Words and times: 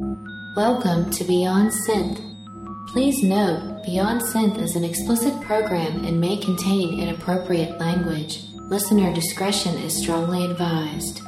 Welcome 0.00 1.10
to 1.10 1.24
Beyond 1.24 1.72
Synth. 1.72 2.20
Please 2.92 3.20
note, 3.24 3.82
Beyond 3.84 4.20
Synth 4.20 4.56
is 4.62 4.76
an 4.76 4.84
explicit 4.84 5.40
program 5.40 6.04
and 6.04 6.20
may 6.20 6.36
contain 6.36 7.00
inappropriate 7.00 7.80
language. 7.80 8.44
Listener 8.54 9.12
discretion 9.12 9.74
is 9.78 10.00
strongly 10.00 10.44
advised. 10.44 11.20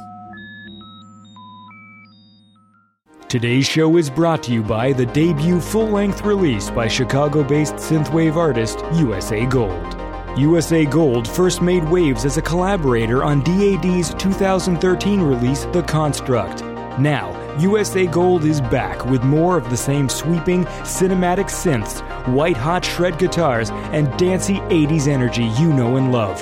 Today's 3.27 3.67
show 3.67 3.97
is 3.97 4.09
brought 4.09 4.41
to 4.43 4.53
you 4.53 4.63
by 4.63 4.93
the 4.93 5.05
debut 5.07 5.59
full 5.59 5.89
length 5.89 6.21
release 6.21 6.69
by 6.69 6.87
Chicago 6.87 7.43
based 7.43 7.75
synthwave 7.75 8.37
artist 8.37 8.85
USA 8.93 9.45
Gold. 9.45 9.97
USA 10.39 10.85
Gold 10.85 11.27
first 11.27 11.61
made 11.61 11.83
waves 11.89 12.23
as 12.23 12.37
a 12.37 12.41
collaborator 12.41 13.21
on 13.21 13.43
DAD's 13.43 14.13
2013 14.13 15.19
release, 15.19 15.65
The 15.73 15.83
Construct. 15.83 16.63
Now, 16.97 17.40
USA 17.59 18.07
Gold 18.07 18.45
is 18.45 18.61
back 18.61 19.05
with 19.05 19.23
more 19.23 19.57
of 19.57 19.69
the 19.69 19.77
same 19.77 20.07
sweeping, 20.07 20.65
cinematic 20.83 21.45
synths, 21.45 22.01
white 22.33 22.57
hot 22.57 22.85
shred 22.85 23.17
guitars, 23.19 23.69
and 23.91 24.15
dancey 24.17 24.55
80s 24.55 25.07
energy 25.07 25.45
you 25.59 25.73
know 25.73 25.97
and 25.97 26.11
love. 26.11 26.37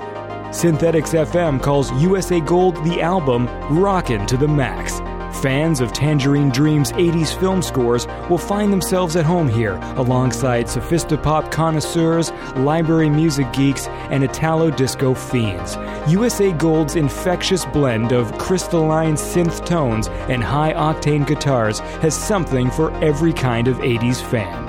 Synthetics 0.54 1.14
FM 1.14 1.62
calls 1.62 1.92
USA 2.02 2.40
Gold 2.40 2.76
the 2.84 3.02
album 3.02 3.48
Rockin' 3.70 4.26
to 4.28 4.38
the 4.38 4.48
Max. 4.48 5.00
Fans 5.42 5.80
of 5.80 5.94
Tangerine 5.94 6.50
Dream's 6.50 6.92
80s 6.92 7.34
film 7.40 7.62
scores 7.62 8.08
will 8.30 8.38
find 8.38 8.74
themselves 8.74 9.16
at 9.16 9.26
home 9.26 9.48
here 9.48 9.76
alongside 9.96 10.66
sophisti-pop 10.66 11.50
connoisseurs, 11.50 12.32
library 12.58 13.10
music 13.10 13.50
geeks, 13.54 13.88
and 13.88 14.22
Italo 14.24 14.70
disco 14.70 15.14
fiends. 15.14 15.78
USA 16.12 16.52
Gold's 16.52 16.98
infectious 16.98 17.64
blend 17.66 18.12
of 18.12 18.38
crystalline 18.38 19.16
synth 19.16 19.66
tones 19.66 20.10
and 20.28 20.44
high 20.44 20.74
octane 20.74 21.26
guitars 21.26 21.80
has 22.02 22.14
something 22.14 22.70
for 22.70 22.92
every 23.04 23.32
kind 23.32 23.70
of 23.70 23.78
80s 23.78 24.22
fan. 24.22 24.68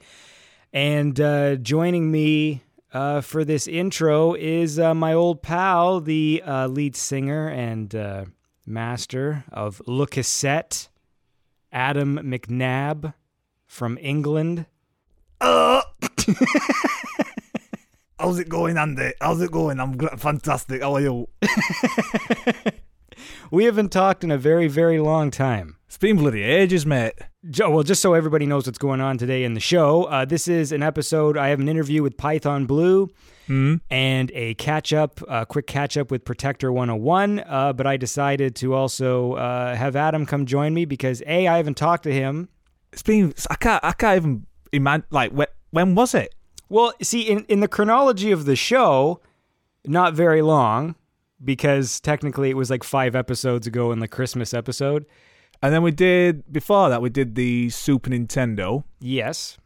And 0.71 1.19
uh, 1.19 1.57
joining 1.57 2.11
me 2.11 2.63
uh, 2.93 3.23
for 3.23 3.47
this 3.47 3.67
intro 3.67 4.35
is 4.35 4.79
uh, 4.79 4.93
my 4.93 5.15
old 5.15 5.41
pal, 5.41 6.01
the 6.01 6.43
uh, 6.47 6.67
lead 6.67 6.95
singer 6.95 7.49
and 7.49 7.95
uh, 7.95 8.25
master 8.67 9.45
of 9.51 9.81
Le 9.87 10.07
Cassette, 10.07 10.91
Adam 11.73 12.19
McNabb 12.19 13.15
from 13.73 13.97
England. 14.03 14.67
Uh, 15.41 15.81
how's 18.19 18.39
it 18.39 18.49
going, 18.49 18.77
Andy? 18.77 19.13
How's 19.21 19.41
it 19.41 19.51
going? 19.51 19.81
I'm 19.81 19.97
gr- 19.97 20.15
fantastic. 20.17 20.83
How 20.83 20.95
are 20.97 21.01
you? 21.01 21.29
We 23.53 23.65
haven't 23.65 23.91
talked 23.93 24.25
in 24.25 24.31
a 24.31 24.39
very, 24.39 24.67
very 24.67 24.99
long 24.99 25.31
time. 25.31 25.77
It's 25.87 25.99
been 25.99 26.17
bloody 26.17 26.43
ages, 26.43 26.87
mate. 26.87 27.13
Jo- 27.51 27.71
Well, 27.71 27.83
just 27.83 28.01
so 28.01 28.15
everybody 28.15 28.47
knows 28.47 28.65
what's 28.67 28.79
going 28.79 29.03
on 29.03 29.19
today 29.19 29.45
in 29.45 29.53
the 29.53 29.61
show, 29.61 30.05
uh, 30.05 30.25
this 30.25 30.49
is 30.49 30.73
an 30.73 30.83
episode. 30.83 31.37
I 31.37 31.49
have 31.49 31.61
an 31.61 31.69
interview 31.69 32.03
with 32.03 32.17
Python 32.17 32.65
Blue 32.65 33.11
and 33.91 34.31
a 34.33 34.55
catch 34.55 34.95
up, 34.95 35.21
a 35.29 35.45
quick 35.45 35.67
catch 35.67 35.99
up 35.99 36.11
with 36.11 36.25
Protector 36.25 36.73
101. 36.73 37.41
Uh, 37.41 37.75
but 37.75 37.87
I 37.87 37.99
decided 37.99 38.57
to 38.57 38.73
also 38.73 39.35
uh, 39.35 39.77
have 39.77 39.95
Adam 39.95 40.25
come 40.25 40.47
join 40.47 40.73
me 40.73 40.87
because 40.87 41.23
A, 41.27 41.47
I 41.47 41.59
haven't 41.59 41.77
talked 41.77 42.05
to 42.05 42.13
him. 42.13 42.49
It's 42.93 43.03
been. 43.03 43.33
I 43.51 43.55
can't. 43.57 43.85
I 43.85 43.93
can't 43.93 44.17
even 44.17 44.47
imagine. 44.73 45.07
Like, 45.11 45.33
when, 45.33 45.47
when 45.71 45.95
was 45.95 46.15
it? 46.15 46.35
Well, 46.69 46.93
see, 47.03 47.23
in, 47.23 47.45
in 47.47 47.61
the 47.61 47.69
chronology 47.69 48.33
of 48.33 48.45
the 48.45 48.57
show, 48.57 49.21
not 49.87 50.15
very 50.15 50.43
long 50.43 50.95
because 51.45 52.01
technically 52.01 52.51
it 52.51 52.57
was 52.57 52.71
like 52.71 52.85
five 52.85 53.15
episodes 53.17 53.67
ago 53.67 53.93
in 53.93 53.99
the 53.99 54.09
Christmas 54.09 54.55
episode. 54.55 55.05
And 55.63 55.73
then 55.73 55.83
we 55.83 55.91
did 55.91 56.51
before 56.53 56.89
that. 56.89 57.03
We 57.03 57.11
did 57.11 57.35
the 57.35 57.69
Super 57.71 58.11
Nintendo, 58.11 58.85
Yes. 59.01 59.59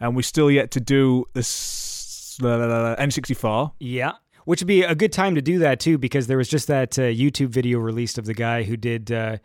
and 0.00 0.14
we 0.16 0.22
still 0.22 0.50
yet 0.50 0.70
to 0.72 0.80
do 0.80 1.24
the 1.32 1.40
s- 1.40 2.38
la- 2.40 2.56
la- 2.56 2.66
la- 2.66 2.82
la- 2.90 2.96
N64. 2.96 3.72
Yeah. 3.80 4.12
Which 4.44 4.60
would 4.60 4.66
be 4.68 4.82
a 4.82 4.94
good 4.94 5.12
time 5.12 5.34
to 5.36 5.42
do 5.42 5.58
that 5.60 5.78
too, 5.80 5.96
because 5.98 6.26
there 6.26 6.36
was 6.36 6.48
just 6.48 6.66
that 6.68 6.98
uh, 6.98 7.02
YouTube 7.02 7.48
video 7.48 7.78
released 7.78 8.18
of 8.18 8.24
the 8.26 8.34
guy 8.34 8.62
who 8.64 8.76
did, 8.76 9.10
uh, 9.12 9.36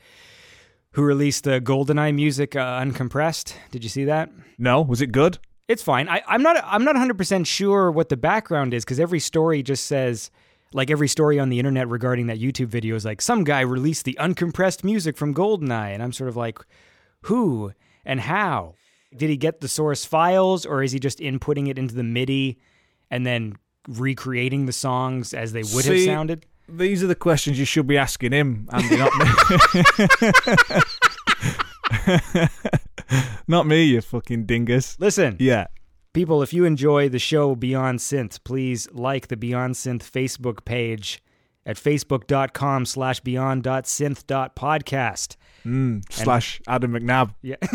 who 0.93 1.03
released 1.03 1.43
the 1.43 1.61
GoldenEye 1.61 2.13
music 2.13 2.55
uh, 2.55 2.79
uncompressed. 2.79 3.53
Did 3.71 3.83
you 3.83 3.89
see 3.89 4.05
that? 4.05 4.29
No, 4.57 4.81
was 4.81 5.01
it 5.01 5.11
good? 5.11 5.37
It's 5.67 5.83
fine. 5.83 6.07
I, 6.07 6.21
I'm 6.27 6.41
not. 6.41 6.63
I'm 6.65 6.83
not 6.83 6.95
100 6.95 7.17
percent 7.17 7.45
sure 7.45 7.91
what 7.91 8.09
the 8.09 8.17
background 8.17 8.73
is 8.73 8.85
because 8.85 8.99
every 8.99 9.19
story 9.19 9.61
just 9.61 9.85
says, 9.85 10.31
like 10.73 10.89
every 10.89 11.07
story 11.07 11.39
on 11.39 11.49
the 11.49 11.59
internet 11.59 11.87
regarding 11.89 12.27
that 12.27 12.39
YouTube 12.39 12.67
video 12.67 12.95
is 12.95 13.03
like 13.05 13.21
some 13.21 13.43
guy 13.43 13.61
released 13.61 14.05
the 14.05 14.17
uncompressed 14.19 14.83
music 14.83 15.17
from 15.17 15.33
GoldenEye, 15.33 15.93
and 15.93 16.01
I'm 16.01 16.13
sort 16.13 16.29
of 16.29 16.37
like, 16.37 16.59
who 17.23 17.73
and 18.05 18.21
how? 18.21 18.75
Did 19.15 19.29
he 19.29 19.37
get 19.37 19.59
the 19.61 19.67
source 19.67 20.05
files, 20.05 20.65
or 20.65 20.83
is 20.83 20.91
he 20.91 20.99
just 20.99 21.19
inputting 21.19 21.67
it 21.67 21.77
into 21.77 21.95
the 21.95 22.03
MIDI 22.03 22.57
and 23.11 23.25
then 23.25 23.57
recreating 23.87 24.65
the 24.65 24.73
songs 24.73 25.33
as 25.33 25.51
they 25.51 25.63
would 25.63 25.85
have 25.85 25.99
sounded? 26.01 26.45
These 26.69 27.03
are 27.03 27.07
the 27.07 27.15
questions 27.15 27.57
you 27.59 27.65
should 27.65 27.87
be 27.87 27.97
asking 27.97 28.31
him, 28.33 28.67
Andy, 28.71 28.97
not 28.97 29.11
me. 29.17 29.25
not 33.47 33.65
me, 33.67 33.83
you 33.85 34.01
fucking 34.01 34.45
dingus. 34.45 34.99
Listen, 34.99 35.37
Yeah. 35.39 35.67
People, 36.13 36.41
if 36.41 36.51
you 36.51 36.65
enjoy 36.65 37.07
the 37.09 37.19
show 37.19 37.53
Beyond 37.55 37.99
Synth, 37.99 38.43
please 38.43 38.87
like 38.91 39.27
the 39.27 39.37
Beyond 39.37 39.75
Synth 39.75 40.01
Facebook 40.01 40.65
page 40.65 41.21
at 41.63 41.75
facebook.com 41.77 42.85
slash 42.87 43.19
beyond.synth.podcast. 43.19 45.35
Mm, 45.65 46.01
slash 46.11 46.59
Adam 46.67 46.93
McNabb. 46.93 47.35
Yeah. 47.43 47.57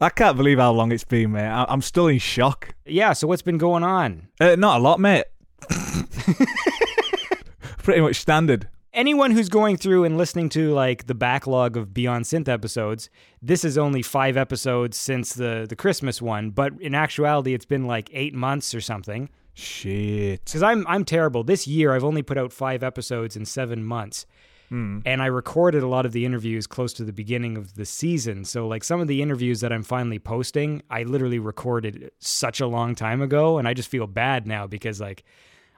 I 0.00 0.08
can't 0.10 0.36
believe 0.36 0.58
how 0.58 0.72
long 0.72 0.92
it's 0.92 1.04
been, 1.04 1.32
mate. 1.32 1.46
I- 1.46 1.64
I'm 1.68 1.80
still 1.80 2.08
in 2.08 2.18
shock. 2.18 2.74
yeah, 2.84 3.14
so 3.14 3.26
what's 3.26 3.40
been 3.42 3.56
going 3.58 3.84
on? 3.84 4.28
Uh, 4.40 4.54
not 4.56 4.80
a 4.80 4.82
lot, 4.82 5.00
mate. 5.00 5.24
Pretty 7.78 8.00
much 8.00 8.16
standard. 8.16 8.68
Anyone 8.94 9.30
who's 9.30 9.48
going 9.48 9.78
through 9.78 10.04
and 10.04 10.18
listening 10.18 10.50
to 10.50 10.72
like 10.72 11.06
the 11.06 11.14
backlog 11.14 11.76
of 11.76 11.94
Beyond 11.94 12.26
Synth 12.26 12.48
episodes, 12.48 13.08
this 13.40 13.64
is 13.64 13.78
only 13.78 14.02
five 14.02 14.36
episodes 14.36 14.98
since 14.98 15.32
the, 15.32 15.64
the 15.66 15.76
Christmas 15.76 16.20
one, 16.20 16.50
but 16.50 16.74
in 16.80 16.94
actuality, 16.94 17.54
it's 17.54 17.64
been 17.64 17.86
like 17.86 18.10
eight 18.12 18.34
months 18.34 18.74
or 18.74 18.82
something. 18.82 19.30
Shit. 19.54 20.44
Because 20.44 20.62
I'm 20.62 20.86
I'm 20.86 21.04
terrible. 21.04 21.44
This 21.44 21.66
year, 21.66 21.94
I've 21.94 22.04
only 22.04 22.22
put 22.22 22.38
out 22.38 22.52
five 22.52 22.82
episodes 22.82 23.36
in 23.36 23.44
seven 23.44 23.84
months, 23.84 24.24
hmm. 24.70 25.00
and 25.04 25.22
I 25.22 25.26
recorded 25.26 25.82
a 25.82 25.88
lot 25.88 26.06
of 26.06 26.12
the 26.12 26.24
interviews 26.24 26.66
close 26.66 26.92
to 26.94 27.04
the 27.04 27.12
beginning 27.12 27.58
of 27.58 27.74
the 27.74 27.84
season. 27.84 28.44
So, 28.44 28.66
like 28.66 28.82
some 28.82 29.00
of 29.00 29.08
the 29.08 29.20
interviews 29.20 29.60
that 29.60 29.72
I'm 29.72 29.82
finally 29.82 30.18
posting, 30.18 30.82
I 30.88 31.02
literally 31.02 31.38
recorded 31.38 32.10
such 32.18 32.60
a 32.60 32.66
long 32.66 32.94
time 32.94 33.20
ago, 33.20 33.58
and 33.58 33.68
I 33.68 33.74
just 33.74 33.90
feel 33.90 34.06
bad 34.06 34.46
now 34.46 34.66
because 34.66 35.00
like 35.00 35.24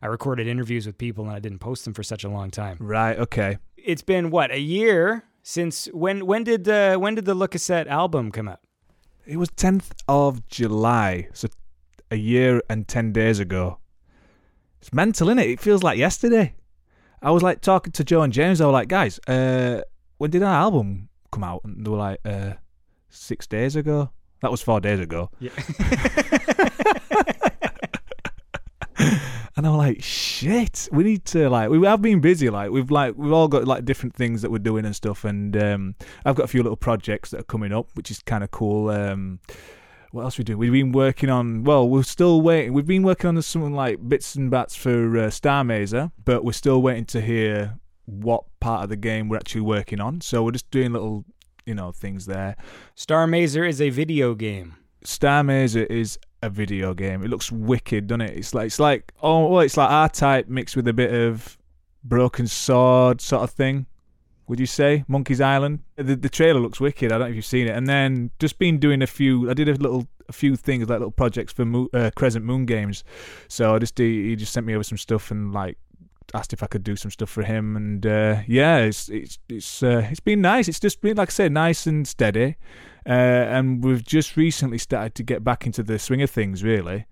I 0.04 0.08
recorded 0.08 0.46
interviews 0.46 0.84
with 0.86 0.98
people 0.98 1.24
and 1.24 1.34
I 1.34 1.38
didn't 1.38 1.60
post 1.60 1.86
them 1.86 1.94
for 1.94 2.02
such 2.02 2.24
a 2.24 2.28
long 2.28 2.50
time. 2.50 2.76
Right. 2.78 3.18
Okay. 3.18 3.56
It's 3.78 4.02
been 4.02 4.30
what 4.30 4.50
a 4.50 4.60
year 4.60 5.24
since 5.42 5.86
when? 5.86 6.26
When 6.26 6.44
did 6.44 6.64
the 6.64 6.98
when 7.00 7.14
did 7.14 7.24
the 7.24 7.34
Le 7.34 7.48
Cassette 7.48 7.88
album 7.88 8.30
come 8.30 8.46
out? 8.46 8.60
It 9.24 9.38
was 9.38 9.48
10th 9.48 9.92
of 10.06 10.46
July, 10.46 11.28
so 11.32 11.48
a 12.10 12.16
year 12.16 12.62
and 12.68 12.86
10 12.86 13.12
days 13.12 13.38
ago. 13.38 13.78
It's 14.82 14.92
mental, 14.92 15.28
innit? 15.28 15.50
It 15.50 15.60
feels 15.60 15.82
like 15.82 15.96
yesterday. 15.96 16.54
I 17.22 17.30
was 17.30 17.42
like 17.42 17.62
talking 17.62 17.92
to 17.92 18.04
Joe 18.04 18.20
and 18.20 18.30
James. 18.30 18.60
I 18.60 18.66
was 18.66 18.74
like, 18.74 18.88
guys, 18.88 19.18
uh, 19.26 19.80
when 20.18 20.30
did 20.30 20.42
our 20.42 20.52
album 20.54 21.08
come 21.32 21.44
out? 21.44 21.62
And 21.64 21.86
they 21.86 21.88
were 21.90 21.96
like, 21.96 22.20
uh, 22.26 22.52
six 23.08 23.46
days 23.46 23.74
ago. 23.74 24.10
That 24.42 24.50
was 24.50 24.60
four 24.60 24.80
days 24.80 25.00
ago. 25.00 25.30
Yeah. 25.40 25.52
And 29.56 29.66
I'm 29.66 29.76
like, 29.76 30.02
shit, 30.02 30.88
we 30.90 31.04
need 31.04 31.24
to 31.26 31.48
like 31.48 31.70
we 31.70 31.84
have 31.86 32.02
been 32.02 32.20
busy, 32.20 32.50
like 32.50 32.70
we've 32.70 32.90
like 32.90 33.14
we've 33.16 33.32
all 33.32 33.48
got 33.48 33.66
like 33.66 33.84
different 33.84 34.14
things 34.14 34.42
that 34.42 34.50
we're 34.50 34.58
doing 34.58 34.84
and 34.84 34.96
stuff 34.96 35.24
and 35.24 35.56
um 35.56 35.94
I've 36.24 36.34
got 36.34 36.44
a 36.44 36.48
few 36.48 36.62
little 36.62 36.76
projects 36.76 37.30
that 37.30 37.40
are 37.40 37.44
coming 37.44 37.72
up, 37.72 37.88
which 37.94 38.10
is 38.10 38.20
kinda 38.20 38.48
cool. 38.48 38.90
Um 38.90 39.38
what 40.14 40.22
else 40.22 40.38
we 40.38 40.44
do? 40.44 40.56
We've 40.56 40.70
been 40.70 40.92
working 40.92 41.28
on. 41.28 41.64
Well, 41.64 41.88
we're 41.88 42.04
still 42.04 42.40
waiting. 42.40 42.72
We've 42.72 42.86
been 42.86 43.02
working 43.02 43.28
on 43.28 43.42
something 43.42 43.74
like 43.74 44.08
bits 44.08 44.36
and 44.36 44.48
bats 44.48 44.76
for 44.76 45.18
uh, 45.18 45.28
Starr 45.28 45.64
Mazer, 45.64 46.12
but 46.24 46.44
we're 46.44 46.52
still 46.52 46.80
waiting 46.80 47.04
to 47.06 47.20
hear 47.20 47.80
what 48.04 48.44
part 48.60 48.84
of 48.84 48.90
the 48.90 48.96
game 48.96 49.28
we're 49.28 49.38
actually 49.38 49.62
working 49.62 50.00
on. 50.00 50.20
So 50.20 50.44
we're 50.44 50.52
just 50.52 50.70
doing 50.70 50.92
little, 50.92 51.24
you 51.66 51.74
know, 51.74 51.90
things 51.90 52.26
there. 52.26 52.54
Starr 52.94 53.26
Mazer 53.26 53.64
is 53.64 53.80
a 53.80 53.90
video 53.90 54.36
game. 54.36 54.76
Starr 55.04 55.44
Mazer 55.44 55.84
is 55.84 56.18
a 56.42 56.50
video 56.50 56.94
game. 56.94 57.22
It 57.22 57.30
looks 57.30 57.50
wicked, 57.52 58.06
doesn't 58.06 58.22
it? 58.22 58.36
It's 58.36 58.54
like 58.54 58.66
it's 58.66 58.80
like 58.80 59.12
oh, 59.22 59.48
well, 59.48 59.60
it's 59.60 59.76
like 59.76 59.90
R 59.90 60.08
Type 60.08 60.48
mixed 60.48 60.76
with 60.76 60.88
a 60.88 60.92
bit 60.92 61.12
of 61.12 61.58
Broken 62.02 62.46
Sword 62.46 63.20
sort 63.20 63.42
of 63.42 63.50
thing. 63.50 63.86
Would 64.46 64.60
you 64.60 64.66
say 64.66 65.04
Monkey's 65.08 65.40
Island? 65.40 65.80
The 65.96 66.16
the 66.16 66.28
trailer 66.28 66.60
looks 66.60 66.80
wicked. 66.80 67.12
I 67.12 67.18
don't 67.18 67.26
know 67.26 67.30
if 67.30 67.36
you've 67.36 67.44
seen 67.44 67.66
it. 67.66 67.76
And 67.76 67.88
then 67.88 68.30
just 68.38 68.58
been 68.58 68.78
doing 68.78 69.02
a 69.02 69.06
few. 69.06 69.50
I 69.50 69.54
did 69.54 69.68
a 69.68 69.74
little 69.74 70.06
a 70.28 70.32
few 70.32 70.56
things 70.56 70.88
like 70.88 70.98
little 70.98 71.10
projects 71.10 71.52
for 71.52 71.64
Mo- 71.64 71.88
uh, 71.92 72.10
Crescent 72.14 72.44
Moon 72.44 72.66
Games. 72.66 73.04
So 73.48 73.74
I 73.74 73.78
just 73.78 73.98
he 73.98 74.36
just 74.36 74.52
sent 74.52 74.66
me 74.66 74.74
over 74.74 74.84
some 74.84 74.98
stuff 74.98 75.30
and 75.30 75.52
like 75.52 75.78
asked 76.32 76.52
if 76.52 76.62
I 76.62 76.66
could 76.66 76.84
do 76.84 76.96
some 76.96 77.10
stuff 77.10 77.30
for 77.30 77.42
him, 77.42 77.76
and 77.76 78.06
uh, 78.06 78.42
yeah, 78.46 78.78
it's 78.78 79.08
it's 79.08 79.38
it's 79.48 79.82
uh, 79.82 80.06
it's 80.10 80.20
been 80.20 80.40
nice. 80.40 80.68
It's 80.68 80.80
just 80.80 81.00
been 81.00 81.16
like 81.16 81.30
I 81.30 81.32
said, 81.32 81.52
nice 81.52 81.86
and 81.86 82.06
steady, 82.06 82.56
uh, 83.06 83.10
and 83.10 83.82
we've 83.84 84.04
just 84.04 84.36
recently 84.36 84.78
started 84.78 85.14
to 85.16 85.22
get 85.22 85.44
back 85.44 85.66
into 85.66 85.82
the 85.82 85.98
swing 85.98 86.22
of 86.22 86.30
things, 86.30 86.62
really. 86.62 87.06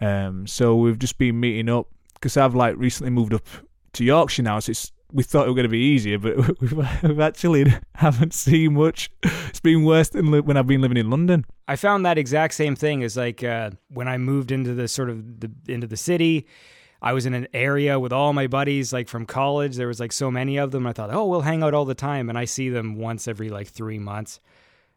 Um, 0.00 0.46
so 0.46 0.76
we've 0.76 0.98
just 0.98 1.18
been 1.18 1.40
meeting 1.40 1.68
up 1.68 1.88
because 2.14 2.36
I've 2.36 2.54
like 2.54 2.76
recently 2.76 3.10
moved 3.10 3.34
up 3.34 3.46
to 3.94 4.04
Yorkshire 4.04 4.42
now, 4.42 4.58
so 4.58 4.70
it's 4.70 4.92
we 5.12 5.22
thought 5.22 5.44
it 5.46 5.50
was 5.50 5.54
going 5.54 5.64
to 5.64 5.68
be 5.68 5.78
easier, 5.78 6.18
but 6.18 6.60
we've, 6.60 7.20
actually 7.20 7.72
haven't 7.94 8.34
seen 8.34 8.74
much. 8.74 9.10
It's 9.22 9.60
been 9.60 9.84
worse 9.84 10.08
than 10.08 10.30
li- 10.30 10.40
when 10.40 10.56
I've 10.56 10.66
been 10.66 10.80
living 10.80 10.96
in 10.96 11.10
London. 11.10 11.44
I 11.68 11.76
found 11.76 12.04
that 12.04 12.18
exact 12.18 12.54
same 12.54 12.76
thing 12.76 13.02
as 13.02 13.16
like 13.16 13.42
uh, 13.42 13.70
when 13.88 14.08
I 14.08 14.18
moved 14.18 14.50
into 14.50 14.74
the 14.74 14.88
sort 14.88 15.10
of 15.10 15.40
the 15.40 15.50
into 15.68 15.86
the 15.86 15.96
city. 15.96 16.46
I 17.02 17.12
was 17.12 17.26
in 17.26 17.34
an 17.34 17.46
area 17.52 18.00
with 18.00 18.12
all 18.12 18.32
my 18.32 18.46
buddies, 18.46 18.92
like 18.92 19.08
from 19.08 19.26
college. 19.26 19.76
There 19.76 19.88
was 19.88 20.00
like 20.00 20.12
so 20.12 20.30
many 20.30 20.56
of 20.56 20.70
them. 20.70 20.86
I 20.86 20.92
thought, 20.92 21.12
oh, 21.12 21.26
we'll 21.26 21.42
hang 21.42 21.62
out 21.62 21.74
all 21.74 21.84
the 21.84 21.94
time, 21.94 22.28
and 22.28 22.38
I 22.38 22.44
see 22.44 22.68
them 22.68 22.96
once 22.96 23.28
every 23.28 23.48
like 23.48 23.68
three 23.68 23.98
months, 23.98 24.40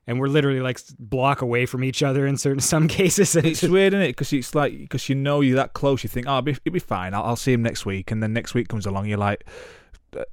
and 0.08 0.20
we're 0.20 0.28
literally 0.28 0.62
like 0.62 0.80
block 0.98 1.42
away 1.42 1.66
from 1.66 1.84
each 1.84 2.02
other 2.02 2.26
in 2.26 2.38
certain 2.38 2.60
some 2.74 2.88
cases. 2.88 3.36
And 3.36 3.46
It's 3.46 3.64
weird, 3.64 3.94
isn't 3.94 4.04
it? 4.04 4.10
Because 4.10 4.32
it's 4.34 4.56
like 4.56 4.78
because 4.78 5.10
you 5.10 5.16
know 5.16 5.42
you're 5.42 5.58
that 5.58 5.74
close, 5.74 6.04
you 6.04 6.10
think, 6.10 6.28
oh, 6.28 6.38
it'll 6.38 6.42
be, 6.44 6.52
it'll 6.52 6.74
be 6.74 6.80
fine. 6.80 7.14
I'll, 7.14 7.24
I'll 7.24 7.36
see 7.36 7.54
him 7.54 7.62
next 7.62 7.86
week, 7.86 8.12
and 8.12 8.24
then 8.24 8.34
next 8.34 8.54
week 8.54 8.70
comes 8.70 8.86
along, 8.86 9.08
you're 9.08 9.18
like, 9.18 9.46
uh, 10.18 10.24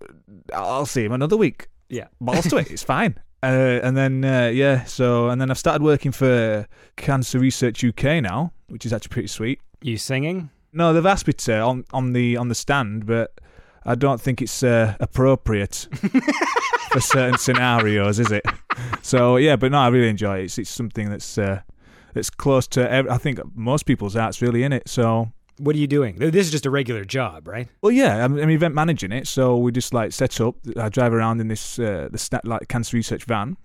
I'll 0.54 0.86
see 0.86 1.04
him 1.04 1.12
another 1.12 1.36
week. 1.36 1.69
yeah, 1.88 2.06
balls 2.20 2.46
to 2.48 2.56
it. 2.58 2.70
It's 2.70 2.82
fine. 2.82 3.19
Uh, 3.42 3.80
and 3.82 3.96
then 3.96 4.24
uh, 4.24 4.48
yeah, 4.48 4.84
so 4.84 5.28
and 5.28 5.40
then 5.40 5.50
I've 5.50 5.58
started 5.58 5.82
working 5.82 6.10
for 6.10 6.66
Cancer 6.96 7.38
Research 7.38 7.84
UK 7.84 8.22
now, 8.22 8.52
which 8.69 8.86
is 8.86 8.92
actually 8.92 9.10
pretty 9.10 9.28
sweet. 9.28 9.60
you 9.82 9.98
singing? 9.98 10.50
No, 10.76 10.93
they've 10.93 11.06
asked 11.06 11.26
me 11.26 11.32
to 11.32 11.58
on 11.61 11.84
on 11.93 12.12
the 12.12 12.37
on 12.37 12.49
the 12.49 12.55
stand, 12.55 13.06
but 13.06 13.32
I 13.84 13.94
don't 13.94 14.20
think 14.20 14.43
it's 14.43 14.62
uh, 14.62 14.94
appropriate 15.00 15.88
for 16.90 17.00
certain 17.00 17.38
scenarios, 17.38 18.19
is 18.19 18.31
it? 18.31 18.44
So 19.02 19.37
yeah, 19.37 19.56
but 19.56 19.73
no, 19.73 19.78
I 19.78 19.88
really 19.88 20.08
enjoy 20.08 20.40
it. 20.40 20.44
It's, 20.44 20.58
it's 20.58 20.70
something 20.70 21.08
that's 21.11 21.38
uh, 21.38 21.62
that's 22.14 22.31
close 22.31 22.67
to 22.69 22.90
ev- 22.90 23.08
I 23.08 23.17
think 23.19 23.40
most 23.55 23.87
people's 23.87 24.14
hearts 24.14 24.43
really 24.43 24.62
in 24.64 24.73
it. 24.73 24.88
So 24.88 25.31
What 25.58 25.75
are 25.76 25.78
you 25.78 25.87
doing? 25.87 26.17
This 26.17 26.46
is 26.46 26.50
just 26.52 26.67
a 26.67 26.70
regular 26.70 27.05
job, 27.05 27.49
right? 27.49 27.69
Well, 27.81 27.93
yeah, 27.93 28.25
I'm, 28.25 28.38
I'm 28.38 28.50
event 28.50 28.75
managing 28.75 29.12
it, 29.12 29.26
so 29.26 29.56
we 29.56 29.72
just 29.72 29.94
like 29.94 30.12
set 30.12 30.40
up. 30.40 30.56
I 30.76 30.88
drive 30.90 31.14
around 31.14 31.40
in 31.40 31.49
this 31.49 31.79
uh, 31.79 32.08
the 32.11 32.19
stat, 32.19 32.44
like 32.46 32.69
cancer 32.69 32.96
research 32.96 33.25
van, 33.25 33.56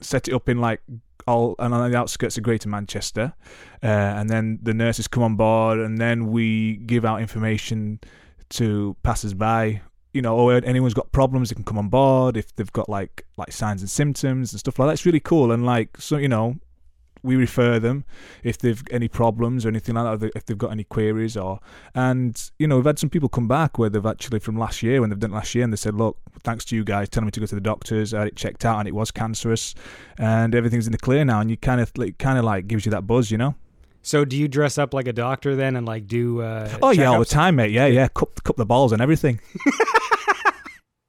set 0.00 0.28
it 0.28 0.34
up 0.34 0.48
in 0.48 0.58
like 0.58 0.80
all 1.26 1.54
and 1.58 1.72
on 1.74 1.90
the 1.90 1.96
outskirts 1.96 2.36
of 2.36 2.42
Greater 2.42 2.68
Manchester, 2.68 3.34
uh, 3.82 3.86
and 3.86 4.30
then 4.30 4.58
the 4.62 4.74
nurses 4.74 5.08
come 5.08 5.22
on 5.22 5.36
board, 5.36 5.78
and 5.78 5.98
then 5.98 6.30
we 6.30 6.76
give 6.76 7.04
out 7.04 7.20
information 7.20 8.00
to 8.50 8.96
passers-by. 9.02 9.82
You 10.12 10.22
know, 10.22 10.36
or 10.36 10.54
anyone's 10.64 10.94
got 10.94 11.10
problems, 11.10 11.48
they 11.48 11.56
can 11.56 11.64
come 11.64 11.76
on 11.76 11.88
board 11.88 12.36
if 12.36 12.54
they've 12.54 12.72
got 12.72 12.88
like 12.88 13.26
like 13.36 13.50
signs 13.50 13.82
and 13.82 13.90
symptoms 13.90 14.52
and 14.52 14.60
stuff 14.60 14.78
like 14.78 14.86
that. 14.86 14.92
It's 14.92 15.04
really 15.04 15.18
cool, 15.18 15.50
and 15.50 15.66
like 15.66 16.00
so, 16.00 16.18
you 16.18 16.28
know, 16.28 16.56
we 17.24 17.36
refer 17.36 17.78
them 17.78 18.04
if 18.42 18.58
they've 18.58 18.82
any 18.90 19.08
problems 19.08 19.64
or 19.64 19.68
anything 19.70 19.94
like 19.94 20.20
that, 20.20 20.32
if 20.36 20.44
they've 20.44 20.58
got 20.58 20.70
any 20.70 20.84
queries 20.84 21.36
or 21.36 21.58
and 21.94 22.50
you 22.58 22.66
know 22.68 22.76
we've 22.76 22.84
had 22.84 22.98
some 22.98 23.08
people 23.08 23.28
come 23.28 23.48
back 23.48 23.78
where 23.78 23.88
they've 23.88 24.04
actually 24.04 24.38
from 24.38 24.58
last 24.58 24.82
year 24.82 25.00
when 25.00 25.10
they've 25.10 25.18
done 25.18 25.32
it 25.32 25.34
last 25.34 25.54
year 25.54 25.64
and 25.64 25.72
they 25.72 25.76
said 25.76 25.94
look 25.94 26.18
thanks 26.42 26.64
to 26.66 26.76
you 26.76 26.84
guys 26.84 27.08
telling 27.08 27.26
me 27.26 27.30
to 27.32 27.40
go 27.40 27.46
to 27.46 27.54
the 27.54 27.60
doctors 27.60 28.12
I 28.12 28.20
had 28.20 28.28
it 28.28 28.36
checked 28.36 28.64
out 28.64 28.78
and 28.78 28.86
it 28.86 28.94
was 28.94 29.10
cancerous 29.10 29.74
and 30.18 30.54
everything's 30.54 30.86
in 30.86 30.92
the 30.92 30.98
clear 30.98 31.24
now 31.24 31.40
and 31.40 31.50
you 31.50 31.56
kind 31.56 31.80
of 31.80 31.90
like 31.96 32.18
kind 32.18 32.38
of 32.38 32.44
like 32.44 32.68
gives 32.68 32.84
you 32.84 32.90
that 32.90 33.06
buzz 33.06 33.30
you 33.30 33.38
know 33.38 33.54
So 34.02 34.26
do 34.26 34.36
you 34.36 34.46
dress 34.46 34.76
up 34.76 34.92
like 34.92 35.08
a 35.08 35.12
doctor 35.14 35.56
then 35.56 35.76
and 35.76 35.86
like 35.86 36.06
do? 36.06 36.42
Uh, 36.42 36.70
oh 36.82 36.90
yeah 36.90 37.06
all 37.06 37.18
the 37.18 37.24
time 37.24 37.56
mate 37.56 37.70
yeah 37.70 37.86
yeah 37.86 38.08
cup 38.08 38.42
cup 38.44 38.56
the 38.56 38.66
balls 38.66 38.92
and 38.92 39.00
everything 39.00 39.40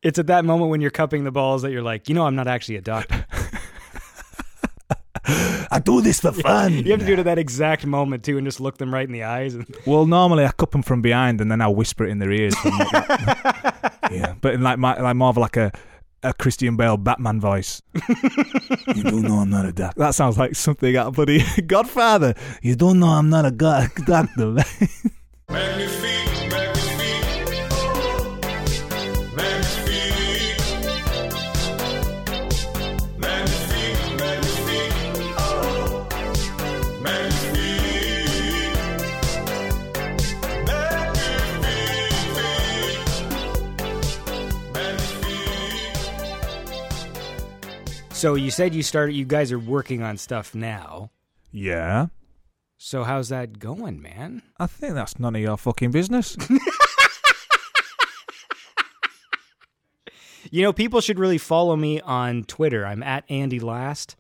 It's 0.06 0.20
at 0.20 0.28
that 0.28 0.46
moment 0.46 0.70
when 0.70 0.82
you're 0.82 0.92
cupping 0.92 1.24
the 1.24 1.32
balls 1.32 1.64
that 1.64 1.72
you're 1.72 1.82
like, 1.82 2.08
you 2.08 2.14
know, 2.14 2.28
I'm 2.28 2.36
not 2.36 2.46
actually 2.46 2.76
a 2.76 2.82
doctor. 2.82 3.26
I 5.76 5.80
do 5.80 6.02
this 6.02 6.20
for 6.22 6.32
fun 6.32 6.74
You 6.74 6.92
have 6.92 7.00
to 7.02 7.06
do 7.06 7.14
it 7.14 7.20
at 7.20 7.26
that 7.26 7.38
exact 7.38 7.86
moment 7.86 8.24
too, 8.24 8.38
and 8.38 8.48
just 8.48 8.60
look 8.60 8.78
them 8.78 8.94
right 8.94 9.06
in 9.06 9.12
the 9.14 9.24
eyes. 9.24 9.54
And 9.56 9.66
Well, 9.86 10.06
normally 10.06 10.46
I 10.46 10.52
cup 10.52 10.72
them 10.72 10.82
from 10.84 11.02
behind 11.02 11.42
and 11.42 11.52
then 11.52 11.62
I'll 11.62 11.76
whisper 11.76 12.06
it 12.06 12.10
in 12.12 12.20
their 12.20 12.32
ears. 12.32 12.56
From 12.56 12.72
yeah, 14.12 14.36
but 14.42 14.54
in 14.54 14.62
like 14.62 14.80
my 14.80 15.00
like 15.00 15.16
more 15.16 15.30
of 15.30 15.38
like 15.38 15.58
a 15.58 15.72
a 16.24 16.34
Christian 16.34 16.76
Bale 16.76 16.98
Batman 16.98 17.40
voice. 17.40 17.82
you 18.96 19.04
don't 19.04 19.22
know 19.22 19.36
I'm 19.36 19.50
not 19.52 19.66
a 19.66 19.72
doctor. 19.72 20.00
That 20.00 20.16
sounds 20.16 20.38
like 20.40 20.56
something 20.56 20.96
out 20.98 21.08
of 21.08 21.14
bloody 21.16 21.44
Godfather. 21.68 22.34
You 22.62 22.76
don't 22.76 23.00
know 23.00 23.08
I'm 23.10 23.30
not 23.30 23.46
a 23.46 23.52
go- 23.52 23.86
doctor. 24.06 24.56
So 48.16 48.36
you 48.36 48.50
said 48.50 48.74
you 48.74 48.82
started. 48.82 49.14
You 49.14 49.26
guys 49.26 49.52
are 49.52 49.60
working 49.60 50.02
on 50.02 50.18
stuff 50.18 50.56
now. 50.56 51.12
yeah, 51.52 52.08
So 52.78 53.04
how's 53.04 53.28
that 53.30 53.60
going, 53.60 54.02
man? 54.02 54.42
I 54.58 54.68
think 54.68 54.94
that's 54.94 55.20
none 55.20 55.36
of 55.36 55.42
your 55.42 55.58
fucking 55.58 55.92
business. 55.92 56.36
You 60.52 60.62
know, 60.62 60.72
people 60.72 61.02
should 61.02 61.18
really 61.18 61.40
follow 61.40 61.76
me 61.76 62.00
on 62.02 62.44
Twitter. 62.44 62.86
I'm 62.86 63.02
at 63.02 63.26
Andy 63.30 63.60
Last. 63.60 64.16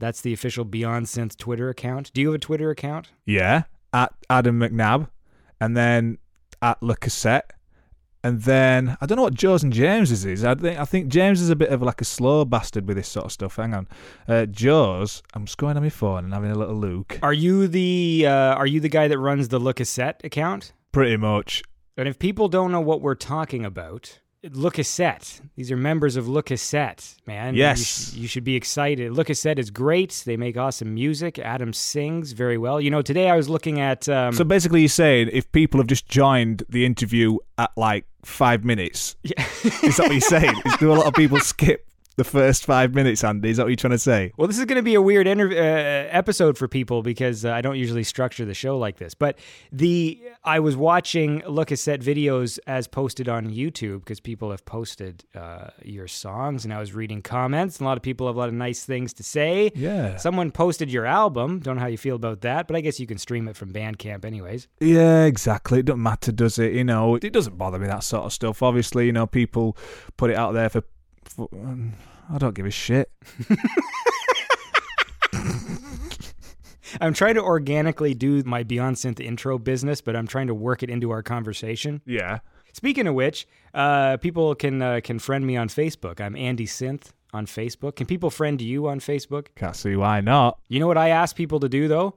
That's 0.00 0.20
the 0.20 0.32
official 0.32 0.64
Beyond 0.64 1.06
Synth 1.06 1.36
Twitter 1.36 1.68
account. 1.68 2.12
Do 2.12 2.20
you 2.20 2.26
have 2.26 2.34
a 2.34 2.38
Twitter 2.38 2.68
account? 2.70 3.10
yeah, 3.24 3.62
at 3.94 4.12
Adam 4.28 4.58
McNabb, 4.58 5.08
and 5.60 5.76
then 5.76 6.18
at 6.60 6.82
Le 6.82 6.96
Cassette. 6.96 7.52
And 8.24 8.42
then 8.42 8.96
I 9.00 9.06
don't 9.06 9.16
know 9.16 9.22
what 9.22 9.34
Joe's 9.34 9.64
and 9.64 9.72
James's 9.72 10.24
is. 10.24 10.44
I 10.44 10.54
think 10.54 10.78
I 10.78 10.84
think 10.84 11.08
James 11.08 11.40
is 11.40 11.50
a 11.50 11.56
bit 11.56 11.70
of 11.70 11.82
like 11.82 12.00
a 12.00 12.04
slow 12.04 12.44
bastard 12.44 12.86
with 12.86 12.96
this 12.96 13.08
sort 13.08 13.26
of 13.26 13.32
stuff. 13.32 13.56
Hang 13.56 13.74
on, 13.74 13.88
uh, 14.28 14.46
Joe's. 14.46 15.22
I'm 15.34 15.44
just 15.44 15.58
going 15.58 15.76
on 15.76 15.82
my 15.82 15.88
phone 15.88 16.24
and 16.24 16.32
having 16.32 16.52
a 16.52 16.54
little 16.58 16.76
look. 16.76 17.18
Are 17.22 17.32
you 17.32 17.66
the 17.66 18.26
uh, 18.26 18.54
Are 18.54 18.66
you 18.66 18.78
the 18.78 18.88
guy 18.88 19.08
that 19.08 19.18
runs 19.18 19.48
the 19.48 19.58
Le 19.58 19.74
Cassette 19.74 20.20
account? 20.22 20.72
Pretty 20.92 21.16
much. 21.16 21.62
And 21.96 22.08
if 22.08 22.18
people 22.18 22.48
don't 22.48 22.70
know 22.72 22.80
what 22.80 23.02
we're 23.02 23.14
talking 23.14 23.64
about, 23.64 24.20
Le 24.50 24.70
Cassette. 24.72 25.40
These 25.54 25.70
are 25.70 25.76
members 25.76 26.16
of 26.16 26.28
Le 26.28 26.42
Cassette, 26.42 27.14
man. 27.26 27.54
Yes. 27.54 27.78
You, 27.78 27.84
sh- 27.84 28.20
you 28.22 28.28
should 28.28 28.42
be 28.44 28.56
excited. 28.56 29.12
Le 29.12 29.24
Cassette 29.24 29.58
is 29.60 29.70
great. 29.70 30.20
They 30.26 30.36
make 30.36 30.56
awesome 30.56 30.92
music. 30.94 31.38
Adam 31.38 31.72
sings 31.72 32.32
very 32.32 32.58
well. 32.58 32.80
You 32.80 32.90
know, 32.90 33.02
today 33.02 33.30
I 33.30 33.36
was 33.36 33.48
looking 33.48 33.78
at. 33.80 34.08
Um, 34.08 34.32
So 34.32 34.42
basically, 34.42 34.80
you're 34.80 34.88
saying 34.88 35.30
if 35.32 35.50
people 35.52 35.78
have 35.78 35.86
just 35.86 36.08
joined 36.08 36.64
the 36.68 36.84
interview 36.84 37.38
at 37.56 37.70
like 37.76 38.04
five 38.24 38.64
minutes, 38.64 39.14
Yeah. 39.22 39.44
is 39.62 39.96
that 39.98 40.04
what 40.08 40.12
you're 40.12 40.20
saying? 40.20 40.54
Is 40.64 40.76
do 40.78 40.92
a 40.92 40.94
lot 40.94 41.06
of 41.06 41.14
people 41.14 41.38
skip 41.38 41.86
the 42.16 42.24
first 42.24 42.64
five 42.64 42.94
minutes, 42.94 43.24
Andy? 43.24 43.50
Is 43.50 43.56
that 43.56 43.64
what 43.64 43.68
you're 43.68 43.76
trying 43.76 43.92
to 43.92 43.98
say? 43.98 44.32
Well, 44.36 44.48
this 44.48 44.58
is 44.58 44.64
going 44.64 44.76
to 44.76 44.82
be 44.82 44.94
a 44.94 45.02
weird 45.02 45.26
interv- 45.26 45.52
uh, 45.52 46.08
episode 46.10 46.58
for 46.58 46.68
people 46.68 47.02
because 47.02 47.44
uh, 47.44 47.52
I 47.52 47.60
don't 47.60 47.76
usually 47.76 48.04
structure 48.04 48.44
the 48.44 48.54
show 48.54 48.78
like 48.78 48.98
this. 48.98 49.14
But 49.14 49.38
the 49.70 50.20
I 50.44 50.60
was 50.60 50.76
watching 50.76 51.42
Le 51.46 51.64
Cassette 51.64 52.00
videos 52.00 52.58
as 52.66 52.86
posted 52.86 53.28
on 53.28 53.48
YouTube 53.48 54.00
because 54.00 54.20
people 54.20 54.50
have 54.50 54.64
posted 54.64 55.24
uh, 55.34 55.68
your 55.82 56.08
songs, 56.08 56.64
and 56.64 56.72
I 56.72 56.80
was 56.80 56.94
reading 56.94 57.22
comments. 57.22 57.78
And 57.78 57.86
a 57.86 57.88
lot 57.88 57.96
of 57.96 58.02
people 58.02 58.26
have 58.26 58.36
a 58.36 58.38
lot 58.38 58.48
of 58.48 58.54
nice 58.54 58.84
things 58.84 59.12
to 59.14 59.22
say. 59.22 59.72
Yeah. 59.74 60.16
Someone 60.16 60.50
posted 60.50 60.90
your 60.90 61.06
album. 61.06 61.60
Don't 61.60 61.76
know 61.76 61.82
how 61.82 61.88
you 61.88 61.98
feel 61.98 62.16
about 62.16 62.42
that, 62.42 62.66
but 62.66 62.76
I 62.76 62.80
guess 62.80 63.00
you 63.00 63.06
can 63.06 63.18
stream 63.18 63.48
it 63.48 63.56
from 63.56 63.72
Bandcamp, 63.72 64.24
anyways. 64.24 64.68
Yeah, 64.80 65.24
exactly. 65.24 65.80
It 65.80 65.86
doesn't 65.86 66.02
matter, 66.02 66.32
does 66.32 66.58
it? 66.58 66.72
You 66.72 66.84
know, 66.84 67.16
it 67.16 67.32
doesn't 67.32 67.56
bother 67.56 67.78
me 67.78 67.86
that 67.86 68.04
sort 68.04 68.24
of 68.24 68.32
stuff. 68.32 68.62
Obviously, 68.62 69.06
you 69.06 69.12
know, 69.12 69.26
people 69.26 69.76
put 70.16 70.30
it 70.30 70.36
out 70.36 70.52
there 70.52 70.68
for. 70.68 70.82
Um, 71.38 71.94
I 72.30 72.38
don't 72.38 72.54
give 72.54 72.66
a 72.66 72.70
shit. 72.70 73.10
I'm 77.00 77.14
trying 77.14 77.34
to 77.34 77.42
organically 77.42 78.14
do 78.14 78.42
my 78.44 78.62
Beyond 78.62 78.96
Synth 78.96 79.18
intro 79.18 79.58
business, 79.58 80.00
but 80.00 80.14
I'm 80.14 80.26
trying 80.26 80.48
to 80.48 80.54
work 80.54 80.82
it 80.82 80.90
into 80.90 81.10
our 81.10 81.22
conversation. 81.22 82.02
Yeah. 82.04 82.40
Speaking 82.74 83.06
of 83.06 83.14
which, 83.14 83.46
uh, 83.74 84.18
people 84.18 84.54
can 84.54 84.82
uh, 84.82 85.00
can 85.02 85.18
friend 85.18 85.46
me 85.46 85.56
on 85.56 85.68
Facebook. 85.68 86.20
I'm 86.20 86.36
Andy 86.36 86.66
Synth 86.66 87.12
on 87.32 87.46
Facebook. 87.46 87.96
Can 87.96 88.06
people 88.06 88.30
friend 88.30 88.60
you 88.60 88.88
on 88.88 89.00
Facebook? 89.00 89.48
Can't 89.56 89.76
see 89.76 89.96
why 89.96 90.20
not. 90.20 90.58
You 90.68 90.80
know 90.80 90.86
what 90.86 90.98
I 90.98 91.08
ask 91.10 91.34
people 91.34 91.60
to 91.60 91.68
do 91.68 91.88
though, 91.88 92.14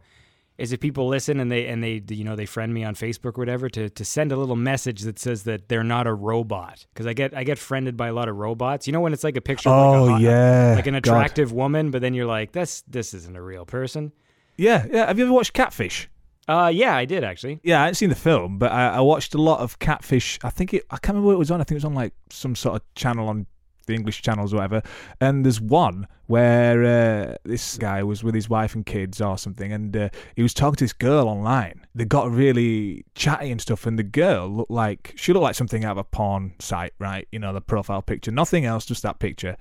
is 0.57 0.71
if 0.71 0.79
people 0.79 1.07
listen 1.07 1.39
and 1.39 1.51
they 1.51 1.67
and 1.67 1.83
they 1.83 2.01
you 2.09 2.23
know 2.23 2.35
they 2.35 2.45
friend 2.45 2.73
me 2.73 2.83
on 2.83 2.95
Facebook 2.95 3.37
or 3.37 3.41
whatever 3.41 3.69
to 3.69 3.89
to 3.89 4.05
send 4.05 4.31
a 4.31 4.37
little 4.37 4.55
message 4.55 5.01
that 5.01 5.19
says 5.19 5.43
that 5.43 5.67
they're 5.69 5.83
not 5.83 6.07
a 6.07 6.13
robot 6.13 6.85
because 6.93 7.05
I 7.07 7.13
get 7.13 7.35
I 7.35 7.43
get 7.43 7.57
friended 7.57 7.97
by 7.97 8.07
a 8.07 8.13
lot 8.13 8.29
of 8.29 8.35
robots. 8.37 8.87
You 8.87 8.93
know 8.93 9.01
when 9.01 9.13
it's 9.13 9.23
like 9.23 9.35
a 9.37 9.41
picture 9.41 9.69
of 9.69 10.01
like, 10.07 10.11
Oh, 10.11 10.15
a 10.15 10.19
yeah. 10.19 10.73
like 10.75 10.87
an 10.87 10.93
God. 10.93 10.99
attractive 10.99 11.51
woman, 11.51 11.91
but 11.91 12.01
then 12.01 12.13
you're 12.13 12.25
like 12.25 12.51
this 12.53 12.83
this 12.87 13.13
isn't 13.13 13.35
a 13.35 13.41
real 13.41 13.65
person. 13.65 14.11
Yeah, 14.57 14.85
yeah. 14.91 15.07
Have 15.07 15.17
you 15.19 15.25
ever 15.25 15.33
watched 15.33 15.53
Catfish? 15.53 16.09
Uh, 16.47 16.71
yeah, 16.73 16.95
I 16.95 17.05
did 17.05 17.23
actually. 17.23 17.59
Yeah, 17.63 17.79
I 17.79 17.85
hadn't 17.85 17.95
seen 17.95 18.09
the 18.09 18.15
film, 18.15 18.59
but 18.59 18.71
I, 18.71 18.89
I 18.89 18.99
watched 19.01 19.33
a 19.33 19.41
lot 19.41 19.59
of 19.61 19.79
Catfish. 19.79 20.37
I 20.43 20.51
think 20.51 20.73
it. 20.75 20.83
I 20.91 20.97
can't 20.97 21.15
remember 21.15 21.27
what 21.27 21.33
it 21.33 21.39
was 21.39 21.51
on. 21.51 21.59
I 21.59 21.63
think 21.63 21.71
it 21.71 21.81
was 21.83 21.85
on 21.85 21.95
like 21.95 22.13
some 22.29 22.55
sort 22.55 22.75
of 22.75 22.81
channel 22.93 23.27
on 23.27 23.47
the 23.85 23.93
English 23.93 24.21
channels 24.21 24.53
or 24.53 24.57
whatever. 24.57 24.81
And 25.19 25.45
there's 25.45 25.61
one 25.61 26.07
where 26.27 26.83
uh, 26.83 27.35
this 27.43 27.77
guy 27.77 28.01
was 28.01 28.23
with 28.23 28.33
his 28.33 28.49
wife 28.49 28.73
and 28.73 28.85
kids 28.85 29.21
or 29.21 29.37
something, 29.37 29.71
and 29.71 29.95
uh, 29.95 30.09
he 30.35 30.41
was 30.41 30.53
talking 30.53 30.75
to 30.75 30.83
this 30.83 30.93
girl 30.93 31.27
online. 31.27 31.85
They 31.93 32.05
got 32.05 32.31
really 32.31 33.05
chatty 33.13 33.51
and 33.51 33.61
stuff, 33.61 33.85
and 33.85 33.99
the 33.99 34.03
girl 34.03 34.47
looked 34.49 34.71
like 34.71 35.13
she 35.15 35.33
looked 35.33 35.43
like 35.43 35.55
something 35.55 35.85
out 35.85 35.91
of 35.91 35.97
a 35.97 36.03
porn 36.03 36.53
site, 36.59 36.93
right? 36.99 37.27
You 37.31 37.39
know, 37.39 37.53
the 37.53 37.61
profile 37.61 38.01
picture, 38.01 38.31
nothing 38.31 38.65
else, 38.65 38.85
just 38.85 39.03
that 39.03 39.19
picture. 39.19 39.55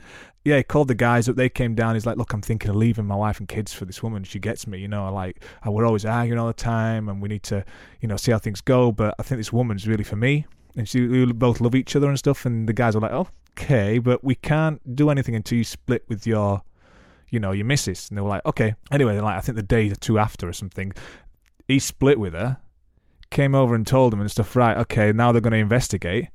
Yeah, 0.44 0.58
he 0.58 0.62
called 0.62 0.88
the 0.88 0.94
guys 0.94 1.28
up. 1.28 1.36
They 1.36 1.48
came 1.48 1.74
down. 1.74 1.94
He's 1.94 2.06
like, 2.06 2.16
"Look, 2.16 2.32
I'm 2.32 2.42
thinking 2.42 2.70
of 2.70 2.76
leaving 2.76 3.06
my 3.06 3.16
wife 3.16 3.38
and 3.38 3.48
kids 3.48 3.72
for 3.72 3.84
this 3.84 4.02
woman. 4.02 4.24
She 4.24 4.38
gets 4.38 4.66
me, 4.66 4.78
you 4.78 4.88
know. 4.88 5.12
Like, 5.12 5.42
we're 5.66 5.86
always 5.86 6.04
arguing 6.04 6.38
all 6.38 6.46
the 6.46 6.52
time, 6.52 7.08
and 7.08 7.20
we 7.20 7.28
need 7.28 7.42
to, 7.44 7.64
you 8.00 8.08
know, 8.08 8.16
see 8.16 8.32
how 8.32 8.38
things 8.38 8.60
go. 8.60 8.92
But 8.92 9.14
I 9.18 9.22
think 9.22 9.38
this 9.38 9.52
woman's 9.52 9.86
really 9.86 10.04
for 10.04 10.16
me, 10.16 10.46
and 10.76 10.88
she 10.88 11.06
we 11.06 11.24
both 11.32 11.60
love 11.60 11.74
each 11.74 11.94
other 11.94 12.08
and 12.08 12.18
stuff. 12.18 12.46
And 12.46 12.68
the 12.68 12.72
guys 12.72 12.94
were 12.94 13.00
like, 13.02 13.12
"Okay, 13.56 13.98
but 13.98 14.24
we 14.24 14.34
can't 14.34 14.96
do 14.96 15.10
anything 15.10 15.34
until 15.34 15.58
you 15.58 15.64
split 15.64 16.04
with 16.08 16.26
your, 16.26 16.62
you 17.30 17.40
know, 17.40 17.52
your 17.52 17.66
missus." 17.66 18.08
And 18.08 18.18
they 18.18 18.22
were 18.22 18.28
like, 18.28 18.44
"Okay." 18.46 18.74
Anyway, 18.90 19.18
like 19.20 19.36
I 19.36 19.40
think 19.40 19.56
the 19.56 19.62
day 19.62 19.90
or 19.90 19.94
two 19.94 20.18
after 20.18 20.48
or 20.48 20.52
something, 20.52 20.92
he 21.68 21.78
split 21.78 22.18
with 22.18 22.34
her, 22.34 22.58
came 23.30 23.54
over 23.54 23.74
and 23.74 23.86
told 23.86 24.12
them 24.12 24.20
and 24.20 24.30
stuff. 24.30 24.56
Right, 24.56 24.76
okay, 24.78 25.12
now 25.12 25.32
they're 25.32 25.40
going 25.40 25.52
to 25.52 25.58
investigate. 25.58 26.28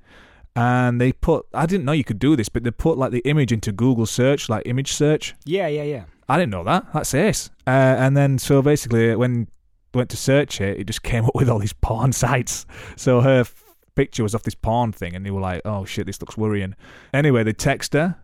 And 0.56 1.00
they 1.00 1.14
put, 1.14 1.46
I 1.54 1.66
didn't 1.66 1.86
know 1.86 1.92
you 1.92 2.04
could 2.04 2.20
do 2.20 2.36
this, 2.36 2.50
but 2.50 2.64
they 2.64 2.72
put 2.72 2.98
like 2.98 3.12
the 3.12 3.20
image 3.20 3.52
into 3.52 3.72
Google 3.72 4.06
search, 4.06 4.50
like 4.50 4.64
image 4.66 4.92
search. 4.94 5.36
Yeah, 5.46 5.68
yeah, 5.68 5.84
yeah. 5.84 6.04
I 6.28 6.38
didn't 6.38 6.52
know 6.52 6.64
that. 6.64 6.92
That's 6.94 7.14
ace. 7.14 7.50
Uh, 7.66 7.70
and 7.70 8.18
then 8.18 8.38
so 8.38 8.62
basically, 8.62 9.16
when 9.16 9.48
went 9.94 10.10
to 10.10 10.18
search 10.18 10.62
it, 10.62 10.80
it 10.80 10.84
just 10.86 11.04
came 11.04 11.26
up 11.26 11.36
with 11.36 11.50
all 11.50 11.60
these 11.60 11.74
porn 11.74 12.12
sites. 12.24 12.66
So 12.96 13.22
her 13.22 13.46
picture 14.00 14.24
was 14.24 14.34
off 14.34 14.44
this 14.44 14.56
porn 14.56 14.94
thing, 14.94 15.14
and 15.14 15.26
they 15.26 15.32
were 15.32 15.42
like, 15.42 15.62
"Oh 15.66 15.84
shit, 15.84 16.06
this 16.06 16.22
looks 16.22 16.38
worrying." 16.38 16.74
Anyway, 17.14 17.44
they 17.44 17.52
text 17.52 17.92
her. 17.92 18.16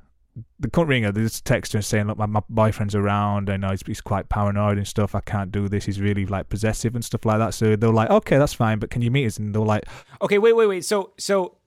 They 0.57 0.69
couldn't 0.69 0.87
ring 0.87 1.03
her. 1.03 1.11
They 1.11 1.23
just 1.23 1.43
text 1.43 1.73
her 1.73 1.81
saying, 1.81 2.07
"Look, 2.07 2.17
my, 2.17 2.27
my 2.27 2.41
boyfriend's 2.49 2.95
around. 2.95 3.49
I 3.49 3.57
know 3.57 3.71
he's, 3.71 3.83
he's 3.85 3.99
quite 3.99 4.29
paranoid 4.29 4.77
and 4.77 4.87
stuff. 4.87 5.15
I 5.15 5.19
can't 5.19 5.51
do 5.51 5.67
this. 5.67 5.83
He's 5.83 5.99
really 5.99 6.25
like 6.25 6.47
possessive 6.47 6.95
and 6.95 7.03
stuff 7.03 7.25
like 7.25 7.39
that." 7.39 7.53
So 7.53 7.75
they're 7.75 7.89
like, 7.89 8.09
"Okay, 8.09 8.37
that's 8.37 8.53
fine, 8.53 8.79
but 8.79 8.89
can 8.89 9.01
you 9.01 9.11
meet 9.11 9.25
us?" 9.25 9.37
And 9.37 9.53
they're 9.53 9.61
like, 9.61 9.83
Okay, 10.21 10.37
wait, 10.37 10.53
wait, 10.55 10.67
wait. 10.67 10.85
So, 10.85 11.11
so 11.17 11.57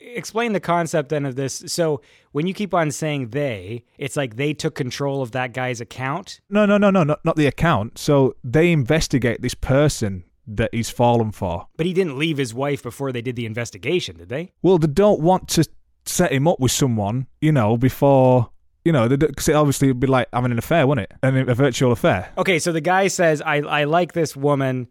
explain 0.00 0.52
the 0.52 0.60
concept 0.60 1.10
then 1.10 1.24
of 1.24 1.36
this. 1.36 1.62
So, 1.68 2.00
when 2.32 2.48
you 2.48 2.52
keep 2.52 2.74
on 2.74 2.90
saying 2.90 3.28
they, 3.28 3.84
it's 3.96 4.16
like 4.16 4.34
they 4.34 4.54
took 4.54 4.74
control 4.74 5.22
of 5.22 5.30
that 5.30 5.52
guy's 5.52 5.80
account. 5.80 6.40
"No, 6.50 6.66
no, 6.66 6.78
no, 6.78 6.90
no, 6.90 7.04
not 7.04 7.24
not 7.24 7.36
the 7.36 7.46
account." 7.46 7.96
So 7.96 8.34
they 8.42 8.72
investigate 8.72 9.40
this 9.40 9.54
person 9.54 10.24
that 10.46 10.70
he's 10.72 10.90
fallen 10.90 11.32
for. 11.32 11.66
But 11.76 11.86
he 11.86 11.92
didn't 11.92 12.18
leave 12.18 12.38
his 12.38 12.54
wife 12.54 12.82
before 12.82 13.12
they 13.12 13.22
did 13.22 13.36
the 13.36 13.46
investigation, 13.46 14.16
did 14.16 14.28
they? 14.28 14.52
Well, 14.62 14.78
they 14.78 14.86
don't 14.86 15.20
want 15.20 15.48
to 15.50 15.64
set 16.04 16.32
him 16.32 16.46
up 16.46 16.60
with 16.60 16.70
someone, 16.72 17.26
you 17.40 17.50
know, 17.52 17.76
before, 17.76 18.50
you 18.84 18.92
know, 18.92 19.08
because 19.08 19.48
it 19.48 19.54
obviously 19.56 19.88
would 19.88 19.98
be 20.00 20.06
like 20.06 20.28
having 20.32 20.52
an 20.52 20.58
affair, 20.58 20.86
wouldn't 20.86 21.10
it? 21.10 21.16
And 21.22 21.48
a 21.50 21.54
virtual 21.54 21.90
affair. 21.92 22.30
Okay, 22.38 22.58
so 22.60 22.70
the 22.72 22.80
guy 22.80 23.08
says, 23.08 23.42
"I 23.42 23.56
I 23.56 23.84
like 23.84 24.12
this 24.12 24.36
woman, 24.36 24.86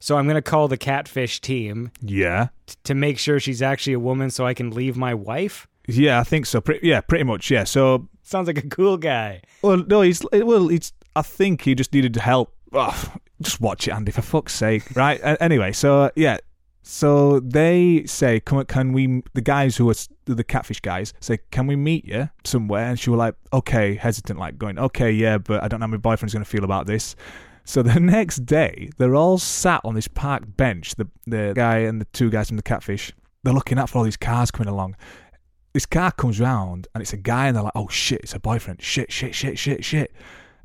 so 0.00 0.18
I'm 0.18 0.26
going 0.26 0.34
to 0.34 0.42
call 0.42 0.68
the 0.68 0.76
catfish 0.76 1.40
team 1.40 1.90
Yeah. 2.02 2.48
t- 2.66 2.74
to 2.84 2.94
make 2.94 3.18
sure 3.18 3.40
she's 3.40 3.62
actually 3.62 3.94
a 3.94 3.98
woman, 4.00 4.30
so 4.30 4.46
I 4.46 4.52
can 4.52 4.70
leave 4.70 4.96
my 4.98 5.14
wife." 5.14 5.66
Yeah, 5.88 6.20
I 6.20 6.24
think 6.24 6.44
so. 6.44 6.60
Pre- 6.60 6.80
yeah, 6.82 7.00
pretty 7.00 7.24
much. 7.24 7.50
Yeah. 7.50 7.64
So, 7.64 8.08
Sounds 8.22 8.46
like 8.46 8.58
a 8.58 8.68
cool 8.68 8.98
guy. 8.98 9.40
well, 9.62 9.78
no, 9.88 10.02
he's 10.02 10.22
well, 10.30 10.68
he's. 10.68 10.92
I 11.16 11.22
think 11.22 11.62
he 11.62 11.74
just 11.74 11.92
needed 11.94 12.14
help. 12.16 12.54
Ugh, 12.74 13.20
just 13.42 13.60
watch 13.60 13.88
it, 13.88 13.92
Andy, 13.92 14.12
for 14.12 14.22
fuck's 14.22 14.54
sake, 14.54 14.84
right? 14.94 15.20
Anyway, 15.40 15.72
so 15.72 16.02
uh, 16.02 16.10
yeah, 16.16 16.38
so 16.82 17.40
they 17.40 18.04
say, 18.06 18.40
"Can, 18.40 18.64
can 18.64 18.92
we?" 18.92 19.22
The 19.34 19.42
guys 19.42 19.76
who 19.76 19.90
are 19.90 19.94
the 20.24 20.44
catfish 20.44 20.80
guys 20.80 21.12
say, 21.20 21.38
"Can 21.50 21.66
we 21.66 21.76
meet 21.76 22.04
you 22.04 22.30
somewhere?" 22.44 22.86
And 22.86 22.98
she 22.98 23.10
was 23.10 23.18
like, 23.18 23.34
"Okay," 23.52 23.94
hesitant, 23.94 24.38
like 24.38 24.58
going, 24.58 24.78
"Okay, 24.78 25.10
yeah, 25.10 25.38
but 25.38 25.62
I 25.62 25.68
don't 25.68 25.80
know 25.80 25.86
how 25.86 25.92
my 25.92 25.98
boyfriend's 25.98 26.32
going 26.32 26.44
to 26.44 26.50
feel 26.50 26.64
about 26.64 26.86
this." 26.86 27.16
So 27.64 27.82
the 27.82 28.00
next 28.00 28.46
day, 28.46 28.90
they're 28.98 29.14
all 29.14 29.38
sat 29.38 29.82
on 29.84 29.94
this 29.94 30.08
park 30.08 30.44
bench. 30.56 30.94
The 30.96 31.08
the 31.26 31.52
guy 31.54 31.78
and 31.78 32.00
the 32.00 32.06
two 32.06 32.30
guys 32.30 32.48
from 32.48 32.56
the 32.56 32.62
catfish. 32.62 33.12
They're 33.42 33.54
looking 33.54 33.78
out 33.78 33.88
for 33.88 33.98
all 33.98 34.04
these 34.04 34.18
cars 34.18 34.50
coming 34.50 34.68
along. 34.68 34.96
This 35.72 35.86
car 35.86 36.12
comes 36.12 36.40
round 36.40 36.88
and 36.94 37.00
it's 37.00 37.12
a 37.12 37.18
guy, 37.18 37.46
and 37.46 37.56
they're 37.56 37.62
like, 37.62 37.76
"Oh 37.76 37.88
shit, 37.88 38.20
it's 38.22 38.34
a 38.34 38.40
boyfriend! 38.40 38.82
Shit, 38.82 39.12
shit, 39.12 39.34
shit, 39.34 39.58
shit, 39.58 39.84
shit!" 39.84 40.12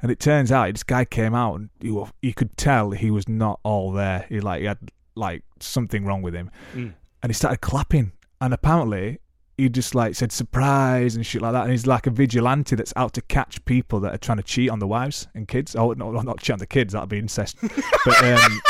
And 0.05 0.12
it 0.12 0.19
turns 0.19 0.51
out 0.51 0.71
this 0.71 0.83
guy 0.83 1.03
came 1.03 1.33
out, 1.33 1.55
and 1.55 1.69
you 1.81 2.07
you 2.21 2.31
could 2.35 2.55
tell 2.57 2.91
he 2.91 3.09
was 3.09 3.27
not 3.27 3.59
all 3.63 3.91
there. 3.91 4.27
He 4.29 4.39
like 4.39 4.59
he 4.59 4.67
had 4.67 4.77
like 5.15 5.41
something 5.59 6.05
wrong 6.05 6.21
with 6.21 6.35
him, 6.35 6.51
Mm. 6.75 6.93
and 7.24 7.29
he 7.31 7.33
started 7.33 7.59
clapping. 7.62 8.12
And 8.39 8.53
apparently, 8.53 9.17
he 9.57 9.67
just 9.67 9.95
like 9.95 10.13
said 10.13 10.31
surprise 10.31 11.15
and 11.15 11.25
shit 11.25 11.41
like 11.41 11.53
that. 11.53 11.63
And 11.63 11.71
he's 11.71 11.88
like 11.88 12.05
a 12.05 12.12
vigilante 12.12 12.75
that's 12.75 12.93
out 12.95 13.13
to 13.13 13.21
catch 13.24 13.65
people 13.65 14.00
that 14.01 14.13
are 14.13 14.19
trying 14.19 14.38
to 14.38 14.43
cheat 14.43 14.69
on 14.69 14.77
the 14.77 14.85
wives 14.85 15.27
and 15.33 15.47
kids. 15.47 15.75
Oh 15.75 15.93
no, 15.93 16.12
not 16.12 16.39
cheat 16.39 16.51
on 16.53 16.59
the 16.59 16.67
kids. 16.67 16.93
That'd 16.93 17.09
be 17.09 17.17
incest. 17.17 17.57
but 18.05 18.24
um, 18.24 18.62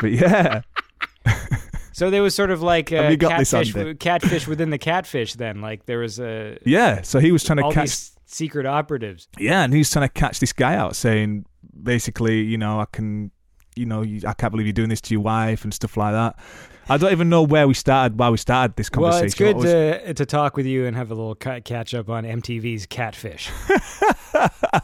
but 0.00 0.12
yeah, 0.12 0.60
So 1.92 2.08
there 2.10 2.22
was 2.22 2.36
sort 2.36 2.52
of 2.52 2.62
like 2.62 2.88
Have 2.90 3.06
a 3.06 3.10
you 3.10 3.16
got 3.16 3.36
this, 3.40 3.50
catfish, 3.50 3.96
catfish 3.98 4.46
within 4.46 4.70
the 4.70 4.78
catfish. 4.78 5.34
Then, 5.34 5.60
like 5.60 5.86
there 5.86 5.98
was 5.98 6.20
a 6.20 6.56
yeah. 6.64 7.02
So 7.02 7.18
he 7.18 7.32
was 7.32 7.42
trying 7.42 7.56
to 7.56 7.72
catch 7.72 7.88
these 7.88 8.17
secret 8.28 8.66
operatives. 8.66 9.26
Yeah, 9.38 9.62
and 9.64 9.72
he's 9.72 9.90
trying 9.90 10.06
to 10.08 10.12
catch 10.12 10.38
this 10.40 10.52
guy 10.52 10.74
out, 10.76 10.94
saying 10.94 11.44
basically, 11.82 12.42
you 12.42 12.58
know, 12.58 12.80
I 12.80 12.84
can, 12.92 13.30
you 13.74 13.86
know, 13.86 14.02
I 14.02 14.34
can't 14.34 14.50
believe 14.52 14.66
you're 14.66 14.72
doing 14.72 14.90
this 14.90 15.00
to 15.02 15.14
your 15.14 15.22
wife 15.22 15.64
and 15.64 15.72
stuff 15.74 15.96
like 15.96 16.12
that. 16.12 16.38
I 16.90 16.96
don't 16.96 17.12
even 17.12 17.28
know 17.28 17.42
where 17.42 17.68
we 17.68 17.74
started, 17.74 18.18
why 18.18 18.30
we 18.30 18.38
started 18.38 18.76
this 18.76 18.88
conversation. 18.88 19.18
Well, 19.20 19.24
it's 19.26 19.34
good 19.34 19.56
was- 19.56 19.64
to 19.64 20.14
to 20.14 20.26
talk 20.26 20.56
with 20.56 20.66
you 20.66 20.86
and 20.86 20.96
have 20.96 21.10
a 21.10 21.14
little 21.14 21.34
ca- 21.34 21.60
catch 21.60 21.94
up 21.94 22.08
on 22.08 22.24
MTV's 22.24 22.86
Catfish. 22.86 23.50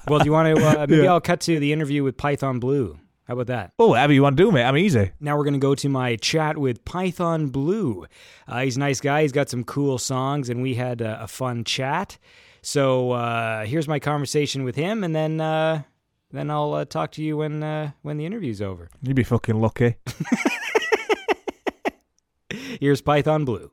well, 0.08 0.18
do 0.18 0.24
you 0.24 0.32
want 0.32 0.56
to? 0.56 0.64
Uh, 0.66 0.86
maybe 0.88 1.02
Yeah. 1.02 1.12
I'll 1.12 1.20
cut 1.20 1.40
to 1.42 1.58
the 1.58 1.72
interview 1.72 2.02
with 2.02 2.16
Python 2.16 2.58
Blue. 2.58 2.98
How 3.26 3.32
about 3.32 3.46
that? 3.46 3.72
oh, 3.78 3.88
whatever 3.88 4.12
you 4.12 4.22
want 4.22 4.36
to 4.36 4.42
do, 4.42 4.52
mate. 4.52 4.64
I'm 4.64 4.76
easy. 4.76 5.12
Now 5.18 5.38
we're 5.38 5.44
going 5.44 5.54
to 5.54 5.58
go 5.58 5.74
to 5.74 5.88
my 5.88 6.16
chat 6.16 6.58
with 6.58 6.84
Python 6.84 7.46
Blue. 7.48 8.04
Uh, 8.46 8.60
he's 8.60 8.76
a 8.76 8.80
nice 8.80 9.00
guy. 9.00 9.22
He's 9.22 9.32
got 9.32 9.48
some 9.48 9.64
cool 9.64 9.96
songs, 9.96 10.50
and 10.50 10.60
we 10.60 10.74
had 10.74 11.00
uh, 11.00 11.16
a 11.20 11.26
fun 11.26 11.64
chat. 11.64 12.18
So 12.64 13.10
uh, 13.10 13.66
here's 13.66 13.86
my 13.86 13.98
conversation 13.98 14.64
with 14.64 14.74
him, 14.74 15.04
and 15.04 15.14
then 15.14 15.38
uh, 15.38 15.82
then 16.32 16.50
I'll 16.50 16.72
uh, 16.72 16.86
talk 16.86 17.12
to 17.12 17.22
you 17.22 17.36
when 17.36 17.62
uh, 17.62 17.90
when 18.00 18.16
the 18.16 18.24
interview's 18.24 18.62
over. 18.62 18.88
You'd 19.02 19.16
be 19.16 19.22
fucking 19.22 19.60
lucky. 19.60 19.96
Here's 22.80 23.02
Python 23.02 23.44
Blue. 23.44 23.70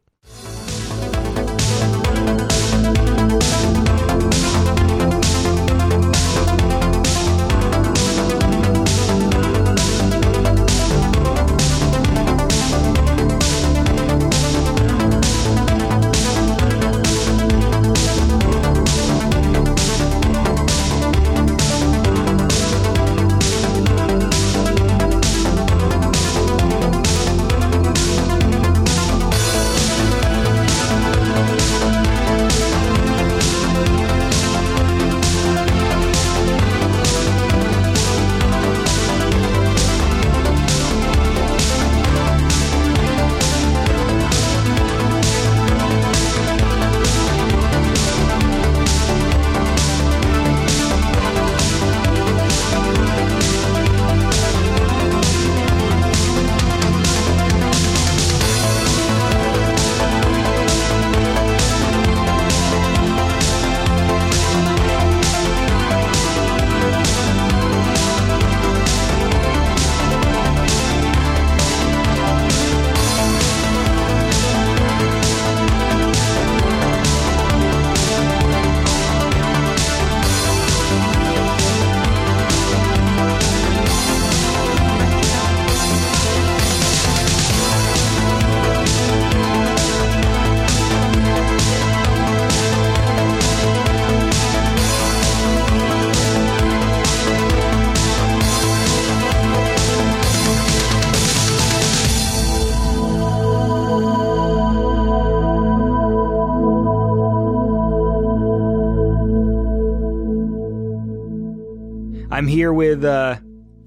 I'm 112.31 112.47
here 112.47 112.71
with 112.71 113.03
uh, 113.03 113.37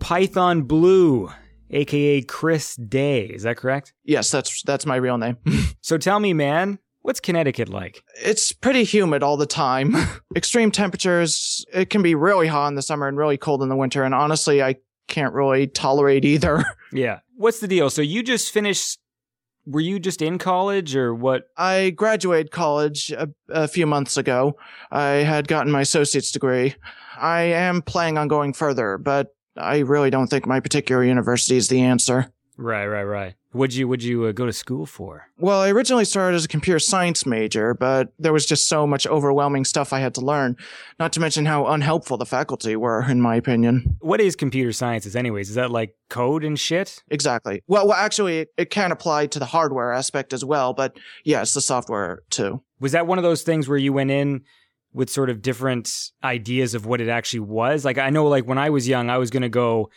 Python 0.01 0.63
Blue, 0.63 1.31
aka 1.71 2.21
Chris 2.23 2.77
Day. 2.77 3.25
Is 3.25 3.45
that 3.45 3.57
correct? 3.57 3.95
Yes, 4.05 4.31
that's 4.31 4.63
that's 4.63 4.85
my 4.87 4.97
real 4.97 5.19
name. 5.19 5.37
So 5.81 5.99
tell 5.99 6.19
me, 6.19 6.33
man, 6.33 6.79
what's 7.03 7.21
Connecticut 7.21 7.69
like? 7.69 8.03
it's 8.25 8.53
pretty 8.53 8.85
humid 8.85 9.23
all 9.23 9.37
the 9.37 9.45
time. 9.47 9.95
Extreme 10.37 10.71
temperatures. 10.71 11.63
It 11.75 11.91
can 11.91 12.01
be 12.01 12.15
really 12.15 12.47
hot 12.47 12.69
in 12.69 12.75
the 12.75 12.81
summer 12.81 13.07
and 13.07 13.19
really 13.19 13.37
cold 13.37 13.63
in 13.63 13.69
the 13.69 13.77
winter. 13.77 14.03
And 14.03 14.15
honestly, 14.15 14.63
I 14.63 14.77
can't 15.09 15.35
really 15.35 15.67
tolerate 15.67 16.25
either. 16.25 16.65
Yeah. 16.93 17.19
What's 17.37 17.59
the 17.59 17.67
deal? 17.67 17.91
So 17.91 18.03
you 18.03 18.23
just 18.23 18.53
finished. 18.53 19.01
Were 19.67 19.81
you 19.81 19.99
just 19.99 20.23
in 20.23 20.39
college 20.39 20.95
or 20.95 21.13
what? 21.13 21.49
I 21.57 21.91
graduated 21.91 22.53
college 22.53 23.11
a, 23.11 23.29
a 23.49 23.67
few 23.67 23.85
months 23.85 24.17
ago. 24.17 24.57
I 24.93 25.07
had 25.25 25.49
gotten 25.49 25.73
my 25.73 25.81
associate's 25.81 26.31
degree. 26.31 26.77
I 27.19 27.43
am 27.43 27.83
planning 27.83 28.19
on 28.19 28.29
going 28.29 28.53
further, 28.53 28.99
but 28.99 29.35
I 29.57 29.79
really 29.79 30.11
don't 30.11 30.29
think 30.29 30.47
my 30.47 30.61
particular 30.61 31.05
university 31.05 31.57
is 31.57 31.69
the 31.69 31.81
answer. 31.81 32.33
Right, 32.57 32.87
right, 32.87 33.03
right. 33.03 33.35
What'd 33.51 33.75
you 33.75 33.87
Would 33.87 34.03
you 34.03 34.25
uh, 34.25 34.33
go 34.33 34.47
to 34.47 34.53
school 34.53 34.85
for? 34.85 35.29
Well, 35.39 35.61
I 35.61 35.71
originally 35.71 36.05
started 36.05 36.37
as 36.37 36.45
a 36.45 36.49
computer 36.49 36.81
science 36.81 37.25
major, 37.25 37.73
but 37.73 38.13
there 38.19 38.33
was 38.33 38.47
just 38.47 38.69
so 38.69 38.85
much 38.85 39.07
overwhelming 39.07 39.65
stuff 39.65 39.93
I 39.93 40.01
had 40.01 40.15
to 40.15 40.21
learn, 40.21 40.57
not 40.99 41.13
to 41.13 41.21
mention 41.21 41.47
how 41.47 41.67
unhelpful 41.67 42.17
the 42.17 42.27
faculty 42.27 42.75
were, 42.75 43.09
in 43.09 43.21
my 43.21 43.37
opinion. 43.37 43.97
What 44.01 44.21
is 44.21 44.35
computer 44.35 44.73
sciences, 44.73 45.15
anyways? 45.15 45.51
Is 45.51 45.55
that 45.55 45.71
like 45.71 45.95
code 46.09 46.45
and 46.45 46.59
shit? 46.59 47.03
Exactly. 47.11 47.63
Well, 47.69 47.87
well 47.87 47.97
actually, 47.97 48.41
it, 48.41 48.49
it 48.57 48.71
can 48.71 48.91
apply 48.91 49.29
to 49.29 49.39
the 49.39 49.47
hardware 49.47 49.93
aspect 49.93 50.33
as 50.33 50.45
well, 50.45 50.75
but 50.75 50.97
yes, 51.25 51.55
the 51.55 51.61
software 51.61 52.23
too. 52.31 52.61
Was 52.81 52.93
that 52.93 53.07
one 53.07 53.19
of 53.19 53.25
those 53.25 53.43
things 53.43 53.69
where 53.69 53.79
you 53.79 53.93
went 53.93 54.11
in 54.11 54.43
with 54.95 55.11
sort 55.11 55.29
of 55.29 55.43
different 55.43 55.91
ideas 56.23 56.75
of 56.75 56.87
what 56.87 57.01
it 57.01 57.09
actually 57.09 57.41
was? 57.41 57.85
Like 57.85 57.99
I 57.99 58.11
know 58.11 58.27
like 58.27 58.47
when 58.47 58.59
I 58.59 58.71
was 58.71 58.89
young, 58.89 59.11
I 59.11 59.19
was 59.19 59.31
going 59.31 59.43
to 59.43 59.49
go 59.49 59.91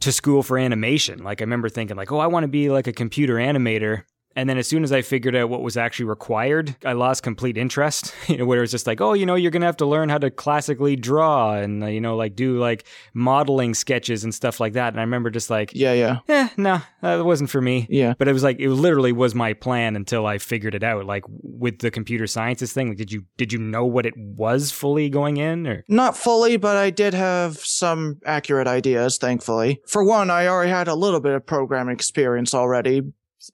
to 0.00 0.12
school 0.12 0.42
for 0.42 0.56
animation. 0.58 1.22
Like 1.22 1.42
I 1.42 1.44
remember 1.44 1.68
thinking 1.68 1.96
like, 1.96 2.12
"Oh, 2.12 2.18
I 2.18 2.26
want 2.28 2.44
to 2.44 2.48
be 2.48 2.70
like 2.70 2.86
a 2.86 2.92
computer 2.92 3.34
animator." 3.34 4.04
And 4.36 4.48
then 4.48 4.58
as 4.58 4.68
soon 4.68 4.84
as 4.84 4.92
I 4.92 5.00
figured 5.00 5.34
out 5.34 5.48
what 5.48 5.62
was 5.62 5.76
actually 5.78 6.04
required, 6.06 6.76
I 6.84 6.92
lost 6.92 7.22
complete 7.22 7.56
interest. 7.56 8.14
You 8.28 8.38
know, 8.38 8.44
where 8.44 8.62
it's 8.62 8.72
just 8.72 8.88
like, 8.88 9.00
"Oh, 9.00 9.12
you 9.12 9.24
know, 9.24 9.36
you're 9.36 9.52
going 9.52 9.60
to 9.60 9.66
have 9.66 9.76
to 9.78 9.86
learn 9.86 10.08
how 10.08 10.18
to 10.18 10.30
classically 10.30 10.96
draw 10.96 11.54
and 11.54 11.82
uh, 11.82 11.86
you 11.86 12.00
know, 12.00 12.16
like 12.16 12.34
do 12.34 12.58
like 12.58 12.84
modeling 13.14 13.72
sketches 13.72 14.24
and 14.24 14.34
stuff 14.34 14.58
like 14.58 14.72
that." 14.72 14.92
And 14.92 14.98
I 14.98 15.02
remember 15.04 15.30
just 15.30 15.48
like, 15.48 15.70
Yeah, 15.72 15.92
yeah, 15.92 16.18
"Eh, 16.28 16.48
no, 16.56 16.80
that 17.02 17.24
wasn't 17.24 17.50
for 17.50 17.62
me." 17.62 17.86
yeah. 17.88 18.14
But 18.18 18.26
it 18.28 18.32
was 18.32 18.42
like 18.42 18.58
it 18.58 18.68
literally 18.68 19.12
was 19.12 19.34
my 19.34 19.52
plan 19.52 19.94
until 19.96 20.26
I 20.26 20.38
figured 20.38 20.74
it 20.74 20.82
out. 20.82 21.06
Like 21.06 21.24
with 21.28 21.78
the 21.78 21.90
computer 21.90 22.26
sciences 22.26 22.72
thing, 22.72 22.88
like 22.88 22.98
did 22.98 23.12
you 23.12 23.24
did 23.36 23.52
you 23.52 23.58
know 23.60 23.86
what 23.86 24.06
it 24.06 24.14
was 24.16 24.72
fully 24.72 25.08
going 25.08 25.36
in 25.36 25.66
or 25.66 25.84
Not 25.88 26.16
fully, 26.16 26.56
but 26.56 26.76
I 26.76 26.90
did 26.90 27.14
have 27.14 27.58
some 27.58 28.20
accurate 28.26 28.66
ideas, 28.66 29.18
thankfully. 29.18 29.80
For 29.86 30.04
one, 30.04 30.30
I 30.30 30.48
already 30.48 30.70
had 30.70 30.88
a 30.88 30.94
little 30.94 31.20
bit 31.20 31.34
of 31.34 31.46
programming 31.46 31.94
experience 31.94 32.52
already 32.54 33.02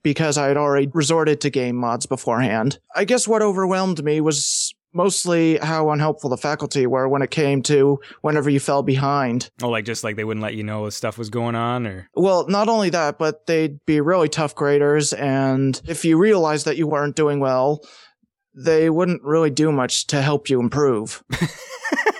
because 0.02 0.38
I 0.38 0.48
had 0.48 0.56
already 0.56 0.88
resorted 0.92 1.40
to 1.42 1.50
game 1.50 1.76
mods 1.76 2.06
beforehand. 2.06 2.78
I 2.94 3.04
guess 3.04 3.26
what 3.28 3.42
overwhelmed 3.42 4.02
me 4.04 4.20
was 4.20 4.74
mostly 4.94 5.56
how 5.58 5.90
unhelpful 5.90 6.30
the 6.30 6.36
faculty 6.36 6.86
were 6.86 7.08
when 7.08 7.22
it 7.22 7.30
came 7.30 7.62
to 7.62 7.98
whenever 8.20 8.50
you 8.50 8.60
fell 8.60 8.82
behind. 8.82 9.50
oh 9.62 9.70
like 9.70 9.84
just 9.84 10.04
like 10.04 10.16
they 10.16 10.24
wouldn't 10.24 10.42
let 10.42 10.54
you 10.54 10.62
know 10.62 10.82
what 10.82 10.92
stuff 10.92 11.16
was 11.16 11.30
going 11.30 11.54
on 11.54 11.86
or 11.86 12.08
Well, 12.14 12.46
not 12.48 12.68
only 12.68 12.90
that, 12.90 13.18
but 13.18 13.46
they'd 13.46 13.84
be 13.86 14.00
really 14.00 14.28
tough 14.28 14.54
graders, 14.54 15.12
and 15.12 15.80
if 15.86 16.04
you 16.04 16.18
realized 16.18 16.66
that 16.66 16.76
you 16.76 16.86
weren't 16.86 17.16
doing 17.16 17.40
well, 17.40 17.82
they 18.54 18.90
wouldn't 18.90 19.22
really 19.22 19.50
do 19.50 19.72
much 19.72 20.06
to 20.08 20.20
help 20.20 20.50
you 20.50 20.60
improve. 20.60 21.22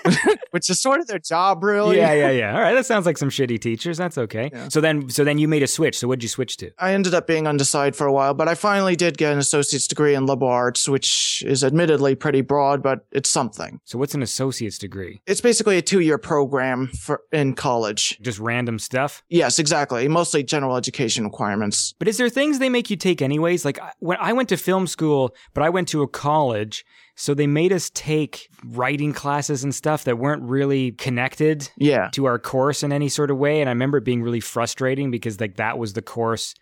Which 0.51 0.69
is 0.69 0.79
sort 0.79 0.99
of 0.99 1.07
their 1.07 1.19
job, 1.19 1.63
really. 1.63 1.97
Yeah, 1.97 2.13
yeah, 2.13 2.29
yeah. 2.29 2.55
All 2.55 2.61
right, 2.61 2.73
that 2.73 2.85
sounds 2.85 3.05
like 3.05 3.17
some 3.17 3.29
shitty 3.29 3.59
teachers. 3.59 3.97
That's 3.97 4.17
okay. 4.17 4.49
Yeah. 4.53 4.69
So 4.69 4.81
then 4.81 5.09
so 5.09 5.23
then 5.23 5.37
you 5.37 5.47
made 5.47 5.63
a 5.63 5.67
switch. 5.67 5.97
So 5.97 6.07
what'd 6.07 6.23
you 6.23 6.29
switch 6.29 6.57
to? 6.57 6.71
I 6.77 6.93
ended 6.93 7.13
up 7.13 7.27
being 7.27 7.47
undecided 7.47 7.95
for 7.95 8.05
a 8.05 8.13
while, 8.13 8.33
but 8.33 8.47
I 8.47 8.55
finally 8.55 8.95
did 8.95 9.17
get 9.17 9.33
an 9.33 9.39
associate's 9.39 9.87
degree 9.87 10.15
in 10.15 10.25
liberal 10.25 10.51
arts, 10.51 10.87
which 10.87 11.43
is 11.45 11.63
admittedly 11.63 12.15
pretty 12.15 12.41
broad, 12.41 12.83
but 12.83 13.05
it's 13.11 13.29
something. 13.29 13.79
So 13.85 13.97
what's 13.97 14.13
an 14.13 14.21
associate's 14.21 14.77
degree? 14.77 15.21
It's 15.25 15.41
basically 15.41 15.77
a 15.77 15.81
two-year 15.81 16.17
program 16.17 16.87
for 16.87 17.21
in 17.31 17.55
college. 17.55 18.19
Just 18.21 18.39
random 18.39 18.79
stuff? 18.79 19.23
Yes, 19.29 19.59
exactly. 19.59 20.07
Mostly 20.07 20.43
general 20.43 20.77
education 20.77 21.23
requirements. 21.23 21.93
But 21.97 22.07
is 22.07 22.17
there 22.17 22.29
things 22.29 22.59
they 22.59 22.69
make 22.69 22.89
you 22.89 22.95
take 22.95 23.21
anyways? 23.21 23.65
Like 23.65 23.79
when 23.99 24.17
I 24.19 24.33
went 24.33 24.49
to 24.49 24.57
film 24.57 24.87
school, 24.87 25.35
but 25.53 25.63
I 25.63 25.69
went 25.69 25.87
to 25.89 26.01
a 26.01 26.07
college, 26.07 26.85
so 27.15 27.33
they 27.33 27.47
made 27.47 27.71
us 27.71 27.89
take 27.93 28.49
writing 28.65 29.13
classes 29.13 29.63
and 29.63 29.73
stuff 29.73 30.03
that 30.05 30.17
weren't 30.17 30.41
really 30.43 30.91
connected 30.93 31.69
Yeah. 31.77 32.09
to 32.13 32.25
our 32.25 32.39
course 32.39 32.81
in 32.83 32.91
any 32.91 33.09
sort 33.09 33.29
of 33.31 33.37
way. 33.37 33.61
And 33.61 33.69
I 33.69 33.73
remember 33.73 33.97
it 33.99 34.03
being 34.05 34.23
really 34.23 34.39
frustrating 34.39 35.11
because 35.11 35.39
like 35.39 35.57
that 35.57 35.77
was 35.77 35.93
the 35.93 36.01
course 36.01 36.55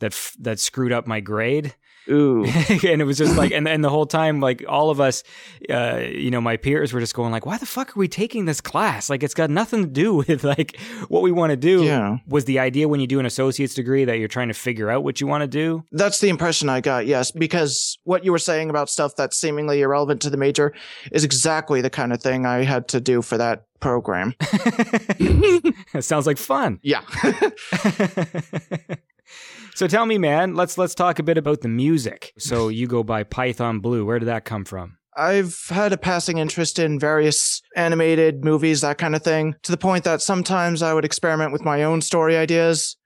that 0.00 0.12
f- 0.12 0.36
that 0.40 0.60
screwed 0.60 0.92
up 0.92 1.06
my 1.06 1.20
grade. 1.20 1.74
Ooh. 2.10 2.44
and 2.68 3.00
it 3.00 3.04
was 3.04 3.18
just 3.18 3.36
like, 3.36 3.52
and 3.52 3.68
and 3.68 3.84
the 3.84 3.90
whole 3.90 4.06
time, 4.06 4.40
like 4.40 4.64
all 4.68 4.90
of 4.90 5.00
us, 5.00 5.22
uh, 5.70 6.00
you 6.10 6.30
know, 6.30 6.40
my 6.40 6.56
peers 6.56 6.92
were 6.92 7.00
just 7.00 7.14
going 7.14 7.32
like, 7.32 7.46
"Why 7.46 7.58
the 7.58 7.66
fuck 7.66 7.96
are 7.96 8.00
we 8.00 8.08
taking 8.08 8.44
this 8.44 8.60
class? 8.60 9.10
Like, 9.10 9.22
it's 9.22 9.34
got 9.34 9.50
nothing 9.50 9.82
to 9.82 9.88
do 9.88 10.14
with 10.28 10.44
like 10.44 10.80
what 11.08 11.22
we 11.22 11.32
want 11.32 11.50
to 11.50 11.56
do." 11.56 11.84
Yeah. 11.84 12.18
Was 12.26 12.44
the 12.46 12.58
idea 12.58 12.88
when 12.88 13.00
you 13.00 13.06
do 13.06 13.20
an 13.20 13.26
associate's 13.26 13.74
degree 13.74 14.04
that 14.04 14.18
you're 14.18 14.28
trying 14.28 14.48
to 14.48 14.54
figure 14.54 14.90
out 14.90 15.04
what 15.04 15.20
you 15.20 15.26
want 15.26 15.42
to 15.42 15.48
do? 15.48 15.84
That's 15.92 16.20
the 16.20 16.28
impression 16.28 16.68
I 16.68 16.80
got, 16.80 17.06
yes, 17.06 17.30
because 17.30 17.98
what 18.04 18.24
you 18.24 18.32
were 18.32 18.38
saying 18.38 18.70
about 18.70 18.88
stuff 18.88 19.14
that's 19.16 19.36
seemingly 19.36 19.82
irrelevant 19.82 20.22
to 20.22 20.30
the 20.30 20.36
major 20.36 20.74
is 21.12 21.24
exactly 21.24 21.80
the 21.80 21.90
kind 21.90 22.12
of 22.12 22.22
thing 22.22 22.46
I 22.46 22.64
had 22.64 22.88
to 22.88 23.00
do 23.00 23.22
for 23.22 23.36
that 23.38 23.64
program. 23.80 24.34
it 24.40 26.02
sounds 26.04 26.26
like 26.26 26.38
fun. 26.38 26.80
Yeah. 26.82 27.02
So 29.78 29.86
tell 29.86 30.06
me, 30.06 30.18
man, 30.18 30.56
let's 30.56 30.76
let's 30.76 30.96
talk 30.96 31.20
a 31.20 31.22
bit 31.22 31.38
about 31.38 31.60
the 31.60 31.68
music. 31.68 32.32
So 32.36 32.66
you 32.78 32.88
go 32.88 33.04
by 33.04 33.22
Python 33.22 33.78
Blue. 33.78 34.04
Where 34.04 34.18
did 34.18 34.26
that 34.26 34.44
come 34.44 34.64
from? 34.64 34.98
I've 35.16 35.56
had 35.68 35.92
a 35.92 35.96
passing 35.96 36.38
interest 36.38 36.80
in 36.80 36.98
various 36.98 37.62
animated 37.76 38.44
movies, 38.44 38.80
that 38.80 38.98
kind 38.98 39.14
of 39.14 39.22
thing, 39.22 39.54
to 39.62 39.70
the 39.70 39.78
point 39.78 40.02
that 40.02 40.20
sometimes 40.20 40.82
I 40.82 40.94
would 40.94 41.04
experiment 41.04 41.52
with 41.52 41.64
my 41.64 41.84
own 41.84 42.00
story 42.00 42.36
ideas. 42.36 42.96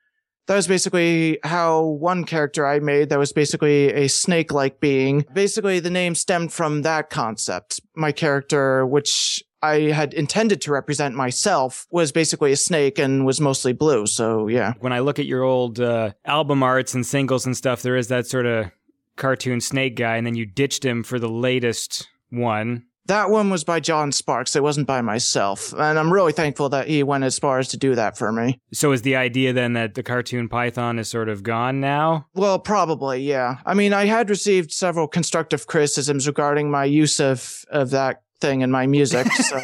That 0.46 0.56
was 0.56 0.66
basically 0.66 1.38
how 1.44 1.84
one 1.84 2.24
character 2.24 2.66
I 2.66 2.78
made 2.80 3.10
that 3.10 3.18
was 3.18 3.34
basically 3.34 3.92
a 3.92 4.08
snake 4.08 4.50
like 4.50 4.80
being. 4.80 5.26
Basically, 5.34 5.78
the 5.78 5.90
name 5.90 6.14
stemmed 6.14 6.54
from 6.54 6.82
that 6.82 7.10
concept. 7.10 7.80
My 7.94 8.12
character, 8.12 8.86
which 8.86 9.42
I 9.62 9.92
had 9.92 10.12
intended 10.14 10.60
to 10.62 10.72
represent 10.72 11.14
myself, 11.14 11.86
was 11.90 12.12
basically 12.12 12.52
a 12.52 12.56
snake 12.56 12.98
and 12.98 13.24
was 13.24 13.40
mostly 13.40 13.72
blue. 13.72 14.06
So, 14.06 14.48
yeah. 14.48 14.74
When 14.80 14.92
I 14.92 14.98
look 14.98 15.18
at 15.18 15.26
your 15.26 15.42
old 15.42 15.80
uh, 15.80 16.12
album 16.24 16.62
arts 16.62 16.94
and 16.94 17.06
singles 17.06 17.46
and 17.46 17.56
stuff, 17.56 17.82
there 17.82 17.96
is 17.96 18.08
that 18.08 18.26
sort 18.26 18.46
of 18.46 18.70
cartoon 19.16 19.60
snake 19.60 19.96
guy, 19.96 20.16
and 20.16 20.26
then 20.26 20.34
you 20.34 20.46
ditched 20.46 20.84
him 20.84 21.02
for 21.02 21.18
the 21.18 21.28
latest 21.28 22.08
one. 22.30 22.86
That 23.06 23.30
one 23.30 23.50
was 23.50 23.64
by 23.64 23.80
John 23.80 24.12
Sparks. 24.12 24.54
It 24.54 24.62
wasn't 24.62 24.86
by 24.86 25.00
myself. 25.00 25.72
And 25.76 25.98
I'm 25.98 26.12
really 26.12 26.32
thankful 26.32 26.68
that 26.68 26.86
he 26.86 27.02
went 27.02 27.24
as 27.24 27.36
far 27.36 27.58
as 27.58 27.66
to 27.68 27.76
do 27.76 27.96
that 27.96 28.16
for 28.16 28.30
me. 28.30 28.60
So 28.72 28.92
is 28.92 29.02
the 29.02 29.16
idea 29.16 29.52
then 29.52 29.72
that 29.72 29.94
the 29.94 30.04
cartoon 30.04 30.48
Python 30.48 31.00
is 31.00 31.10
sort 31.10 31.28
of 31.28 31.42
gone 31.42 31.80
now? 31.80 32.28
Well, 32.34 32.60
probably, 32.60 33.22
yeah. 33.22 33.56
I 33.66 33.74
mean, 33.74 33.92
I 33.92 34.04
had 34.04 34.30
received 34.30 34.70
several 34.70 35.08
constructive 35.08 35.66
criticisms 35.66 36.28
regarding 36.28 36.70
my 36.70 36.84
use 36.84 37.18
of, 37.18 37.64
of 37.72 37.90
that 37.90 38.22
thing 38.42 38.60
in 38.60 38.70
my 38.70 38.86
music. 38.86 39.26
So. 39.42 39.60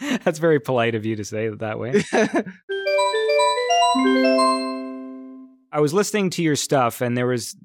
That's 0.24 0.38
very 0.38 0.60
polite 0.60 0.94
of 0.94 1.04
you 1.04 1.16
to 1.16 1.24
say 1.24 1.46
it 1.46 1.58
that 1.58 1.80
way. 1.80 2.04
I 5.72 5.80
was 5.80 5.92
listening 5.92 6.30
to 6.30 6.42
your 6.42 6.54
stuff, 6.54 7.00
and 7.00 7.16
there 7.16 7.26
was 7.26 7.56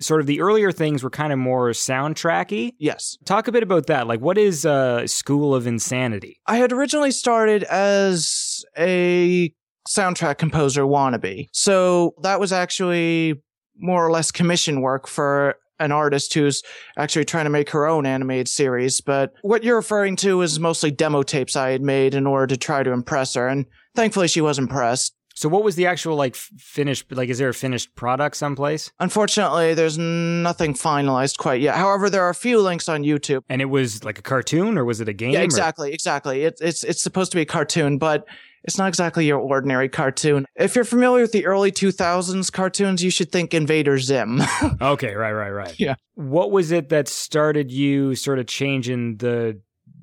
sort 0.00 0.20
of 0.20 0.28
the 0.28 0.40
earlier 0.40 0.70
things 0.70 1.02
were 1.02 1.10
kind 1.10 1.32
of 1.32 1.40
more 1.40 1.70
soundtracky. 1.70 2.74
yes. 2.78 3.18
Talk 3.24 3.48
a 3.48 3.52
bit 3.52 3.64
about 3.64 3.86
that. 3.86 4.06
Like, 4.06 4.20
what 4.20 4.38
is 4.38 4.64
uh, 4.64 5.06
School 5.08 5.52
of 5.54 5.66
Insanity? 5.66 6.38
I 6.46 6.58
had 6.58 6.72
originally 6.72 7.10
started 7.10 7.64
as 7.64 8.64
a 8.78 9.52
soundtrack 9.88 10.38
composer 10.38 10.84
wannabe. 10.84 11.48
So 11.52 12.14
that 12.22 12.38
was 12.38 12.52
actually 12.52 13.42
more 13.76 14.06
or 14.06 14.12
less 14.12 14.30
commission 14.30 14.80
work 14.80 15.08
for 15.08 15.56
an 15.84 15.92
artist 15.92 16.34
who's 16.34 16.62
actually 16.96 17.24
trying 17.24 17.44
to 17.44 17.50
make 17.50 17.70
her 17.70 17.86
own 17.86 18.06
animated 18.06 18.48
series. 18.48 19.00
But 19.00 19.32
what 19.42 19.64
you're 19.64 19.76
referring 19.76 20.16
to 20.16 20.42
is 20.42 20.58
mostly 20.58 20.90
demo 20.90 21.22
tapes 21.22 21.56
I 21.56 21.70
had 21.70 21.82
made 21.82 22.14
in 22.14 22.26
order 22.26 22.46
to 22.48 22.56
try 22.56 22.82
to 22.82 22.92
impress 22.92 23.34
her. 23.34 23.48
And 23.48 23.66
thankfully 23.94 24.28
she 24.28 24.40
was 24.40 24.58
impressed. 24.58 25.14
So, 25.34 25.48
what 25.48 25.64
was 25.64 25.76
the 25.76 25.86
actual 25.86 26.16
like 26.16 26.36
finished? 26.36 27.10
Like, 27.10 27.28
is 27.28 27.38
there 27.38 27.48
a 27.48 27.54
finished 27.54 27.94
product 27.94 28.36
someplace? 28.36 28.92
Unfortunately, 29.00 29.72
there's 29.74 29.96
nothing 29.96 30.74
finalized 30.74 31.38
quite 31.38 31.60
yet. 31.62 31.76
However, 31.76 32.10
there 32.10 32.22
are 32.22 32.28
a 32.28 32.34
few 32.34 32.60
links 32.60 32.88
on 32.88 33.02
YouTube. 33.02 33.42
And 33.48 33.62
it 33.62 33.66
was 33.66 34.04
like 34.04 34.18
a 34.18 34.22
cartoon, 34.22 34.76
or 34.76 34.84
was 34.84 35.00
it 35.00 35.08
a 35.08 35.12
game? 35.12 35.32
Yeah, 35.32 35.40
or- 35.40 35.44
exactly, 35.44 35.92
exactly. 35.92 36.44
It's 36.44 36.60
it's 36.60 36.84
it's 36.84 37.02
supposed 37.02 37.32
to 37.32 37.36
be 37.36 37.42
a 37.42 37.46
cartoon, 37.46 37.98
but 37.98 38.26
it's 38.64 38.78
not 38.78 38.88
exactly 38.88 39.26
your 39.26 39.38
ordinary 39.38 39.88
cartoon. 39.88 40.46
If 40.56 40.74
you're 40.74 40.84
familiar 40.84 41.22
with 41.22 41.32
the 41.32 41.46
early 41.46 41.72
2000s 41.72 42.52
cartoons, 42.52 43.02
you 43.02 43.10
should 43.10 43.32
think 43.32 43.54
Invader 43.54 43.98
Zim. 43.98 44.40
Okay, 44.80 45.14
right, 45.14 45.32
right, 45.32 45.50
right. 45.50 45.74
Yeah. 45.78 45.94
What 46.14 46.50
was 46.50 46.72
it 46.72 46.88
that 46.90 47.08
started 47.08 47.70
you 47.70 48.14
sort 48.14 48.38
of 48.38 48.46
changing 48.46 49.16
the 49.18 49.60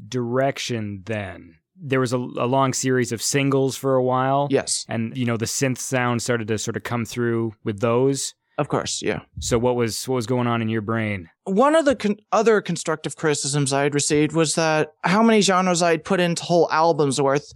direction 0.08 1.04
then? 1.06 1.56
there 1.82 2.02
was 2.02 2.12
a, 2.12 2.18
a 2.18 2.46
long 2.46 2.74
series 2.74 3.14
of 3.14 3.22
singles 3.22 3.78
for 3.78 3.96
a 3.96 4.04
while. 4.04 4.50
Yes, 4.52 4.86
And 4.90 5.16
you 5.16 5.26
know 5.26 5.38
the 5.38 5.46
synth 5.46 5.78
sound 5.78 6.22
started 6.22 6.50
to 6.50 6.58
sort 6.58 6.76
of 6.76 6.84
come 6.84 7.06
through 7.06 7.54
with 7.64 7.80
those. 7.80 8.34
of 8.58 8.68
course, 8.68 9.02
yeah. 9.02 9.22
So 9.40 9.58
what 9.58 9.78
was 9.78 10.06
what 10.06 10.16
was 10.16 10.28
going 10.28 10.46
on 10.46 10.62
in 10.62 10.68
your 10.68 10.82
brain? 10.82 11.30
One 11.46 11.76
of 11.78 11.86
the 11.86 11.96
con- 11.96 12.18
other 12.34 12.60
constructive 12.60 13.16
criticisms 13.16 13.72
I 13.72 13.84
had 13.84 13.94
received 13.96 14.34
was 14.34 14.56
that 14.56 14.92
how 15.06 15.24
many 15.24 15.40
genres 15.40 15.82
I 15.82 15.92
had 15.92 16.04
put 16.04 16.20
into 16.20 16.44
whole 16.44 16.70
albums 16.70 17.22
worth, 17.22 17.54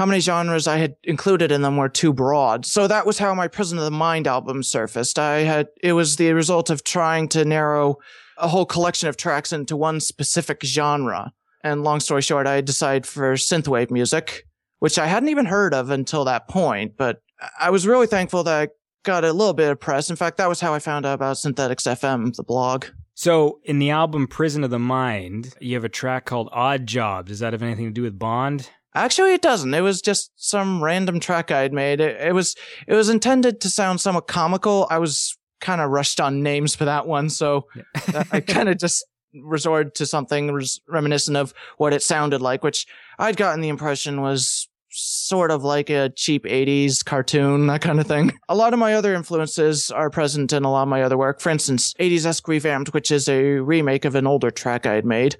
how 0.00 0.06
many 0.06 0.18
genres 0.18 0.66
I 0.66 0.78
had 0.78 0.96
included 1.02 1.52
in 1.52 1.60
them 1.60 1.76
were 1.76 1.90
too 1.90 2.14
broad. 2.14 2.64
So 2.64 2.86
that 2.86 3.04
was 3.04 3.18
how 3.18 3.34
my 3.34 3.48
Prison 3.48 3.76
of 3.76 3.84
the 3.84 3.90
Mind 3.90 4.26
album 4.26 4.62
surfaced. 4.62 5.18
I 5.18 5.40
had, 5.40 5.68
it 5.82 5.92
was 5.92 6.16
the 6.16 6.32
result 6.32 6.70
of 6.70 6.82
trying 6.84 7.28
to 7.28 7.44
narrow 7.44 7.98
a 8.38 8.48
whole 8.48 8.64
collection 8.64 9.10
of 9.10 9.18
tracks 9.18 9.52
into 9.52 9.76
one 9.76 10.00
specific 10.00 10.64
genre. 10.64 11.34
And 11.62 11.84
long 11.84 12.00
story 12.00 12.22
short, 12.22 12.46
I 12.46 12.62
decided 12.62 13.04
for 13.04 13.34
synthwave 13.34 13.90
music, 13.90 14.46
which 14.78 14.98
I 14.98 15.06
hadn't 15.06 15.28
even 15.28 15.44
heard 15.44 15.74
of 15.74 15.90
until 15.90 16.24
that 16.24 16.48
point, 16.48 16.96
but 16.96 17.20
I 17.60 17.68
was 17.68 17.86
really 17.86 18.06
thankful 18.06 18.42
that 18.44 18.58
I 18.58 18.72
got 19.02 19.26
a 19.26 19.34
little 19.34 19.52
bit 19.52 19.70
of 19.70 19.80
press. 19.80 20.08
In 20.08 20.16
fact, 20.16 20.38
that 20.38 20.48
was 20.48 20.62
how 20.62 20.72
I 20.72 20.78
found 20.78 21.04
out 21.04 21.12
about 21.12 21.36
Synthetics 21.36 21.84
FM, 21.84 22.34
the 22.34 22.42
blog. 22.42 22.86
So 23.12 23.60
in 23.64 23.78
the 23.78 23.90
album 23.90 24.28
Prison 24.28 24.64
of 24.64 24.70
the 24.70 24.78
Mind, 24.78 25.52
you 25.60 25.74
have 25.74 25.84
a 25.84 25.90
track 25.90 26.24
called 26.24 26.48
Odd 26.52 26.86
Jobs. 26.86 27.28
Does 27.28 27.40
that 27.40 27.52
have 27.52 27.62
anything 27.62 27.84
to 27.84 27.92
do 27.92 28.00
with 28.00 28.18
Bond? 28.18 28.70
Actually, 28.94 29.34
it 29.34 29.42
doesn't. 29.42 29.72
It 29.72 29.82
was 29.82 30.02
just 30.02 30.32
some 30.36 30.82
random 30.82 31.20
track 31.20 31.50
I 31.50 31.60
had 31.60 31.72
made. 31.72 32.00
It, 32.00 32.20
it 32.20 32.34
was 32.34 32.56
it 32.88 32.94
was 32.94 33.08
intended 33.08 33.60
to 33.60 33.70
sound 33.70 34.00
somewhat 34.00 34.26
comical. 34.26 34.86
I 34.90 34.98
was 34.98 35.36
kind 35.60 35.80
of 35.80 35.90
rushed 35.90 36.20
on 36.20 36.42
names 36.42 36.74
for 36.74 36.84
that 36.86 37.06
one, 37.06 37.28
so 37.30 37.66
I- 37.94 38.24
I 38.32 38.40
kind 38.40 38.68
of 38.68 38.78
just 38.78 39.04
resorted 39.44 39.94
to 39.94 40.06
something 40.06 40.50
res- 40.50 40.80
reminiscent 40.88 41.36
of 41.36 41.54
what 41.76 41.92
it 41.92 42.02
sounded 42.02 42.40
like, 42.40 42.64
which 42.64 42.86
I'd 43.18 43.36
gotten 43.36 43.60
the 43.60 43.68
impression 43.68 44.22
was 44.22 44.68
sort 44.92 45.52
of 45.52 45.62
like 45.62 45.88
a 45.88 46.08
cheap 46.16 46.42
80s 46.44 47.04
cartoon, 47.04 47.68
that 47.68 47.80
kind 47.80 48.00
of 48.00 48.08
thing. 48.08 48.32
A 48.48 48.56
lot 48.56 48.72
of 48.72 48.80
my 48.80 48.94
other 48.94 49.14
influences 49.14 49.92
are 49.92 50.10
present 50.10 50.52
in 50.52 50.64
a 50.64 50.70
lot 50.72 50.82
of 50.82 50.88
my 50.88 51.02
other 51.02 51.16
work. 51.16 51.40
For 51.40 51.50
instance, 51.50 51.94
80s 52.00 52.26
Esque 52.26 52.48
Revamped, 52.48 52.92
which 52.92 53.12
is 53.12 53.28
a 53.28 53.58
remake 53.60 54.04
of 54.04 54.16
an 54.16 54.26
older 54.26 54.50
track 54.50 54.86
I 54.86 54.94
had 54.94 55.04
made. 55.04 55.36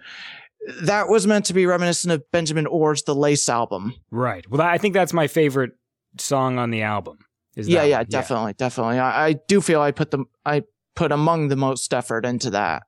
That 0.82 1.08
was 1.08 1.26
meant 1.26 1.46
to 1.46 1.54
be 1.54 1.66
reminiscent 1.66 2.12
of 2.12 2.30
Benjamin 2.32 2.66
Orr's 2.66 3.02
The 3.02 3.14
Lace 3.14 3.48
album. 3.48 3.94
Right. 4.10 4.48
Well, 4.50 4.60
I 4.60 4.78
think 4.78 4.94
that's 4.94 5.12
my 5.12 5.26
favorite 5.26 5.72
song 6.18 6.58
on 6.58 6.70
the 6.70 6.82
album. 6.82 7.18
Is 7.56 7.68
yeah, 7.68 7.80
that 7.80 7.88
yeah, 7.88 7.96
one. 7.98 8.06
definitely, 8.08 8.52
definitely. 8.54 8.98
I, 8.98 9.28
I 9.28 9.32
do 9.32 9.60
feel 9.60 9.80
I 9.80 9.90
put 9.90 10.10
the 10.10 10.24
I 10.44 10.62
put 10.94 11.12
among 11.12 11.48
the 11.48 11.56
most 11.56 11.92
effort 11.92 12.24
into 12.24 12.50
that. 12.50 12.84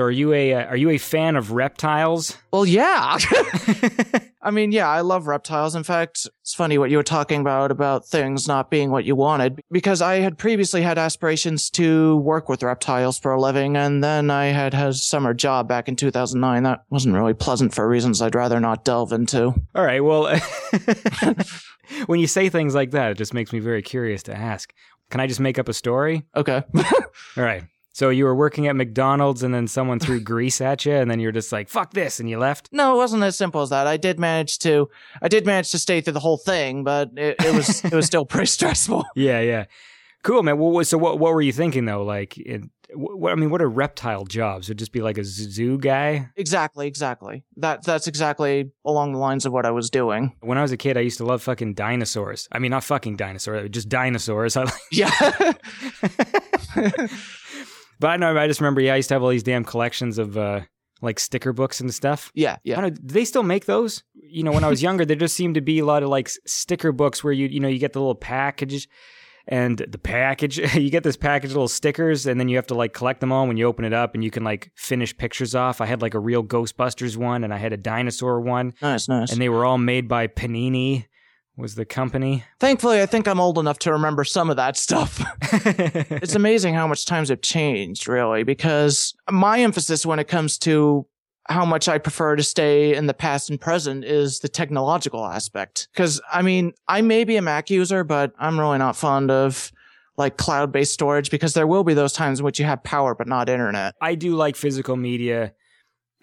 So 0.00 0.04
are 0.04 0.10
you 0.10 0.32
a 0.32 0.54
uh, 0.54 0.64
are 0.64 0.78
you 0.78 0.88
a 0.88 0.96
fan 0.96 1.36
of 1.36 1.52
reptiles? 1.52 2.34
Well, 2.54 2.64
yeah. 2.64 3.18
I 4.42 4.50
mean, 4.50 4.72
yeah, 4.72 4.88
I 4.88 5.02
love 5.02 5.26
reptiles. 5.26 5.74
In 5.74 5.82
fact, 5.82 6.26
it's 6.40 6.54
funny 6.54 6.78
what 6.78 6.90
you 6.90 6.96
were 6.96 7.02
talking 7.02 7.42
about, 7.42 7.70
about 7.70 8.06
things 8.06 8.48
not 8.48 8.70
being 8.70 8.90
what 8.90 9.04
you 9.04 9.14
wanted, 9.14 9.60
because 9.70 10.00
I 10.00 10.20
had 10.20 10.38
previously 10.38 10.80
had 10.80 10.96
aspirations 10.96 11.68
to 11.72 12.16
work 12.16 12.48
with 12.48 12.62
reptiles 12.62 13.18
for 13.18 13.32
a 13.32 13.38
living, 13.38 13.76
and 13.76 14.02
then 14.02 14.30
I 14.30 14.46
had 14.46 14.72
had 14.72 14.88
a 14.88 14.94
summer 14.94 15.34
job 15.34 15.68
back 15.68 15.86
in 15.86 15.96
2009. 15.96 16.62
That 16.62 16.82
wasn't 16.88 17.14
really 17.14 17.34
pleasant 17.34 17.74
for 17.74 17.86
reasons 17.86 18.22
I'd 18.22 18.34
rather 18.34 18.58
not 18.58 18.86
delve 18.86 19.12
into. 19.12 19.48
All 19.74 19.84
right. 19.84 20.02
Well, 20.02 20.34
when 22.06 22.20
you 22.20 22.26
say 22.26 22.48
things 22.48 22.74
like 22.74 22.92
that, 22.92 23.10
it 23.10 23.18
just 23.18 23.34
makes 23.34 23.52
me 23.52 23.58
very 23.58 23.82
curious 23.82 24.22
to 24.22 24.34
ask. 24.34 24.72
Can 25.10 25.20
I 25.20 25.26
just 25.26 25.40
make 25.40 25.58
up 25.58 25.68
a 25.68 25.74
story? 25.74 26.24
Okay. 26.34 26.62
All 27.36 27.44
right. 27.44 27.64
So 27.92 28.08
you 28.10 28.24
were 28.24 28.34
working 28.34 28.68
at 28.68 28.76
McDonald's 28.76 29.42
and 29.42 29.52
then 29.52 29.66
someone 29.66 29.98
threw 29.98 30.20
grease 30.32 30.60
at 30.60 30.84
you 30.86 30.92
and 30.92 31.10
then 31.10 31.18
you're 31.20 31.32
just 31.32 31.50
like, 31.52 31.68
fuck 31.68 31.92
this, 31.92 32.20
and 32.20 32.30
you 32.30 32.38
left? 32.38 32.68
No, 32.72 32.94
it 32.94 32.96
wasn't 32.96 33.22
as 33.24 33.36
simple 33.36 33.62
as 33.62 33.70
that. 33.70 33.86
I 33.86 33.96
did 33.96 34.18
manage 34.20 34.58
to, 34.60 34.88
I 35.20 35.28
did 35.28 35.44
manage 35.44 35.70
to 35.72 35.78
stay 35.78 36.00
through 36.00 36.12
the 36.12 36.20
whole 36.20 36.36
thing, 36.38 36.84
but 36.84 37.10
it, 37.16 37.36
it 37.44 37.54
was, 37.54 37.84
it 37.84 37.92
was 37.92 38.06
still 38.06 38.24
pretty 38.24 38.46
stressful. 38.58 39.04
Yeah, 39.16 39.40
yeah. 39.40 39.64
Cool, 40.22 40.42
man. 40.42 40.58
Well, 40.58 40.84
so 40.84 40.98
what 40.98 41.18
what 41.18 41.32
were 41.32 41.40
you 41.40 41.52
thinking 41.52 41.86
though? 41.86 42.02
Like, 42.04 42.36
it, 42.36 42.62
what 42.94 43.32
I 43.32 43.36
mean, 43.36 43.48
what 43.48 43.62
are 43.62 43.68
reptile 43.70 44.24
jobs? 44.26 44.68
Would 44.68 44.78
just 44.78 44.92
be 44.92 45.00
like 45.00 45.16
a 45.16 45.24
zoo 45.24 45.78
guy? 45.78 46.28
Exactly, 46.36 46.86
exactly. 46.86 47.42
That 47.56 47.84
that's 47.84 48.06
exactly 48.06 48.70
along 48.84 49.12
the 49.12 49.18
lines 49.18 49.46
of 49.46 49.52
what 49.54 49.64
I 49.64 49.70
was 49.70 49.88
doing. 49.88 50.36
When 50.40 50.58
I 50.58 50.62
was 50.62 50.72
a 50.72 50.76
kid, 50.76 50.98
I 50.98 51.00
used 51.00 51.16
to 51.18 51.24
love 51.24 51.40
fucking 51.42 51.72
dinosaurs. 51.72 52.48
I 52.52 52.58
mean, 52.58 52.70
not 52.70 52.84
fucking 52.84 53.16
dinosaurs, 53.16 53.70
just 53.70 53.88
dinosaurs. 53.88 54.58
I 54.58 54.64
like, 54.64 54.74
Yeah. 54.92 55.52
But 58.00 58.08
I 58.08 58.16
know. 58.16 58.36
I 58.36 58.46
just 58.48 58.60
remember. 58.60 58.80
Yeah, 58.80 58.94
I 58.94 58.96
used 58.96 59.08
to 59.10 59.14
have 59.14 59.22
all 59.22 59.28
these 59.28 59.42
damn 59.42 59.64
collections 59.64 60.18
of 60.18 60.36
uh, 60.36 60.62
like 61.02 61.18
sticker 61.18 61.52
books 61.52 61.80
and 61.80 61.94
stuff. 61.94 62.30
yeah, 62.34 62.54
I 62.54 62.58
yeah. 62.64 62.74
don't 62.80 62.84
know, 62.84 62.90
do 62.90 63.14
they 63.14 63.24
still 63.24 63.42
make 63.42 63.66
those? 63.66 64.02
You 64.14 64.42
know, 64.42 64.52
when 64.52 64.64
I 64.64 64.68
was 64.68 64.82
younger, 64.82 65.04
there 65.04 65.16
just 65.16 65.36
seemed 65.36 65.54
to 65.54 65.60
be 65.60 65.78
a 65.78 65.84
lot 65.84 66.02
of 66.02 66.08
like 66.08 66.28
sticker 66.46 66.92
books 66.92 67.22
where 67.22 67.32
you 67.32 67.46
you 67.46 67.60
know 67.60 67.68
you 67.68 67.78
get 67.78 67.92
the 67.92 68.00
little 68.00 68.14
package 68.14 68.88
and 69.48 69.78
the 69.78 69.98
package 69.98 70.58
you 70.74 70.90
get 70.90 71.02
this 71.02 71.16
package 71.16 71.50
of 71.50 71.56
little 71.56 71.66
stickers 71.68 72.26
and 72.26 72.38
then 72.38 72.48
you 72.48 72.56
have 72.56 72.66
to 72.66 72.74
like 72.74 72.92
collect 72.92 73.20
them 73.20 73.32
all 73.32 73.46
when 73.46 73.56
you 73.56 73.64
open 73.66 73.84
it 73.86 73.92
up 73.92 74.14
and 74.14 74.22
you 74.22 74.30
can 74.30 74.44
like 74.44 74.70
finish 74.76 75.16
pictures 75.16 75.54
off. 75.54 75.80
I 75.80 75.86
had 75.86 76.02
like 76.02 76.14
a 76.14 76.18
real 76.20 76.44
Ghostbusters 76.44 77.16
one 77.16 77.42
and 77.44 77.52
I 77.52 77.56
had 77.56 77.72
a 77.72 77.76
dinosaur 77.78 78.40
one 78.40 78.74
Nice, 78.82 79.08
nice. 79.08 79.32
and 79.32 79.40
they 79.40 79.48
were 79.48 79.64
all 79.64 79.78
made 79.78 80.06
by 80.08 80.26
Panini 80.26 81.06
was 81.60 81.74
the 81.74 81.84
company. 81.84 82.44
Thankfully, 82.58 83.00
I 83.00 83.06
think 83.06 83.28
I'm 83.28 83.40
old 83.40 83.58
enough 83.58 83.78
to 83.80 83.92
remember 83.92 84.24
some 84.24 84.50
of 84.50 84.56
that 84.56 84.76
stuff. 84.76 85.22
it's 85.52 86.34
amazing 86.34 86.74
how 86.74 86.86
much 86.86 87.06
times 87.06 87.28
have 87.28 87.42
changed, 87.42 88.08
really, 88.08 88.42
because 88.42 89.14
my 89.30 89.60
emphasis 89.60 90.04
when 90.04 90.18
it 90.18 90.28
comes 90.28 90.58
to 90.58 91.06
how 91.48 91.64
much 91.64 91.88
I 91.88 91.98
prefer 91.98 92.36
to 92.36 92.42
stay 92.42 92.94
in 92.94 93.06
the 93.06 93.14
past 93.14 93.50
and 93.50 93.60
present 93.60 94.04
is 94.04 94.40
the 94.40 94.48
technological 94.48 95.26
aspect. 95.26 95.88
Because, 95.92 96.20
I 96.32 96.42
mean, 96.42 96.72
I 96.86 97.02
may 97.02 97.24
be 97.24 97.36
a 97.36 97.42
Mac 97.42 97.70
user, 97.70 98.04
but 98.04 98.32
I'm 98.38 98.58
really 98.58 98.78
not 98.78 98.96
fond 98.96 99.30
of 99.30 99.72
like 100.16 100.36
cloud 100.36 100.70
based 100.70 100.92
storage 100.92 101.30
because 101.30 101.54
there 101.54 101.66
will 101.66 101.82
be 101.82 101.94
those 101.94 102.12
times 102.12 102.38
in 102.38 102.44
which 102.44 102.60
you 102.60 102.66
have 102.66 102.82
power 102.84 103.14
but 103.14 103.26
not 103.26 103.48
internet. 103.48 103.94
I 104.00 104.14
do 104.14 104.36
like 104.36 104.54
physical 104.54 104.96
media 104.96 105.54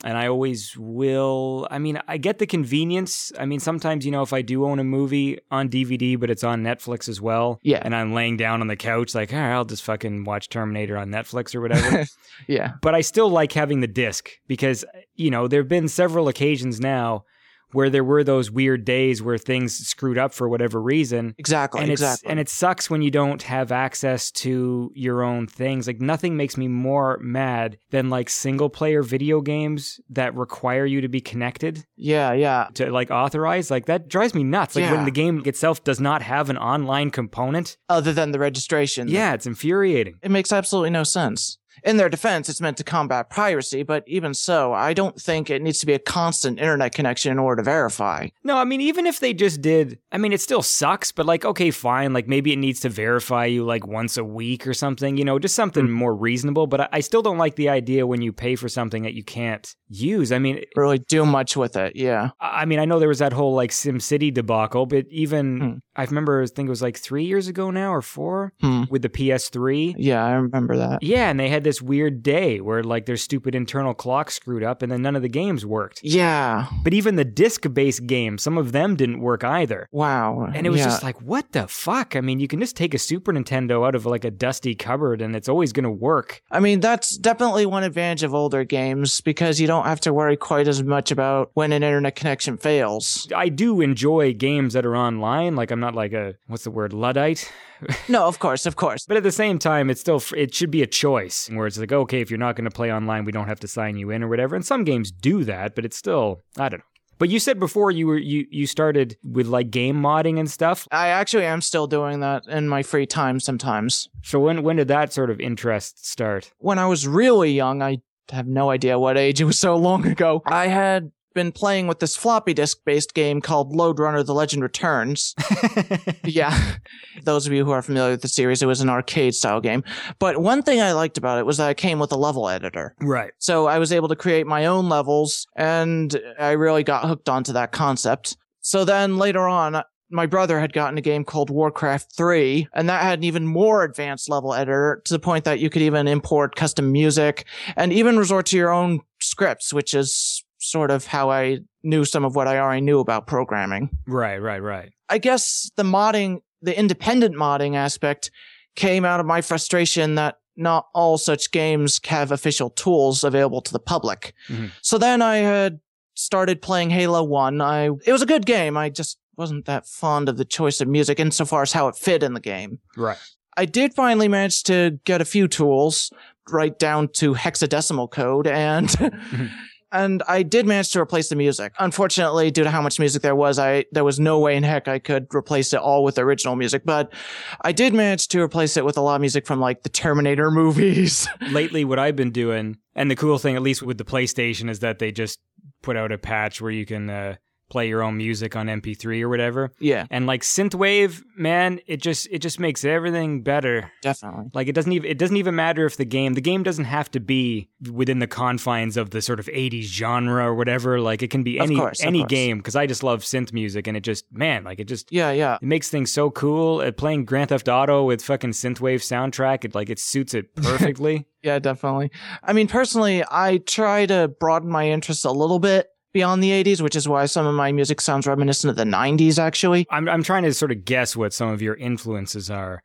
and 0.03 0.17
I 0.17 0.27
always 0.27 0.75
will. 0.77 1.67
I 1.71 1.79
mean, 1.79 1.99
I 2.07 2.17
get 2.17 2.37
the 2.39 2.45
convenience. 2.45 3.31
I 3.39 3.45
mean, 3.45 3.59
sometimes, 3.59 4.05
you 4.05 4.11
know, 4.11 4.21
if 4.21 4.31
I 4.33 4.41
do 4.41 4.65
own 4.65 4.77
a 4.79 4.83
movie 4.83 5.39
on 5.49 5.69
DVD, 5.69 6.19
but 6.19 6.29
it's 6.29 6.43
on 6.43 6.61
Netflix 6.63 7.09
as 7.09 7.19
well, 7.19 7.59
Yeah. 7.63 7.81
and 7.83 7.95
I'm 7.95 8.13
laying 8.13 8.37
down 8.37 8.61
on 8.61 8.67
the 8.67 8.75
couch, 8.75 9.15
like, 9.15 9.33
all 9.33 9.39
right, 9.39 9.53
I'll 9.53 9.65
just 9.65 9.83
fucking 9.83 10.23
watch 10.25 10.49
Terminator 10.49 10.97
on 10.97 11.09
Netflix 11.09 11.55
or 11.55 11.61
whatever. 11.61 12.05
Yeah. 12.47 12.73
but 12.83 12.93
I 12.93 13.01
still 13.01 13.29
like 13.29 13.51
having 13.53 13.79
the 13.81 13.87
disc 13.87 14.29
because, 14.47 14.85
you 15.15 15.31
know, 15.31 15.47
there 15.47 15.61
have 15.61 15.67
been 15.67 15.87
several 15.87 16.27
occasions 16.27 16.79
now 16.79 17.25
where 17.71 17.89
there 17.89 18.03
were 18.03 18.23
those 18.23 18.49
weird 18.49 18.85
days 18.85 19.21
where 19.21 19.37
things 19.37 19.75
screwed 19.75 20.17
up 20.17 20.33
for 20.33 20.47
whatever 20.47 20.81
reason 20.81 21.35
Exactly. 21.37 21.81
and 21.81 21.91
exactly. 21.91 22.29
and 22.29 22.39
it 22.39 22.49
sucks 22.49 22.89
when 22.89 23.01
you 23.01 23.11
don't 23.11 23.41
have 23.43 23.71
access 23.71 24.31
to 24.31 24.91
your 24.95 25.21
own 25.23 25.47
things. 25.47 25.87
Like 25.87 25.99
nothing 25.99 26.37
makes 26.37 26.57
me 26.57 26.67
more 26.67 27.17
mad 27.21 27.77
than 27.91 28.09
like 28.09 28.29
single 28.29 28.69
player 28.69 29.03
video 29.03 29.41
games 29.41 29.99
that 30.09 30.35
require 30.35 30.85
you 30.85 31.01
to 31.01 31.09
be 31.09 31.21
connected 31.21 31.85
yeah. 31.95 32.31
Yeah. 32.33 32.67
to 32.75 32.91
like 32.91 33.11
authorize. 33.11 33.69
Like 33.69 33.85
that 33.87 34.07
drives 34.07 34.33
me 34.33 34.43
nuts. 34.43 34.75
Like 34.75 34.89
when 34.91 35.05
the 35.05 35.11
game 35.11 35.41
itself 35.45 35.83
does 35.83 35.99
not 35.99 36.21
have 36.21 36.49
an 36.49 36.57
online 36.57 37.11
component. 37.11 37.77
Other 37.89 38.13
than 38.13 38.31
the 38.31 38.39
registration. 38.39 39.07
Yeah, 39.07 39.33
it's 39.33 39.45
infuriating. 39.45 40.19
It 40.21 40.31
makes 40.31 40.51
absolutely 40.51 40.91
no 40.91 41.03
sense. 41.03 41.57
In 41.83 41.97
their 41.97 42.09
defense, 42.09 42.49
it's 42.49 42.61
meant 42.61 42.77
to 42.77 42.83
combat 42.83 43.29
piracy, 43.29 43.83
but 43.83 44.03
even 44.07 44.33
so, 44.33 44.73
I 44.73 44.93
don't 44.93 45.19
think 45.21 45.49
it 45.49 45.61
needs 45.61 45.79
to 45.79 45.85
be 45.85 45.93
a 45.93 45.99
constant 45.99 46.59
internet 46.59 46.93
connection 46.93 47.31
in 47.31 47.39
order 47.39 47.61
to 47.61 47.65
verify. 47.65 48.27
No, 48.43 48.57
I 48.57 48.63
mean 48.65 48.81
even 48.81 49.05
if 49.05 49.19
they 49.19 49.33
just 49.33 49.61
did, 49.61 49.99
I 50.11 50.17
mean 50.17 50.33
it 50.33 50.41
still 50.41 50.61
sucks, 50.63 51.11
but 51.11 51.25
like 51.25 51.45
okay, 51.45 51.71
fine, 51.71 52.13
like 52.13 52.27
maybe 52.27 52.51
it 52.53 52.57
needs 52.57 52.79
to 52.81 52.89
verify 52.89 53.45
you 53.45 53.63
like 53.63 53.85
once 53.87 54.17
a 54.17 54.23
week 54.23 54.65
or 54.67 54.73
something, 54.73 55.17
you 55.17 55.23
know, 55.25 55.39
just 55.39 55.55
something 55.55 55.89
more 55.89 56.15
reasonable, 56.15 56.67
but 56.67 56.81
I, 56.81 56.87
I 56.93 56.99
still 57.01 57.21
don't 57.21 57.37
like 57.37 57.55
the 57.55 57.69
idea 57.69 58.07
when 58.07 58.21
you 58.21 58.33
pay 58.33 58.55
for 58.55 58.69
something 58.69 59.03
that 59.03 59.13
you 59.13 59.23
can't 59.23 59.73
use. 59.89 60.31
I 60.31 60.39
mean, 60.39 60.63
Really 60.75 60.99
do 60.99 61.25
much 61.25 61.55
with 61.57 61.75
it, 61.75 61.95
yeah. 61.95 62.29
I 62.39 62.65
mean, 62.65 62.79
I 62.79 62.85
know 62.85 62.99
there 62.99 63.07
was 63.07 63.19
that 63.19 63.33
whole 63.33 63.53
like 63.55 63.71
SimCity 63.71 64.33
debacle, 64.33 64.85
but 64.85 65.05
even 65.09 65.59
Hmm. 65.59 65.71
I 65.95 66.03
remember, 66.03 66.43
I 66.43 66.45
think 66.45 66.67
it 66.67 66.69
was 66.69 66.81
like 66.81 66.97
three 66.97 67.25
years 67.25 67.47
ago 67.47 67.71
now 67.71 67.91
or 67.93 68.01
four 68.01 68.53
Hmm. 68.61 68.83
with 68.89 69.01
the 69.01 69.09
PS3. 69.09 69.95
Yeah, 69.97 70.23
I 70.23 70.31
remember 70.33 70.77
that. 70.77 71.01
Yeah, 71.01 71.29
and 71.29 71.39
they 71.39 71.49
had 71.49 71.63
this 71.67 71.81
weird 71.81 72.23
day 72.23 72.61
where 72.61 72.81
like 72.83 73.05
their 73.05 73.17
stupid 73.17 73.53
internal 73.53 73.93
clock 73.93 74.31
screwed 74.31 74.63
up 74.63 74.81
and 74.81 74.89
then 74.91 75.01
none 75.01 75.15
of 75.17 75.21
the 75.21 75.27
games 75.29 75.65
worked. 75.65 75.99
Yeah. 76.01 76.67
But 76.83 76.93
even 76.93 77.17
the 77.17 77.25
disc 77.25 77.65
based 77.73 78.07
games, 78.07 78.41
some 78.41 78.57
of 78.57 78.71
them 78.71 78.95
didn't 78.95 79.19
work 79.19 79.43
either. 79.43 79.89
Wow. 79.91 80.49
And 80.55 80.65
it 80.65 80.69
was 80.69 80.79
Yeah. 80.79 80.85
just 80.85 81.03
like, 81.03 81.21
what 81.21 81.51
the 81.51 81.67
fuck? 81.67 82.15
I 82.15 82.21
mean, 82.21 82.39
you 82.39 82.47
can 82.47 82.59
just 82.61 82.77
take 82.77 82.93
a 82.93 82.97
Super 82.97 83.33
Nintendo 83.33 83.85
out 83.85 83.95
of 83.95 84.05
like 84.05 84.23
a 84.23 84.31
dusty 84.31 84.75
cupboard 84.75 85.21
and 85.21 85.35
it's 85.35 85.49
always 85.49 85.73
going 85.73 85.83
to 85.83 85.91
work. 85.91 86.41
I 86.49 86.59
mean, 86.61 86.79
that's 86.79 87.17
definitely 87.17 87.65
one 87.65 87.83
advantage 87.83 88.23
of 88.23 88.33
older 88.33 88.63
games 88.63 89.19
because 89.21 89.59
you 89.59 89.67
don't 89.67 89.85
have 89.85 89.99
to 90.01 90.13
worry 90.13 90.37
quite 90.37 90.67
as 90.69 90.81
much 90.81 91.11
about 91.11 91.51
when 91.53 91.73
an 91.73 91.83
internet 91.83 92.15
connection 92.15 92.57
fails. 92.57 93.27
I 93.35 93.49
do 93.49 93.81
enjoy 93.81 94.33
games 94.33 94.73
that 94.73 94.85
are 94.85 94.95
online. 94.95 95.55
Like, 95.55 95.71
I'm 95.71 95.79
not 95.81 95.95
like 95.95 96.13
a, 96.13 96.35
what's 96.47 96.63
the 96.63 96.71
word, 96.71 96.93
Luddite? 96.93 97.51
No, 98.09 98.25
of 98.25 98.39
course, 98.39 98.65
of 98.65 98.75
course. 98.75 99.05
But 99.05 99.17
at 99.17 99.23
the 99.23 99.31
same 99.31 99.59
time, 99.59 99.89
it's 99.89 100.01
still 100.01 100.21
it 100.35 100.53
should 100.53 100.71
be 100.71 100.81
a 100.81 100.87
choice 100.87 101.49
where 101.51 101.67
it's 101.67 101.77
like, 101.77 101.91
okay, 101.91 102.21
if 102.21 102.29
you're 102.29 102.37
not 102.37 102.55
going 102.55 102.65
to 102.65 102.71
play 102.71 102.91
online, 102.91 103.25
we 103.25 103.31
don't 103.31 103.47
have 103.47 103.59
to 103.61 103.67
sign 103.67 103.97
you 103.97 104.09
in 104.09 104.23
or 104.23 104.27
whatever. 104.27 104.55
And 104.55 104.65
some 104.65 104.83
games 104.83 105.11
do 105.11 105.43
that, 105.43 105.75
but 105.75 105.85
it's 105.85 105.97
still 105.97 106.41
I 106.57 106.69
don't 106.69 106.79
know. 106.79 106.85
But 107.19 107.29
you 107.29 107.39
said 107.39 107.59
before 107.59 107.89
you 107.91 108.07
were 108.07 108.17
you 108.17 108.45
you 108.51 108.67
started 108.67 109.17
with 109.23 109.47
like 109.47 109.71
game 109.71 109.97
modding 109.97 110.39
and 110.39 110.49
stuff. 110.49 110.87
I 110.91 111.07
actually 111.09 111.45
am 111.45 111.61
still 111.61 111.87
doing 111.87 112.19
that 112.21 112.43
in 112.47 112.69
my 112.69 112.83
free 112.83 113.07
time 113.07 113.39
sometimes. 113.39 114.07
So 114.21 114.39
when 114.39 114.63
when 114.63 114.75
did 114.77 114.87
that 114.89 115.13
sort 115.13 115.29
of 115.29 115.39
interest 115.39 116.05
start? 116.05 116.51
when 116.59 116.79
I 116.79 116.85
was 116.85 117.07
really 117.07 117.51
young, 117.51 117.81
I 117.81 117.99
have 118.29 118.47
no 118.47 118.69
idea 118.69 118.99
what 118.99 119.17
age, 119.17 119.41
it 119.41 119.45
was 119.45 119.57
so 119.57 119.75
long 119.75 120.05
ago. 120.05 120.41
I 120.45 120.67
had 120.67 121.11
been 121.37 121.51
playing 121.51 121.85
with 121.85 121.99
this 121.99 122.17
floppy 122.17 122.53
disk 122.53 122.79
based 122.83 123.13
game 123.13 123.39
called 123.41 123.75
Lode 123.75 123.99
Runner 123.99 124.23
The 124.23 124.33
Legend 124.33 124.63
Returns. 124.63 125.35
yeah. 126.23 126.75
Those 127.23 127.45
of 127.45 127.53
you 127.53 127.63
who 127.63 127.71
are 127.71 127.83
familiar 127.83 128.11
with 128.11 128.23
the 128.23 128.27
series, 128.27 128.63
it 128.63 128.65
was 128.65 128.81
an 128.81 128.89
arcade 128.89 129.35
style 129.35 129.61
game. 129.61 129.83
But 130.17 130.41
one 130.41 130.63
thing 130.63 130.81
I 130.81 130.93
liked 130.93 131.17
about 131.17 131.37
it 131.37 131.45
was 131.45 131.57
that 131.57 131.69
it 131.69 131.77
came 131.77 131.99
with 131.99 132.11
a 132.11 132.17
level 132.17 132.49
editor. 132.49 132.95
right. 132.99 133.31
So 133.37 133.67
I 133.67 133.77
was 133.77 133.93
able 133.93 134.07
to 134.07 134.15
create 134.15 134.47
my 134.47 134.65
own 134.65 134.89
levels 134.89 135.45
and 135.55 136.19
I 136.39 136.53
really 136.53 136.83
got 136.83 137.05
hooked 137.05 137.29
onto 137.29 137.53
that 137.53 137.71
concept. 137.71 138.35
So 138.61 138.83
then 138.83 139.17
later 139.17 139.47
on, 139.47 139.83
my 140.09 140.25
brother 140.25 140.59
had 140.59 140.73
gotten 140.73 140.97
a 140.97 141.01
game 141.01 141.23
called 141.23 141.49
Warcraft 141.49 142.13
3, 142.15 142.69
and 142.73 142.87
that 142.87 143.01
had 143.01 143.19
an 143.19 143.25
even 143.25 143.45
more 143.45 143.83
advanced 143.83 144.29
level 144.29 144.53
editor 144.53 145.01
to 145.05 145.13
the 145.13 145.19
point 145.19 145.43
that 145.43 145.59
you 145.59 145.69
could 145.69 145.81
even 145.81 146.07
import 146.07 146.55
custom 146.55 146.91
music 146.91 147.45
and 147.75 147.91
even 147.91 148.17
resort 148.17 148.45
to 148.47 148.57
your 148.57 148.71
own 148.71 149.01
scripts, 149.19 149.73
which 149.73 149.93
is 149.93 150.45
sort 150.59 150.91
of 150.91 151.05
how 151.05 151.29
I 151.29 151.59
knew 151.83 152.03
some 152.05 152.25
of 152.25 152.35
what 152.35 152.47
I 152.47 152.59
already 152.59 152.81
knew 152.81 152.99
about 152.99 153.27
programming. 153.27 153.89
Right. 154.07 154.37
Right. 154.39 154.59
Right. 154.61 154.91
I 155.09 155.17
guess 155.19 155.69
the 155.77 155.83
modding, 155.83 156.39
the 156.61 156.77
independent 156.77 157.35
modding 157.35 157.75
aspect 157.75 158.31
came 158.75 159.05
out 159.05 159.19
of 159.19 159.25
my 159.25 159.41
frustration 159.41 160.15
that 160.15 160.37
not 160.55 160.87
all 160.93 161.17
such 161.17 161.51
games 161.51 161.99
have 162.07 162.31
official 162.31 162.69
tools 162.71 163.23
available 163.23 163.61
to 163.61 163.71
the 163.71 163.79
public. 163.79 164.33
Mhm. 164.49 164.71
So 164.81 164.97
then 164.97 165.21
I 165.21 165.37
had 165.37 165.79
started 166.15 166.61
playing 166.63 166.89
Halo 166.89 167.23
1. 167.23 167.61
I, 167.61 167.85
it 168.05 168.11
was 168.11 168.23
a 168.23 168.25
good 168.25 168.45
game. 168.47 168.75
I 168.75 168.89
just 168.89 169.19
wasn't 169.37 169.65
that 169.65 169.85
fond 169.87 170.27
of 170.29 170.37
the 170.37 170.45
choice 170.45 170.81
of 170.81 170.87
music 170.87 171.19
insofar 171.19 171.61
as 171.61 171.73
how 171.73 171.87
it 171.87 171.95
fit 171.95 172.23
in 172.23 172.33
the 172.33 172.39
game. 172.39 172.79
Right. 172.95 173.17
I 173.55 173.65
did 173.65 173.93
finally 173.93 174.27
manage 174.27 174.63
to 174.63 174.99
get 175.05 175.21
a 175.21 175.25
few 175.25 175.47
tools 175.47 176.11
right 176.49 176.77
down 176.79 177.09
to 177.09 177.35
hexadecimal 177.35 178.09
code 178.09 178.47
and 178.47 178.89
and 179.91 180.23
I 180.27 180.43
did 180.43 180.65
manage 180.65 180.91
to 180.91 180.99
replace 180.99 181.29
the 181.29 181.35
music. 181.35 181.73
Unfortunately, 181.79 182.51
due 182.51 182.63
to 182.63 182.71
how 182.71 182.81
much 182.81 182.99
music 182.99 183.21
there 183.21 183.35
was, 183.35 183.59
I 183.59 183.85
there 183.91 184.03
was 184.03 184.19
no 184.19 184.39
way 184.39 184.55
in 184.55 184.63
heck 184.63 184.87
I 184.87 184.99
could 184.99 185.33
replace 185.33 185.73
it 185.73 185.79
all 185.79 186.03
with 186.03 186.17
original 186.17 186.55
music, 186.55 186.83
but 186.85 187.13
I 187.61 187.71
did 187.71 187.93
manage 187.93 188.27
to 188.29 188.41
replace 188.41 188.77
it 188.77 188.85
with 188.85 188.97
a 188.97 189.01
lot 189.01 189.15
of 189.15 189.21
music 189.21 189.45
from 189.45 189.59
like 189.59 189.83
the 189.83 189.89
Terminator 189.89 190.51
movies. 190.51 191.27
Lately, 191.51 191.85
what 191.85 191.99
I've 191.99 192.15
been 192.15 192.31
doing, 192.31 192.77
and 192.95 193.09
the 193.09 193.15
cool 193.15 193.37
thing, 193.37 193.55
at 193.55 193.61
least 193.61 193.81
with 193.81 193.97
the 193.97 194.05
PlayStation, 194.05 194.69
is 194.69 194.79
that 194.79 194.99
they 194.99 195.11
just 195.11 195.39
put 195.81 195.95
out 195.95 196.11
a 196.11 196.17
patch 196.17 196.61
where 196.61 196.71
you 196.71 196.85
can 196.85 197.09
uh, 197.09 197.35
play 197.69 197.87
your 197.87 198.01
own 198.03 198.17
music 198.17 198.55
on 198.55 198.67
MP3 198.67 199.21
or 199.21 199.29
whatever. 199.29 199.71
yeah, 199.79 200.05
And 200.09 200.25
like 200.25 200.41
synthwave, 200.41 201.23
man, 201.35 201.79
it 201.87 202.01
just 202.01 202.27
it 202.31 202.39
just 202.39 202.59
makes 202.59 202.83
everything 202.85 203.41
better. 203.43 203.91
definitely. 204.01 204.45
Like 204.53 204.67
it 204.67 204.73
doesn't 204.73 204.91
even 204.91 205.09
it 205.09 205.17
doesn't 205.17 205.37
even 205.37 205.55
matter 205.55 205.85
if 205.85 205.97
the 205.97 206.05
game 206.05 206.33
the 206.33 206.41
game 206.41 206.63
doesn't 206.63 206.85
have 206.85 207.11
to 207.11 207.19
be 207.19 207.69
within 207.91 208.19
the 208.19 208.27
confines 208.27 208.97
of 208.97 209.09
the 209.11 209.21
sort 209.21 209.39
of 209.39 209.47
80s 209.47 209.83
genre 209.83 210.45
or 210.45 210.55
whatever. 210.55 210.99
Like 210.99 211.21
it 211.23 211.29
can 211.29 211.43
be 211.43 211.59
any 211.59 211.75
course, 211.75 212.01
any 212.03 212.23
game 212.23 212.57
because 212.57 212.75
I 212.75 212.85
just 212.87 213.03
love 213.03 213.21
synth 213.23 213.51
music 213.53 213.87
and 213.87 213.95
it 213.97 214.01
just 214.01 214.25
man 214.31 214.63
like 214.63 214.79
it 214.79 214.85
just 214.87 215.11
Yeah, 215.11 215.31
yeah. 215.31 215.55
it 215.55 215.63
makes 215.63 215.89
things 215.89 216.11
so 216.11 216.31
cool. 216.31 216.81
Uh, 216.81 216.91
playing 216.91 217.25
Grand 217.25 217.49
Theft 217.49 217.67
Auto 217.67 218.03
with 218.05 218.21
fucking 218.21 218.51
synthwave 218.51 219.01
soundtrack, 219.01 219.65
it 219.65 219.75
like 219.75 219.89
it 219.89 219.99
suits 219.99 220.33
it 220.33 220.55
perfectly. 220.55 221.25
Yeah, 221.43 221.59
definitely. 221.59 222.11
I 222.43 222.53
mean, 222.53 222.67
personally, 222.67 223.23
I 223.29 223.57
try 223.59 224.05
to 224.07 224.27
broaden 224.39 224.69
my 224.69 224.89
interests 224.89 225.23
a 225.23 225.31
little 225.31 225.59
bit 225.59 225.87
beyond 226.19 226.41
the 226.43 226.51
80s, 226.63 226.81
which 226.81 226.95
is 226.95 227.07
why 227.07 227.27
some 227.27 227.45
of 227.45 227.55
my 227.63 227.71
music 227.71 228.01
sounds 228.01 228.25
reminiscent 228.27 228.69
of 228.71 228.75
the 228.75 228.89
90s, 228.99 229.37
actually. 229.37 229.85
I'm 229.95 230.05
I'm 230.13 230.23
trying 230.23 230.43
to 230.43 230.53
sort 230.53 230.71
of 230.71 230.83
guess 230.83 231.15
what 231.15 231.31
some 231.33 231.49
of 231.55 231.61
your 231.61 231.75
influences 231.75 232.49
are. 232.49 232.81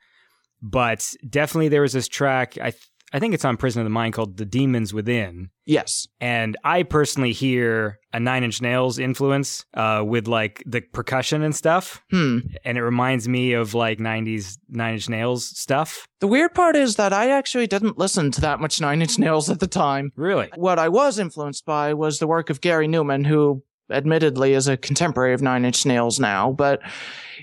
but 0.63 1.01
definitely 1.29 1.69
there 1.69 1.83
was 1.83 1.93
this 1.93 2.09
track. 2.09 2.57
I 2.69 2.73
I 3.13 3.19
think 3.19 3.35
it's 3.35 3.45
on 3.45 3.57
Prison 3.57 3.81
of 3.81 3.87
the 3.87 3.91
Mind 3.91 4.15
called 4.15 4.37
"The 4.37 4.45
Demons 4.45 4.95
Within." 4.95 5.51
Yes. 5.65 6.09
And 6.21 6.57
I 6.65 6.83
personally 6.83 7.33
hear 7.33 7.99
a 8.13 8.21
Nine 8.21 8.45
Inch 8.45 8.61
Nails 8.61 8.99
influence 8.99 9.65
uh, 9.75 10.03
with 10.05 10.27
like 10.27 10.63
the 10.67 10.81
percussion 10.81 11.43
and 11.43 11.55
stuff. 11.55 12.03
Hmm. 12.11 12.39
And 12.65 12.77
it 12.77 12.83
reminds 12.83 13.29
me 13.29 13.53
of 13.53 13.75
like 13.75 13.99
90s 13.99 14.59
Nine 14.69 14.95
Inch 14.95 15.09
Nails 15.09 15.47
stuff. 15.47 16.07
The 16.21 16.27
weird 16.27 16.55
part 16.55 16.77
is 16.77 16.97
that 16.97 17.13
I 17.13 17.31
actually 17.31 17.67
didn't 17.67 17.99
listen 17.99 18.31
to 18.33 18.41
that 18.41 18.61
much 18.61 18.81
Nine 18.81 19.03
Inch 19.03 19.19
Nails 19.19 19.51
at 19.51 19.61
the 19.61 19.67
time. 19.67 20.13
Really? 20.17 20.51
What 20.57 20.79
I 20.79 20.89
was 20.89 21.19
influenced 21.19 21.65
by 21.65 21.95
was 21.95 22.19
the 22.19 22.27
work 22.27 22.51
of 22.51 22.61
Gary 22.61 22.89
Numan, 22.89 23.27
who 23.27 23.63
admittedly 23.93 24.55
is 24.55 24.69
a 24.69 24.77
contemporary 24.77 25.35
of 25.35 25.43
Nine 25.43 25.65
Inch 25.65 25.87
Nails 25.87 26.19
now, 26.19 26.53
but 26.53 26.81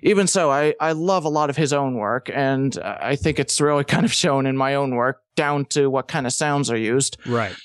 even 0.01 0.27
so, 0.27 0.49
I, 0.49 0.73
I 0.79 0.93
love 0.93 1.25
a 1.25 1.29
lot 1.29 1.49
of 1.49 1.57
his 1.57 1.73
own 1.73 1.95
work, 1.95 2.29
and 2.33 2.77
I 2.83 3.15
think 3.15 3.39
it's 3.39 3.59
really 3.59 3.83
kind 3.95 4.05
of 4.05 4.13
shown 4.13 4.45
in 4.45 4.55
my 4.57 4.75
own 4.75 4.95
work, 4.95 5.21
down 5.35 5.65
to 5.65 5.87
what 5.87 6.07
kind 6.07 6.25
of 6.25 6.33
sounds 6.33 6.69
are 6.69 6.77
used. 6.77 7.17
Right. 7.25 7.55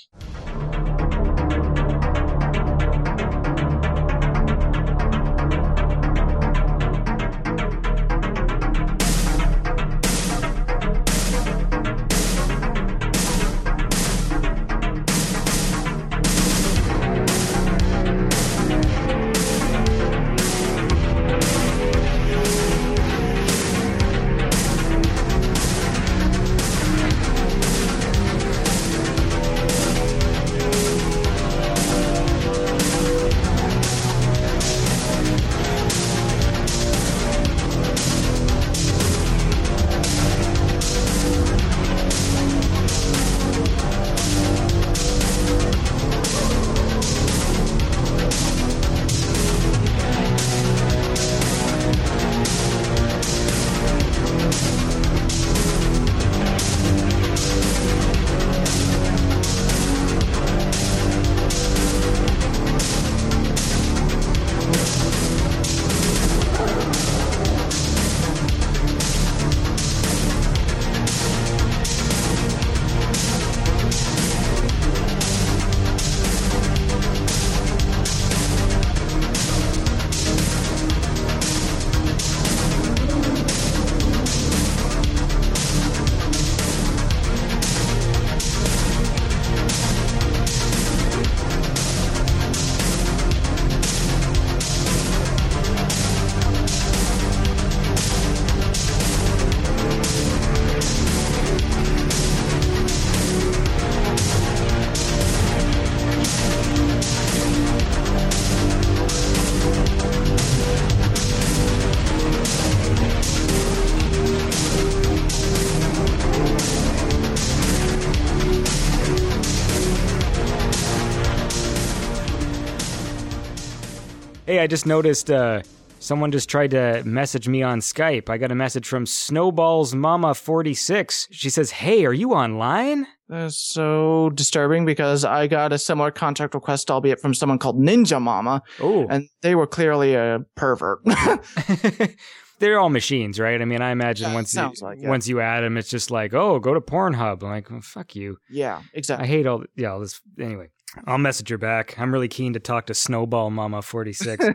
Just 124.75 124.87
noticed 124.87 125.31
uh, 125.31 125.63
someone 126.01 126.33
just 126.33 126.49
tried 126.49 126.73
to 126.73 127.01
message 127.05 127.47
me 127.47 127.63
on 127.63 127.79
Skype. 127.79 128.29
I 128.29 128.39
got 128.39 128.51
a 128.51 128.57
message 128.57 128.89
from 128.89 129.07
Snowball's 129.07 129.95
Mama 129.95 130.35
46. 130.35 131.29
She 131.31 131.49
says, 131.49 131.71
Hey, 131.71 132.05
are 132.05 132.13
you 132.13 132.33
online? 132.33 133.07
That's 133.29 133.57
so 133.57 134.31
disturbing 134.35 134.85
because 134.85 135.25
I 135.25 135.47
got 135.47 135.73
a 135.73 135.79
similar 135.79 136.11
contact 136.11 136.55
request, 136.55 136.91
albeit 136.91 137.21
from 137.21 137.35
someone 137.35 137.61
called 137.61 137.79
Ninja 137.79 138.21
Mama, 138.21 138.63
Oh. 138.81 139.07
and 139.09 139.29
they 139.43 139.55
were 139.55 139.69
clearly 139.69 140.15
a 140.17 140.41
pervert. 140.57 140.99
They're 142.59 142.81
all 142.81 142.91
machines, 142.91 143.39
right? 143.39 143.63
I 143.63 143.65
mean, 143.65 143.81
I 143.81 143.93
imagine 143.93 144.31
Yeah, 144.31 144.35
once 144.35 144.55
you, 144.57 144.73
like 144.83 144.99
once 145.03 145.29
you 145.29 145.41
add 145.41 145.61
them, 145.63 145.77
it's 145.77 145.89
just 145.89 146.11
like, 146.11 146.35
oh, 146.35 146.59
go 146.59 146.75
to 146.75 146.81
Pornhub. 146.81 147.45
I'm 147.45 147.49
like, 147.49 147.71
oh, 147.71 147.81
fuck 147.81 148.17
you. 148.17 148.39
yeah, 148.51 148.83
exactly. 148.93 149.25
I 149.25 149.29
hate 149.29 149.47
all, 149.47 149.63
yeah, 149.77 149.93
all 149.93 150.01
this. 150.01 150.21
Anyway, 150.41 150.71
I'll 151.07 151.19
message 151.19 151.49
her 151.51 151.59
back. 151.59 151.99
I'm 151.99 152.13
really 152.13 152.29
keen 152.29 152.53
to 152.55 152.61
talk 152.61 152.87
to 152.87 152.95
Snowball 152.95 153.51
Mama 153.51 153.83
46. 153.83 154.47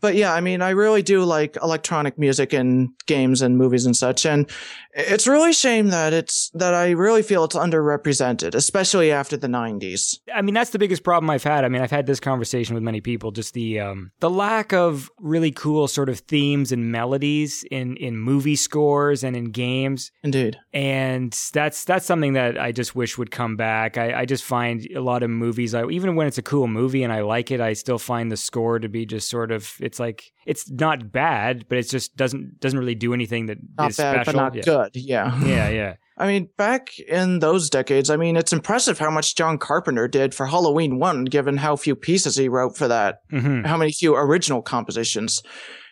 But 0.00 0.14
yeah, 0.14 0.32
I 0.32 0.40
mean, 0.40 0.62
I 0.62 0.70
really 0.70 1.02
do 1.02 1.24
like 1.24 1.56
electronic 1.62 2.18
music 2.18 2.52
and 2.52 2.88
games 3.06 3.42
and 3.42 3.58
movies 3.58 3.84
and 3.84 3.94
such. 3.94 4.24
And 4.24 4.50
it's 4.92 5.26
really 5.26 5.50
a 5.50 5.54
shame 5.54 5.88
that 5.88 6.12
it's, 6.12 6.50
that 6.54 6.74
I 6.74 6.90
really 6.90 7.22
feel 7.22 7.44
it's 7.44 7.56
underrepresented, 7.56 8.54
especially 8.54 9.10
after 9.12 9.36
the 9.36 9.46
90s. 9.46 10.18
I 10.34 10.42
mean, 10.42 10.54
that's 10.54 10.70
the 10.70 10.78
biggest 10.78 11.02
problem 11.04 11.30
I've 11.30 11.44
had. 11.44 11.64
I 11.64 11.68
mean, 11.68 11.82
I've 11.82 11.90
had 11.90 12.06
this 12.06 12.20
conversation 12.20 12.74
with 12.74 12.82
many 12.82 13.00
people. 13.00 13.30
Just 13.30 13.54
the 13.54 13.80
um, 13.80 14.10
the 14.20 14.30
lack 14.30 14.72
of 14.72 15.10
really 15.20 15.50
cool 15.52 15.88
sort 15.88 16.08
of 16.08 16.20
themes 16.20 16.72
and 16.72 16.90
melodies 16.90 17.64
in 17.70 17.96
in 17.96 18.16
movie 18.18 18.56
scores 18.56 19.22
and 19.22 19.36
in 19.36 19.46
games, 19.50 20.10
Indeed. 20.22 20.56
and 20.72 21.36
that's 21.52 21.84
that's 21.84 22.06
something 22.06 22.32
that 22.34 22.58
I 22.58 22.72
just 22.72 22.94
wish 22.96 23.18
would 23.18 23.30
come 23.30 23.56
back. 23.56 23.98
I, 23.98 24.20
I 24.20 24.24
just 24.24 24.44
find 24.44 24.86
a 24.94 25.00
lot 25.00 25.22
of 25.22 25.30
movies, 25.30 25.74
I, 25.74 25.86
even 25.86 26.16
when 26.16 26.26
it's 26.26 26.38
a 26.38 26.42
cool 26.42 26.66
movie 26.66 27.02
and 27.02 27.12
I 27.12 27.20
like 27.22 27.50
it, 27.50 27.60
I 27.60 27.74
still 27.74 27.98
find 27.98 28.30
the 28.30 28.36
score 28.36 28.78
to 28.78 28.88
be 28.88 29.06
just 29.06 29.28
sort 29.28 29.52
of. 29.52 29.72
It's 29.80 30.00
like 30.00 30.32
it's 30.46 30.70
not 30.70 31.12
bad, 31.12 31.66
but 31.68 31.78
it 31.78 31.82
just 31.88 32.16
doesn't 32.16 32.60
doesn't 32.60 32.78
really 32.78 32.94
do 32.94 33.14
anything 33.14 33.46
that 33.46 33.58
Not 33.78 33.90
is 33.90 33.96
bad, 33.96 34.14
special. 34.14 34.32
but 34.32 34.38
not 34.38 34.54
yeah. 34.54 34.62
good. 34.62 34.79
Yeah. 34.94 35.38
Yeah, 35.44 35.68
yeah. 35.68 35.94
I 36.18 36.26
mean, 36.26 36.50
back 36.58 36.98
in 36.98 37.38
those 37.38 37.70
decades, 37.70 38.10
I 38.10 38.16
mean, 38.16 38.36
it's 38.36 38.52
impressive 38.52 38.98
how 38.98 39.10
much 39.10 39.36
John 39.36 39.56
Carpenter 39.56 40.06
did 40.06 40.34
for 40.34 40.46
Halloween 40.46 40.98
1, 40.98 41.24
given 41.24 41.56
how 41.56 41.76
few 41.76 41.96
pieces 41.96 42.36
he 42.36 42.48
wrote 42.48 42.76
for 42.76 42.88
that, 42.88 43.20
hmm 43.30 43.62
how 43.62 43.76
many 43.76 43.92
few 43.92 44.14
original 44.14 44.60
compositions. 44.60 45.42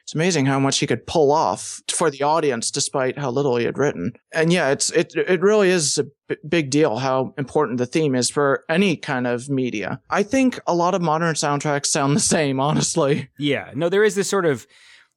It's 0.02 0.14
amazing 0.14 0.46
how 0.46 0.58
much 0.58 0.78
he 0.78 0.86
could 0.86 1.06
pull 1.06 1.30
off 1.30 1.82
for 1.90 2.10
the 2.10 2.22
audience 2.22 2.70
despite 2.70 3.18
how 3.18 3.30
little 3.30 3.56
he 3.56 3.66
had 3.66 3.76
written. 3.76 4.12
And 4.32 4.50
yeah, 4.50 4.70
it's, 4.70 4.90
it, 4.90 5.12
it 5.14 5.42
really 5.42 5.68
is 5.68 5.98
a 5.98 6.04
b- 6.28 6.36
big 6.48 6.70
deal 6.70 6.96
how 6.96 7.34
important 7.36 7.76
the 7.76 7.84
theme 7.84 8.14
is 8.14 8.30
for 8.30 8.64
any 8.70 8.96
kind 8.96 9.26
of 9.26 9.50
media. 9.50 10.00
I 10.08 10.22
think 10.22 10.60
a 10.66 10.74
lot 10.74 10.94
of 10.94 11.02
modern 11.02 11.34
soundtracks 11.34 11.86
sound 11.86 12.16
the 12.16 12.20
same, 12.20 12.58
honestly. 12.58 13.28
Yeah, 13.38 13.70
no, 13.74 13.90
there 13.90 14.02
is 14.02 14.14
this 14.14 14.30
sort 14.30 14.46
of 14.46 14.66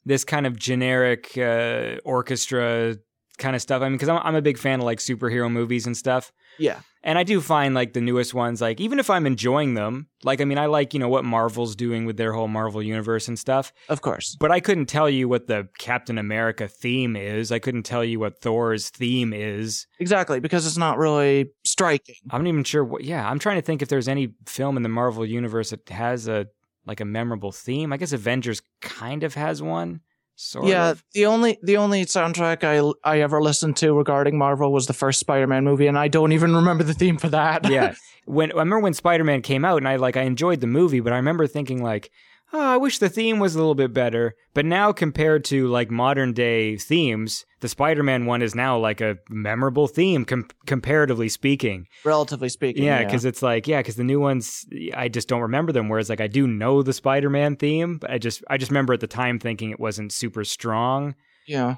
this 0.04 0.26
kind 0.26 0.46
of 0.46 0.58
generic 0.60 1.38
uh, 1.38 1.98
orchestra 2.04 2.98
kind 3.42 3.56
of 3.58 3.62
stuff. 3.62 3.82
I 3.82 3.86
mean, 3.90 3.98
because 3.98 4.08
I'm, 4.08 4.22
I'm 4.24 4.36
a 4.36 4.42
big 4.42 4.58
fan 4.58 4.80
of 4.80 4.86
like 4.86 5.00
superhero 5.00 5.52
movies 5.52 5.86
and 5.86 5.98
stuff, 5.98 6.32
Yeah. 6.58 6.80
and 7.04 7.18
I 7.18 7.24
do 7.24 7.42
find 7.42 7.76
like 7.76 7.92
the 7.92 8.00
newest 8.00 8.34
ones, 8.34 8.62
like 8.62 8.80
even 8.80 9.00
if 9.00 9.10
I'm 9.10 9.26
enjoying 9.28 9.74
them, 9.74 10.08
like 10.24 10.40
I 10.40 10.46
mean, 10.46 10.58
I 10.58 10.68
like 10.68 10.94
you 10.94 11.00
know 11.02 11.10
what 11.10 11.26
Marvel's 11.26 11.76
doing 11.76 12.06
with 12.06 12.16
their 12.18 12.32
whole 12.32 12.48
Marvel 12.48 12.82
universe 12.82 13.28
and 13.28 13.38
stuff, 13.38 13.74
Of 13.90 14.02
course. 14.02 14.38
but 14.40 14.52
I 14.52 14.60
couldn't 14.62 14.86
tell 14.86 15.10
you 15.10 15.28
what 15.28 15.48
the 15.48 15.68
Captain 15.80 16.18
America 16.18 16.68
theme 16.70 17.16
is. 17.18 17.52
I 17.52 17.60
couldn't 17.60 17.84
tell 17.84 18.06
you 18.06 18.20
what 18.20 18.40
Thor's 18.40 18.90
theme 18.90 19.34
is. 19.34 19.88
Exactly, 20.00 20.40
because 20.40 20.66
it's 20.66 20.78
not 20.78 20.98
really 20.98 21.52
striking. 21.66 22.16
I'm 22.30 22.44
not 22.44 22.50
even 22.50 22.64
sure 22.64 22.84
what. 22.86 23.04
Yeah, 23.04 23.28
I'm 23.30 23.40
trying 23.40 23.58
to 23.58 23.62
think 23.66 23.82
if 23.82 23.90
there's 23.90 24.08
any 24.08 24.34
film 24.46 24.78
in 24.78 24.84
the 24.84 24.90
Marvel 24.90 25.26
universe 25.26 25.72
that 25.72 25.90
has 25.90 26.28
a 26.28 26.48
like 26.86 27.00
a 27.00 27.06
memorable 27.06 27.52
theme. 27.52 27.94
I 27.94 27.98
guess 27.98 28.12
Avengers 28.12 28.62
kind 28.82 29.24
of 29.24 29.36
has 29.36 29.62
one. 29.62 30.02
Sort 30.44 30.66
yeah, 30.66 30.90
of. 30.90 31.04
the 31.14 31.28
only 31.28 31.60
the 31.62 31.78
only 31.78 32.04
soundtrack 32.04 32.64
I 32.64 32.80
I 33.08 33.22
ever 33.22 33.40
listened 33.40 33.78
to 33.78 33.94
regarding 33.94 34.40
Marvel 34.40 34.74
was 34.74 34.88
the 34.88 34.94
first 34.94 35.20
Spider-Man 35.20 35.64
movie, 35.64 35.86
and 35.86 36.00
I 36.00 36.08
don't 36.08 36.32
even 36.32 36.56
remember 36.56 36.84
the 36.84 36.96
theme 36.96 37.20
for 37.20 37.30
that. 37.30 37.70
yeah. 37.70 37.94
When 38.26 38.52
I 38.52 38.56
remember 38.56 38.80
when 38.80 38.94
Spider 38.94 39.24
Man 39.24 39.42
came 39.42 39.66
out, 39.66 39.78
and 39.78 39.88
I 39.88 39.96
like 39.98 40.16
I 40.16 40.22
enjoyed 40.22 40.62
the 40.62 40.68
movie, 40.68 41.00
but 41.00 41.12
I 41.12 41.18
remember 41.18 41.48
thinking 41.48 41.84
like, 41.84 42.12
oh, 42.54 42.60
I 42.60 42.78
wish 42.78 42.98
the 43.00 43.10
theme 43.10 43.40
was 43.40 43.56
a 43.56 43.58
little 43.58 43.76
bit 43.76 43.94
better. 43.94 44.36
But 44.54 44.66
now, 44.66 44.92
compared 44.92 45.44
to 45.46 45.68
like 45.68 45.90
modern 45.90 46.34
day 46.34 46.78
themes, 46.78 47.46
the 47.62 47.68
Spider 47.70 48.04
Man 48.04 48.26
one 48.26 48.42
is 48.42 48.56
now 48.56 48.78
like 48.78 49.02
a 49.02 49.18
memorable 49.30 49.88
theme, 49.88 50.26
com- 50.26 50.50
comparatively 50.66 51.30
speaking. 51.30 51.88
Relatively 52.04 52.50
speaking. 52.50 52.84
Yeah, 52.84 53.04
because 53.04 53.26
it's 53.26 53.42
like, 53.42 53.68
yeah, 53.68 53.80
because 53.80 53.96
the 53.96 54.04
new 54.04 54.20
ones, 54.20 54.66
I 54.96 55.08
just 55.08 55.28
don't 55.28 55.42
remember 55.42 55.72
them. 55.72 55.90
Whereas, 55.90 56.10
like, 56.10 56.22
I 56.22 56.28
do 56.28 56.48
know 56.48 56.82
the 56.84 56.94
Spider 56.94 57.30
Man 57.30 57.56
theme, 57.56 57.98
but 57.98 58.12
I 58.12 58.18
just, 58.18 58.44
I 58.50 58.58
just 58.58 58.72
remember 58.72 58.94
at 58.94 59.00
the 59.00 59.08
time 59.08 59.40
thinking 59.40 59.70
it 59.72 59.80
wasn't 59.80 60.12
super 60.12 60.44
strong. 60.44 61.16
yeah. 61.48 61.76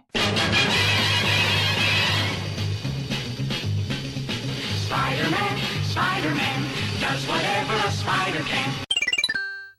Spider-Man, 4.85 5.59
Spider-Man, 5.85 6.69
does 6.99 7.25
whatever 7.27 7.73
a 7.87 7.91
spider 7.91 8.39
can. 8.43 8.71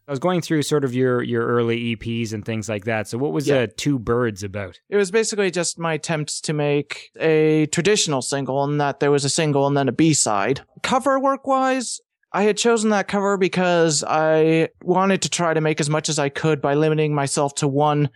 I 0.06 0.12
was 0.12 0.18
going 0.18 0.42
through 0.42 0.62
sort 0.62 0.84
of 0.84 0.94
your 0.94 1.22
your 1.22 1.46
early 1.46 1.96
EPs 1.96 2.32
and 2.32 2.44
things 2.44 2.68
like 2.68 2.84
that. 2.84 3.08
So, 3.08 3.16
what 3.18 3.32
was 3.32 3.48
Yeah. 3.48 3.60
uh, 3.60 3.66
Two 3.76 3.98
Birds 3.98 4.42
about? 4.42 4.78
It 4.90 4.96
was 4.96 5.10
basically 5.10 5.50
just 5.50 5.78
my 5.78 5.94
attempt 5.94 6.44
to 6.44 6.52
make 6.52 7.10
a 7.18 7.66
traditional 7.66 8.20
single 8.20 8.62
in 8.64 8.78
that 8.78 9.00
there 9.00 9.10
was 9.10 9.24
a 9.24 9.30
single 9.30 9.66
and 9.66 9.76
then 9.76 9.88
a 9.88 9.92
B-side. 9.92 10.60
Cover 10.82 11.18
work 11.18 11.46
wise, 11.46 12.00
I 12.32 12.42
had 12.42 12.56
chosen 12.58 12.90
that 12.90 13.08
cover 13.08 13.36
because 13.38 14.04
I 14.06 14.68
wanted 14.82 15.22
to 15.22 15.30
try 15.30 15.54
to 15.54 15.60
make 15.60 15.80
as 15.80 15.88
much 15.88 16.08
as 16.08 16.18
I 16.18 16.28
could 16.28 16.60
by 16.60 16.74
limiting 16.74 17.14
myself 17.14 17.54
to 17.56 17.68
one 17.68 18.10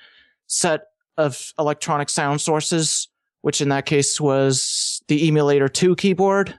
set 0.47 0.83
of 1.17 1.53
electronic 1.59 2.11
sound 2.11 2.41
sources, 2.41 3.09
which 3.41 3.61
in 3.61 3.71
that 3.71 3.87
case 3.87 4.21
was 4.21 5.01
the 5.09 5.27
Emulator 5.27 5.69
2 5.69 5.97
keyboard. 5.97 6.59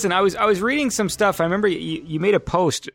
Listen, 0.00 0.12
I 0.12 0.22
was 0.22 0.34
I 0.34 0.46
was 0.46 0.62
reading 0.62 0.88
some 0.88 1.10
stuff. 1.10 1.42
I 1.42 1.44
remember 1.44 1.68
you, 1.68 2.02
you 2.06 2.20
made 2.20 2.32
a 2.32 2.40
post, 2.40 2.88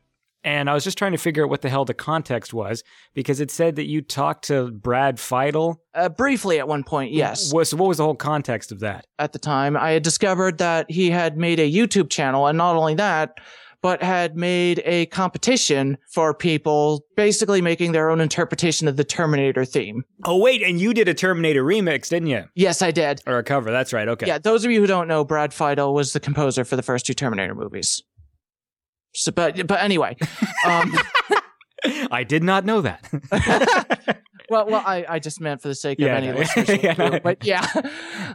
and 0.44 0.68
I 0.68 0.74
was 0.74 0.84
just 0.84 0.98
trying 0.98 1.12
to 1.12 1.20
figure 1.20 1.44
out 1.44 1.52
what 1.52 1.62
the 1.62 1.70
hell 1.70 1.86
the 1.86 1.94
context 1.94 2.52
was 2.52 2.84
because 3.14 3.40
it 3.40 3.52
said 3.52 3.76
that 3.76 3.86
you 3.86 4.02
talked 4.02 4.46
to 4.46 4.72
Brad 4.72 5.18
Fiedel. 5.18 5.76
Uh, 5.94 6.10
briefly 6.10 6.58
at 6.58 6.68
one 6.68 6.84
point, 6.84 7.12
yes. 7.12 7.54
Was 7.54 7.76
what 7.76 7.88
was 7.88 7.98
the 7.98 8.04
whole 8.06 8.16
context 8.16 8.72
of 8.72 8.80
that? 8.80 9.06
at 9.20 9.34
the 9.34 9.38
time, 9.38 9.78
I 9.78 9.92
had 9.92 10.02
discovered 10.02 10.58
that 10.58 10.90
he 10.90 11.12
had 11.12 11.38
made 11.38 11.60
a 11.60 11.72
YouTube 11.72 12.10
channel, 12.10 12.48
and 12.48 12.58
not 12.58 12.76
only 12.76 12.96
that, 12.96 13.38
but 13.86 14.02
had 14.02 14.36
made 14.36 14.82
a 14.84 15.06
competition 15.06 15.96
for 16.10 16.34
people 16.34 17.06
basically 17.16 17.62
making 17.62 17.92
their 17.92 18.10
own 18.10 18.20
interpretation 18.20 18.88
of 18.88 18.98
the 18.98 19.04
Terminator 19.04 19.64
theme. 19.64 20.04
Oh 20.24 20.38
wait, 20.38 20.64
and 20.64 20.82
you 20.82 20.92
did 20.92 21.08
a 21.08 21.14
Terminator 21.14 21.64
remix, 21.64 22.10
didn't 22.10 22.30
you? 22.30 22.46
Yes, 22.56 22.82
I 22.82 22.90
did. 22.90 23.22
Or 23.28 23.38
a 23.38 23.44
cover? 23.44 23.70
That's 23.70 23.94
right. 23.94 24.08
Okay. 24.08 24.26
Yeah, 24.26 24.40
those 24.40 24.66
of 24.66 24.72
you 24.72 24.82
who 24.82 24.88
don't 24.88 25.08
know, 25.08 25.24
Brad 25.24 25.52
Fiedel 25.52 25.94
was 25.94 26.14
the 26.14 26.20
composer 26.20 26.66
for 26.66 26.76
the 26.76 26.82
first 26.82 27.06
two 27.06 27.14
Terminator 27.14 27.54
movies. 27.54 28.02
So, 29.14 29.32
but 29.32 29.68
but 29.68 29.80
anyway, 29.80 30.18
um, 30.66 30.92
I 32.10 32.24
did 32.24 32.42
not 32.44 32.66
know 32.66 32.82
that. 32.82 33.08
well, 34.50 34.66
well, 34.66 34.84
I, 34.84 35.06
I 35.08 35.20
just 35.20 35.40
meant 35.40 35.62
for 35.62 35.68
the 35.68 35.76
sake 35.76 36.00
Yeah, 36.00 36.18
of 36.18 36.24
any 36.24 36.34
listeners, 36.40 36.82
Yeah, 36.82 37.20
but 37.20 37.46
yeah, 37.46 37.68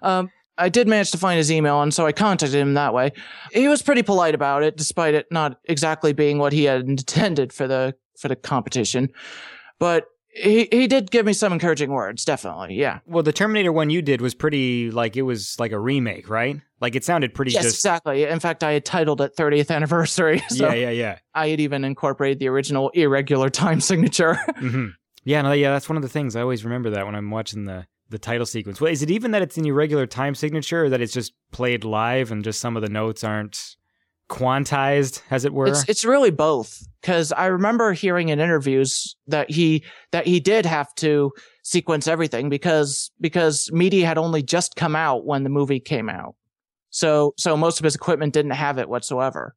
um, 0.01 0.31
I 0.61 0.69
did 0.69 0.87
manage 0.89 1.11
to 1.13 1.19
find 1.19 1.39
his 1.39 1.51
email, 1.51 1.81
and 1.83 1.93
so 1.93 2.07
I 2.07 2.13
contacted 2.13 2.61
him 2.61 2.75
that 2.75 2.95
way. 2.95 3.13
He 3.53 3.67
was 3.69 3.83
pretty 3.83 4.03
polite 4.03 4.35
about 4.35 4.63
it, 4.63 4.77
despite 4.77 5.15
it 5.15 5.27
not 5.31 5.59
exactly 5.65 6.13
being 6.13 6.39
what 6.39 6.53
he 6.53 6.65
had 6.65 6.83
intended 6.89 7.53
for 7.53 7.67
the 7.67 7.95
for 8.19 8.29
the 8.29 8.37
competition. 8.37 9.09
But 9.79 10.07
he 10.33 10.69
he 10.71 10.87
did 10.87 11.11
give 11.11 11.27
me 11.27 11.33
some 11.33 11.53
encouraging 11.53 11.91
words, 11.91 12.25
definitely. 12.25 12.75
Yeah. 12.77 13.01
well, 13.07 13.23
the 13.25 13.33
Terminator 13.33 13.73
one 13.73 13.91
you 13.91 14.01
did 14.03 14.21
was 14.21 14.35
pretty 14.35 14.91
like 14.91 15.17
it 15.17 15.23
was 15.23 15.57
like 15.59 15.73
a 15.73 15.79
remake, 15.79 16.29
right? 16.29 16.61
Like 16.81 16.95
it 16.95 17.05
sounded 17.05 17.35
pretty 17.35 17.51
Yes, 17.51 17.65
just. 17.65 17.77
exactly. 17.77 18.25
In 18.25 18.39
fact, 18.41 18.63
I 18.63 18.73
had 18.73 18.85
titled 18.85 19.21
it 19.21 19.35
30th 19.37 19.71
anniversary. 19.75 20.43
So 20.49 20.67
Yeah, 20.69 20.75
yeah, 20.75 20.91
yeah. 20.91 21.19
I 21.35 21.49
had 21.49 21.61
even 21.61 21.85
incorporated 21.85 22.39
the 22.39 22.49
original 22.49 22.91
irregular 22.91 23.51
time 23.63 23.81
signature. 23.81 24.35
hmm 24.59 24.89
Yeah, 25.25 25.43
no, 25.43 25.53
yeah, 25.53 25.73
that's 25.73 25.89
one 25.89 25.97
of 25.97 26.03
the 26.03 26.09
things 26.09 26.37
I 26.37 26.43
always 26.43 26.65
remember 26.65 26.91
that 26.91 27.07
when 27.07 27.15
I'm 27.17 27.31
watching 27.31 27.65
the 27.65 27.87
the 28.11 28.19
title 28.19 28.47
sequence. 28.47 28.81
Well, 28.81 28.93
is 28.93 29.03
it 29.03 29.11
even 29.11 29.31
that 29.31 29.43
it's 29.43 29.57
in 29.57 29.65
irregular 29.65 30.07
time 30.07 30.35
signature, 30.35 30.85
or 30.85 30.89
that 30.91 31.01
it's 31.01 31.13
just 31.13 31.33
played 31.53 31.85
live 31.85 32.31
and 32.31 32.45
just 32.45 32.61
some 32.61 32.77
of 32.77 32.83
the 32.83 32.89
notes 32.89 33.25
aren't 33.25 33.77
quantized, 34.29 35.23
as 35.31 35.45
it 35.45 35.55
were? 35.55 35.67
It's 35.67 35.89
it's 35.89 36.05
really 36.05 36.31
both 36.31 36.83
because 37.01 37.33
I 37.33 37.47
remember 37.47 37.93
hearing 37.93 38.29
in 38.29 38.41
interviews 38.41 39.17
that 39.29 39.51
he 39.51 39.85
that 40.13 40.27
he 40.27 40.41
did 40.41 40.67
have 40.67 40.95
to 40.97 41.33
sequence 41.63 42.07
everything 42.07 42.49
because 42.49 43.11
because 43.21 43.71
MIDI 43.73 44.03
had 44.03 44.19
only 44.19 44.43
just 44.43 44.77
come 44.77 44.97
out 44.97 45.25
when 45.25 45.45
the 45.45 45.51
movie 45.51 45.81
came 45.81 46.09
out. 46.09 46.35
So 46.91 47.35
so 47.37 47.57
most 47.57 47.79
of 47.79 47.85
his 47.85 47.95
equipment 47.95 48.35
didn't 48.35 48.53
have 48.53 48.79
it 48.79 48.89
whatsoever. 48.89 49.55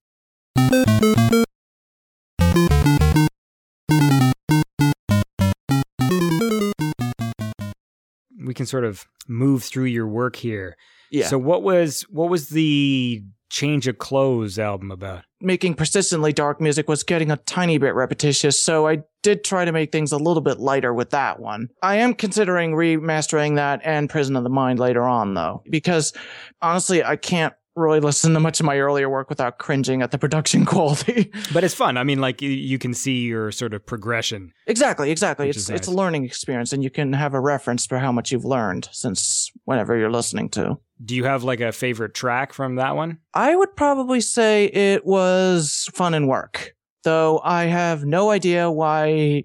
We 8.44 8.54
can 8.54 8.66
sort 8.66 8.84
of 8.84 9.06
move 9.28 9.64
through 9.64 9.86
your 9.86 10.08
work 10.08 10.36
here. 10.36 10.76
Yeah. 11.12 11.28
So 11.28 11.38
what 11.38 11.64
was 11.64 12.02
what 12.10 12.30
was 12.30 12.50
the 12.50 13.24
change 13.50 13.88
of 13.88 13.98
clothes 13.98 14.58
album 14.58 14.92
about? 14.92 15.24
making 15.44 15.76
persistently 15.76 16.34
dark 16.34 16.62
music 16.62 16.88
was 16.88 17.04
getting 17.04 17.30
a 17.30 17.38
tiny 17.38 17.78
bit 17.78 17.94
repetitious, 17.94 18.64
so 18.64 18.88
I 18.88 19.04
did 19.22 19.44
try 19.44 19.66
to 19.66 19.72
make 19.72 19.92
things 19.92 20.12
a 20.12 20.18
little 20.18 20.42
bit 20.42 20.60
lighter 20.60 20.94
with 20.94 21.12
that 21.12 21.40
one. 21.40 21.68
I 21.82 21.98
am 21.98 22.14
considering 22.14 22.72
remastering 22.72 23.56
that 23.58 23.82
and 23.84 24.10
Prison 24.10 24.36
of 24.36 24.44
the 24.44 24.50
Mind 24.50 24.80
later 24.80 25.04
on, 25.04 25.34
though, 25.34 25.62
because 25.70 26.14
honestly, 26.62 27.04
I 27.04 27.18
can't 27.18 27.54
really 27.76 28.00
listen 28.00 28.34
to 28.34 28.40
much 28.40 28.60
of 28.60 28.66
my 28.66 28.78
earlier 28.80 29.10
work 29.10 29.30
without 29.30 29.58
cringing 29.58 30.02
at 30.02 30.12
the 30.12 30.18
production 30.18 30.66
quality. 30.74 31.32
But 31.54 31.64
it's 31.64 31.74
fun. 31.74 31.98
I 31.98 32.04
mean, 32.04 32.20
like 32.20 32.42
you, 32.42 32.50
you 32.50 32.78
can 32.78 32.94
see 32.94 33.22
your 33.22 33.52
sort 33.52 33.74
of 33.74 33.86
progression. 33.86 34.54
exactly, 34.68 35.12
exactly. 35.12 35.50
It's 35.50 35.58
is 35.58 35.70
it's 35.70 35.88
a 35.88 35.92
learning 35.92 36.26
experience, 36.26 36.74
and 36.74 36.84
you 36.84 36.90
can 36.90 37.14
have 37.14 37.34
a 37.34 37.40
reference 37.40 37.86
for 37.86 38.00
how 38.00 38.12
much 38.12 38.32
you've 38.32 38.46
learned 38.46 38.90
since 38.92 39.52
whenever 39.66 39.98
you're 39.98 40.12
listening 40.12 40.50
to. 40.50 40.78
Do 41.04 41.16
you 41.16 41.26
have 41.26 41.44
like 41.44 41.60
a 41.60 41.72
favorite 41.72 42.14
track 42.14 42.54
from 42.54 42.76
that 42.76 42.96
one? 42.96 43.18
I 43.34 43.56
would 43.56 43.76
probably 43.76 44.22
say 44.22 44.66
it 44.66 45.06
was 45.06 45.90
fun 45.94 46.14
and 46.14 46.28
work, 46.28 46.76
though 47.04 47.42
I 47.44 47.66
have 47.66 48.06
no 48.06 48.30
idea 48.30 48.72
why 48.72 49.44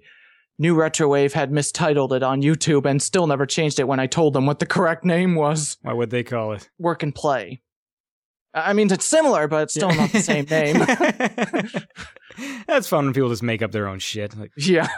New 0.58 0.76
Retrowave 0.76 1.32
had 1.32 1.52
mistitled 1.52 2.12
it 2.12 2.22
on 2.22 2.42
YouTube 2.42 2.84
and 2.84 3.00
still 3.00 3.26
never 3.26 3.46
changed 3.46 3.78
it 3.78 3.88
when 3.88 4.00
I 4.00 4.06
told 4.06 4.34
them 4.34 4.46
what 4.46 4.58
the 4.58 4.66
correct 4.66 5.04
name 5.04 5.34
was. 5.36 5.78
What 5.82 5.96
would 5.96 6.10
they 6.10 6.24
call 6.24 6.52
it? 6.52 6.68
Work 6.78 7.02
and 7.02 7.14
Play. 7.14 7.62
I 8.54 8.72
mean, 8.72 8.90
it's 8.92 9.04
similar, 9.04 9.46
but 9.46 9.64
it's 9.64 9.74
still 9.74 9.90
not 9.94 10.10
the 10.10 10.20
same 10.20 10.46
name. 10.46 10.78
That's 12.66 12.88
fun 12.88 13.06
when 13.06 13.14
people 13.14 13.28
just 13.28 13.42
make 13.42 13.62
up 13.62 13.72
their 13.72 13.86
own 13.86 13.98
shit. 13.98 14.36
Like, 14.36 14.52
yeah. 14.56 14.88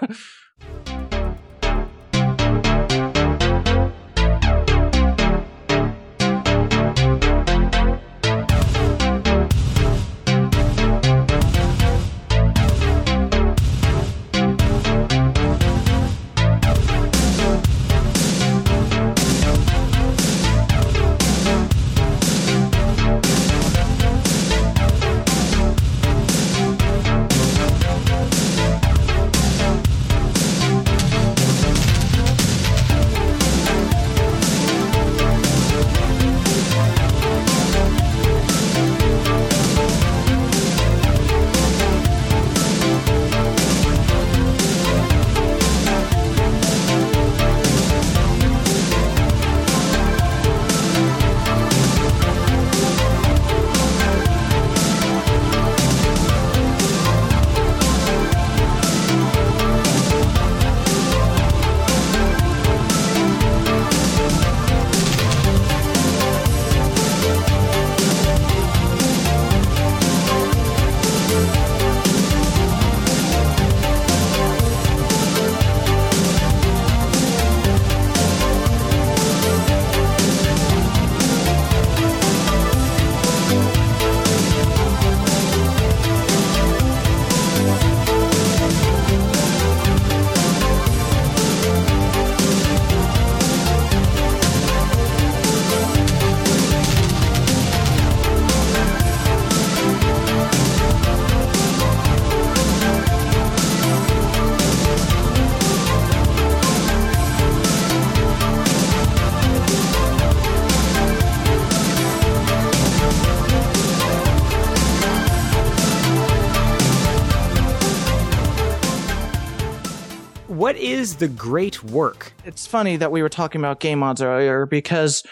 The 121.21 121.29
great 121.29 121.85
work? 121.85 122.33
It's 122.45 122.67
funny 122.67 122.97
that 122.97 123.13
we 123.13 123.23
were 123.23 123.29
talking 123.29 123.61
about 123.61 123.79
game 123.79 124.01
mods 124.01 124.21
earlier 124.21 124.67
because 124.67 125.23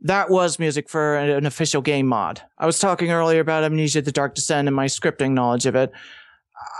that 0.00 0.28
was 0.28 0.58
music 0.58 0.88
for 0.90 1.16
an 1.16 1.30
an 1.30 1.46
official 1.46 1.80
game 1.80 2.06
mod. 2.06 2.42
I 2.58 2.66
was 2.66 2.80
talking 2.80 3.12
earlier 3.12 3.40
about 3.40 3.62
Amnesia 3.62 4.02
the 4.02 4.10
Dark 4.10 4.34
Descent 4.34 4.66
and 4.66 4.74
my 4.74 4.86
scripting 4.86 5.32
knowledge 5.32 5.66
of 5.66 5.76
it. 5.76 5.92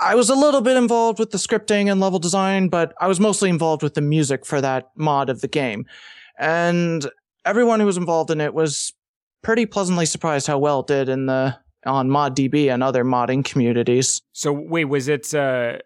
I 0.00 0.14
was 0.14 0.30
a 0.30 0.34
little 0.34 0.60
bit 0.60 0.76
involved 0.76 1.18
with 1.18 1.30
the 1.30 1.38
scripting 1.38 1.90
and 1.90 2.00
level 2.00 2.18
design, 2.18 2.68
but 2.68 2.94
I 3.00 3.06
was 3.06 3.20
mostly 3.20 3.50
involved 3.50 3.82
with 3.82 3.94
the 3.94 4.00
music 4.00 4.44
for 4.44 4.60
that 4.60 4.90
mod 4.96 5.28
of 5.28 5.40
the 5.40 5.48
game. 5.48 5.86
And 6.38 7.08
everyone 7.44 7.80
who 7.80 7.86
was 7.86 7.96
involved 7.96 8.30
in 8.30 8.40
it 8.40 8.54
was 8.54 8.92
pretty 9.42 9.66
pleasantly 9.66 10.06
surprised 10.06 10.46
how 10.46 10.58
well 10.58 10.80
it 10.80 10.86
did 10.86 11.08
in 11.08 11.26
the 11.26 11.56
on 11.86 12.08
ModDB 12.08 12.72
and 12.72 12.82
other 12.82 13.04
modding 13.04 13.44
communities. 13.44 14.22
So 14.32 14.52
wait, 14.52 14.86
was 14.86 15.06
it 15.06 15.34
uh, 15.34 15.78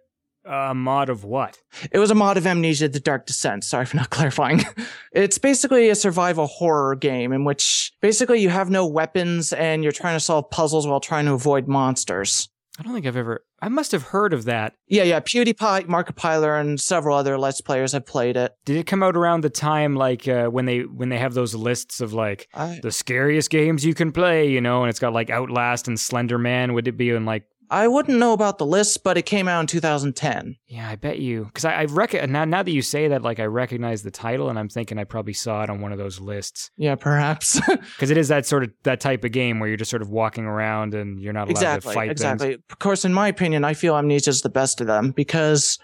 a 0.49 0.75
mod 0.75 1.09
of 1.09 1.25
what? 1.25 1.59
It 1.93 1.99
was 1.99 2.11
a 2.11 2.15
mod 2.15 2.37
of 2.37 2.47
Amnesia 2.47 2.89
The 2.89 3.01
Dark 3.01 3.27
Descent. 3.27 3.65
Sorry 3.65 3.85
for 3.85 3.97
not 3.97 4.11
clarifying. 4.11 4.65
it's 5.13 5.39
basically 5.39 5.89
a 5.91 5.95
survival 5.95 6.47
horror 6.47 6.95
game 6.95 7.33
in 7.33 7.45
which 7.45 7.93
basically 8.01 8.41
you 8.41 8.49
have 8.49 8.71
no 8.71 8.87
weapons 8.87 9.53
and 9.53 9.83
you're 9.83 9.93
trying 9.93 10.17
to 10.17 10.21
solve 10.21 10.51
puzzles 10.51 10.87
while 10.87 11.01
trying 11.01 11.27
to 11.27 11.33
avoid 11.33 11.69
monsters. 11.69 12.49
I 12.79 12.85
don't 12.85 12.93
think 12.95 13.07
I've 13.07 13.17
ever. 13.17 13.45
I 13.61 13.69
must 13.69 13.91
have 13.91 14.05
heard 14.05 14.33
of 14.33 14.45
that. 14.45 14.75
Yeah, 14.87 15.03
yeah. 15.03 15.19
PewDiePie, 15.19 15.87
Markiplier, 15.87 16.61
and 16.61 16.81
several 16.81 17.17
other 17.17 17.37
Let's 17.37 17.61
Players 17.61 17.91
have 17.91 18.07
played 18.07 18.37
it. 18.37 18.53
Did 18.65 18.77
it 18.77 18.87
come 18.87 19.03
out 19.03 19.17
around 19.17 19.41
the 19.41 19.51
time 19.51 19.97
like 19.97 20.29
uh, 20.29 20.47
when 20.47 20.65
they 20.67 20.81
when 20.83 21.09
they 21.09 21.19
have 21.19 21.35
those 21.35 21.57
lists 21.57 22.01
of 22.01 22.13
like 22.13 22.47
I, 22.55 22.79
the 22.81 22.93
scariest 22.93 23.51
games 23.51 23.85
you 23.85 23.95
can 23.95 24.13
play, 24.13 24.49
you 24.49 24.61
know, 24.61 24.85
and 24.85 24.91
it's 24.91 25.01
got 25.01 25.13
like 25.13 25.29
Outlast 25.29 25.89
and 25.89 25.99
Slender 25.99 26.39
Man? 26.39 26.73
Would 26.75 26.87
it 26.87 26.97
be 26.97 27.11
in 27.11 27.25
like? 27.25 27.45
I 27.71 27.89
wouldn't 27.89 28.19
know 28.19 28.33
about 28.33 28.59
the 28.59 28.66
list, 28.66 29.03
but 29.05 29.19
it 29.19 29.27
came 29.27 29.49
out 29.49 29.61
in 29.61 29.66
2010. 29.66 30.57
Yeah, 30.66 30.89
I 30.89 30.97
bet 30.97 31.19
you 31.19 31.45
because 31.45 31.64
I, 31.64 31.83
I 31.83 31.85
reckon 31.85 32.33
now 32.33 32.45
now 32.45 32.62
that 32.62 32.71
you 32.71 32.83
say 32.83 33.09
that, 33.09 33.23
like 33.23 33.41
I 33.41 33.45
recognize 33.45 34.03
the 34.03 34.11
title, 34.11 34.49
and 34.49 34.59
I'm 34.59 34.69
thinking 34.69 34.99
I 34.99 35.05
probably 35.05 35.33
saw 35.33 35.62
it 35.62 35.71
on 35.71 35.81
one 35.81 35.93
of 35.93 35.99
those 35.99 36.21
lists 36.21 36.71
Yeah, 36.77 36.95
perhaps. 36.95 37.61
because 37.66 38.11
it 38.11 38.16
is 38.16 38.29
that 38.29 38.47
sort 38.47 38.64
of 38.64 38.71
that 38.85 39.01
type 39.01 39.25
of 39.25 39.33
game 39.33 39.61
where 39.61 39.69
you're 39.69 39.77
just 39.77 39.91
sort 39.91 40.03
of 40.03 40.11
walking 40.11 40.45
around 40.45 40.95
and 40.95 41.21
you're 41.21 41.33
not 41.33 41.49
allowed 41.49 41.51
exactly, 41.51 41.91
to 41.91 41.95
fight 41.95 42.09
things. 42.09 42.21
exactly. 42.23 42.55
Of 42.71 42.79
course, 42.79 43.05
in 43.05 43.12
my 43.12 43.29
opinion, 43.29 43.64
I 43.64 43.75
feel 43.75 43.97
Amnesia 43.97 44.31
is 44.31 44.43
the 44.43 44.49
best 44.49 44.81
of 44.81 44.87
them 44.87 45.11
because 45.11 45.79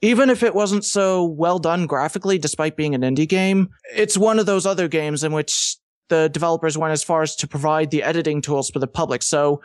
even 0.00 0.28
if 0.28 0.42
it 0.42 0.54
wasn't 0.54 0.84
so 0.84 1.24
well 1.24 1.58
done 1.58 1.86
graphically, 1.86 2.38
despite 2.38 2.76
being 2.76 2.94
an 2.94 3.02
indie 3.02 3.28
game, 3.28 3.70
it's 3.94 4.18
one 4.18 4.38
of 4.38 4.46
those 4.46 4.66
other 4.66 4.88
games 4.88 5.24
in 5.24 5.32
which 5.32 5.76
the 6.08 6.28
developers 6.28 6.76
went 6.76 6.92
as 6.92 7.02
far 7.02 7.22
as 7.22 7.34
to 7.36 7.48
provide 7.48 7.90
the 7.90 8.02
editing 8.02 8.42
tools 8.42 8.68
for 8.68 8.78
the 8.78 8.86
public. 8.86 9.22
So 9.22 9.62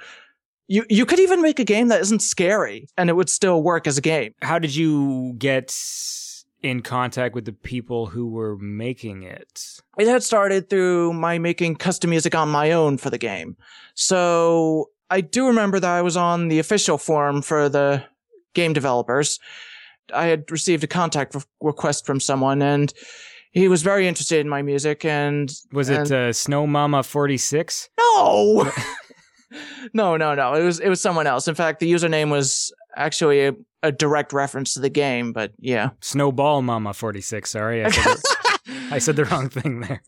you 0.70 0.86
you 0.90 1.06
could 1.06 1.20
even 1.20 1.42
make 1.42 1.60
a 1.60 1.66
game 1.66 1.90
that 1.90 2.00
isn't 2.02 2.22
scary 2.22 2.88
and 2.98 3.10
it 3.10 3.14
would 3.14 3.30
still 3.30 3.62
work 3.62 3.88
as 3.88 3.98
a 3.98 4.02
game. 4.02 4.34
How 4.42 4.58
did 4.60 4.74
you 4.76 5.34
get 5.38 5.76
in 6.62 6.82
contact 6.82 7.34
with 7.36 7.46
the 7.46 7.52
people 7.54 8.06
who 8.06 8.28
were 8.30 8.56
making 8.58 9.24
it? 9.24 9.82
It 9.98 10.08
had 10.08 10.24
started 10.24 10.70
through 10.70 11.14
my 11.14 11.40
making 11.40 11.76
custom 11.78 12.12
music 12.12 12.36
on 12.36 12.50
my 12.50 12.72
own 12.72 12.98
for 12.98 13.10
the 13.10 13.18
game. 13.18 13.58
So 13.96 14.90
I 15.10 15.22
do 15.22 15.48
remember 15.48 15.80
that 15.80 15.90
I 15.90 16.02
was 16.02 16.16
on 16.16 16.48
the 16.50 16.60
official 16.60 16.98
forum 16.98 17.42
for 17.42 17.68
the 17.68 18.04
game 18.54 18.74
developers. 18.74 19.40
I 20.14 20.26
had 20.26 20.50
received 20.52 20.84
a 20.84 20.88
contact 20.88 21.36
re- 21.36 21.42
request 21.62 22.06
from 22.06 22.20
someone 22.20 22.62
and 22.62 22.94
he 23.52 23.68
was 23.68 23.82
very 23.82 24.08
interested 24.08 24.40
in 24.40 24.50
my 24.50 24.62
music 24.62 25.04
and 25.06 25.52
Was 25.74 25.90
it 25.90 25.98
and- 26.00 26.12
uh, 26.12 26.34
Snow 26.34 26.68
Mama 26.68 27.02
46? 27.04 27.90
no 27.98 28.72
no 29.94 30.18
no 30.18 30.36
no 30.36 30.54
it 30.54 30.64
was 30.64 30.80
it 30.80 30.90
was 30.90 31.02
someone 31.02 31.28
else 31.28 31.48
in 31.48 31.56
fact 31.56 31.80
the 31.80 31.92
username 31.92 32.30
was 32.30 32.72
actually 32.96 33.48
a, 33.48 33.54
a 33.84 33.92
direct 33.92 34.34
reference 34.34 34.74
to 34.74 34.80
the 34.80 34.90
game 34.90 35.34
but 35.34 35.52
yeah 35.60 35.90
Snowball 36.02 36.62
Mama 36.62 36.94
46, 36.94 37.50
sorry. 37.50 37.84
I 37.86 37.90
said, 37.90 38.04
the, 38.04 38.58
I 38.92 38.98
said 39.00 39.16
the 39.16 39.26
wrong 39.26 39.50
thing 39.50 39.82
there. 39.82 40.02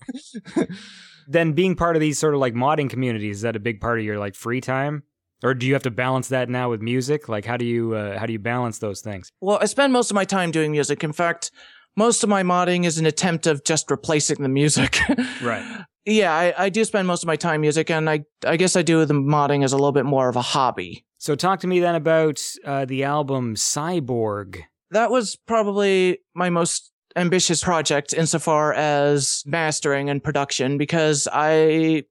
Then 1.27 1.53
being 1.53 1.75
part 1.75 1.95
of 1.95 2.01
these 2.01 2.19
sort 2.19 2.33
of 2.33 2.39
like 2.39 2.53
modding 2.53 2.89
communities, 2.89 3.37
is 3.37 3.41
that 3.43 3.55
a 3.55 3.59
big 3.59 3.79
part 3.79 3.99
of 3.99 4.05
your 4.05 4.19
like 4.19 4.35
free 4.35 4.61
time? 4.61 5.03
Or 5.43 5.53
do 5.53 5.65
you 5.65 5.73
have 5.73 5.83
to 5.83 5.91
balance 5.91 6.27
that 6.29 6.49
now 6.49 6.69
with 6.69 6.81
music? 6.81 7.29
Like 7.29 7.45
how 7.45 7.57
do 7.57 7.65
you 7.65 7.95
uh, 7.95 8.19
how 8.19 8.25
do 8.25 8.33
you 8.33 8.39
balance 8.39 8.79
those 8.79 9.01
things? 9.01 9.31
Well, 9.41 9.57
I 9.61 9.65
spend 9.65 9.93
most 9.93 10.11
of 10.11 10.15
my 10.15 10.25
time 10.25 10.51
doing 10.51 10.71
music. 10.71 11.03
In 11.03 11.13
fact, 11.13 11.51
most 11.95 12.23
of 12.23 12.29
my 12.29 12.43
modding 12.43 12.85
is 12.85 12.97
an 12.97 13.05
attempt 13.05 13.47
of 13.47 13.63
just 13.63 13.89
replacing 13.89 14.41
the 14.41 14.49
music. 14.49 14.99
Right. 15.41 15.85
yeah, 16.05 16.33
I, 16.33 16.65
I 16.65 16.69
do 16.69 16.83
spend 16.83 17.07
most 17.07 17.23
of 17.23 17.27
my 17.27 17.35
time 17.35 17.61
music, 17.61 17.89
and 17.89 18.09
I 18.09 18.25
I 18.45 18.57
guess 18.57 18.75
I 18.75 18.81
do 18.81 19.03
the 19.05 19.13
modding 19.13 19.63
as 19.63 19.73
a 19.73 19.77
little 19.77 19.91
bit 19.91 20.05
more 20.05 20.29
of 20.29 20.35
a 20.35 20.41
hobby. 20.41 21.05
So 21.17 21.35
talk 21.35 21.59
to 21.59 21.67
me 21.67 21.79
then 21.79 21.95
about 21.95 22.41
uh, 22.65 22.85
the 22.85 23.03
album 23.03 23.55
Cyborg. 23.55 24.61
That 24.89 25.11
was 25.11 25.35
probably 25.35 26.19
my 26.33 26.49
most 26.49 26.91
ambitious 27.15 27.63
project 27.63 28.13
insofar 28.13 28.73
as 28.73 29.43
mastering 29.45 30.09
and 30.09 30.23
production 30.23 30.77
because 30.77 31.27
I 31.31 32.05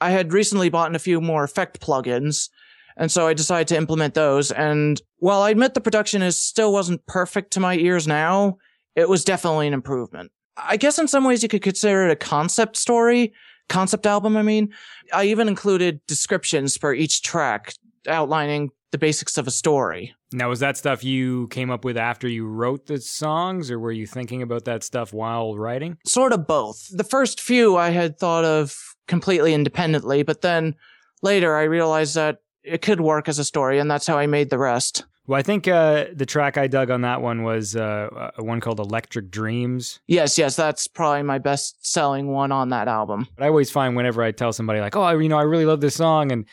I 0.00 0.10
had 0.10 0.32
recently 0.32 0.68
bought 0.68 0.94
a 0.94 0.98
few 0.98 1.20
more 1.20 1.44
effect 1.44 1.80
plugins. 1.80 2.48
And 2.96 3.10
so 3.10 3.26
I 3.26 3.34
decided 3.34 3.68
to 3.68 3.76
implement 3.76 4.14
those. 4.14 4.52
And 4.52 5.00
while 5.16 5.42
I 5.42 5.50
admit 5.50 5.74
the 5.74 5.80
production 5.80 6.22
is 6.22 6.38
still 6.38 6.72
wasn't 6.72 7.04
perfect 7.06 7.52
to 7.52 7.60
my 7.60 7.76
ears 7.76 8.06
now, 8.06 8.58
it 8.94 9.08
was 9.08 9.24
definitely 9.24 9.66
an 9.66 9.74
improvement. 9.74 10.30
I 10.56 10.76
guess 10.76 10.98
in 10.98 11.08
some 11.08 11.24
ways 11.24 11.42
you 11.42 11.48
could 11.48 11.62
consider 11.62 12.08
it 12.08 12.12
a 12.12 12.16
concept 12.16 12.76
story, 12.76 13.32
concept 13.68 14.06
album, 14.06 14.36
I 14.36 14.42
mean. 14.42 14.72
I 15.12 15.24
even 15.24 15.48
included 15.48 16.00
descriptions 16.06 16.76
for 16.76 16.94
each 16.94 17.22
track 17.22 17.74
outlining 18.08 18.70
the 18.92 18.98
basics 18.98 19.36
of 19.38 19.48
a 19.48 19.50
story. 19.50 20.14
Now, 20.32 20.48
was 20.48 20.60
that 20.60 20.76
stuff 20.76 21.02
you 21.02 21.48
came 21.48 21.70
up 21.70 21.84
with 21.84 21.96
after 21.96 22.28
you 22.28 22.46
wrote 22.46 22.86
the 22.86 23.00
songs, 23.00 23.70
or 23.70 23.78
were 23.78 23.92
you 23.92 24.06
thinking 24.06 24.42
about 24.42 24.66
that 24.66 24.84
stuff 24.84 25.12
while 25.12 25.56
writing? 25.56 25.98
Sort 26.06 26.32
of 26.32 26.46
both. 26.46 26.88
The 26.92 27.04
first 27.04 27.40
few 27.40 27.76
I 27.76 27.90
had 27.90 28.18
thought 28.18 28.44
of 28.44 28.76
completely 29.08 29.52
independently, 29.52 30.22
but 30.22 30.42
then 30.42 30.76
later 31.22 31.56
I 31.56 31.64
realized 31.64 32.14
that 32.14 32.38
it 32.62 32.82
could 32.82 33.00
work 33.00 33.28
as 33.28 33.38
a 33.38 33.44
story, 33.44 33.78
and 33.78 33.90
that's 33.90 34.06
how 34.06 34.16
I 34.16 34.26
made 34.26 34.50
the 34.50 34.58
rest. 34.58 35.04
Well, 35.26 35.38
I 35.38 35.42
think 35.42 35.66
uh, 35.66 36.06
the 36.12 36.26
track 36.26 36.58
I 36.58 36.66
dug 36.66 36.90
on 36.90 37.00
that 37.00 37.22
one 37.22 37.44
was 37.44 37.74
uh, 37.74 38.30
one 38.38 38.60
called 38.60 38.78
Electric 38.78 39.30
Dreams. 39.30 40.00
Yes, 40.06 40.36
yes, 40.36 40.54
that's 40.54 40.86
probably 40.86 41.22
my 41.22 41.38
best 41.38 41.86
selling 41.86 42.28
one 42.28 42.52
on 42.52 42.68
that 42.70 42.88
album. 42.88 43.26
But 43.36 43.44
I 43.44 43.48
always 43.48 43.70
find 43.70 43.96
whenever 43.96 44.22
I 44.22 44.32
tell 44.32 44.52
somebody 44.52 44.80
like, 44.80 44.96
"Oh, 44.96 45.18
you 45.18 45.28
know, 45.30 45.38
I 45.38 45.42
really 45.42 45.64
love 45.64 45.80
this 45.80 45.94
song," 45.94 46.30
and 46.30 46.44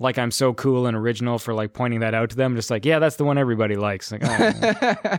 like 0.00 0.16
I'm 0.18 0.30
so 0.30 0.54
cool 0.54 0.86
and 0.86 0.96
original 0.96 1.38
for 1.38 1.52
like 1.52 1.74
pointing 1.74 2.00
that 2.00 2.14
out 2.14 2.30
to 2.30 2.36
them, 2.36 2.56
just 2.56 2.70
like, 2.70 2.86
yeah, 2.86 2.98
that's 2.98 3.16
the 3.16 3.24
one 3.24 3.36
everybody 3.36 3.76
likes. 3.76 4.10
Like, 4.10 4.22
oh. 4.24 4.28
yeah, 4.28 5.18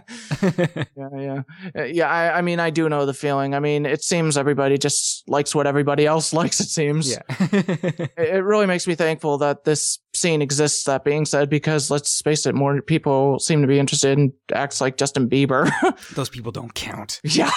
yeah, 1.16 1.42
Uh, 1.78 1.84
yeah. 1.84 2.10
I, 2.10 2.40
I 2.40 2.42
mean, 2.42 2.60
I 2.60 2.72
do 2.72 2.90
know 2.90 3.06
the 3.06 3.14
feeling. 3.14 3.54
I 3.54 3.60
mean, 3.60 3.86
it 3.86 4.04
seems 4.04 4.38
everybody 4.38 4.80
just 4.80 5.30
likes 5.30 5.54
what 5.54 5.68
everybody 5.68 6.08
else 6.08 6.34
likes. 6.42 6.60
It 6.60 6.70
seems. 6.70 7.10
yeah. 7.12 7.22
It, 8.18 8.36
it 8.36 8.44
really 8.44 8.66
makes 8.66 8.88
me 8.88 8.96
thankful 8.96 9.38
that 9.40 9.64
this 9.66 10.00
scene 10.16 10.42
exists. 10.42 10.86
That 10.86 11.04
being 11.04 11.26
said, 11.26 11.50
because 11.50 11.92
let's 11.92 12.22
face 12.22 12.46
it, 12.48 12.56
more 12.56 12.82
people 12.82 13.38
seem 13.40 13.62
to 13.62 13.68
be 13.68 13.78
interested 13.78 14.18
in 14.18 14.34
acts 14.52 14.82
like 14.82 14.98
Justin 14.98 15.30
Bieber. 15.30 15.70
Those 16.16 16.30
people 16.30 16.52
don't 16.52 16.74
count. 16.74 17.22
yeah. 17.24 17.52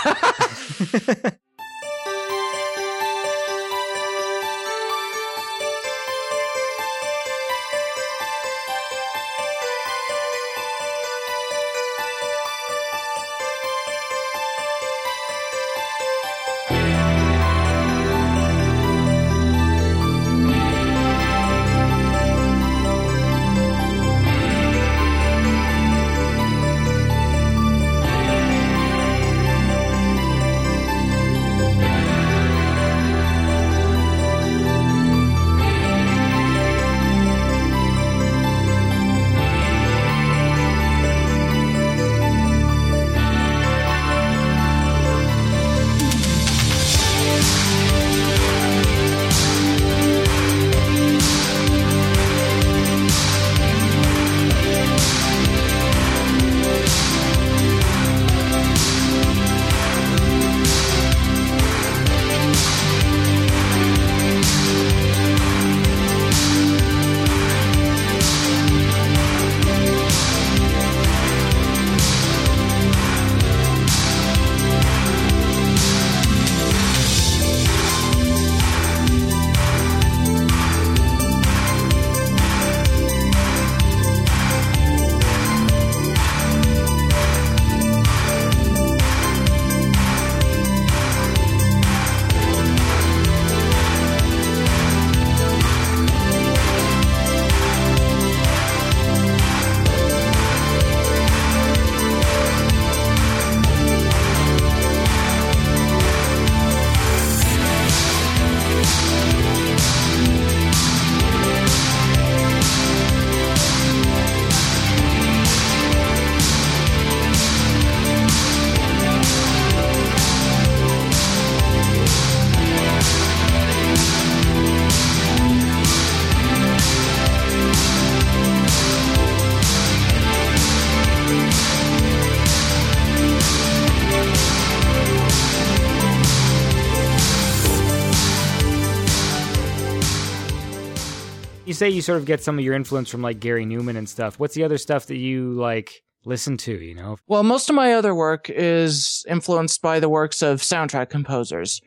Say 141.84 141.90
you 141.90 142.00
sort 142.00 142.16
of 142.16 142.24
get 142.24 142.42
some 142.42 142.58
of 142.58 142.64
your 142.64 142.72
influence 142.72 143.10
from 143.10 143.20
like 143.20 143.40
Gary 143.40 143.66
Numan 143.66 143.98
and 143.98 144.08
stuff. 144.08 144.38
What's 144.38 144.54
the 144.54 144.64
other 144.64 144.78
stuff 144.78 145.04
that 145.08 145.18
you 145.18 145.52
like 145.52 146.02
listen 146.24 146.56
to, 146.56 146.72
you 146.72 146.94
know? 146.94 147.18
Well, 147.26 147.42
most 147.42 147.68
of 147.68 147.76
my 147.76 147.92
other 147.92 148.14
work 148.14 148.48
is 148.48 149.22
influenced 149.28 149.82
by 149.82 150.00
the 150.00 150.08
works 150.08 150.40
of 150.40 150.62
soundtrack 150.62 151.10
composers. 151.10 151.82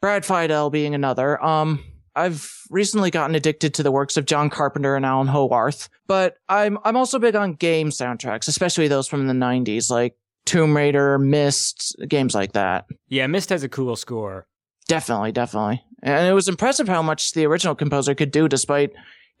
Brad 0.00 0.22
Fiedel 0.22 0.72
being 0.72 0.94
another. 0.94 1.38
Um, 1.44 1.84
I've 2.16 2.50
recently 2.70 3.10
gotten 3.10 3.36
addicted 3.36 3.74
to 3.74 3.82
the 3.82 3.92
works 3.92 4.16
of 4.16 4.24
John 4.24 4.48
Carpenter 4.48 4.96
and 4.96 5.04
Alan 5.04 5.26
Howarth, 5.26 5.90
but 6.06 6.36
I'm 6.48 6.78
I'm 6.82 6.96
also 6.96 7.18
big 7.18 7.36
on 7.36 7.52
game 7.52 7.90
soundtracks, 7.90 8.48
especially 8.48 8.88
those 8.88 9.06
from 9.06 9.26
the 9.26 9.34
90s, 9.34 9.90
like 9.90 10.16
Tomb 10.46 10.74
Raider, 10.74 11.18
Myst, 11.18 11.94
games 12.08 12.34
like 12.34 12.52
that. 12.52 12.86
Yeah, 13.06 13.26
Myst 13.26 13.50
has 13.50 13.62
a 13.62 13.68
cool 13.68 13.96
score. 13.96 14.46
Definitely, 14.88 15.32
definitely. 15.32 15.84
And 16.02 16.26
it 16.26 16.32
was 16.32 16.48
impressive 16.48 16.88
how 16.88 17.02
much 17.02 17.32
the 17.32 17.44
original 17.44 17.74
composer 17.74 18.14
could 18.14 18.30
do 18.30 18.48
despite 18.48 18.92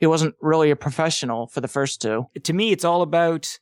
he 0.02 0.06
wasn't 0.08 0.34
really 0.40 0.72
a 0.72 0.76
professional 0.76 1.46
for 1.46 1.60
the 1.60 1.68
first 1.68 2.02
two. 2.02 2.26
To 2.42 2.52
me, 2.52 2.72
it's 2.72 2.84
all 2.84 3.02
about 3.02 3.56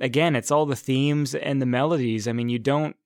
again, 0.00 0.34
it's 0.34 0.50
all 0.50 0.66
the 0.66 0.74
themes 0.74 1.36
and 1.36 1.62
the 1.62 1.66
melodies. 1.66 2.26
I 2.26 2.32
mean, 2.32 2.48
you 2.48 2.58
don't 2.58 2.96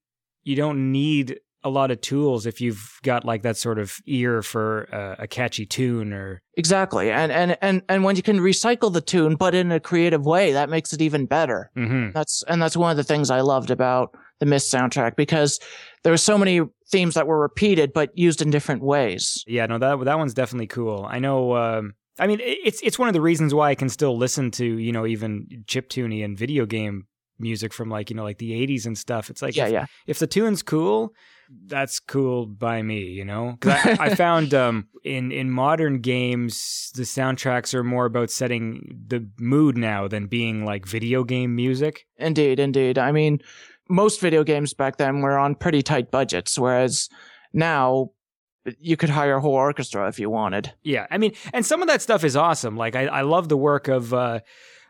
you 0.43 0.57
don't 0.57 0.91
need 0.91 1.39
a 1.63 1.69
lot 1.69 1.91
of 1.91 2.01
tools 2.01 2.47
if 2.47 2.63
you've 2.63 2.99
got 3.03 3.27
like 3.27 3.43
that 3.43 3.59
sort 3.59 3.79
of 3.79 3.99
ear 4.07 4.41
for 4.41 4.89
uh, 4.91 5.23
a 5.23 5.27
catchy 5.27 5.67
tune 5.67 6.15
or 6.15 6.41
Exactly. 6.55 7.11
And, 7.11 7.31
and, 7.31 7.59
and, 7.61 7.83
and 7.91 8.05
when 8.05 8.17
you 8.17 8.23
can 8.23 8.39
recycle 8.39 8.91
the 8.91 9.03
tune, 9.03 9.35
but 9.35 9.55
in 9.55 9.71
a 9.71 9.81
creative 9.81 10.25
way, 10.25 10.53
that 10.53 10.71
makes 10.71 10.95
it 10.95 11.03
even 11.03 11.27
better. 11.27 11.71
Mhm. 11.77 12.15
That's, 12.15 12.43
and 12.49 12.63
that's 12.63 12.77
one 12.77 12.91
of 12.93 12.97
the 12.97 13.05
things 13.05 13.29
I 13.29 13.41
loved 13.43 13.71
about 13.71 14.17
the 14.41 14.47
Myst 14.47 14.73
soundtrack 14.73 15.15
because 15.17 15.61
there 16.05 16.13
were 16.13 16.17
so 16.17 16.39
many 16.39 16.63
themes 16.91 17.15
that 17.15 17.27
were 17.27 17.41
repeated 17.41 17.93
but 17.93 18.17
used 18.17 18.41
in 18.41 18.51
different 18.51 18.83
ways. 18.83 19.45
Yeah, 19.47 19.67
no, 19.67 19.79
that 19.79 20.03
that 20.05 20.17
one's 20.17 20.35
definitely 20.35 20.69
cool. 20.69 21.07
I 21.11 21.19
know. 21.19 21.55
Um, 21.57 21.95
I 22.19 22.27
mean, 22.27 22.41
it's 22.43 22.81
it's 22.83 22.99
one 22.99 23.09
of 23.09 23.15
the 23.15 23.21
reasons 23.21 23.55
why 23.55 23.71
I 23.71 23.75
can 23.75 23.89
still 23.89 24.17
listen 24.17 24.51
to 24.53 24.65
you 24.65 24.93
know 24.93 25.07
even 25.07 25.65
chip 25.67 25.89
chiptune 25.89 26.25
and 26.25 26.37
video 26.37 26.67
game 26.67 27.07
music 27.39 27.73
from 27.73 27.89
like 27.89 28.11
you 28.11 28.17
know 28.17 28.25
like 28.25 28.39
the 28.39 28.53
'80s 28.53 28.87
and 28.87 28.97
stuff. 28.99 29.31
It's 29.31 29.43
like 29.43 29.57
yeah, 29.57 29.67
if, 29.67 29.73
yeah. 29.73 29.87
if 30.07 30.19
the 30.19 30.27
tune's 30.27 30.63
cool, 30.63 31.15
that's 31.67 32.01
cool 32.01 32.47
by 32.47 32.83
me, 32.83 33.01
you 33.01 33.25
know. 33.25 33.57
'Cause 33.61 33.73
I, 33.73 33.97
I 34.01 34.15
found 34.15 34.55
um, 34.55 34.89
in 35.05 35.33
in 35.33 35.51
modern 35.51 36.01
games 36.01 36.91
the 36.95 37.03
soundtracks 37.03 37.75
are 37.75 37.85
more 37.85 38.07
about 38.07 38.31
setting 38.31 39.05
the 39.07 39.29
mood 39.39 39.77
now 39.77 40.09
than 40.09 40.27
being 40.27 40.65
like 40.65 40.87
video 40.87 41.25
game 41.25 41.55
music. 41.55 42.07
Indeed, 42.17 42.59
indeed. 42.59 42.99
I 42.99 43.13
mean, 43.13 43.41
most 43.89 44.21
video 44.21 44.45
games 44.45 44.75
back 44.75 44.97
then 44.97 45.21
were 45.21 45.39
on 45.39 45.55
pretty 45.55 45.83
tight 45.83 46.11
budgets, 46.11 46.59
whereas 46.59 47.09
now 47.53 48.11
you 48.81 48.97
could 48.97 49.11
hire 49.11 49.37
a 49.37 49.41
whole 49.41 49.55
orchestra 49.55 50.09
if 50.09 50.19
you 50.19 50.31
wanted. 50.31 50.73
Yeah, 50.83 51.07
I 51.11 51.19
mean, 51.19 51.33
and 51.53 51.65
some 51.65 51.83
of 51.83 51.89
that 51.89 52.03
stuff 52.03 52.25
is 52.25 52.37
awesome. 52.37 52.77
Like 52.77 52.97
I, 52.97 53.07
I 53.07 53.21
love 53.23 53.49
the 53.49 53.57
work 53.57 53.89
of 53.89 54.13
uh, 54.15 54.41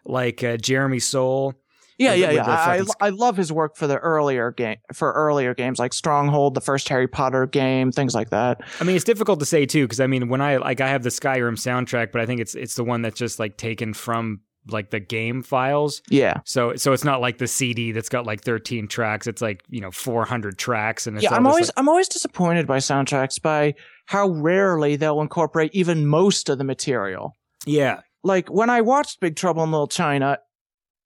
like 0.05 0.43
uh, 0.43 0.57
Jeremy 0.57 1.01
Soule. 1.01 1.55
Yeah, 1.99 2.15
yeah, 2.15 2.31
yeah. 2.31 2.47
I, 2.47 2.79
I 2.79 3.07
I 3.07 3.09
love 3.09 3.37
his 3.37 3.53
work 3.53 3.77
for 3.77 3.89
the 3.89 3.99
earlier 3.99 4.53
game 4.53 4.77
for 4.93 5.13
earlier 5.13 5.53
games 5.53 5.81
like 5.81 5.93
Stronghold, 5.93 6.55
the 6.55 6.61
first 6.61 6.89
Harry 6.89 7.09
Potter 7.09 7.47
game, 7.47 7.91
things 7.91 8.15
like 8.15 8.31
that. 8.31 8.61
I 8.81 8.85
mean, 8.85 8.95
it's 8.95 9.05
difficult 9.05 9.41
to 9.41 9.47
say 9.47 9.67
too 9.67 9.85
because 9.85 9.99
I 9.99 10.07
mean, 10.07 10.29
when 10.29 10.41
I 10.41 10.59
like 10.59 10.81
I 10.81 10.89
have 10.91 11.03
the 11.03 11.09
Skyrim 11.09 11.55
soundtrack, 11.55 12.13
but 12.13 12.21
I 12.21 12.27
think 12.27 12.41
it's 12.41 12.55
it's 12.55 12.77
the 12.77 12.85
one 12.85 13.03
that's 13.03 13.19
just 13.19 13.41
like 13.41 13.57
taken 13.57 13.95
from 13.95 14.43
like 14.71 14.91
the 14.91 15.01
game 15.01 15.43
files. 15.43 16.03
Yeah. 16.11 16.41
So 16.45 16.75
so 16.77 16.93
it's 16.93 17.05
not 17.05 17.21
like 17.21 17.39
the 17.39 17.47
CD 17.47 17.93
that's 17.93 18.09
got 18.09 18.27
like 18.27 18.43
13 18.43 18.89
tracks. 18.89 19.27
It's 19.27 19.41
like 19.43 19.63
you 19.69 19.81
know 19.81 19.91
400 19.91 20.59
tracks, 20.59 21.07
and 21.07 21.17
it's 21.17 21.25
Yeah, 21.25 21.35
I'm 21.35 21.47
always 21.47 21.69
like- 21.69 21.75
I'm 21.77 21.89
always 21.89 22.09
disappointed 22.09 22.67
by 22.67 22.79
soundtracks 22.79 23.41
by 23.41 23.75
how 24.07 24.29
rarely 24.29 24.97
they'll 24.97 25.21
incorporate 25.21 25.71
even 25.75 26.07
most 26.07 26.49
of 26.49 26.59
the 26.59 26.65
material. 26.65 27.37
yeah. 27.67 28.01
Like 28.25 28.49
when 28.49 28.69
I 28.69 28.81
watched 28.81 29.21
Big 29.21 29.37
Trouble 29.37 29.63
in 29.63 29.71
Little 29.71 29.87
China, 29.87 30.39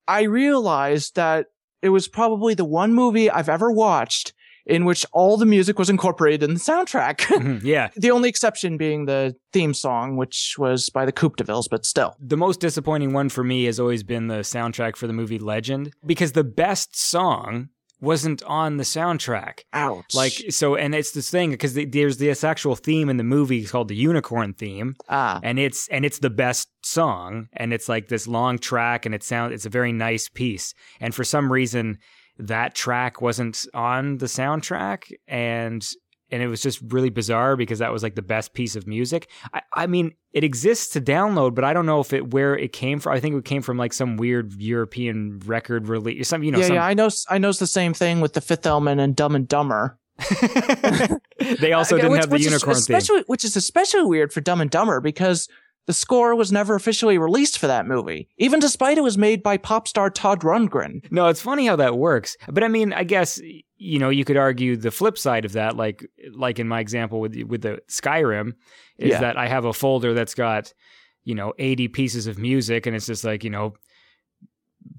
I 0.09 0.23
realized 0.23 1.15
that 1.17 1.47
it 1.83 1.91
was 1.91 2.09
probably 2.09 2.55
the 2.55 2.65
one 2.65 2.95
movie 2.95 3.31
I've 3.31 3.51
ever 3.51 3.71
watched 3.71 4.33
in 4.67 4.85
which 4.85 5.05
all 5.13 5.37
the 5.37 5.47
music 5.47 5.79
was 5.79 5.91
incorporated 5.91 6.43
in 6.43 6.55
the 6.55 6.61
soundtrack. 6.61 7.19
Mhm, 7.43 7.63
yeah. 7.65 7.89
the 7.97 8.11
only 8.11 8.29
exception 8.29 8.77
being 8.77 9.07
the 9.07 9.35
theme 9.53 9.75
song, 9.75 10.17
which 10.17 10.55
was 10.59 10.91
by 10.91 11.05
the 11.05 11.13
Coupe 11.13 11.37
de 11.37 11.45
Villes, 11.45 11.67
but 11.69 11.85
still. 11.85 12.15
The 12.21 12.37
most 12.37 12.61
disappointing 12.61 13.13
one 13.13 13.29
for 13.31 13.43
me 13.43 13.65
has 13.65 13.81
always 13.81 14.03
been 14.03 14.29
the 14.29 14.41
soundtrack 14.41 14.97
for 14.97 15.07
the 15.07 15.13
movie 15.13 15.39
Legend 15.39 15.93
because 16.07 16.33
the 16.33 16.45
best 16.45 16.95
song 16.97 17.69
wasn't 18.01 18.43
on 18.45 18.77
the 18.79 18.85
soundtrack. 18.85 19.61
Ouch. 19.73 20.13
Like 20.15 20.33
so, 20.51 20.75
and 20.75 20.93
it's 20.95 21.13
this 21.13 21.31
thing 21.31 21.51
because 21.53 21.75
there's 21.75 22.19
this 22.19 22.43
actual 22.45 22.75
theme 22.77 23.09
in 23.09 23.17
the 23.17 23.23
movie 23.25 23.65
called 23.65 23.89
the 23.89 23.95
unicorn 23.97 24.55
theme, 24.55 24.97
ah, 25.09 25.39
and 25.43 25.59
it's 25.59 25.87
and 25.89 26.05
it's 26.05 26.19
the 26.19 26.31
best 26.31 26.69
song, 26.85 27.49
and 27.53 27.73
it's 27.73 27.89
like 27.89 28.09
this 28.09 28.27
long 28.27 28.59
track, 28.59 29.07
and 29.07 29.15
it 29.15 29.23
sounds 29.23 29.55
it's 29.55 29.67
a 29.67 29.71
very 29.71 29.93
nice 29.93 30.29
piece, 30.29 30.75
and 31.01 31.15
for 31.15 31.23
some 31.25 31.51
reason 31.53 31.97
that 32.39 32.75
track 32.75 33.21
wasn't 33.21 33.67
on 33.75 34.19
the 34.19 34.27
soundtrack, 34.27 35.13
and 35.29 35.87
and 36.31 36.43
it 36.43 36.49
was 36.49 36.63
just 36.63 36.81
really 36.89 37.11
bizarre 37.11 37.57
because 37.57 37.79
that 37.81 37.93
was 37.93 38.03
like 38.03 38.15
the 38.15 38.23
best 38.23 38.55
piece 38.55 38.75
of 38.75 38.87
music. 38.87 39.29
I, 39.53 39.61
I 39.75 39.87
mean, 39.87 40.13
it 40.33 40.43
exists 40.45 40.89
to 40.95 41.01
download, 41.01 41.55
but 41.55 41.63
I 41.63 41.75
don't 41.75 41.85
know 41.85 42.01
if 42.01 42.13
it 42.15 42.33
where 42.33 42.57
it 42.57 42.73
came 42.73 42.99
from. 42.99 43.13
I 43.15 43.21
think 43.21 43.37
it 43.37 43.45
came 43.45 43.61
from 43.61 43.77
like 43.77 43.93
some 43.93 44.17
weird 44.17 44.55
European 44.55 45.41
record 45.45 45.89
release, 45.89 46.29
some 46.29 46.43
you 46.43 46.51
know, 46.51 46.59
yeah, 46.59 46.67
some, 46.67 46.75
yeah. 46.77 46.87
I 46.87 46.95
know. 46.95 47.11
I 47.29 47.39
know 47.39 47.53
the 47.53 47.67
same 47.67 47.93
thing 47.93 48.21
with 48.21 48.33
the 48.33 48.41
Fifth 48.41 48.67
Element 48.67 49.01
and 49.01 49.15
Dumb 49.15 49.37
and 49.37 49.47
Dumber. 49.47 49.99
they 51.61 51.73
also 51.73 51.97
didn't 51.97 52.13
which- 52.13 52.21
have 52.21 52.31
the 52.31 52.35
which 52.35 52.47
is 52.47 52.47
unicorn 52.47 52.77
theme. 52.77 53.25
Which 53.27 53.45
is 53.45 53.57
especially 53.57 54.05
weird 54.05 54.33
for 54.33 54.41
Dumb 54.41 54.61
and 54.61 54.71
Dumber 54.71 55.01
because 55.01 55.49
the 55.87 55.93
score 55.93 56.35
was 56.37 56.53
never 56.53 56.75
officially 56.75 57.19
released 57.19 57.59
for 57.59 57.67
that 57.67 57.87
movie, 57.87 58.29
even 58.39 58.61
despite 58.61 58.99
it 58.99 59.03
was 59.03 59.19
made 59.19 59.43
by 59.43 59.57
pop 59.57 59.89
star 59.89 60.11
Todd 60.11 60.41
Rundgren. 60.41 61.05
No, 61.11 61.27
it's 61.29 61.41
funny 61.43 61.67
how 61.67 61.77
that 61.77 61.99
works. 61.99 62.37
But 62.49 62.63
I 62.63 62.69
mean, 62.69 62.93
I 62.93 63.03
guess 63.05 63.41
you 63.77 63.99
know 63.99 64.09
you 64.11 64.25
could 64.25 64.37
argue 64.37 64.77
the 64.77 64.91
flip 64.93 65.19
side 65.19 65.45
of 65.45 65.53
that, 65.53 65.77
like 65.77 66.07
like 66.35 66.59
in 66.61 66.69
my 66.69 66.79
example 66.81 67.21
with 67.21 67.35
with 67.49 67.63
the 67.63 67.81
Skyrim, 67.91 68.53
is 68.99 69.11
Yeah. 69.11 69.21
that 69.21 69.37
I 69.37 69.49
have 69.49 69.65
a 69.65 69.73
folder 69.73 70.15
that's 70.15 70.35
got 70.35 70.73
you 71.25 71.35
know 71.35 71.53
eighty 71.59 71.89
pieces 71.89 72.27
of 72.29 72.39
music, 72.39 72.87
and 72.87 72.95
it's 72.95 73.07
just 73.07 73.25
like 73.25 73.43
you 73.45 73.51
know. 73.51 73.75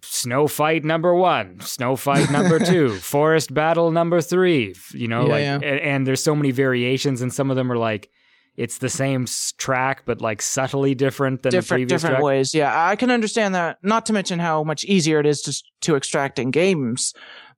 Snow 0.01 0.47
fight 0.47 0.83
number 0.85 1.13
one, 1.13 1.59
snow 1.61 1.95
fight 1.97 2.29
number 2.31 2.57
two, 2.65 2.95
forest 2.95 3.53
battle 3.53 3.91
number 3.91 4.21
three. 4.21 4.73
You 4.93 5.07
know, 5.09 5.25
Yeah, 5.27 5.31
like, 5.31 5.41
yeah. 5.41 5.55
And, 5.55 5.79
and 5.79 6.07
there's 6.07 6.23
so 6.23 6.35
many 6.35 6.51
variations, 6.51 7.21
and 7.21 7.33
some 7.33 7.49
of 7.49 7.55
them 7.57 7.69
are 7.71 7.77
like 7.77 8.09
it's 8.55 8.77
the 8.77 8.89
same 8.89 9.25
track, 9.57 10.03
but 10.05 10.21
like 10.21 10.41
subtly 10.41 10.93
different 10.95 11.41
than 11.43 11.51
the 11.51 11.61
previous 11.63 11.89
different 11.89 12.15
track. 12.17 12.23
ways. 12.23 12.53
Yeah, 12.53 12.87
I 12.87 12.95
can 12.95 13.09
understand 13.11 13.55
that. 13.55 13.77
Not 13.83 14.05
to 14.07 14.13
mention 14.13 14.39
how 14.39 14.63
much 14.63 14.83
easier 14.85 15.19
it 15.19 15.25
is 15.25 15.41
to 15.43 15.63
to 15.81 15.95
extract 15.95 16.39
in 16.39 16.51
games, 16.51 17.13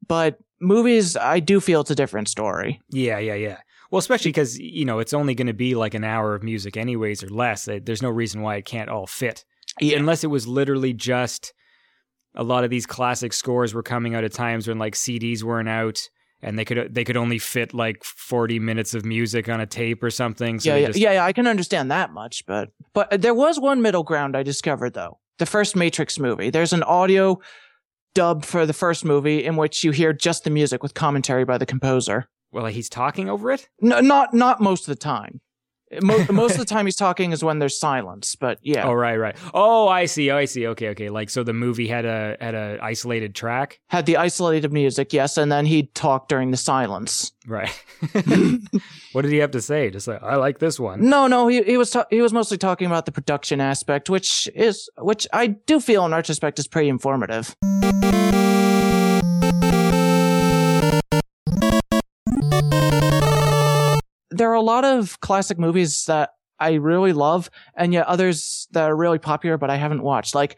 but 0.08 0.38
movies, 0.62 1.18
I 1.18 1.40
do 1.40 1.60
feel 1.60 1.82
it's 1.82 1.92
a 1.92 1.96
different 1.96 2.30
story. 2.30 2.82
Yeah, 2.90 3.20
yeah, 3.20 3.36
yeah. 3.36 3.58
Well, 3.92 4.00
especially 4.00 4.30
because 4.32 4.58
you 4.58 4.86
know 4.86 5.00
it's 5.00 5.14
only 5.14 5.36
going 5.36 5.48
to 5.48 5.54
be 5.54 5.76
like 5.76 5.94
an 5.94 6.04
hour 6.04 6.34
of 6.34 6.44
music, 6.44 6.76
anyways, 6.78 7.24
or 7.24 7.30
less. 7.30 7.68
Uh, 7.68 7.80
There's 7.84 8.02
no 8.02 8.10
reason 8.10 8.42
why 8.42 8.56
it 8.56 8.66
can't 8.66 8.90
all 8.90 9.06
fit, 9.08 9.46
Yeah. 9.80 9.98
unless 9.98 10.24
it 10.24 10.28
was 10.28 10.48
literally 10.48 10.94
just 10.94 11.54
a 12.34 12.44
lot 12.44 12.64
of 12.64 12.70
these 12.70 12.86
classic 12.86 13.32
scores 13.32 13.74
were 13.74 13.84
coming 13.84 14.16
out 14.16 14.24
at 14.26 14.34
times 14.34 14.68
when 14.68 14.78
like 14.80 14.96
CDs 14.96 15.44
weren't 15.44 15.70
out, 15.70 16.10
and 16.46 16.60
they 16.60 16.64
could 16.64 16.94
they 16.94 17.04
could 17.04 17.18
only 17.18 17.40
fit 17.40 17.74
like 17.74 18.04
40 18.04 18.60
minutes 18.60 18.94
of 18.94 19.04
music 19.04 19.50
on 19.50 19.60
a 19.60 19.66
tape 19.66 20.04
or 20.04 20.12
something. 20.12 20.60
So 20.60 20.70
yeah, 20.70 20.76
yeah, 20.76 20.88
just, 20.88 21.00
yeah, 21.00 21.12
yeah. 21.14 21.26
I 21.26 21.34
can 21.34 21.48
understand 21.48 21.90
that 21.92 22.14
much, 22.14 22.46
but 22.46 22.70
but 22.94 23.22
there 23.22 23.34
was 23.34 23.60
one 23.60 23.82
middle 23.82 24.04
ground 24.04 24.38
I 24.38 24.44
discovered 24.44 24.94
though. 24.94 25.20
The 25.40 25.48
first 25.48 25.76
Matrix 25.76 26.20
movie. 26.20 26.52
There's 26.52 26.72
an 26.72 26.84
audio 26.84 27.42
dub 28.14 28.46
for 28.46 28.66
the 28.66 28.74
first 28.74 29.04
movie 29.04 29.44
in 29.44 29.58
which 29.58 29.84
you 29.84 29.92
hear 29.92 30.14
just 30.14 30.44
the 30.44 30.50
music 30.50 30.84
with 30.84 30.94
commentary 30.94 31.44
by 31.44 31.58
the 31.58 31.66
composer. 31.66 32.30
Well, 32.52 32.68
he's 32.68 32.90
talking 32.90 33.28
over 33.28 33.52
it. 33.52 33.68
No, 33.82 34.00
not 34.00 34.34
not 34.34 34.62
most 34.62 34.88
of 34.88 34.96
the 34.96 35.02
time. 35.02 35.42
Mo- 36.02 36.26
most 36.32 36.54
of 36.54 36.58
the 36.60 36.66
time 36.66 36.86
he's 36.86 36.96
talking 36.96 37.32
is 37.32 37.44
when 37.44 37.60
there's 37.60 37.78
silence, 37.80 38.36
but 38.36 38.60
yeah, 38.64 38.86
Oh, 38.88 38.94
right, 38.94 39.18
right. 39.18 39.36
Oh, 39.54 39.88
I 39.88 40.06
see. 40.06 40.32
Oh, 40.32 40.38
I 40.38 40.46
see. 40.46 40.68
Okay, 40.68 40.90
okay. 40.90 41.10
Like 41.10 41.30
so, 41.30 41.44
the 41.44 41.54
movie 41.54 41.88
had 41.88 42.06
a 42.06 42.38
had 42.42 42.56
a 42.56 42.80
isolated 42.82 43.36
track. 43.36 43.80
had 43.88 44.06
the 44.06 44.18
isolated 44.18 44.74
music, 44.74 45.14
yes, 45.14 45.38
and 45.38 45.52
then 45.52 45.66
he'd 45.66 45.94
talk 45.94 46.28
during 46.28 46.52
the 46.52 46.58
silence. 46.58 47.32
Right. 47.48 47.70
what 49.14 49.22
did 49.22 49.32
he 49.32 49.38
have 49.38 49.52
to 49.52 49.62
say? 49.62 49.90
Just 49.92 50.08
like 50.08 50.22
I 50.24 50.36
like 50.36 50.60
this 50.60 50.80
one. 50.80 51.08
No, 51.08 51.28
no, 51.28 51.48
he 51.48 51.62
he 51.64 51.78
was 51.78 51.92
ta- 51.92 52.08
he 52.10 52.22
was 52.22 52.34
mostly 52.34 52.58
talking 52.58 52.88
about 52.88 53.06
the 53.06 53.12
production 53.12 53.62
aspect, 53.62 54.10
which 54.10 54.50
is 54.56 54.90
which 54.98 55.28
I 55.32 55.48
do 55.48 55.80
feel 55.80 56.06
in 56.06 56.12
retrospect 56.12 56.60
is 56.60 56.68
pretty 56.68 56.90
informative. 56.90 57.56
There 64.38 64.52
are 64.52 64.56
a 64.56 64.62
lot 64.62 64.86
of 64.86 65.20
classic 65.20 65.58
movies 65.58 66.06
that 66.06 66.32
I 66.60 66.74
really 66.74 67.14
love, 67.14 67.50
and 67.76 67.94
yet 67.94 68.08
others 68.08 68.68
that 68.72 68.90
are 68.90 68.96
really 68.96 69.20
popular, 69.20 69.58
but 69.58 69.70
I 69.70 69.76
haven't 69.76 70.04
watched. 70.04 70.36
Like, 70.36 70.58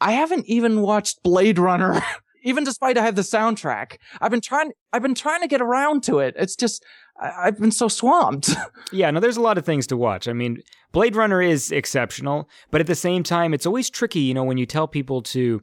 I 0.00 0.12
haven't 0.12 0.46
even 0.46 0.80
watched 0.80 1.22
Blade 1.22 1.58
Runner, 1.58 2.02
even 2.42 2.64
despite 2.64 2.96
I 2.96 3.04
have 3.04 3.16
the 3.16 3.22
soundtrack. 3.22 3.98
I've 4.20 4.30
been 4.30 4.40
trying, 4.40 4.72
I've 4.92 5.02
been 5.02 5.14
trying 5.14 5.40
to 5.42 5.48
get 5.48 5.60
around 5.60 6.02
to 6.04 6.20
it. 6.20 6.34
It's 6.38 6.56
just, 6.56 6.84
I, 7.20 7.32
I've 7.46 7.58
been 7.58 7.72
so 7.72 7.88
swamped. 7.88 8.50
Yeah, 8.92 9.08
no, 9.12 9.20
there's 9.20 9.36
a 9.36 9.40
lot 9.40 9.56
of 9.56 9.64
things 9.64 9.86
to 9.88 9.96
watch. 9.96 10.26
I 10.26 10.32
mean, 10.32 10.62
Blade 10.90 11.14
Runner 11.14 11.40
is 11.40 11.70
exceptional, 11.70 12.48
but 12.72 12.80
at 12.80 12.88
the 12.88 12.96
same 12.96 13.22
time, 13.22 13.54
it's 13.54 13.66
always 13.66 13.88
tricky, 13.88 14.18
you 14.18 14.34
know, 14.34 14.42
when 14.42 14.58
you 14.58 14.66
tell 14.66 14.88
people 14.88 15.22
to, 15.22 15.62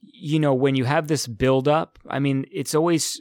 you 0.00 0.38
know, 0.38 0.54
when 0.54 0.76
you 0.76 0.84
have 0.84 1.08
this 1.08 1.26
build 1.26 1.66
up. 1.66 1.98
I 2.08 2.20
mean, 2.20 2.44
it's 2.52 2.72
always, 2.72 3.20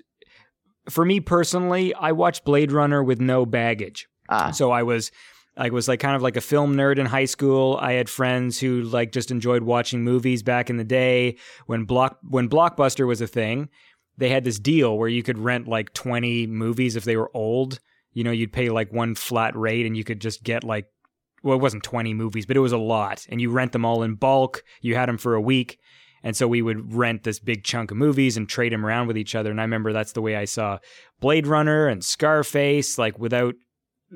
for 0.90 1.06
me 1.06 1.20
personally, 1.20 1.94
I 1.94 2.12
watched 2.12 2.46
Blade 2.46 2.72
Runner 2.72 3.04
with 3.04 3.20
no 3.20 3.46
baggage. 3.46 4.08
Ah. 4.30 4.52
So 4.52 4.72
I 4.72 4.84
was, 4.84 5.12
I 5.56 5.70
was 5.70 5.88
like 5.88 6.00
kind 6.00 6.16
of 6.16 6.22
like 6.22 6.36
a 6.36 6.42
film 6.42 6.76
nerd 6.76 6.98
in 6.98 7.06
high 7.06 7.26
school. 7.26 7.78
I 7.82 7.94
had 7.94 8.10
friends 8.10 8.60
who 8.60 8.84
like 8.84 9.12
just 9.12 9.32
enjoyed 9.32 9.64
watching 9.64 10.04
movies 10.04 10.44
back 10.44 10.70
in 10.70 10.78
the 10.78 10.84
day 10.84 11.38
when 11.68 11.86
block 11.86 12.18
when 12.28 12.50
Blockbuster 12.50 13.08
was 13.08 13.22
a 13.22 13.28
thing. 13.28 13.70
They 14.18 14.30
had 14.30 14.44
this 14.44 14.60
deal 14.60 14.98
where 14.98 15.10
you 15.10 15.24
could 15.24 15.40
rent 15.40 15.68
like 15.68 15.94
20 15.94 16.48
movies 16.48 16.96
if 16.96 17.04
they 17.04 17.18
were 17.18 17.32
old. 17.36 17.80
You 18.14 18.24
know, 18.24 18.32
you'd 18.32 18.54
pay 18.54 18.70
like 18.70 18.92
one 18.94 19.16
flat 19.16 19.56
rate 19.56 19.86
and 19.86 19.98
you 19.98 20.04
could 20.04 20.22
just 20.22 20.44
get 20.44 20.64
like 20.64 20.88
well, 21.44 21.58
it 21.58 21.62
wasn't 21.62 21.84
20 21.84 22.14
movies, 22.14 22.46
but 22.46 22.56
it 22.56 22.62
was 22.62 22.72
a 22.72 22.78
lot. 22.78 23.26
And 23.30 23.42
you 23.42 23.52
rent 23.52 23.74
them 23.74 23.84
all 23.84 24.02
in 24.02 24.16
bulk. 24.16 24.64
You 24.82 24.96
had 24.96 25.10
them 25.10 25.18
for 25.18 25.36
a 25.36 25.42
week. 25.42 25.78
And 26.24 26.36
so 26.36 26.48
we 26.48 26.62
would 26.62 26.94
rent 26.94 27.24
this 27.24 27.40
big 27.40 27.64
chunk 27.64 27.92
of 27.92 27.98
movies 27.98 28.38
and 28.38 28.48
trade 28.48 28.72
them 28.72 28.86
around 28.86 29.08
with 29.08 29.18
each 29.18 29.36
other. 29.36 29.52
And 29.52 29.60
I 29.60 29.64
remember 29.64 29.92
that's 29.92 30.14
the 30.14 30.22
way 30.22 30.36
I 30.36 30.46
saw 30.46 30.80
Blade 31.20 31.48
Runner 31.48 31.88
and 31.88 32.04
Scarface, 32.04 32.98
like 32.98 33.20
without 33.20 33.56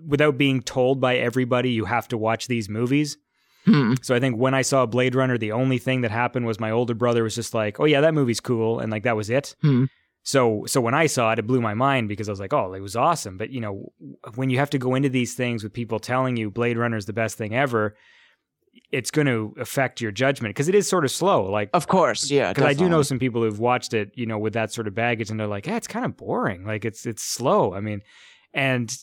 without 0.07 0.37
being 0.37 0.61
told 0.61 1.01
by 1.01 1.17
everybody 1.17 1.71
you 1.71 1.85
have 1.85 2.07
to 2.09 2.17
watch 2.17 2.47
these 2.47 2.69
movies. 2.69 3.17
Hmm. 3.65 3.95
So 4.01 4.15
I 4.15 4.19
think 4.19 4.37
when 4.37 4.53
I 4.53 4.61
saw 4.61 4.85
Blade 4.85 5.15
Runner, 5.15 5.37
the 5.37 5.51
only 5.51 5.77
thing 5.79 6.01
that 6.01 6.11
happened 6.11 6.45
was 6.45 6.59
my 6.59 6.71
older 6.71 6.93
brother 6.93 7.23
was 7.23 7.35
just 7.35 7.53
like, 7.53 7.79
"Oh 7.79 7.85
yeah, 7.85 8.01
that 8.01 8.13
movie's 8.13 8.39
cool," 8.39 8.79
and 8.79 8.91
like 8.91 9.03
that 9.03 9.17
was 9.17 9.29
it. 9.29 9.55
Hmm. 9.61 9.85
So 10.27 10.65
so 10.67 10.81
when 10.81 10.93
I 10.93 11.07
saw 11.07 11.31
it, 11.31 11.39
it 11.39 11.47
blew 11.47 11.61
my 11.61 11.73
mind 11.73 12.09
because 12.09 12.27
I 12.27 12.33
was 12.33 12.39
like, 12.41 12.51
oh, 12.51 12.73
it 12.73 12.81
was 12.81 12.97
awesome. 12.97 13.37
But 13.37 13.49
you 13.49 13.61
know, 13.61 13.93
when 14.35 14.49
you 14.49 14.59
have 14.59 14.69
to 14.71 14.77
go 14.77 14.93
into 14.93 15.07
these 15.07 15.35
things 15.35 15.63
with 15.63 15.71
people 15.71 15.99
telling 15.99 16.35
you 16.35 16.51
Blade 16.51 16.77
Runner 16.77 16.97
is 16.97 17.05
the 17.05 17.13
best 17.13 17.37
thing 17.37 17.55
ever, 17.55 17.95
it's 18.91 19.11
going 19.11 19.27
to 19.27 19.53
affect 19.59 19.99
your 19.99 20.11
judgment 20.11 20.55
because 20.55 20.69
it 20.69 20.75
is 20.75 20.87
sort 20.87 21.03
of 21.03 21.11
slow. 21.11 21.43
Like 21.43 21.69
Of 21.73 21.87
course, 21.87 22.31
yeah. 22.31 22.53
because 22.53 22.65
I 22.65 22.73
do 22.73 22.87
know 22.87 23.01
some 23.01 23.19
people 23.19 23.41
who've 23.41 23.59
watched 23.59 23.93
it, 23.93 24.11
you 24.15 24.25
know, 24.25 24.37
with 24.37 24.53
that 24.53 24.71
sort 24.71 24.87
of 24.87 24.95
baggage, 24.95 25.29
and 25.29 25.39
they're 25.39 25.47
like, 25.47 25.67
"Yeah, 25.67 25.75
it's 25.75 25.87
kind 25.87 26.05
of 26.05 26.15
boring. 26.15 26.65
Like 26.65 26.85
it's 26.85 27.05
it's 27.05 27.23
slow." 27.23 27.73
I 27.73 27.81
mean, 27.81 28.01
and 28.53 28.95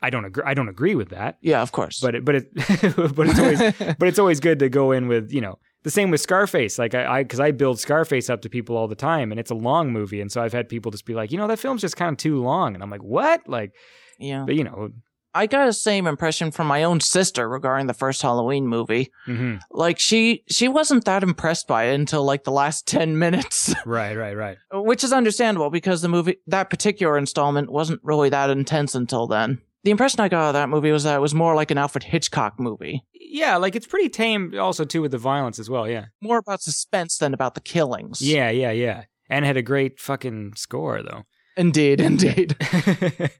I 0.00 0.10
don't 0.10 0.24
agree. 0.24 0.42
I 0.46 0.54
don't 0.54 0.68
agree 0.68 0.94
with 0.94 1.10
that. 1.10 1.38
Yeah, 1.40 1.62
of 1.62 1.72
course. 1.72 2.00
But 2.00 2.16
it, 2.16 2.24
but 2.24 2.34
it, 2.34 2.48
but 2.54 3.28
it's 3.28 3.38
always 3.38 3.58
but 3.98 4.08
it's 4.08 4.18
always 4.18 4.40
good 4.40 4.58
to 4.60 4.68
go 4.68 4.92
in 4.92 5.08
with 5.08 5.32
you 5.32 5.40
know 5.40 5.58
the 5.82 5.90
same 5.90 6.10
with 6.10 6.20
Scarface. 6.20 6.78
Like 6.78 6.94
I 6.94 7.22
because 7.22 7.40
I, 7.40 7.50
build 7.50 7.80
Scarface 7.80 8.30
up 8.30 8.42
to 8.42 8.48
people 8.48 8.76
all 8.76 8.88
the 8.88 8.94
time, 8.96 9.30
and 9.30 9.40
it's 9.40 9.50
a 9.50 9.54
long 9.54 9.92
movie, 9.92 10.20
and 10.20 10.30
so 10.30 10.42
I've 10.42 10.52
had 10.52 10.68
people 10.68 10.90
just 10.90 11.04
be 11.04 11.14
like, 11.14 11.32
you 11.32 11.38
know, 11.38 11.46
that 11.48 11.58
film's 11.58 11.80
just 11.80 11.96
kind 11.96 12.12
of 12.12 12.18
too 12.18 12.42
long, 12.42 12.74
and 12.74 12.82
I'm 12.82 12.90
like, 12.90 13.02
what? 13.02 13.48
Like, 13.48 13.72
yeah. 14.18 14.44
but 14.44 14.54
you 14.54 14.64
know, 14.64 14.90
I 15.34 15.46
got 15.46 15.66
the 15.66 15.72
same 15.72 16.06
impression 16.06 16.50
from 16.50 16.66
my 16.66 16.82
own 16.84 17.00
sister 17.00 17.48
regarding 17.48 17.86
the 17.86 17.94
first 17.94 18.20
Halloween 18.22 18.66
movie. 18.66 19.10
mhm. 19.26 19.60
Like 19.70 19.98
she 19.98 20.44
she 20.50 20.68
wasn't 20.68 21.04
that 21.06 21.22
impressed 21.22 21.66
by 21.66 21.84
it 21.84 21.94
until 21.94 22.24
like 22.24 22.44
the 22.44 22.52
last 22.52 22.86
10 22.88 23.18
minutes, 23.18 23.74
right, 23.86 24.16
right, 24.16 24.36
right. 24.36 24.58
which 24.72 25.02
is 25.04 25.12
understandable 25.12 25.70
because 25.70 26.02
the 26.02 26.08
movie 26.08 26.36
that 26.46 26.70
particular 26.70 27.16
installment 27.16 27.70
wasn't 27.70 28.00
really 28.02 28.28
that 28.30 28.50
intense 28.50 28.94
until 28.94 29.26
then. 29.26 29.60
The 29.84 29.90
impression 29.90 30.20
I 30.20 30.28
got 30.28 30.48
of 30.48 30.52
that 30.54 30.68
movie 30.68 30.92
was 30.92 31.02
that 31.04 31.16
it 31.16 31.20
was 31.20 31.34
more 31.34 31.56
like 31.56 31.72
an 31.72 31.78
Alfred 31.78 32.04
Hitchcock 32.04 32.60
movie, 32.60 33.02
Yeah, 33.14 33.56
like 33.56 33.74
it's 33.74 33.86
pretty 33.86 34.08
tame, 34.10 34.54
also 34.56 34.84
too 34.84 35.02
with 35.02 35.10
the 35.10 35.18
violence 35.18 35.58
as 35.58 35.68
well. 35.68 35.88
Yeah, 35.88 36.04
more 36.20 36.38
about 36.38 36.62
suspense 36.62 37.16
than 37.18 37.34
about 37.34 37.54
the 37.56 37.60
killings. 37.60 38.22
yeah, 38.22 38.48
yeah, 38.50 38.70
yeah, 38.70 39.04
and 39.28 39.44
had 39.44 39.56
a 39.56 39.62
great 39.62 39.98
fucking 39.98 40.52
score 40.56 41.02
though. 41.02 41.22
Indeed, 41.56 42.00
indeed. 42.00 42.54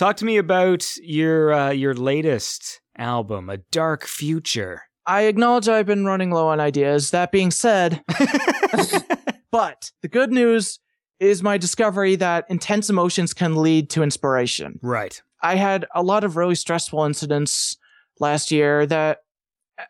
Talk 0.00 0.16
to 0.16 0.24
me 0.24 0.38
about 0.38 0.96
your 1.02 1.52
uh, 1.52 1.70
your 1.72 1.92
latest 1.92 2.80
album, 2.96 3.50
A 3.50 3.58
Dark 3.58 4.06
Future. 4.06 4.84
I 5.04 5.24
acknowledge 5.24 5.68
I've 5.68 5.84
been 5.84 6.06
running 6.06 6.30
low 6.30 6.48
on 6.48 6.58
ideas. 6.58 7.10
That 7.10 7.30
being 7.30 7.50
said, 7.50 8.02
but 9.50 9.92
the 10.00 10.08
good 10.08 10.32
news 10.32 10.78
is 11.18 11.42
my 11.42 11.58
discovery 11.58 12.16
that 12.16 12.46
intense 12.48 12.88
emotions 12.88 13.34
can 13.34 13.56
lead 13.56 13.90
to 13.90 14.02
inspiration. 14.02 14.80
Right. 14.80 15.20
I 15.42 15.56
had 15.56 15.84
a 15.94 16.02
lot 16.02 16.24
of 16.24 16.34
really 16.34 16.54
stressful 16.54 17.04
incidents 17.04 17.76
last 18.18 18.50
year 18.50 18.86
that, 18.86 19.18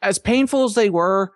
as 0.03 0.19
painful 0.19 0.65
as 0.65 0.75
they 0.75 0.91
were, 0.91 1.31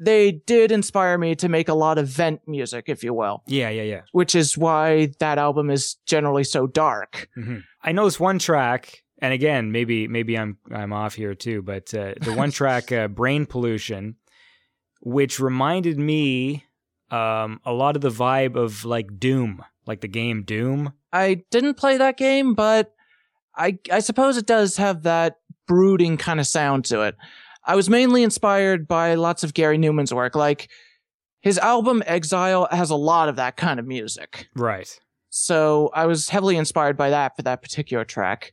they 0.00 0.32
did 0.32 0.72
inspire 0.72 1.18
me 1.18 1.36
to 1.36 1.48
make 1.48 1.68
a 1.68 1.74
lot 1.74 1.98
of 1.98 2.08
vent 2.08 2.40
music, 2.48 2.86
if 2.88 3.04
you 3.04 3.14
will, 3.14 3.44
Yeah, 3.46 3.68
yeah, 3.68 3.82
yeah. 3.82 4.00
which 4.10 4.34
is 4.34 4.58
why 4.58 5.12
that 5.20 5.38
album 5.38 5.70
is 5.70 5.94
generally 6.04 6.42
so 6.42 6.66
dark. 6.66 7.28
hmm 7.36 7.58
I 7.88 7.92
know 7.92 8.04
this 8.04 8.20
one 8.20 8.38
track, 8.38 9.02
and 9.16 9.32
again, 9.32 9.72
maybe 9.72 10.08
maybe 10.08 10.36
I'm 10.36 10.58
I'm 10.70 10.92
off 10.92 11.14
here 11.14 11.34
too, 11.34 11.62
but 11.62 11.94
uh, 11.94 12.12
the 12.20 12.34
one 12.34 12.50
track, 12.60 12.92
uh, 12.92 13.08
"Brain 13.08 13.46
Pollution," 13.46 14.16
which 15.00 15.40
reminded 15.40 15.98
me 15.98 16.66
um, 17.10 17.62
a 17.64 17.72
lot 17.72 17.96
of 17.96 18.02
the 18.02 18.10
vibe 18.10 18.56
of 18.56 18.84
like 18.84 19.18
Doom, 19.18 19.64
like 19.86 20.02
the 20.02 20.08
game 20.08 20.42
Doom. 20.42 20.92
I 21.14 21.44
didn't 21.50 21.78
play 21.78 21.96
that 21.96 22.18
game, 22.18 22.52
but 22.52 22.94
I 23.56 23.78
I 23.90 24.00
suppose 24.00 24.36
it 24.36 24.44
does 24.44 24.76
have 24.76 25.04
that 25.04 25.38
brooding 25.66 26.18
kind 26.18 26.40
of 26.40 26.46
sound 26.46 26.84
to 26.86 27.00
it. 27.00 27.16
I 27.64 27.74
was 27.74 27.88
mainly 27.88 28.22
inspired 28.22 28.86
by 28.86 29.14
lots 29.14 29.44
of 29.44 29.54
Gary 29.54 29.78
Numan's 29.78 30.12
work. 30.12 30.36
Like 30.36 30.68
his 31.40 31.56
album 31.56 32.02
Exile 32.04 32.68
has 32.70 32.90
a 32.90 32.96
lot 32.96 33.30
of 33.30 33.36
that 33.36 33.56
kind 33.56 33.80
of 33.80 33.86
music. 33.86 34.50
Right. 34.54 35.00
So 35.30 35.90
I 35.94 36.06
was 36.06 36.28
heavily 36.28 36.56
inspired 36.56 36.96
by 36.96 37.10
that 37.10 37.36
for 37.36 37.42
that 37.42 37.62
particular 37.62 38.04
track. 38.04 38.52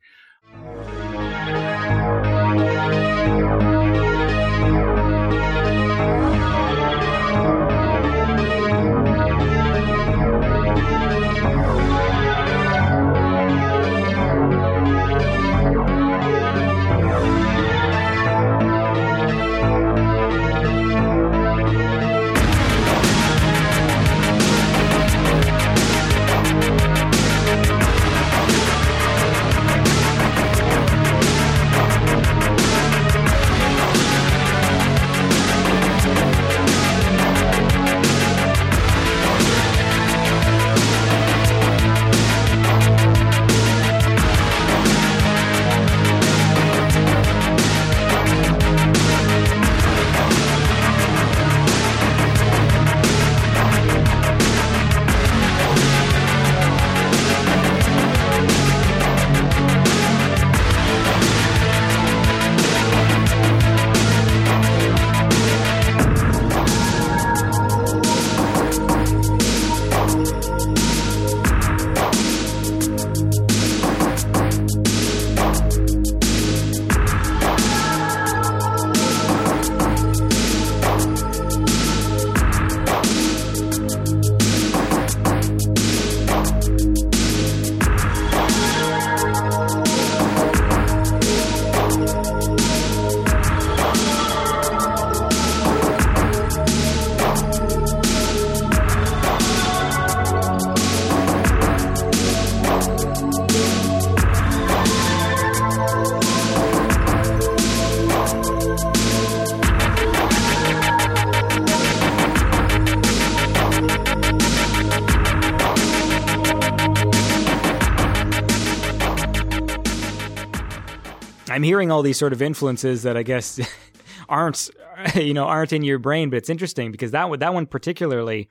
I'm 121.56 121.64
hearing 121.64 121.90
all 121.92 122.02
these 122.02 122.18
sort 122.18 122.34
of 122.34 122.42
influences 122.42 123.04
that 123.04 123.16
I 123.18 123.24
guess 123.24 123.60
aren't 124.30 124.70
you 125.16 125.34
know 125.34 125.46
aren't 125.46 125.74
in 125.74 125.84
your 125.84 126.00
brain, 126.00 126.30
but 126.30 126.38
it's 126.38 126.50
interesting 126.50 126.92
because 126.92 127.12
that 127.12 127.30
one 127.30 127.40
that 127.40 127.54
one 127.54 127.66
particularly. 127.66 128.50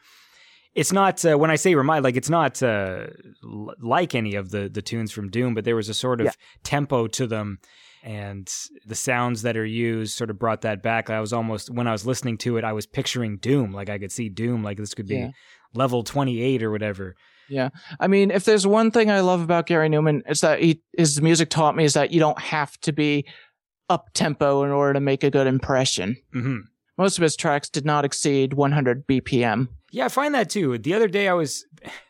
It's 0.75 0.93
not 0.93 1.25
uh, 1.25 1.37
when 1.39 1.53
I 1.53 1.57
say 1.57 1.77
remind 1.77 2.03
like 2.03 2.17
it's 2.17 2.29
not 2.31 2.61
uh, 2.61 3.07
l- 3.45 3.75
like 3.81 4.13
any 4.15 4.35
of 4.35 4.51
the 4.51 4.69
the 4.69 4.83
tunes 4.83 5.13
from 5.13 5.31
Doom, 5.31 5.55
but 5.55 5.65
there 5.65 5.77
was 5.77 5.89
a 5.89 5.95
sort 5.95 6.21
of 6.21 6.25
Yeah. 6.25 6.33
tempo 6.65 7.07
to 7.07 7.27
them, 7.29 7.59
and 8.03 8.51
the 8.85 8.97
sounds 8.97 9.43
that 9.43 9.57
are 9.57 9.65
used 9.65 10.17
sort 10.17 10.31
of 10.31 10.39
brought 10.41 10.63
that 10.63 10.83
back. 10.83 11.11
I 11.11 11.21
was 11.21 11.33
almost 11.33 11.71
when 11.71 11.87
I 11.87 11.93
was 11.93 12.05
listening 12.07 12.39
to 12.39 12.57
it, 12.57 12.65
I 12.65 12.73
was 12.73 12.87
picturing 12.87 13.37
Doom, 13.37 13.73
like 13.73 13.89
I 13.89 13.99
could 13.99 14.11
see 14.11 14.29
Doom, 14.29 14.65
like 14.65 14.79
this 14.79 14.95
could 14.95 15.07
be 15.07 15.17
Yeah. 15.19 15.31
level 15.75 16.03
twenty 16.03 16.41
eight 16.43 16.61
or 16.63 16.73
whatever. 16.73 17.15
Yeah. 17.49 17.69
I 18.01 18.07
mean, 18.07 18.31
if 18.31 18.45
there's 18.45 18.67
one 18.67 18.91
thing 18.91 19.11
I 19.11 19.21
love 19.21 19.41
about 19.43 19.67
Gary 19.67 19.89
Numan, 19.89 20.23
it's 20.27 20.41
that 20.41 20.61
he, 20.63 20.83
his 20.97 21.21
music 21.21 21.51
taught 21.51 21.77
me 21.77 21.85
is 21.85 21.95
that 21.95 22.11
you 22.11 22.21
don't 22.21 22.39
have 22.41 22.79
to 22.81 22.93
be 22.93 23.27
up 23.89 24.09
tempo 24.15 24.63
in 24.65 24.71
order 24.71 24.95
to 24.95 25.01
make 25.01 25.23
a 25.25 25.31
good 25.31 25.47
impression. 25.47 26.17
hmm 26.33 26.59
Most 26.97 27.19
of 27.19 27.23
his 27.23 27.37
tracks 27.37 27.69
did 27.69 27.85
not 27.85 28.05
exceed 28.05 28.55
100 28.55 29.07
BPM. 29.07 29.69
Yeah, 29.91 30.07
I 30.07 30.09
find 30.09 30.35
that 30.35 30.49
too. 30.51 30.79
The 30.79 30.95
other 30.95 31.09
day 31.09 31.29
I 31.29 31.35
was, 31.35 31.67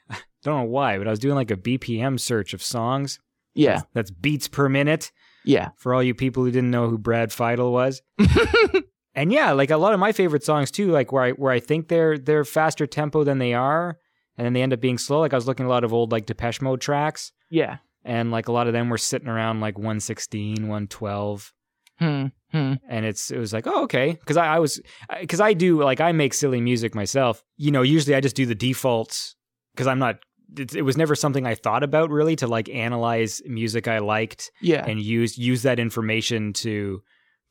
I 0.08 0.18
don't 0.42 0.56
know 0.60 0.70
why, 0.70 0.98
but 0.98 1.06
I 1.06 1.10
was 1.10 1.18
doing 1.18 1.34
like 1.34 1.50
a 1.50 1.56
BPM 1.56 2.18
search 2.20 2.54
of 2.54 2.62
songs. 2.62 3.18
Yeah. 3.54 3.82
That's 3.92 4.10
beats 4.10 4.46
per 4.48 4.68
minute 4.68 5.10
Yeah. 5.44 5.70
for 5.78 5.94
all 5.94 6.02
you 6.02 6.14
people 6.14 6.44
who 6.44 6.50
didn't 6.50 6.70
know 6.70 6.88
who 6.88 6.96
Brad 6.98 7.30
Fiedel 7.30 7.72
was. 7.72 8.02
and 9.14 9.32
yeah, 9.32 9.52
like 9.52 9.70
a 9.70 9.76
lot 9.76 9.94
of 9.94 10.00
my 10.00 10.12
favorite 10.12 10.44
songs 10.44 10.70
too, 10.70 10.90
like 10.90 11.12
where 11.12 11.22
I 11.24 11.30
where 11.32 11.52
I 11.52 11.60
think 11.60 11.88
they're 11.88 12.18
they're 12.18 12.44
faster 12.44 12.86
tempo 12.86 13.24
than 13.24 13.38
they 13.38 13.54
are, 13.54 13.98
and 14.36 14.44
then 14.44 14.52
they 14.52 14.62
end 14.62 14.72
up 14.72 14.80
being 14.80 14.98
slow. 14.98 15.20
Like 15.20 15.32
I 15.32 15.36
was 15.36 15.46
looking 15.46 15.66
at 15.66 15.68
a 15.68 15.70
lot 15.70 15.84
of 15.84 15.92
old 15.92 16.12
like 16.12 16.26
Depeche 16.26 16.60
Mode 16.60 16.80
tracks, 16.80 17.32
Yeah. 17.50 17.78
and 18.04 18.30
like 18.30 18.48
a 18.48 18.52
lot 18.52 18.66
of 18.66 18.72
them 18.72 18.88
were 18.90 18.98
sitting 18.98 19.28
around 19.28 19.60
like 19.60 19.76
116, 19.78 20.68
112. 20.68 21.52
Hmm. 22.00 22.26
Hmm. 22.50 22.72
and 22.88 23.04
it's 23.06 23.30
it 23.30 23.38
was 23.38 23.52
like 23.52 23.68
oh 23.68 23.84
okay 23.84 24.12
because 24.12 24.36
I, 24.36 24.56
I 24.56 24.58
was 24.58 24.80
because 25.20 25.40
I 25.40 25.52
do 25.52 25.80
like 25.80 26.00
I 26.00 26.10
make 26.10 26.34
silly 26.34 26.60
music 26.60 26.92
myself 26.92 27.44
you 27.56 27.70
know 27.70 27.82
usually 27.82 28.16
I 28.16 28.20
just 28.20 28.34
do 28.34 28.46
the 28.46 28.54
defaults 28.56 29.36
because 29.74 29.86
I'm 29.86 30.00
not 30.00 30.16
it, 30.58 30.74
it 30.74 30.82
was 30.82 30.96
never 30.96 31.14
something 31.14 31.46
I 31.46 31.54
thought 31.54 31.84
about 31.84 32.10
really 32.10 32.34
to 32.36 32.48
like 32.48 32.68
analyze 32.68 33.40
music 33.46 33.86
I 33.86 33.98
liked 34.00 34.50
Yeah. 34.60 34.84
and 34.84 35.00
use 35.00 35.38
use 35.38 35.62
that 35.62 35.78
information 35.78 36.52
to 36.54 37.00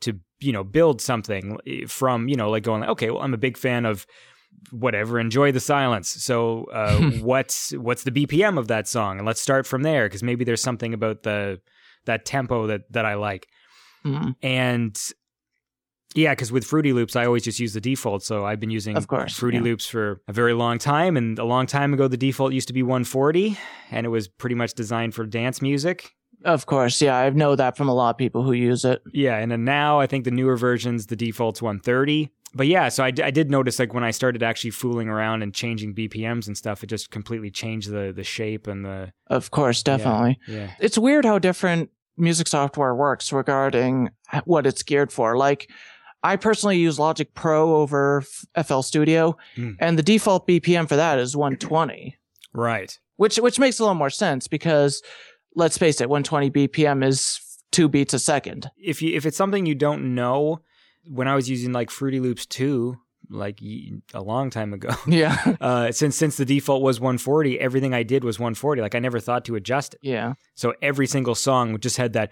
to 0.01 0.19
you 0.41 0.51
know 0.51 0.65
build 0.65 0.99
something 1.01 1.57
from 1.87 2.27
you 2.27 2.35
know 2.35 2.49
like 2.49 2.63
going 2.63 2.83
okay 2.83 3.11
well 3.11 3.21
I'm 3.21 3.33
a 3.33 3.37
big 3.37 3.57
fan 3.57 3.85
of 3.85 4.05
whatever 4.71 5.19
enjoy 5.19 5.51
the 5.51 5.59
silence 5.59 6.09
so 6.09 6.63
uh, 6.73 6.99
what's 7.21 7.71
what's 7.73 8.03
the 8.03 8.11
BPM 8.11 8.57
of 8.57 8.67
that 8.69 8.87
song 8.87 9.17
and 9.19 9.25
let's 9.27 9.41
start 9.41 9.67
from 9.67 9.83
there 9.83 10.05
because 10.07 10.23
maybe 10.23 10.43
there's 10.43 10.61
something 10.61 10.93
about 10.93 11.23
the 11.23 11.59
that 12.05 12.25
tempo 12.25 12.67
that 12.67 12.81
that 12.91 13.05
I 13.05 13.15
like 13.15 13.47
Hmm. 14.03 14.31
and 14.41 14.99
yeah, 16.15 16.33
because 16.33 16.51
with 16.51 16.63
Fruity 16.65 16.93
Loops, 16.93 17.15
I 17.15 17.25
always 17.25 17.43
just 17.43 17.59
use 17.59 17.73
the 17.73 17.81
default. 17.81 18.21
So 18.23 18.45
I've 18.45 18.59
been 18.59 18.69
using 18.69 18.95
Of 18.97 19.07
course, 19.07 19.35
Fruity 19.35 19.57
yeah. 19.57 19.63
Loops 19.63 19.87
for 19.87 20.21
a 20.27 20.33
very 20.33 20.53
long 20.53 20.77
time. 20.77 21.17
And 21.17 21.39
a 21.39 21.43
long 21.45 21.65
time 21.65 21.93
ago, 21.93 22.07
the 22.07 22.17
default 22.17 22.53
used 22.53 22.67
to 22.67 22.73
be 22.73 22.83
140, 22.83 23.57
and 23.91 24.05
it 24.05 24.09
was 24.09 24.27
pretty 24.27 24.55
much 24.55 24.73
designed 24.73 25.15
for 25.15 25.25
dance 25.25 25.61
music. 25.61 26.11
Of 26.45 26.65
course. 26.65 27.01
Yeah. 27.01 27.17
I 27.17 27.29
know 27.31 27.55
that 27.55 27.77
from 27.77 27.89
a 27.89 27.93
lot 27.93 28.11
of 28.11 28.17
people 28.17 28.43
who 28.43 28.51
use 28.51 28.85
it. 28.85 29.01
Yeah, 29.11 29.37
and 29.37 29.51
then 29.51 29.63
now 29.63 29.99
I 29.99 30.05
think 30.05 30.25
the 30.25 30.31
newer 30.31 30.57
versions, 30.57 31.07
the 31.07 31.15
default's 31.15 31.61
130. 31.61 32.29
But 32.55 32.67
yeah, 32.67 32.89
so 32.89 33.03
I, 33.03 33.11
d- 33.11 33.23
I 33.23 33.31
did 33.31 33.49
notice 33.49 33.79
like 33.79 33.93
when 33.93 34.03
I 34.03 34.11
started 34.11 34.43
actually 34.43 34.69
fooling 34.71 35.09
around 35.09 35.41
and 35.41 35.53
changing 35.53 35.95
BPMs 35.95 36.45
and 36.47 36.55
stuff, 36.57 36.83
it 36.83 36.87
just 36.87 37.09
completely 37.09 37.49
changed 37.49 37.89
the 37.89 38.13
the 38.15 38.23
shape 38.23 38.67
and 38.67 38.85
the 38.85 39.11
Of 39.27 39.49
course. 39.51 39.81
Definitely. 39.83 40.39
yeah. 40.47 40.71
It's 40.79 40.97
weird 40.97 41.25
how 41.25 41.39
different 41.39 41.89
music 42.17 42.47
software 42.47 42.93
works 42.93 43.33
regarding 43.33 44.11
what 44.45 44.67
it's 44.67 44.83
geared 44.83 45.11
for. 45.11 45.35
Like, 45.35 45.69
I 46.21 46.35
personally 46.35 46.77
use 46.77 46.99
Logic 46.99 47.33
Pro 47.33 47.75
over 47.77 48.23
FL 48.55 48.81
Studio, 48.81 49.35
Hmm. 49.55 49.71
and 49.79 49.97
the 49.97 50.03
default 50.03 50.47
BPM 50.47 50.87
for 50.87 50.95
that 50.95 51.17
is 51.19 51.35
120, 51.35 52.17
Right. 52.53 52.97
which 53.17 53.37
which 53.37 53.57
makes 53.59 53.79
a 53.79 53.83
little 53.83 53.95
more 53.95 54.09
sense 54.11 54.47
because 54.47 55.01
let's 55.55 55.77
face 55.77 55.99
it, 56.01 56.09
120 56.09 56.49
BPM 56.51 57.03
is 57.03 57.39
two 57.71 57.89
beats 57.89 58.13
a 58.13 58.19
second. 58.19 58.69
if 58.77 59.01
you 59.01 59.15
if 59.15 59.25
it's 59.25 59.37
something 59.37 59.65
you 59.65 59.75
don't 59.75 60.13
know, 60.13 60.59
when 61.05 61.27
I 61.27 61.35
was 61.35 61.49
using 61.49 61.71
like 61.73 61.89
Fruity 61.89 62.19
Loops 62.19 62.45
2, 62.45 62.97
like 63.29 63.59
a 64.13 64.21
long 64.21 64.49
time 64.49 64.73
ago, 64.73 64.89
Yeah, 65.07 65.55
uh, 65.61 65.91
since 65.91 66.15
since 66.15 66.37
the 66.37 66.45
default 66.45 66.81
was 66.83 66.99
140, 66.99 67.59
everything 67.59 67.93
I 67.93 68.03
did 68.03 68.23
was 68.23 68.37
140. 68.39 68.81
Like 68.81 68.95
I 68.95 68.99
never 68.99 69.19
thought 69.19 69.45
to 69.45 69.55
adjust 69.55 69.93
it. 69.95 69.99
yeah, 70.03 70.33
So 70.55 70.73
every 70.81 71.07
single 71.07 71.35
song 71.35 71.79
just 71.79 71.97
had 71.97 72.13
that 72.13 72.31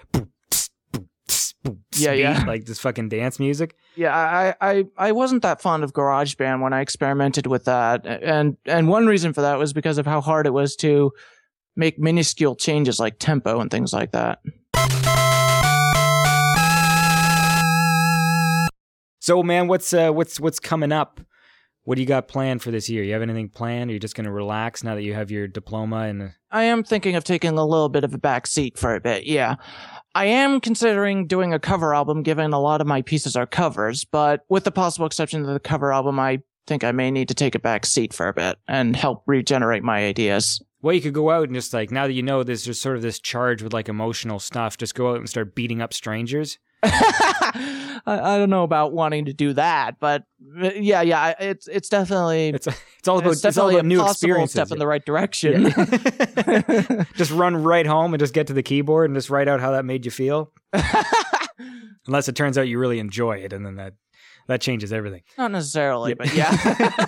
Yeah, 1.95 2.11
beat, 2.13 2.19
yeah. 2.21 2.43
like 2.47 2.65
this 2.65 2.79
fucking 2.79 3.09
dance 3.09 3.39
music. 3.39 3.75
yeah. 3.95 4.15
I, 4.15 4.55
I 4.71 4.85
I 4.97 5.11
wasn't 5.11 5.43
that 5.43 5.61
fond 5.61 5.83
of 5.83 5.93
GarageBand 5.93 6.61
when 6.61 6.73
I 6.73 6.81
experimented 6.81 7.45
with 7.47 7.65
that, 7.65 8.05
and 8.05 8.57
and 8.65 8.87
one 8.87 9.05
reason 9.05 9.31
for 9.33 9.41
that 9.41 9.59
was 9.59 9.71
because 9.73 9.97
of 9.99 10.05
how 10.07 10.21
hard 10.21 10.47
it 10.47 10.53
was 10.53 10.75
to 10.77 11.11
make 11.75 11.99
minuscule 11.99 12.55
changes 12.55 12.99
like 12.99 13.17
tempo 13.19 13.59
and 13.59 13.69
things 13.69 13.93
like 13.93 14.11
that. 14.11 14.39
So 19.21 19.43
man, 19.43 19.67
what's 19.67 19.93
uh, 19.93 20.09
what's 20.09 20.39
what's 20.39 20.59
coming 20.59 20.91
up? 20.91 21.21
What 21.83 21.95
do 21.95 22.01
you 22.01 22.07
got 22.07 22.27
planned 22.27 22.63
for 22.63 22.71
this 22.71 22.89
year? 22.89 23.03
You 23.03 23.13
have 23.13 23.21
anything 23.21 23.49
planned? 23.49 23.91
Or 23.91 23.93
you 23.93 23.99
just 23.99 24.15
gonna 24.15 24.31
relax 24.31 24.83
now 24.83 24.95
that 24.95 25.03
you 25.03 25.13
have 25.13 25.29
your 25.29 25.47
diploma 25.47 26.07
and 26.07 26.33
I 26.49 26.63
am 26.63 26.83
thinking 26.83 27.15
of 27.15 27.23
taking 27.23 27.55
a 27.55 27.63
little 27.63 27.87
bit 27.87 28.03
of 28.03 28.15
a 28.15 28.17
back 28.17 28.47
seat 28.47 28.79
for 28.79 28.95
a 28.95 28.99
bit, 28.99 29.25
yeah. 29.25 29.55
I 30.15 30.25
am 30.25 30.59
considering 30.59 31.27
doing 31.27 31.53
a 31.53 31.59
cover 31.59 31.93
album 31.93 32.23
given 32.23 32.51
a 32.51 32.59
lot 32.59 32.81
of 32.81 32.87
my 32.87 33.03
pieces 33.03 33.35
are 33.35 33.45
covers, 33.45 34.05
but 34.05 34.43
with 34.49 34.63
the 34.63 34.71
possible 34.71 35.05
exception 35.05 35.41
of 35.41 35.53
the 35.53 35.59
cover 35.59 35.93
album, 35.93 36.19
I 36.19 36.41
think 36.65 36.83
I 36.83 36.91
may 36.91 37.11
need 37.11 37.27
to 37.27 37.35
take 37.35 37.53
a 37.53 37.59
back 37.59 37.85
seat 37.85 38.13
for 38.13 38.27
a 38.27 38.33
bit 38.33 38.57
and 38.67 38.95
help 38.95 39.23
regenerate 39.27 39.83
my 39.83 40.03
ideas. 40.05 40.61
well, 40.81 40.95
you 40.95 41.01
could 41.01 41.13
go 41.13 41.29
out 41.29 41.47
and 41.47 41.53
just 41.53 41.75
like 41.75 41.91
now 41.91 42.07
that 42.07 42.13
you 42.13 42.23
know 42.23 42.41
there's 42.41 42.65
just 42.65 42.81
sort 42.81 42.95
of 42.95 43.03
this 43.03 43.19
charge 43.19 43.61
with 43.61 43.71
like 43.71 43.87
emotional 43.87 44.39
stuff, 44.39 44.77
just 44.77 44.95
go 44.95 45.11
out 45.11 45.17
and 45.17 45.29
start 45.29 45.53
beating 45.53 45.79
up 45.79 45.93
strangers. 45.93 46.57
I, 46.83 48.01
I 48.05 48.37
don't 48.37 48.49
know 48.49 48.63
about 48.63 48.93
wanting 48.93 49.25
to 49.25 49.33
do 49.33 49.53
that, 49.53 49.99
but 49.99 50.23
uh, 50.61 50.71
yeah, 50.73 51.01
yeah, 51.01 51.33
it's 51.39 51.67
it's 51.67 51.89
definitely 51.89 52.49
It's 52.49 52.67
it's 52.67 53.07
all 53.07 53.19
about 53.19 53.33
it's 53.33 53.45
it's, 53.45 53.57
all 53.57 53.69
definitely 53.69 53.75
about 53.75 53.85
a 53.85 53.87
new 53.87 53.97
possible 53.99 54.11
experiences. 54.11 54.53
step 54.53 54.71
in 54.71 54.79
the 54.79 54.87
right 54.87 55.05
direction. 55.05 55.63
just 57.15 57.31
run 57.31 57.61
right 57.61 57.85
home 57.85 58.13
and 58.13 58.19
just 58.19 58.33
get 58.33 58.47
to 58.47 58.53
the 58.53 58.63
keyboard 58.63 59.09
and 59.09 59.17
just 59.17 59.29
write 59.29 59.47
out 59.47 59.59
how 59.59 59.71
that 59.71 59.85
made 59.85 60.05
you 60.05 60.11
feel. 60.11 60.51
Unless 62.07 62.27
it 62.27 62.35
turns 62.35 62.57
out 62.57 62.67
you 62.67 62.79
really 62.79 62.99
enjoy 62.99 63.37
it, 63.37 63.53
and 63.53 63.65
then 63.65 63.75
that 63.75 63.93
that 64.47 64.61
changes 64.61 64.91
everything. 64.91 65.21
Not 65.37 65.51
necessarily, 65.51 66.15
but 66.15 66.33
yeah. 66.33 67.05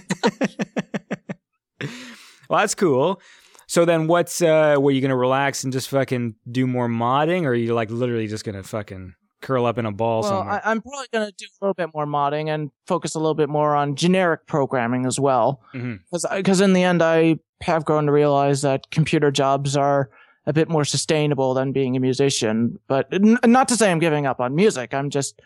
Well, 2.54 2.60
that's 2.60 2.76
cool. 2.76 3.20
So 3.66 3.84
then, 3.84 4.06
what's 4.06 4.40
uh, 4.40 4.76
were 4.80 4.92
you 4.92 5.02
gonna 5.02 5.18
relax 5.18 5.64
and 5.64 5.74
just 5.74 5.90
fucking 5.90 6.36
do 6.52 6.68
more 6.68 6.88
modding, 6.88 7.46
or 7.46 7.50
are 7.50 7.56
you 7.56 7.74
like 7.74 7.90
literally 7.90 8.28
just 8.28 8.46
gonna 8.46 8.62
fucking 8.62 9.16
curl 9.44 9.66
up 9.68 9.78
in 9.78 9.86
a 9.86 9.92
ball 9.92 10.22
Well, 10.22 10.32
somewhere? 10.32 10.62
I, 10.66 10.72
I'm 10.72 10.82
probably 10.82 11.06
going 11.14 11.28
to 11.28 11.34
do 11.38 11.46
a 11.46 11.58
little 11.64 11.74
bit 11.76 11.90
more 11.94 12.08
modding 12.08 12.48
and 12.50 12.72
focus 12.88 13.14
a 13.14 13.20
little 13.20 13.36
bit 13.36 13.50
more 13.50 13.76
on 13.76 13.96
generic 13.96 14.48
programming 14.48 15.06
as 15.06 15.20
well. 15.20 15.62
Mm-hmm. 15.76 15.96
Because 16.36 16.62
in 16.62 16.74
the 16.74 16.82
end, 16.84 17.04
I 17.04 17.38
have 17.62 17.86
grown 17.86 18.08
to 18.08 18.12
realize 18.12 18.62
that 18.64 18.90
computer 18.90 19.30
jobs 19.30 19.78
are 19.78 20.10
a 20.48 20.54
bit 20.54 20.68
more 20.70 20.84
sustainable 20.84 21.54
than 21.54 21.72
being 21.72 21.96
a 21.96 22.00
musician. 22.00 22.80
But 22.88 23.08
n- 23.14 23.38
not 23.46 23.68
to 23.68 23.76
say 23.78 23.92
I'm 23.92 24.00
giving 24.00 24.26
up 24.26 24.40
on 24.40 24.56
music. 24.56 24.94
I'm 24.94 25.10
just, 25.10 25.40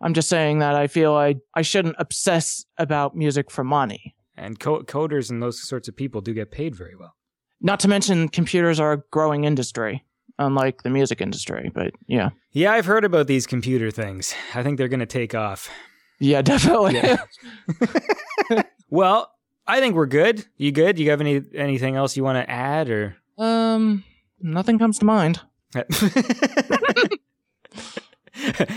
I'm 0.00 0.14
just 0.14 0.28
saying 0.28 0.60
that 0.60 0.74
I 0.74 0.86
feel 0.86 1.12
I, 1.14 1.36
I 1.54 1.62
shouldn't 1.62 1.96
obsess 1.98 2.64
about 2.78 3.14
music 3.14 3.50
for 3.50 3.62
money. 3.62 4.14
and 4.36 4.58
co- 4.58 4.82
coders 4.82 5.28
and 5.30 5.42
those 5.42 5.60
sorts 5.62 5.86
of 5.88 5.94
people 5.94 6.20
do 6.22 6.32
get 6.32 6.50
paid 6.50 6.74
very 6.74 6.96
well. 6.96 7.14
Not 7.60 7.78
to 7.80 7.88
mention 7.88 8.28
computers 8.30 8.80
are 8.80 8.92
a 8.94 9.02
growing 9.10 9.44
industry, 9.44 10.02
unlike 10.40 10.82
the 10.82 10.90
music 10.90 11.20
industry. 11.20 11.70
But 11.72 11.92
yeah, 12.08 12.30
Yeah, 12.50 12.72
I've 12.72 12.86
heard 12.86 13.04
about 13.04 13.28
these 13.28 13.46
computer 13.46 13.92
things. 13.92 14.34
I 14.54 14.64
think 14.64 14.76
they're 14.78 14.88
gonna 14.88 15.06
take 15.06 15.34
off. 15.36 15.70
yeah, 16.18 16.42
definitely. 16.52 17.00
Well, 18.92 19.30
I 19.68 19.78
think 19.78 19.94
we're 19.94 20.06
good. 20.06 20.44
You 20.56 20.72
good? 20.72 20.98
You 20.98 21.10
have 21.10 21.20
any 21.20 21.40
anything 21.54 21.94
else 21.94 22.16
you 22.16 22.24
want 22.24 22.44
to 22.44 22.50
add 22.50 22.90
or? 22.90 23.14
um, 23.38 24.02
nothing 24.40 24.80
comes 24.80 24.98
to 24.98 25.04
mind. 25.04 25.40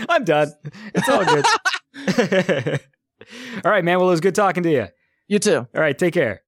I'm 0.08 0.24
done. 0.24 0.52
It's 0.94 1.08
all 1.08 1.24
good. 1.24 1.44
all 3.64 3.70
right, 3.72 3.84
man. 3.84 3.98
Well, 3.98 4.08
it 4.08 4.12
was 4.12 4.20
good 4.20 4.34
talking 4.36 4.62
to 4.62 4.70
you. 4.70 4.86
You 5.26 5.38
too. 5.40 5.56
All 5.74 5.80
right, 5.80 5.96
take 5.98 6.14
care. 6.14 6.42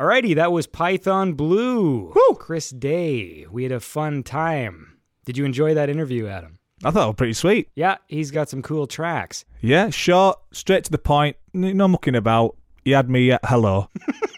Alrighty, 0.00 0.34
that 0.36 0.50
was 0.50 0.66
Python 0.66 1.34
Blue. 1.34 2.14
Chris 2.38 2.70
Day. 2.70 3.46
We 3.50 3.64
had 3.64 3.72
a 3.72 3.80
fun 3.80 4.22
time. 4.22 4.98
Did 5.26 5.36
you 5.36 5.44
enjoy 5.44 5.74
that 5.74 5.90
interview, 5.90 6.26
Adam? 6.26 6.58
I 6.82 6.90
thought 6.90 7.04
it 7.04 7.08
was 7.08 7.16
pretty 7.16 7.34
sweet. 7.34 7.68
Yeah, 7.74 7.98
he's 8.06 8.30
got 8.30 8.48
some 8.48 8.62
cool 8.62 8.86
tracks. 8.86 9.44
Yeah, 9.60 9.90
short, 9.90 10.38
straight 10.52 10.84
to 10.84 10.90
the 10.90 10.96
point, 10.96 11.36
no 11.52 11.86
mucking 11.86 12.14
about. 12.14 12.56
He 12.82 12.92
had 12.92 13.10
me 13.10 13.30
at 13.32 13.40
hello. 13.44 13.90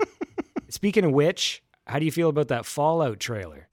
Speaking 0.68 1.04
of 1.04 1.12
which, 1.12 1.62
how 1.86 2.00
do 2.00 2.06
you 2.06 2.10
feel 2.10 2.30
about 2.30 2.48
that 2.48 2.66
Fallout 2.66 3.20
trailer? 3.20 3.68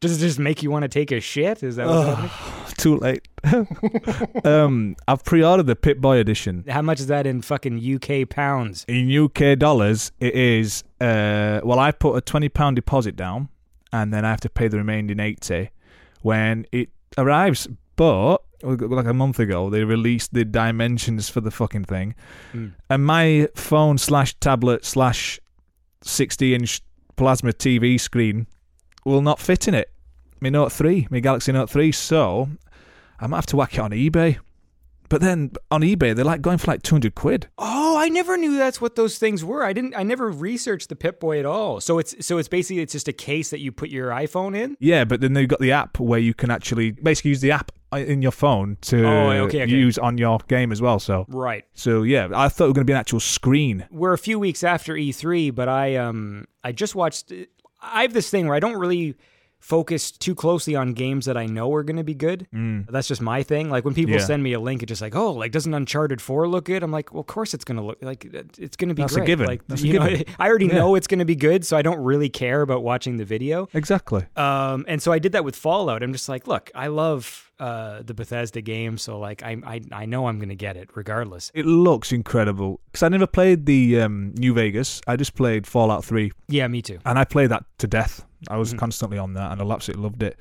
Does 0.00 0.16
it 0.16 0.26
just 0.26 0.38
make 0.38 0.62
you 0.62 0.70
want 0.70 0.84
to 0.84 0.88
take 0.88 1.12
a 1.12 1.20
shit? 1.20 1.62
Is 1.62 1.76
that 1.76 1.88
what's 1.88 2.08
happening? 2.08 2.61
Too 2.78 2.96
late. 2.98 3.26
um, 4.44 4.96
I've 5.06 5.24
pre-ordered 5.24 5.66
the 5.66 5.76
Pip 5.76 5.98
Boy 5.98 6.18
edition. 6.18 6.64
How 6.68 6.82
much 6.82 7.00
is 7.00 7.06
that 7.08 7.26
in 7.26 7.42
fucking 7.42 7.78
UK 7.78 8.28
pounds? 8.28 8.84
In 8.88 9.10
UK 9.14 9.58
dollars, 9.58 10.12
it 10.20 10.34
is. 10.34 10.84
Uh, 11.00 11.60
well, 11.64 11.78
I 11.78 11.92
put 11.92 12.16
a 12.16 12.20
twenty 12.20 12.48
pound 12.48 12.76
deposit 12.76 13.16
down, 13.16 13.48
and 13.92 14.12
then 14.12 14.24
I 14.24 14.30
have 14.30 14.40
to 14.40 14.50
pay 14.50 14.68
the 14.68 14.78
remaining 14.78 15.20
eighty 15.20 15.70
when 16.22 16.66
it 16.72 16.88
arrives. 17.18 17.68
But 17.96 18.38
like 18.62 19.06
a 19.06 19.12
month 19.14 19.38
ago, 19.38 19.68
they 19.70 19.84
released 19.84 20.32
the 20.32 20.44
dimensions 20.44 21.28
for 21.28 21.40
the 21.40 21.50
fucking 21.50 21.84
thing, 21.84 22.14
Mm. 22.54 22.72
and 22.88 23.04
my 23.04 23.48
phone 23.54 23.98
slash 23.98 24.34
tablet 24.40 24.84
slash 24.84 25.38
sixty 26.02 26.54
inch 26.54 26.80
plasma 27.16 27.52
TV 27.52 27.98
screen 28.00 28.46
will 29.04 29.20
not 29.22 29.38
fit 29.40 29.68
in 29.68 29.74
it. 29.74 29.90
My 30.42 30.48
Note 30.48 30.72
three, 30.72 31.06
my 31.08 31.20
Galaxy 31.20 31.52
Note 31.52 31.70
three. 31.70 31.92
So 31.92 32.48
I 33.20 33.28
might 33.28 33.36
have 33.36 33.46
to 33.46 33.56
whack 33.56 33.74
it 33.74 33.78
on 33.80 33.92
eBay. 33.92 34.38
But 35.08 35.20
then 35.20 35.52
on 35.70 35.82
eBay, 35.82 36.16
they're 36.16 36.24
like 36.24 36.40
going 36.42 36.58
for 36.58 36.66
like 36.70 36.82
two 36.82 36.94
hundred 36.96 37.14
quid. 37.14 37.46
Oh, 37.58 37.96
I 37.98 38.08
never 38.08 38.36
knew 38.36 38.56
that's 38.56 38.80
what 38.80 38.96
those 38.96 39.18
things 39.18 39.44
were. 39.44 39.62
I 39.62 39.72
didn't. 39.72 39.94
I 39.94 40.02
never 40.02 40.30
researched 40.30 40.88
the 40.88 40.96
Pip 40.96 41.20
Boy 41.20 41.38
at 41.38 41.44
all. 41.46 41.80
So 41.80 41.98
it's 41.98 42.26
so 42.26 42.38
it's 42.38 42.48
basically 42.48 42.82
it's 42.82 42.92
just 42.92 43.06
a 43.08 43.12
case 43.12 43.50
that 43.50 43.60
you 43.60 43.70
put 43.70 43.90
your 43.90 44.08
iPhone 44.10 44.56
in. 44.56 44.76
Yeah, 44.80 45.04
but 45.04 45.20
then 45.20 45.34
they've 45.34 45.46
got 45.46 45.60
the 45.60 45.70
app 45.70 46.00
where 46.00 46.18
you 46.18 46.34
can 46.34 46.50
actually 46.50 46.90
basically 46.90 47.28
use 47.28 47.40
the 47.42 47.52
app 47.52 47.70
uh, 47.92 47.98
in 47.98 48.22
your 48.22 48.32
phone 48.32 48.78
to 48.82 49.06
Oh, 49.06 49.28
okay, 49.44 49.62
okay. 49.62 49.70
use 49.70 49.96
on 49.98 50.16
your 50.18 50.38
game 50.48 50.72
as 50.72 50.80
well. 50.82 50.98
So, 50.98 51.26
Right. 51.28 51.64
so 51.74 52.02
yeah, 52.02 52.28
I 52.34 52.48
thought 52.48 52.64
it 52.64 52.68
was 52.68 52.74
going 52.74 52.86
to 52.86 52.90
be 52.90 52.94
an 52.94 52.98
actual 52.98 53.20
screen. 53.20 53.86
We're 53.92 54.14
a 54.14 54.18
few 54.18 54.38
weeks 54.40 54.64
after 54.64 54.94
E3, 54.94 55.54
but 55.54 55.68
I 55.68 55.94
um 55.96 56.46
I 56.64 56.72
just 56.72 56.94
watched. 56.96 57.32
I 57.82 58.02
have 58.02 58.14
this 58.14 58.30
thing 58.30 58.46
where 58.46 58.56
I 58.56 58.60
don't 58.60 58.76
really 58.78 59.14
focus 59.62 60.10
too 60.10 60.34
closely 60.34 60.74
on 60.74 60.92
games 60.92 61.24
that 61.26 61.36
I 61.36 61.46
know 61.46 61.72
are 61.72 61.84
going 61.84 61.96
to 61.96 62.02
be 62.04 62.14
good. 62.14 62.46
That's 62.52 63.06
just 63.08 63.22
my 63.22 63.42
thing. 63.44 63.70
Like 63.70 63.84
when 63.84 63.94
people 63.94 64.12
Mm. 64.16 64.18
Yeah. 64.18 64.24
send 64.26 64.42
me 64.42 64.52
a 64.52 64.60
link, 64.60 64.82
it's 64.82 64.90
just 64.90 65.00
like, 65.00 65.14
oh, 65.14 65.32
like 65.32 65.52
doesn't 65.52 65.72
Uncharted 65.72 66.20
Four 66.20 66.48
look 66.48 66.64
good? 66.64 66.82
I'm 66.82 66.90
like, 66.90 67.12
well, 67.14 67.20
of 67.20 67.26
course 67.28 67.54
it's 67.54 67.64
going 67.64 67.76
to 67.78 67.82
look 67.82 67.98
like 68.02 68.24
it's 68.58 68.76
going 68.76 68.88
to 68.88 68.94
be 68.94 69.02
That's 69.02 69.12
a 69.14 69.18
great. 69.20 69.26
given. 69.26 69.46
Like 69.46 69.66
That's 69.68 69.82
a 69.82 69.86
you 69.86 69.98
know, 69.98 70.08
given. 70.08 70.26
I 70.38 70.48
already 70.48 70.66
Yeah. 70.66 70.74
know 70.74 70.94
it's 70.96 71.06
going 71.06 71.20
to 71.20 71.24
be 71.24 71.36
good, 71.36 71.64
so 71.64 71.76
I 71.76 71.82
don't 71.82 72.00
really 72.02 72.28
care 72.28 72.60
about 72.62 72.82
watching 72.82 73.16
the 73.18 73.24
video. 73.24 73.68
Exactly. 73.72 74.26
Um, 74.36 74.84
and 74.88 75.00
so 75.00 75.12
I 75.12 75.18
did 75.20 75.32
that 75.32 75.44
with 75.44 75.54
Fallout. 75.56 76.02
I'm 76.02 76.12
just 76.12 76.28
like, 76.28 76.46
look, 76.48 76.70
I 76.74 76.88
love 76.88 77.50
uh, 77.60 78.02
the 78.02 78.14
Bethesda 78.14 78.60
game, 78.60 78.98
so 78.98 79.18
like 79.20 79.44
I 79.44 79.56
I, 79.64 79.80
I 79.92 80.04
know 80.06 80.26
I'm 80.26 80.38
going 80.38 80.48
to 80.48 80.56
get 80.56 80.76
it 80.76 80.90
regardless. 80.96 81.52
It 81.54 81.64
looks 81.66 82.10
incredible 82.10 82.80
because 82.90 83.04
I 83.04 83.08
never 83.08 83.28
played 83.28 83.66
the 83.66 84.00
um, 84.00 84.34
New 84.36 84.52
Vegas. 84.54 85.00
I 85.06 85.14
just 85.14 85.34
played 85.36 85.66
Fallout 85.68 86.04
Three, 86.04 86.32
Yeah, 86.48 86.66
me 86.66 86.82
too. 86.82 86.98
and 87.04 87.18
I 87.20 87.24
played 87.24 87.50
that 87.50 87.64
to 87.78 87.86
death. 87.86 88.26
I 88.48 88.52
Mm-hmm. 88.52 88.58
was 88.58 88.74
constantly 88.74 89.18
on 89.18 89.34
that, 89.34 89.52
and 89.52 89.60
I 89.62 89.74
absolutely 89.74 90.02
loved 90.02 90.22
it. 90.22 90.36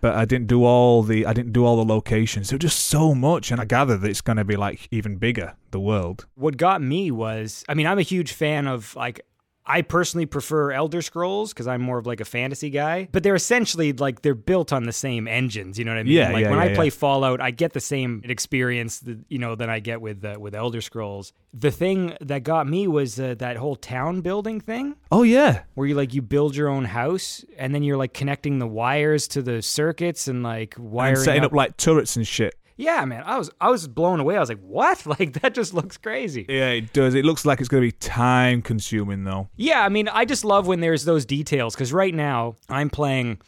But 0.00 0.14
I 0.14 0.24
didn't 0.24 0.46
do 0.46 0.64
all 0.64 1.02
the 1.02 1.26
I 1.26 1.32
didn't 1.32 1.52
do 1.52 1.64
all 1.64 1.76
the 1.76 1.84
locations. 1.94 2.50
There 2.50 2.56
was 2.56 2.62
just 2.62 2.86
so 2.86 3.14
much, 3.14 3.50
and 3.50 3.60
I 3.60 3.64
gather 3.64 3.96
that 3.96 4.08
it's 4.08 4.20
going 4.20 4.36
to 4.36 4.44
be 4.44 4.56
like 4.56 4.88
even 4.90 5.16
bigger. 5.16 5.54
The 5.70 5.80
world. 5.80 6.26
what 6.36 6.56
got 6.56 6.80
me 6.80 7.10
was 7.10 7.64
I 7.68 7.74
mean, 7.74 7.86
I'm 7.86 7.98
a 7.98 8.02
huge 8.02 8.32
fan 8.32 8.66
of 8.66 8.94
like 8.96 9.20
I 9.66 9.82
personally 9.82 10.26
prefer 10.26 10.70
Elder 10.72 11.02
Scrolls 11.02 11.52
because 11.52 11.66
I'm 11.66 11.82
more 11.82 11.98
of 11.98 12.06
like 12.06 12.20
a 12.20 12.24
fantasy 12.24 12.70
guy, 12.70 13.08
but 13.10 13.22
they're 13.22 13.34
essentially 13.34 13.92
like 13.92 14.22
they're 14.22 14.34
built 14.34 14.72
on 14.72 14.84
the 14.84 14.92
same 14.92 15.26
engines. 15.26 15.78
You 15.78 15.84
know 15.84 15.92
what 15.92 15.98
I 15.98 16.02
mean? 16.04 16.12
Yeah, 16.12 16.30
like 16.30 16.44
yeah, 16.44 16.50
when 16.50 16.58
yeah, 16.58 16.72
I 16.72 16.74
play. 16.74 16.90
Fallout, 16.90 17.40
I 17.40 17.50
get 17.50 17.72
the 17.72 17.80
same 17.80 18.22
experience 18.24 19.00
that 19.00 19.18
you 19.28 19.38
know 19.38 19.54
that 19.54 19.68
I 19.68 19.80
get 19.80 20.00
with 20.00 20.24
uh, 20.24 20.36
with 20.38 20.54
Elder 20.54 20.80
Scrolls. 20.80 21.32
The 21.52 21.70
thing 21.70 22.16
that 22.20 22.44
got 22.44 22.68
me 22.68 22.86
was 22.86 23.18
uh, 23.18 23.34
that 23.38 23.56
whole 23.56 23.76
town 23.76 24.20
building 24.20 24.60
thing 24.60 24.96
Oh 25.10 25.22
yeah, 25.22 25.62
where 25.74 25.86
you 25.86 25.94
like 25.94 26.14
you 26.14 26.22
build 26.22 26.54
your 26.54 26.68
own 26.68 26.84
house 26.84 27.44
and 27.58 27.74
then 27.74 27.82
you're 27.82 27.96
like 27.96 28.12
connecting 28.12 28.58
the 28.58 28.66
wires 28.66 29.26
to 29.28 29.42
the 29.42 29.62
circuits 29.62 30.28
and 30.28 30.42
like 30.42 30.74
wiring 30.78 31.16
and 31.16 31.24
setting 31.24 31.44
up 31.44 31.52
like 31.52 31.76
turrets 31.76 32.16
and 32.16 32.26
shit. 32.26 32.54
Yeah, 32.76 33.04
man, 33.04 33.22
I 33.24 33.38
was 33.38 33.50
I 33.60 33.70
was 33.70 33.88
blown 33.88 34.20
away. 34.20 34.36
I 34.36 34.40
was 34.40 34.48
like, 34.48 34.60
what? 34.60 35.04
Like 35.18 35.40
that 35.40 35.54
just 35.54 35.72
looks 35.72 35.96
crazy. 35.96 36.44
Yeah, 36.48 36.70
it 36.70 36.92
does. 36.92 37.14
It 37.14 37.24
looks 37.24 37.46
like 37.46 37.60
it's 37.60 37.68
going 37.68 37.82
to 37.82 37.86
be 37.86 37.92
time 37.92 38.60
consuming 38.60 39.24
though. 39.24 39.48
Yeah, 39.56 39.82
I 39.82 39.88
mean, 39.88 40.08
I 40.08 40.24
just 40.24 40.44
love 40.44 40.66
when 40.66 40.80
there's 40.80 41.04
those 41.04 41.24
details 41.24 41.74
because 41.74 41.92
right 41.92 42.14
now 42.14 42.56
I'm 42.68 42.90
playing 42.90 43.40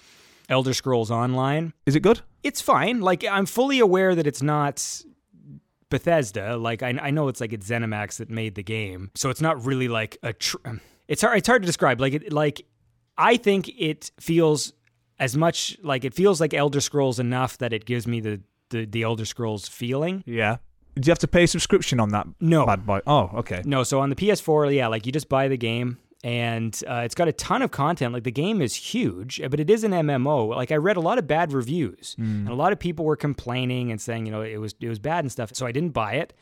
Elder 0.49 0.73
Scrolls 0.73 1.11
Online. 1.11 1.75
Is 1.85 1.95
it 1.95 2.01
good? 2.01 2.21
It's 2.43 2.61
fine. 2.61 3.01
Like 3.01 3.25
I'm 3.25 3.45
fully 3.45 3.81
aware 3.81 4.15
that 4.15 4.27
it's 4.27 4.41
not 4.41 5.03
Bethesda. 5.91 6.57
Like 6.57 6.83
I, 6.83 6.91
I 7.01 7.11
know 7.11 7.29
it's 7.29 7.41
like 7.41 7.53
it's 7.53 7.69
ZeniMax 7.69 8.19
that 8.19 8.31
made 8.31 8.55
the 8.55 8.63
game, 8.63 9.11
so 9.15 9.29
it's 9.31 9.41
not 9.41 9.65
really 9.65 9.89
like 9.89 10.17
a. 10.23 10.33
Tr- 10.33 10.57
it's 11.07 11.23
hard. 11.23 11.39
It's 11.39 11.49
hard 11.49 11.63
to 11.63 11.67
describe. 11.67 12.01
Like 12.01 12.15
it. 12.15 12.33
Like 12.33 12.65
I 13.19 13.37
think 13.37 13.69
it 13.79 14.11
feels 14.21 14.73
as 15.19 15.37
much 15.37 15.77
like 15.83 16.05
it 16.05 16.15
feels 16.15 16.41
like 16.41 16.55
Elder 16.55 16.81
Scrolls 16.81 17.19
enough 17.19 17.59
that 17.59 17.73
it 17.73 17.85
gives 17.85 18.07
me 18.07 18.21
the 18.21 18.41
the, 18.71 18.85
the 18.87 19.03
Elder 19.03 19.25
Scrolls 19.25 19.69
feeling. 19.69 20.23
Yeah. 20.27 20.59
Do 20.95 21.07
you 21.07 21.11
have 21.13 21.19
to 21.21 21.29
pay 21.29 21.45
a 21.45 21.47
subscription 21.47 22.01
on 22.01 22.09
that 22.11 22.27
No. 22.41 22.67
bad 22.67 22.85
boy? 22.85 23.01
Oh, 23.07 23.31
okay. 23.37 23.63
No, 23.65 23.85
so 23.85 24.01
on 24.01 24.11
the 24.11 24.17
PS4, 24.17 24.75
yeah, 24.75 24.89
like 24.89 25.07
you 25.07 25.13
just 25.13 25.29
buy 25.29 25.47
the 25.49 25.57
game 25.57 25.99
and 26.25 26.83
uh, 26.89 27.03
it's 27.05 27.15
got 27.15 27.29
a 27.29 27.33
ton 27.33 27.63
of 27.63 27.71
content. 27.71 28.13
Like 28.13 28.25
the 28.25 28.33
game 28.33 28.61
is 28.61 28.75
huge, 28.75 29.41
but 29.51 29.61
it 29.61 29.71
is 29.71 29.85
an 29.85 29.93
MMO. 29.93 30.49
Like 30.57 30.73
I 30.73 30.77
read 30.77 30.97
a 30.97 31.01
lot 31.01 31.19
of 31.19 31.29
bad 31.29 31.53
reviews, 31.53 32.17
and 32.19 32.49
a 32.49 32.55
lot 32.55 32.73
of 32.73 32.81
people 32.81 33.05
were 33.05 33.15
complaining 33.17 33.93
and 33.93 34.01
saying, 34.01 34.27
you 34.27 34.33
know, 34.33 34.43
it 34.43 34.57
was 34.59 34.75
it 34.81 34.89
was 34.89 34.99
bad 34.99 35.21
and 35.25 35.31
stuff. 35.31 35.51
So 35.55 35.65
I 35.67 35.71
didn't 35.73 35.91
buy 35.91 36.15
it. 36.15 36.33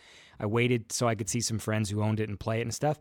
I 0.40 0.46
waited 0.46 0.92
so 0.92 1.06
I 1.08 1.14
could 1.14 1.28
see 1.28 1.40
some 1.42 1.58
friends 1.58 1.90
who 1.90 2.02
owned 2.02 2.20
it 2.20 2.28
and 2.30 2.40
play 2.40 2.58
it 2.60 2.62
and 2.62 2.72
stuff. 2.74 2.98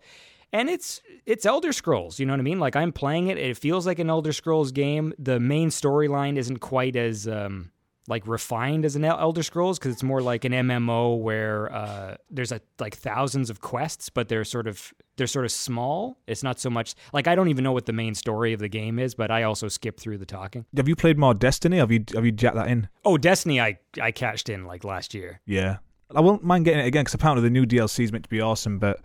And 0.51 0.69
it's 0.69 1.01
it's 1.25 1.45
Elder 1.45 1.71
Scrolls, 1.71 2.19
you 2.19 2.25
know 2.25 2.33
what 2.33 2.39
I 2.41 2.43
mean? 2.43 2.59
Like 2.59 2.75
I'm 2.75 2.91
playing 2.91 3.27
it. 3.27 3.37
It 3.37 3.57
feels 3.57 3.85
like 3.87 3.99
an 3.99 4.09
Elder 4.09 4.33
Scrolls 4.33 4.73
game. 4.73 5.13
The 5.17 5.39
main 5.39 5.69
storyline 5.69 6.35
isn't 6.35 6.57
quite 6.59 6.97
as 6.97 7.25
um, 7.25 7.71
like 8.07 8.27
refined 8.27 8.85
as 8.85 8.95
an 8.95 9.03
Elder 9.03 9.43
Scrolls 9.43 9.79
because 9.79 9.91
it's 9.93 10.03
more 10.03 10.21
like 10.21 10.45
an 10.45 10.51
MMO 10.51 11.19
where 11.19 11.73
uh, 11.73 12.15
there's 12.29 12.51
a, 12.51 12.61
like 12.79 12.95
thousands 12.95 13.49
of 13.49 13.61
quests, 13.61 14.09
but 14.09 14.29
they're 14.29 14.43
sort 14.43 14.67
of 14.67 14.93
they're 15.17 15.27
sort 15.27 15.45
of 15.45 15.51
small. 15.51 16.17
It's 16.27 16.43
not 16.43 16.59
so 16.59 16.69
much 16.69 16.95
like 17.13 17.27
I 17.27 17.35
don't 17.35 17.47
even 17.47 17.63
know 17.63 17.71
what 17.71 17.85
the 17.85 17.93
main 17.93 18.15
story 18.15 18.53
of 18.53 18.59
the 18.59 18.69
game 18.69 18.99
is, 18.99 19.15
but 19.15 19.31
I 19.31 19.43
also 19.43 19.67
skip 19.67 19.99
through 19.99 20.17
the 20.19 20.25
talking. 20.25 20.65
Have 20.75 20.87
you 20.87 20.95
played 20.95 21.17
more 21.17 21.33
Destiny? 21.33 21.77
Have 21.77 21.91
you 21.91 22.03
have 22.13 22.25
you 22.25 22.31
jacked 22.31 22.55
that 22.55 22.67
in? 22.67 22.89
Oh, 23.03 23.17
Destiny, 23.17 23.59
I 23.59 23.79
I 24.01 24.11
cashed 24.11 24.49
in 24.49 24.65
like 24.65 24.83
last 24.83 25.13
year. 25.13 25.41
Yeah. 25.45 25.77
I 26.13 26.21
won't 26.21 26.43
mind 26.43 26.65
getting 26.65 26.81
it 26.81 26.87
again 26.87 27.03
because 27.03 27.13
apparently 27.13 27.43
the 27.43 27.49
new 27.49 27.65
DLC 27.65 28.03
is 28.03 28.11
meant 28.11 28.23
to 28.25 28.29
be 28.29 28.41
awesome. 28.41 28.79
But, 28.79 29.01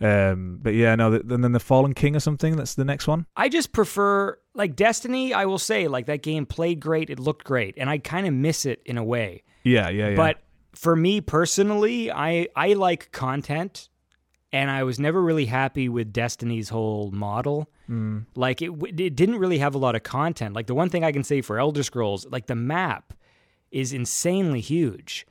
um, 0.00 0.58
but 0.62 0.74
yeah, 0.74 0.94
no. 0.96 1.10
The, 1.10 1.34
and 1.34 1.44
then 1.44 1.52
the 1.52 1.60
Fallen 1.60 1.94
King 1.94 2.16
or 2.16 2.20
something. 2.20 2.56
That's 2.56 2.74
the 2.74 2.84
next 2.84 3.06
one. 3.06 3.26
I 3.36 3.48
just 3.48 3.72
prefer 3.72 4.38
like 4.54 4.76
Destiny. 4.76 5.32
I 5.32 5.44
will 5.44 5.58
say 5.58 5.86
like 5.88 6.06
that 6.06 6.22
game 6.22 6.46
played 6.46 6.80
great, 6.80 7.10
it 7.10 7.18
looked 7.18 7.44
great, 7.44 7.74
and 7.76 7.88
I 7.88 7.98
kind 7.98 8.26
of 8.26 8.34
miss 8.34 8.66
it 8.66 8.82
in 8.84 8.98
a 8.98 9.04
way. 9.04 9.42
Yeah, 9.62 9.88
yeah, 9.88 10.10
yeah. 10.10 10.16
But 10.16 10.38
for 10.74 10.96
me 10.96 11.20
personally, 11.20 12.10
I 12.10 12.48
I 12.56 12.72
like 12.72 13.12
content, 13.12 13.88
and 14.52 14.70
I 14.70 14.82
was 14.82 14.98
never 14.98 15.22
really 15.22 15.46
happy 15.46 15.88
with 15.88 16.12
Destiny's 16.12 16.68
whole 16.70 17.10
model. 17.10 17.70
Like 18.36 18.62
it, 18.62 18.70
it 19.00 19.16
didn't 19.16 19.38
really 19.38 19.58
have 19.58 19.74
a 19.74 19.78
lot 19.78 19.96
of 19.96 20.04
content. 20.04 20.54
Like 20.54 20.68
the 20.68 20.74
one 20.74 20.90
thing 20.90 21.02
I 21.02 21.10
can 21.10 21.24
say 21.24 21.40
for 21.40 21.58
Elder 21.58 21.82
Scrolls, 21.82 22.24
like 22.30 22.46
the 22.46 22.54
map 22.54 23.12
is 23.72 23.92
insanely 23.92 24.60
huge. 24.60 25.26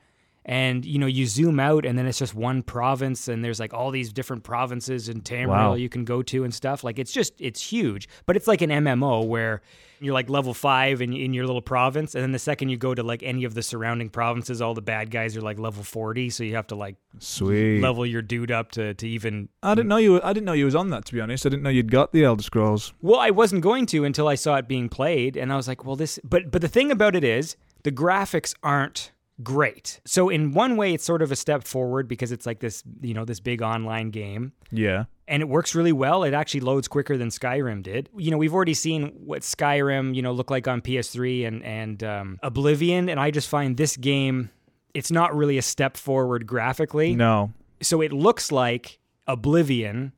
And 0.50 0.84
you 0.84 0.98
know, 0.98 1.06
you 1.06 1.26
zoom 1.26 1.60
out, 1.60 1.86
and 1.86 1.96
then 1.96 2.06
it's 2.06 2.18
just 2.18 2.34
one 2.34 2.64
province, 2.64 3.28
and 3.28 3.44
there's 3.44 3.60
like 3.60 3.72
all 3.72 3.92
these 3.92 4.12
different 4.12 4.42
provinces 4.42 5.08
in 5.08 5.20
Tamriel 5.20 5.46
Wow. 5.46 5.74
you 5.74 5.88
can 5.88 6.04
go 6.04 6.22
to 6.24 6.42
and 6.42 6.52
stuff. 6.52 6.82
Like 6.82 6.98
it's 6.98 7.12
just 7.12 7.34
it's 7.38 7.62
huge, 7.62 8.08
but 8.26 8.34
it's 8.36 8.48
like 8.48 8.60
an 8.60 8.70
MMO 8.70 9.24
where 9.28 9.62
you're 10.00 10.12
like 10.12 10.28
level 10.28 10.52
five 10.52 11.02
in, 11.02 11.12
in 11.12 11.32
your 11.34 11.46
little 11.46 11.62
province, 11.62 12.16
and 12.16 12.22
then 12.24 12.32
the 12.32 12.38
second 12.40 12.70
you 12.70 12.76
go 12.76 12.96
to 12.96 13.02
like 13.04 13.22
any 13.22 13.44
of 13.44 13.54
the 13.54 13.62
surrounding 13.62 14.08
provinces, 14.10 14.60
all 14.60 14.74
the 14.74 14.82
bad 14.82 15.12
guys 15.12 15.36
are 15.36 15.40
like 15.40 15.60
level 15.60 15.84
forty, 15.84 16.30
so 16.30 16.42
you 16.42 16.56
have 16.56 16.66
to 16.66 16.74
like 16.74 16.96
Sweet. 17.20 17.80
level 17.80 18.04
your 18.04 18.20
dude 18.22 18.50
up 18.50 18.72
to 18.72 18.92
to 18.94 19.06
even. 19.08 19.50
I 19.62 19.76
didn't 19.76 19.86
know 19.88 19.98
you. 19.98 20.14
Were, 20.14 20.26
I 20.26 20.32
didn't 20.32 20.46
know 20.46 20.52
you 20.54 20.64
was 20.64 20.74
on 20.74 20.90
that. 20.90 21.04
To 21.04 21.12
be 21.14 21.20
honest, 21.20 21.46
I 21.46 21.50
didn't 21.50 21.62
know 21.62 21.70
you'd 21.70 21.92
got 21.92 22.10
the 22.12 22.24
Elder 22.24 22.42
Scrolls. 22.42 22.92
Well, 23.00 23.20
I 23.20 23.30
wasn't 23.30 23.62
going 23.62 23.86
to 23.86 24.04
until 24.04 24.26
I 24.26 24.34
saw 24.34 24.56
it 24.56 24.66
being 24.66 24.88
played, 24.88 25.36
and 25.36 25.52
I 25.52 25.56
was 25.56 25.68
like, 25.68 25.84
well, 25.84 25.94
this. 25.94 26.18
But 26.24 26.50
but 26.50 26.60
the 26.60 26.68
thing 26.68 26.90
about 26.90 27.14
it 27.14 27.22
is, 27.22 27.54
the 27.84 27.92
graphics 27.92 28.52
aren't 28.64 29.12
great. 29.42 30.00
So 30.04 30.28
in 30.28 30.52
one 30.52 30.76
way, 30.76 30.92
it's 30.94 31.04
sort 31.04 31.22
of 31.22 31.30
a 31.32 31.36
step 31.36 31.64
forward 31.64 32.08
because 32.08 32.32
it's 32.32 32.46
like 32.46 32.60
this, 32.60 32.82
you 33.00 33.14
know, 33.14 33.24
this 33.24 33.40
big 33.40 33.62
online 33.62 34.10
game. 34.10 34.52
Yeah. 34.70 35.04
and 35.26 35.42
it 35.42 35.48
works 35.48 35.74
really 35.74 35.92
well. 35.92 36.22
It 36.24 36.34
actually 36.34 36.60
loads 36.60 36.88
quicker 36.88 37.16
than 37.16 37.28
Skyrim 37.28 37.82
did. 37.82 38.08
You 38.16 38.30
know, 38.30 38.38
we've 38.38 38.54
already 38.54 38.74
seen 38.74 39.08
what 39.24 39.42
Skyrim, 39.42 40.14
you 40.14 40.22
know, 40.22 40.32
look 40.32 40.50
like 40.50 40.66
on 40.68 40.80
PS3 40.80 41.46
and 41.46 41.62
and 41.64 42.02
um, 42.04 42.38
Oblivion, 42.42 43.08
and 43.08 43.18
I 43.20 43.30
just 43.30 43.48
find 43.48 43.76
this 43.76 43.96
game, 43.96 44.50
it's 44.94 45.10
not 45.10 45.34
really 45.36 45.58
a 45.58 45.62
step 45.62 45.96
forward 45.96 46.46
graphically. 46.46 47.14
No. 47.14 47.52
So 47.82 48.00
it 48.00 48.12
looks 48.12 48.50
like 48.52 48.98
Oblivion 49.26 50.12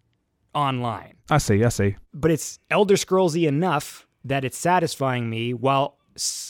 online, 0.54 1.14
I 1.30 1.38
see. 1.38 1.64
I 1.64 1.68
see. 1.68 1.96
but 2.12 2.30
it's 2.30 2.58
Elder 2.70 2.94
Scrollsy 2.96 3.46
enough 3.48 4.06
that 4.24 4.44
it's 4.44 4.58
satisfying 4.58 5.28
me 5.30 5.54
while 5.54 5.96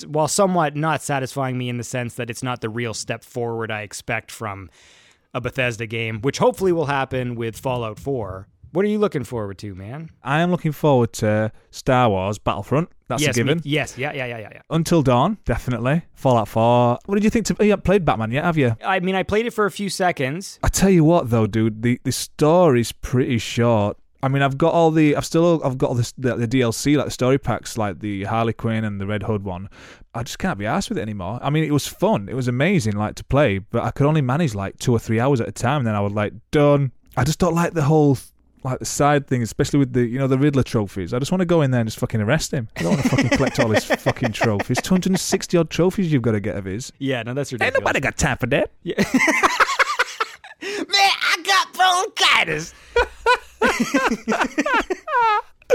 while 0.06 0.28
somewhat 0.28 0.76
not 0.76 1.02
satisfying 1.02 1.58
me 1.58 1.68
in 1.68 1.76
the 1.78 1.84
sense 1.84 2.14
that 2.14 2.30
it's 2.30 2.42
not 2.42 2.60
the 2.60 2.68
real 2.68 2.94
step 2.94 3.24
forward 3.24 3.70
I 3.70 3.82
expect 3.82 4.30
from 4.30 4.70
a 5.34 5.40
Bethesda 5.40 5.86
game, 5.86 6.20
which 6.20 6.38
hopefully 6.38 6.72
will 6.72 6.86
happen 6.86 7.34
with 7.34 7.56
Fallout 7.58 7.98
4. 7.98 8.48
What 8.72 8.86
are 8.86 8.88
you 8.88 8.98
looking 8.98 9.22
forward 9.24 9.58
to, 9.58 9.74
man? 9.74 10.08
I 10.22 10.40
am 10.40 10.50
looking 10.50 10.72
forward 10.72 11.12
to 11.14 11.52
Star 11.70 12.08
Wars 12.08 12.38
Battlefront. 12.38 12.88
That's 13.06 13.20
yes, 13.20 13.36
a 13.36 13.40
given. 13.40 13.58
me- 13.58 13.62
yes, 13.66 13.98
yeah, 13.98 14.12
yeah, 14.14 14.24
yeah, 14.24 14.38
yeah, 14.38 14.48
yeah. 14.54 14.62
Until 14.70 15.02
Dawn, 15.02 15.36
definitely. 15.44 16.02
Fallout 16.14 16.48
4. 16.48 16.98
What 17.04 17.14
did 17.14 17.22
you 17.22 17.28
think? 17.28 17.44
To, 17.46 17.56
you 17.60 17.70
haven't 17.70 17.84
played 17.84 18.06
Batman 18.06 18.30
yet, 18.30 18.44
have 18.44 18.56
you? 18.56 18.74
I 18.82 19.00
mean, 19.00 19.14
I 19.14 19.24
played 19.24 19.44
it 19.44 19.50
for 19.52 19.66
a 19.66 19.70
few 19.70 19.90
seconds. 19.90 20.58
I 20.62 20.68
tell 20.68 20.88
you 20.88 21.04
what, 21.04 21.28
though, 21.28 21.46
dude, 21.46 21.82
the 21.82 22.00
the 22.04 22.12
story's 22.12 22.92
pretty 22.92 23.36
short. 23.36 23.98
I 24.24 24.28
mean, 24.28 24.42
I've 24.42 24.56
got 24.56 24.72
all 24.72 24.90
the, 24.92 25.16
I've 25.16 25.24
still, 25.24 25.60
I've 25.64 25.78
got 25.78 25.88
all 25.90 25.94
this, 25.96 26.12
the, 26.16 26.36
the 26.36 26.46
DLC, 26.46 26.96
like 26.96 27.06
the 27.06 27.10
story 27.10 27.38
packs, 27.38 27.76
like 27.76 27.98
the 27.98 28.22
Harley 28.24 28.52
Quinn 28.52 28.84
and 28.84 29.00
the 29.00 29.06
Red 29.06 29.24
Hood 29.24 29.42
one. 29.42 29.68
I 30.14 30.22
just 30.22 30.38
can't 30.38 30.58
be 30.58 30.64
arsed 30.64 30.90
with 30.90 30.98
it 30.98 31.02
anymore. 31.02 31.40
I 31.42 31.50
mean, 31.50 31.64
it 31.64 31.72
was 31.72 31.86
fun, 31.88 32.28
it 32.28 32.34
was 32.34 32.46
amazing, 32.46 32.94
like 32.96 33.16
to 33.16 33.24
play, 33.24 33.58
but 33.58 33.82
I 33.82 33.90
could 33.90 34.06
only 34.06 34.20
manage 34.20 34.54
like 34.54 34.78
two 34.78 34.92
or 34.92 35.00
three 35.00 35.18
hours 35.18 35.40
at 35.40 35.48
a 35.48 35.52
time. 35.52 35.78
And 35.78 35.86
then 35.88 35.94
I 35.96 36.00
would 36.00 36.12
like 36.12 36.34
done. 36.52 36.92
I 37.16 37.24
just 37.24 37.40
don't 37.40 37.54
like 37.54 37.72
the 37.74 37.82
whole, 37.82 38.16
like 38.62 38.78
the 38.78 38.84
side 38.84 39.26
thing, 39.26 39.42
especially 39.42 39.80
with 39.80 39.92
the, 39.92 40.06
you 40.06 40.18
know, 40.20 40.28
the 40.28 40.38
Riddler 40.38 40.62
trophies. 40.62 41.12
I 41.12 41.18
just 41.18 41.32
want 41.32 41.40
to 41.40 41.46
go 41.46 41.62
in 41.62 41.72
there 41.72 41.80
and 41.80 41.88
just 41.88 41.98
fucking 41.98 42.20
arrest 42.20 42.52
him. 42.52 42.68
I 42.76 42.82
don't 42.82 42.92
want 42.92 43.02
to 43.02 43.08
fucking 43.08 43.28
collect 43.30 43.58
all 43.58 43.70
his 43.70 43.84
fucking 44.02 44.32
trophies. 44.32 44.80
Two 44.80 44.94
hundred 44.94 45.10
and 45.10 45.18
sixty 45.20 45.56
odd 45.58 45.68
trophies 45.68 46.12
you've 46.12 46.22
got 46.22 46.32
to 46.32 46.40
get 46.40 46.56
of 46.56 46.64
his. 46.66 46.92
Yeah, 47.00 47.24
no, 47.24 47.34
that's 47.34 47.52
Ain't 47.52 47.60
ridiculous. 47.60 47.80
nobody 47.80 48.00
got 48.00 48.16
time 48.16 48.36
for 48.38 48.46
that. 48.46 48.70
Yeah. 48.84 48.94
Man, 50.62 50.86
I 50.94 51.42
got 51.44 51.74
bronchitis. 51.74 52.72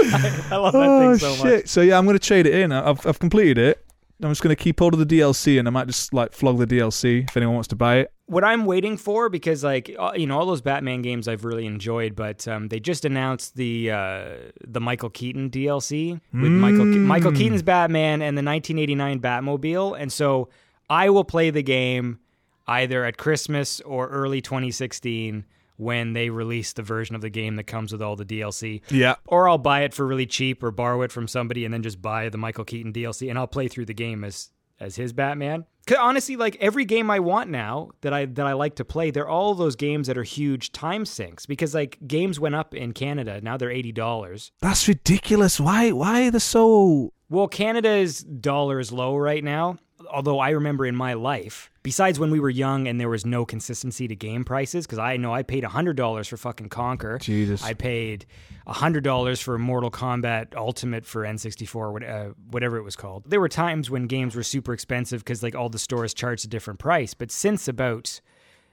I 0.00 0.56
love 0.56 0.72
that 0.72 0.88
oh 0.88 1.00
thing 1.00 1.18
so 1.18 1.34
shit! 1.34 1.44
much. 1.62 1.66
So 1.66 1.80
yeah, 1.80 1.98
I'm 1.98 2.06
gonna 2.06 2.18
trade 2.18 2.46
it 2.46 2.54
in. 2.54 2.72
I've 2.72 3.04
I've 3.06 3.18
completed 3.18 3.58
it. 3.58 3.84
I'm 4.20 4.30
just 4.30 4.42
going 4.42 4.54
to 4.54 4.60
keep 4.60 4.80
hold 4.80 4.94
of 4.94 4.98
the 4.98 5.06
DLC, 5.20 5.60
and 5.60 5.68
I 5.68 5.70
might 5.70 5.86
just 5.86 6.12
like 6.12 6.32
flog 6.32 6.58
the 6.58 6.66
DLC 6.66 7.28
if 7.30 7.36
anyone 7.36 7.54
wants 7.54 7.68
to 7.68 7.76
buy 7.76 7.98
it. 7.98 8.12
what 8.26 8.42
I'm 8.42 8.64
waiting 8.64 8.96
for 8.96 9.28
because 9.28 9.62
like 9.62 9.94
uh, 9.96 10.10
you 10.16 10.26
know 10.26 10.36
all 10.36 10.44
those 10.44 10.60
Batman 10.60 11.02
games 11.02 11.28
I've 11.28 11.44
really 11.44 11.66
enjoyed, 11.66 12.16
but 12.16 12.46
um, 12.48 12.66
they 12.66 12.80
just 12.80 13.04
announced 13.04 13.54
the 13.54 13.92
uh, 13.92 14.28
the 14.66 14.80
Michael 14.80 15.10
Keaton 15.10 15.50
DLC 15.50 16.20
with 16.32 16.50
Michael 16.50 16.86
Ke- 16.86 16.98
Michael 16.98 17.30
Keaton's 17.32 17.62
Batman 17.62 18.20
and 18.20 18.36
the 18.36 18.42
1989 18.42 19.20
Batmobile, 19.20 19.96
and 20.00 20.12
so 20.12 20.48
I 20.90 21.10
will 21.10 21.24
play 21.24 21.50
the 21.50 21.62
game 21.62 22.18
either 22.66 23.04
at 23.04 23.18
Christmas 23.18 23.80
or 23.82 24.08
early 24.08 24.40
2016 24.40 25.44
when 25.78 26.12
they 26.12 26.28
release 26.28 26.74
the 26.74 26.82
version 26.82 27.14
of 27.16 27.22
the 27.22 27.30
game 27.30 27.56
that 27.56 27.64
comes 27.64 27.90
with 27.92 28.02
all 28.02 28.14
the 28.16 28.24
DLC. 28.26 28.82
Yeah. 28.90 29.14
Or 29.26 29.48
I'll 29.48 29.56
buy 29.58 29.84
it 29.84 29.94
for 29.94 30.06
really 30.06 30.26
cheap 30.26 30.62
or 30.62 30.70
borrow 30.70 31.00
it 31.02 31.10
from 31.10 31.26
somebody 31.26 31.64
and 31.64 31.72
then 31.72 31.82
just 31.82 32.02
buy 32.02 32.28
the 32.28 32.36
Michael 32.38 32.64
Keaton 32.64 32.92
DLC 32.92 33.30
and 33.30 33.38
I'll 33.38 33.46
play 33.46 33.68
through 33.68 33.86
the 33.86 33.94
game 33.94 34.22
as 34.24 34.50
as 34.80 34.94
his 34.94 35.12
Batman. 35.12 35.64
'Cause 35.88 35.96
honestly, 36.00 36.36
like 36.36 36.56
every 36.60 36.84
game 36.84 37.10
I 37.10 37.18
want 37.18 37.50
now 37.50 37.90
that 38.02 38.12
I 38.12 38.26
that 38.26 38.46
I 38.46 38.52
like 38.52 38.76
to 38.76 38.84
play, 38.84 39.10
they're 39.10 39.28
all 39.28 39.54
those 39.54 39.74
games 39.74 40.06
that 40.06 40.18
are 40.18 40.22
huge 40.22 40.70
time 40.70 41.04
sinks 41.04 41.46
because 41.46 41.74
like 41.74 41.98
games 42.06 42.38
went 42.38 42.54
up 42.54 42.74
in 42.74 42.92
Canada. 42.92 43.40
Now 43.40 43.56
they're 43.56 43.70
eighty 43.72 43.90
dollars. 43.92 44.52
That's 44.60 44.86
ridiculous. 44.86 45.58
Why? 45.58 45.90
Why 45.92 46.26
are 46.26 46.30
they 46.30 46.38
so? 46.38 47.12
Well, 47.30 47.48
Canada's 47.48 48.20
dollar 48.20 48.78
is 48.80 48.92
low 48.92 49.16
right 49.16 49.42
now. 49.42 49.78
Although 50.12 50.38
I 50.38 50.50
remember 50.50 50.86
in 50.86 50.94
my 50.94 51.14
life, 51.14 51.70
besides 51.88 52.20
when 52.20 52.30
we 52.30 52.38
were 52.38 52.50
young 52.50 52.86
and 52.86 53.00
there 53.00 53.08
was 53.08 53.24
no 53.24 53.46
consistency 53.46 54.06
to 54.06 54.14
game 54.14 54.44
prices, 54.44 54.86
because 54.86 54.98
I 54.98 55.16
know 55.16 55.32
I 55.32 55.42
paid 55.42 55.64
$100 55.64 56.28
for 56.28 56.36
fucking 56.36 56.68
Conker. 56.68 57.18
Jesus. 57.18 57.64
I 57.64 57.72
paid 57.72 58.26
$100 58.66 59.42
for 59.42 59.56
Mortal 59.56 59.90
Kombat 59.90 60.54
Ultimate 60.54 61.06
for 61.06 61.22
N64, 61.22 62.28
uh, 62.30 62.34
whatever 62.50 62.76
it 62.76 62.82
was 62.82 62.94
called. 62.94 63.22
There 63.26 63.40
were 63.40 63.48
times 63.48 63.88
when 63.88 64.06
games 64.06 64.36
were 64.36 64.42
super 64.42 64.74
expensive 64.74 65.24
because 65.24 65.42
like 65.42 65.54
all 65.54 65.70
the 65.70 65.78
stores 65.78 66.12
charged 66.12 66.44
a 66.44 66.48
different 66.48 66.78
price. 66.78 67.14
But 67.14 67.30
since 67.30 67.68
about, 67.68 68.20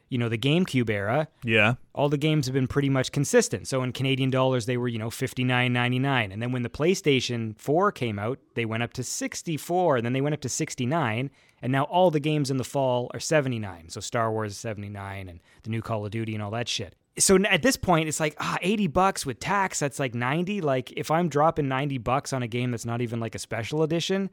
you 0.09 0.17
know, 0.17 0.29
the 0.29 0.37
GameCube 0.37 0.89
era, 0.89 1.27
Yeah. 1.43 1.75
all 1.93 2.09
the 2.09 2.17
games 2.17 2.45
have 2.45 2.53
been 2.53 2.67
pretty 2.67 2.89
much 2.89 3.11
consistent. 3.11 3.67
So 3.67 3.81
in 3.83 3.91
Canadian 3.91 4.29
dollars, 4.29 4.65
they 4.65 4.77
were 4.77 4.87
you 4.87 4.99
know 4.99 5.09
fifty 5.09 5.43
nine 5.43 5.73
ninety 5.73 5.99
nine, 5.99 6.31
and 6.31 6.41
then 6.41 6.51
when 6.51 6.63
the 6.63 6.69
PlayStation 6.69 7.57
Four 7.59 7.91
came 7.91 8.19
out, 8.19 8.39
they 8.55 8.65
went 8.65 8.83
up 8.83 8.93
to 8.93 9.03
sixty 9.03 9.57
four, 9.57 9.97
and 9.97 10.05
then 10.05 10.13
they 10.13 10.21
went 10.21 10.33
up 10.33 10.41
to 10.41 10.49
sixty 10.49 10.85
nine, 10.85 11.31
and 11.61 11.71
now 11.71 11.83
all 11.85 12.11
the 12.11 12.19
games 12.19 12.51
in 12.51 12.57
the 12.57 12.63
fall 12.63 13.09
are 13.13 13.19
seventy 13.19 13.59
nine. 13.59 13.89
So 13.89 13.99
Star 13.99 14.31
Wars 14.31 14.51
is 14.51 14.57
seventy 14.57 14.89
nine, 14.89 15.27
and 15.29 15.39
the 15.63 15.69
new 15.69 15.81
Call 15.81 16.05
of 16.05 16.11
Duty 16.11 16.33
and 16.33 16.43
all 16.43 16.51
that 16.51 16.67
shit. 16.69 16.95
So 17.17 17.37
at 17.45 17.61
this 17.61 17.77
point, 17.77 18.07
it's 18.09 18.19
like 18.19 18.35
ah, 18.39 18.57
eighty 18.61 18.87
bucks 18.87 19.25
with 19.25 19.39
tax. 19.39 19.79
That's 19.79 19.99
like 19.99 20.13
ninety. 20.13 20.61
Like 20.61 20.91
if 20.97 21.09
I'm 21.09 21.29
dropping 21.29 21.67
ninety 21.67 21.97
bucks 21.97 22.33
on 22.33 22.43
a 22.43 22.47
game 22.47 22.71
that's 22.71 22.85
not 22.85 23.01
even 23.01 23.19
like 23.19 23.35
a 23.35 23.39
special 23.39 23.83
edition. 23.83 24.29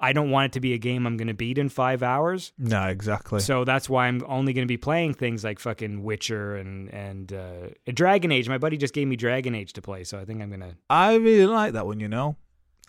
I 0.00 0.12
don't 0.12 0.30
want 0.30 0.46
it 0.46 0.52
to 0.52 0.60
be 0.60 0.72
a 0.72 0.78
game 0.78 1.06
I'm 1.06 1.16
going 1.16 1.28
to 1.28 1.34
beat 1.34 1.58
in 1.58 1.68
five 1.68 2.02
hours. 2.02 2.52
No, 2.58 2.86
exactly. 2.86 3.40
So 3.40 3.64
that's 3.64 3.88
why 3.88 4.06
I'm 4.06 4.24
only 4.26 4.52
going 4.52 4.66
to 4.66 4.68
be 4.70 4.78
playing 4.78 5.14
things 5.14 5.44
like 5.44 5.58
fucking 5.58 6.02
Witcher 6.02 6.56
and 6.56 6.92
and 6.92 7.32
uh, 7.32 7.68
Dragon 7.92 8.32
Age. 8.32 8.48
My 8.48 8.58
buddy 8.58 8.76
just 8.76 8.94
gave 8.94 9.06
me 9.08 9.16
Dragon 9.16 9.54
Age 9.54 9.72
to 9.74 9.82
play, 9.82 10.04
so 10.04 10.18
I 10.18 10.24
think 10.24 10.42
I'm 10.42 10.50
gonna. 10.50 10.76
I 10.88 11.14
really 11.16 11.46
like 11.46 11.74
that 11.74 11.86
one. 11.86 12.00
You 12.00 12.08
know, 12.08 12.36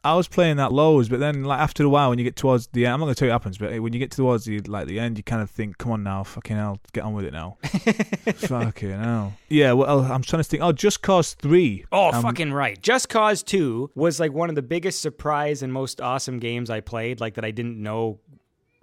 I 0.03 0.15
was 0.15 0.28
playing 0.28 0.57
that 0.57 0.72
lows, 0.73 1.10
but 1.10 1.19
then 1.19 1.44
like 1.44 1.60
after 1.60 1.84
a 1.84 1.90
while, 1.90 2.10
when 2.10 2.18
you 2.18 2.23
get 2.23 2.36
towards 2.36 2.65
the 2.68 2.86
end, 2.88 2.95
I'm 2.95 2.99
not 3.02 3.06
gonna 3.06 3.15
tell 3.15 3.28
you 3.28 3.32
what 3.34 3.41
happens, 3.41 3.57
but 3.60 3.80
when 3.82 3.94
you 3.94 3.99
get 3.99 4.10
towards 4.11 4.45
the 4.45 4.60
like 4.61 4.88
the 4.88 4.99
end, 4.99 5.18
you 5.18 5.23
kind 5.23 5.41
of 5.44 5.49
think, 5.52 5.78
"Come 5.78 5.91
on 5.91 6.02
now, 6.03 6.23
fucking 6.23 6.56
hell, 6.57 6.80
get 6.91 7.03
on 7.03 7.14
with 7.14 7.26
it 7.26 7.34
now." 7.34 7.57
fucking 8.36 8.90
hell. 8.99 9.34
Yeah. 9.49 9.73
Well, 9.73 9.99
I'm 10.02 10.22
trying 10.23 10.41
to 10.44 10.49
think. 10.49 10.64
Oh, 10.64 10.72
Just 10.72 11.02
Cause 11.02 11.34
Three. 11.36 11.86
Oh, 11.91 12.11
Um, 12.11 12.22
fucking 12.23 12.52
right! 12.52 12.82
Just 12.82 13.10
Cause 13.10 13.44
Two 13.44 13.91
was 13.95 14.19
like 14.19 14.32
one 14.34 14.49
of 14.49 14.56
the 14.56 14.61
biggest 14.61 15.02
surprise 15.02 15.61
and 15.61 15.72
most 15.72 16.02
awesome 16.02 16.40
games 16.40 16.69
I 16.69 16.80
played. 16.80 17.19
Like 17.19 17.36
that, 17.36 17.45
I 17.45 17.52
didn't 17.52 17.82
know. 17.82 18.19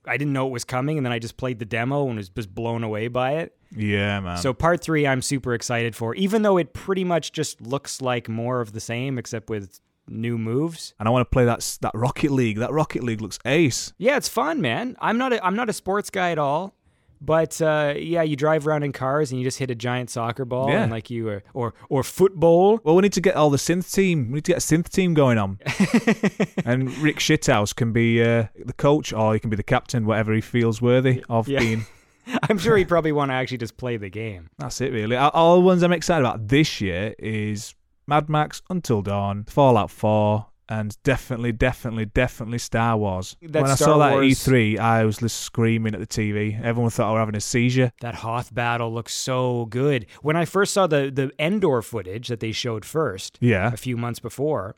I 0.07 0.17
didn't 0.17 0.33
know 0.33 0.47
it 0.47 0.53
was 0.53 0.65
coming, 0.65 0.97
and 0.97 1.05
then 1.05 1.13
I 1.13 1.19
just 1.19 1.37
played 1.37 1.59
the 1.59 1.65
demo 1.67 2.07
and 2.07 2.17
was 2.17 2.29
just 2.31 2.55
blown 2.55 2.83
away 2.85 3.09
by 3.09 3.33
it. 3.39 3.55
Yeah, 3.77 4.21
man. 4.21 4.39
So 4.39 4.55
part 4.55 4.81
three, 4.83 5.07
I'm 5.07 5.21
super 5.21 5.53
excited 5.53 5.95
for, 5.95 6.15
even 6.15 6.41
though 6.43 6.57
it 6.57 6.73
pretty 6.73 7.05
much 7.05 7.33
just 7.33 7.61
looks 7.61 8.01
like 8.01 8.27
more 8.29 8.63
of 8.63 8.73
the 8.73 8.81
same, 8.81 9.19
except 9.19 9.51
with 9.51 9.81
new 10.09 10.39
moves. 10.39 10.95
and 10.99 11.09
I 11.09 11.11
want 11.11 11.23
to 11.29 11.31
play 11.31 11.45
that 11.45 11.79
that 11.83 11.93
Rocket 11.95 12.31
League. 12.31 12.59
That 12.59 12.73
Rocket 12.73 13.03
League 13.05 13.21
looks 13.21 13.39
ace. 13.45 13.93
Yeah, 13.99 14.17
it's 14.17 14.29
fun, 14.29 14.61
man. 14.61 14.97
I'm 15.01 15.19
not 15.19 15.33
a, 15.33 15.45
I'm 15.45 15.57
not 15.57 15.69
a 15.69 15.73
sports 15.73 16.11
guy 16.11 16.31
at 16.31 16.39
all. 16.39 16.75
But 17.21 17.61
uh, 17.61 17.95
yeah, 17.97 18.23
you 18.23 18.37
drive 18.37 18.65
around 18.65 18.85
in 18.85 18.93
cars 18.93 19.33
and 19.33 19.41
you 19.41 19.45
just 19.45 19.59
hit 19.59 19.73
a 19.73 19.75
giant 19.75 20.09
soccer 20.09 20.45
ball 20.45 20.69
Yeah. 20.71 20.83
and 20.85 20.93
like 20.93 21.11
you 21.11 21.29
or 21.29 21.43
or, 21.53 21.75
or 21.89 22.05
football. 22.05 22.79
Well, 22.85 22.95
we 22.95 23.03
need 23.03 23.13
to 23.15 23.21
get 23.21 23.35
all 23.35 23.51
the 23.51 23.57
synth 23.57 23.93
team. 23.93 24.29
We 24.29 24.35
need 24.37 24.45
to 24.45 24.53
get 24.53 24.59
a 24.59 24.61
synth 24.61 24.89
team 24.89 25.15
going 25.15 25.37
on. 25.37 25.59
and 26.65 26.97
Rick 26.99 27.17
Shithouse 27.19 27.75
can 27.75 27.93
be 27.93 28.23
uh, 28.23 28.47
the 28.65 28.73
coach, 28.73 29.13
or 29.13 29.35
he 29.35 29.41
can 29.41 29.51
be 29.51 29.57
the 29.57 29.63
captain, 29.65 30.07
whatever 30.07 30.33
he 30.33 30.41
feels 30.41 30.81
worthy 30.81 31.25
of 31.29 31.49
Yeah. 31.49 31.59
being. 31.59 31.87
I'm 32.49 32.59
sure 32.59 32.77
he'd 32.77 32.89
probably 32.89 33.11
want 33.13 33.31
to 33.31 33.35
actually 33.35 33.59
just 33.59 33.77
play 33.79 33.97
the 33.97 34.11
game. 34.11 34.51
That's 34.59 34.81
it, 34.81 34.93
really. 34.93 35.17
All- 35.17 35.31
All 35.31 35.55
the 35.57 35.63
ones 35.63 35.83
I'm 35.83 35.93
excited 35.93 36.21
about 36.25 36.47
this 36.47 36.81
year 36.81 37.15
is 37.19 37.75
Mad 38.09 38.29
Max, 38.31 38.63
Until 38.71 39.03
Dawn, 39.03 39.45
Fallout 39.49 39.91
4, 39.91 40.47
and 40.71 40.97
definitely, 41.03 41.53
definitely, 41.53 42.07
definitely 42.07 42.57
Star 42.59 42.97
Wars. 42.97 43.37
That 43.43 43.61
when 43.63 43.71
I 43.71 43.75
saw 43.75 43.99
that 43.99 44.13
at 44.13 44.15
Wars- 44.15 44.47
E3, 44.47 44.79
I 44.79 45.05
was 45.05 45.19
just 45.19 45.41
screaming 45.41 45.93
at 45.95 46.01
the 46.01 46.07
TV. 46.07 46.59
Everyone 46.63 46.91
thought 46.91 47.09
I 47.11 47.13
was 47.13 47.21
having 47.21 47.37
a 47.37 47.41
seizure. 47.41 47.93
That 48.01 48.17
Hoth 48.17 48.55
battle 48.55 48.93
looks 48.93 49.15
so 49.15 49.67
good. 49.67 50.07
When 50.23 50.37
I 50.37 50.47
first 50.47 50.73
saw 50.73 50.87
the 50.87 51.11
the 51.11 51.31
Endor 51.39 51.83
footage 51.83 52.29
that 52.29 52.41
they 52.41 52.53
showed 52.53 52.85
first, 52.87 53.37
Yeah. 53.43 53.73
a 53.73 53.77
few 53.77 53.97
months 53.99 54.21
before, 54.21 54.75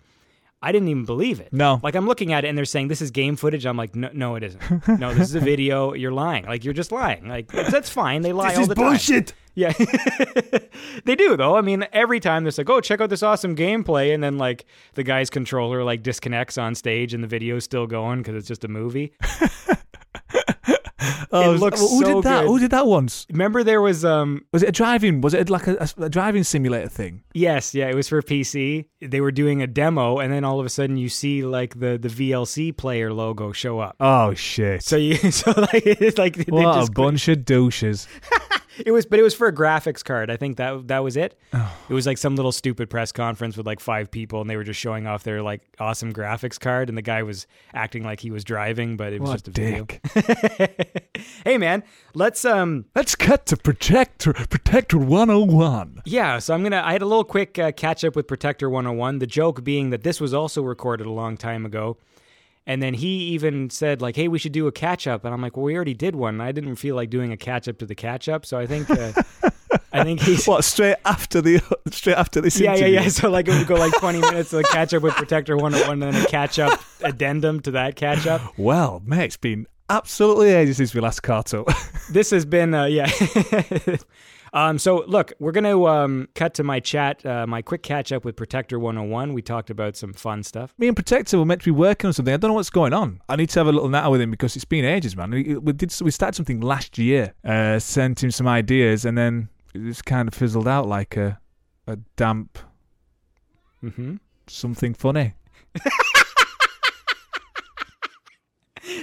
I 0.62 0.72
didn't 0.72 0.88
even 0.88 1.06
believe 1.06 1.40
it. 1.40 1.52
No. 1.52 1.80
Like 1.82 1.94
I'm 1.94 2.06
looking 2.06 2.32
at 2.32 2.44
it 2.44 2.48
and 2.48 2.58
they're 2.58 2.66
saying 2.66 2.88
this 2.88 3.00
is 3.00 3.10
game 3.10 3.36
footage. 3.36 3.64
I'm 3.64 3.78
like, 3.78 3.94
no, 3.96 4.10
no, 4.12 4.34
it 4.34 4.42
isn't. 4.42 4.88
No, 5.00 5.14
this 5.14 5.28
is 5.28 5.34
a 5.34 5.40
video. 5.52 5.94
You're 5.94 6.12
lying. 6.12 6.44
Like 6.44 6.64
you're 6.64 6.74
just 6.74 6.92
lying. 6.92 7.28
Like 7.28 7.50
that's 7.50 7.88
fine. 7.88 8.22
They 8.22 8.32
lie 8.32 8.54
all 8.54 8.66
the 8.66 8.74
time. 8.74 9.24
Yeah. 9.54 9.72
they 11.04 11.16
do 11.16 11.36
though. 11.36 11.56
I 11.56 11.60
mean, 11.62 11.86
every 11.92 12.20
time 12.20 12.44
they're 12.44 12.52
like, 12.56 12.70
"Oh, 12.70 12.80
check 12.80 13.00
out 13.00 13.10
this 13.10 13.22
awesome 13.22 13.56
gameplay," 13.56 14.14
and 14.14 14.22
then 14.22 14.38
like 14.38 14.64
the 14.94 15.02
guy's 15.02 15.28
controller 15.30 15.82
like 15.82 16.02
disconnects 16.02 16.56
on 16.58 16.74
stage 16.74 17.14
and 17.14 17.24
the 17.24 17.28
video's 17.28 17.64
still 17.64 17.86
going 17.86 18.20
because 18.20 18.36
it's 18.36 18.48
just 18.48 18.64
a 18.64 18.68
movie. 18.68 19.12
Oh, 21.32 21.54
It 21.54 21.58
looks 21.60 21.80
who 21.80 22.00
so 22.02 22.14
did 22.14 22.24
that? 22.24 22.40
good. 22.42 22.48
Who 22.48 22.58
did 22.58 22.70
that 22.72 22.86
once? 22.86 23.26
Remember 23.30 23.62
there 23.64 23.80
was 23.80 24.04
um 24.04 24.44
Was 24.52 24.62
it 24.62 24.68
a 24.68 24.72
driving? 24.72 25.20
Was 25.20 25.34
it 25.34 25.48
like 25.48 25.66
a, 25.66 25.88
a 25.98 26.08
driving 26.08 26.44
simulator 26.44 26.88
thing? 26.88 27.22
yes, 27.34 27.74
yeah, 27.74 27.88
it 27.88 27.94
was 27.94 28.08
for 28.08 28.20
PC. 28.22 28.86
They 29.00 29.20
were 29.20 29.32
doing 29.32 29.62
a 29.62 29.66
demo 29.66 30.18
and 30.18 30.32
then 30.32 30.44
all 30.44 30.60
of 30.60 30.66
a 30.66 30.68
sudden 30.68 30.96
you 30.96 31.08
see 31.08 31.42
like 31.44 31.78
the 31.78 31.98
the 31.98 32.08
VLC 32.08 32.76
player 32.76 33.12
logo 33.12 33.52
show 33.52 33.78
up. 33.80 33.96
Oh 34.00 34.34
shit! 34.34 34.82
So 34.82 34.96
you 34.96 35.14
so 35.30 35.52
like 35.56 35.86
it's 35.86 36.18
like 36.18 36.36
they 36.36 36.50
what 36.52 36.74
just 36.74 36.90
a 36.90 36.92
bunch 36.92 37.28
of 37.28 37.44
douches. 37.44 38.06
It 38.86 38.92
was, 38.92 39.06
but 39.06 39.18
it 39.18 39.22
was 39.22 39.34
for 39.34 39.46
a 39.46 39.52
graphics 39.52 40.04
card. 40.04 40.30
I 40.30 40.36
think 40.36 40.56
that 40.56 40.88
that 40.88 41.00
was 41.00 41.16
it. 41.16 41.38
It 41.88 41.92
was 41.94 42.06
like 42.06 42.18
some 42.18 42.36
little 42.36 42.52
stupid 42.52 42.88
press 42.90 43.12
conference 43.12 43.56
with 43.56 43.66
like 43.66 43.80
five 43.80 44.10
people, 44.10 44.40
and 44.40 44.48
they 44.48 44.56
were 44.56 44.64
just 44.64 44.80
showing 44.80 45.06
off 45.06 45.22
their 45.24 45.42
like 45.42 45.62
awesome 45.78 46.12
graphics 46.12 46.58
card, 46.58 46.88
and 46.88 46.96
the 46.96 47.02
guy 47.02 47.22
was 47.22 47.46
acting 47.74 48.02
like 48.04 48.20
he 48.20 48.30
was 48.30 48.44
driving, 48.44 48.96
but 48.96 49.12
it 49.12 49.20
was 49.20 49.30
What 49.30 49.34
just 49.44 49.48
a 49.48 49.50
dick. 49.50 50.00
video. 50.14 50.68
hey 51.44 51.58
man, 51.58 51.82
let's 52.14 52.44
um 52.44 52.86
Let's 52.94 53.14
cut 53.14 53.46
to 53.46 53.56
Protector 53.56 54.32
Protector 54.32 54.98
101. 54.98 56.02
yeah. 56.04 56.38
So 56.38 56.54
I'm 56.54 56.62
gonna. 56.62 56.82
I 56.84 56.92
had 56.92 57.02
a 57.02 57.06
little 57.06 57.24
quick 57.24 57.58
uh, 57.58 57.72
catch 57.72 58.04
up 58.04 58.16
with 58.16 58.26
Protector 58.26 58.68
101. 58.70 59.18
The 59.18 59.26
joke 59.26 59.62
being 59.64 59.90
that 59.90 60.02
this 60.02 60.20
was 60.20 60.32
also 60.34 60.62
recorded 60.62 61.06
a 61.06 61.10
long 61.12 61.36
time 61.36 61.66
ago. 61.66 61.96
And 62.66 62.82
then 62.82 62.94
he 62.94 63.08
even 63.34 63.70
said 63.70 64.00
like, 64.02 64.16
"Hey, 64.16 64.28
we 64.28 64.38
should 64.38 64.52
do 64.52 64.66
a 64.66 64.72
catch 64.72 65.06
up." 65.06 65.24
And 65.24 65.32
I'm 65.34 65.40
like, 65.42 65.56
"Well, 65.56 65.64
we 65.64 65.74
already 65.74 65.94
did 65.94 66.14
one. 66.14 66.40
I 66.40 66.52
didn't 66.52 66.76
feel 66.76 66.94
like 66.94 67.10
doing 67.10 67.32
a 67.32 67.36
catch 67.36 67.66
up 67.68 67.78
to 67.78 67.86
the 67.86 67.94
catch 67.94 68.28
up." 68.28 68.44
So 68.46 68.58
I 68.58 68.66
think, 68.66 68.88
uh, 68.90 69.12
I 69.92 70.04
think 70.04 70.20
he's 70.20 70.46
What? 70.46 70.62
Straight 70.64 70.96
after 71.04 71.40
the 71.40 71.60
straight 71.90 72.16
after 72.16 72.40
this 72.40 72.60
Yeah, 72.60 72.72
yeah, 72.72 72.76
interview? 72.86 72.94
yeah. 73.00 73.08
So 73.08 73.30
like 73.30 73.48
it 73.48 73.56
would 73.58 73.66
go 73.66 73.74
like 73.76 73.92
20 73.98 74.20
minutes 74.20 74.52
of 74.52 74.58
the 74.62 74.68
catch 74.70 74.94
up 74.94 75.02
with 75.02 75.14
Protector 75.14 75.56
101 75.56 76.02
and 76.02 76.14
then 76.14 76.22
a 76.22 76.26
catch 76.28 76.58
up 76.58 76.78
addendum 77.02 77.60
to 77.60 77.70
that 77.72 77.96
catch 77.96 78.26
up. 78.26 78.40
Well, 78.58 79.02
mate, 79.04 79.24
it's 79.24 79.36
been 79.36 79.66
absolutely 79.88 80.50
ages 80.50 80.76
since 80.76 80.94
we 80.94 81.00
last 81.00 81.22
caught 81.22 81.52
up. 81.54 81.66
This 82.10 82.30
has 82.30 82.44
been 82.44 82.74
uh 82.74 82.84
yeah. 82.84 83.10
um 84.52 84.78
so 84.78 85.04
look, 85.06 85.32
we're 85.38 85.52
going 85.52 85.64
to 85.64 85.86
um 85.88 86.28
cut 86.34 86.54
to 86.54 86.64
my 86.64 86.80
chat 86.80 87.24
uh, 87.24 87.46
my 87.46 87.62
quick 87.62 87.82
catch 87.82 88.10
up 88.12 88.24
with 88.24 88.36
Protector 88.36 88.78
101. 88.78 89.32
We 89.32 89.42
talked 89.42 89.70
about 89.70 89.96
some 89.96 90.12
fun 90.12 90.42
stuff. 90.42 90.74
Me 90.78 90.88
and 90.88 90.96
Protector 90.96 91.38
were 91.38 91.44
meant 91.44 91.60
to 91.62 91.64
be 91.66 91.70
working 91.70 92.08
on 92.08 92.12
something. 92.12 92.34
I 92.34 92.36
don't 92.36 92.50
know 92.50 92.54
what's 92.54 92.70
going 92.70 92.92
on. 92.92 93.20
I 93.28 93.36
need 93.36 93.50
to 93.50 93.60
have 93.60 93.66
a 93.68 93.72
little 93.72 93.88
natter 93.88 94.10
with 94.10 94.20
him 94.20 94.30
because 94.30 94.56
it's 94.56 94.64
been 94.64 94.84
ages, 94.84 95.16
man. 95.16 95.30
We, 95.30 95.56
we 95.56 95.72
did 95.72 95.94
we 96.02 96.10
started 96.10 96.34
something 96.36 96.60
last 96.60 96.98
year. 96.98 97.34
Uh, 97.44 97.78
sent 97.78 98.22
him 98.24 98.30
some 98.30 98.48
ideas, 98.48 99.04
and 99.04 99.16
then 99.16 99.48
it 99.74 99.80
just 99.84 100.04
kind 100.04 100.26
of 100.28 100.34
fizzled 100.34 100.66
out 100.68 100.88
like 100.88 101.16
a 101.16 101.38
a 101.86 101.96
damp 102.16 102.58
Mhm. 103.82 104.18
something 104.46 104.94
funny. 104.94 105.34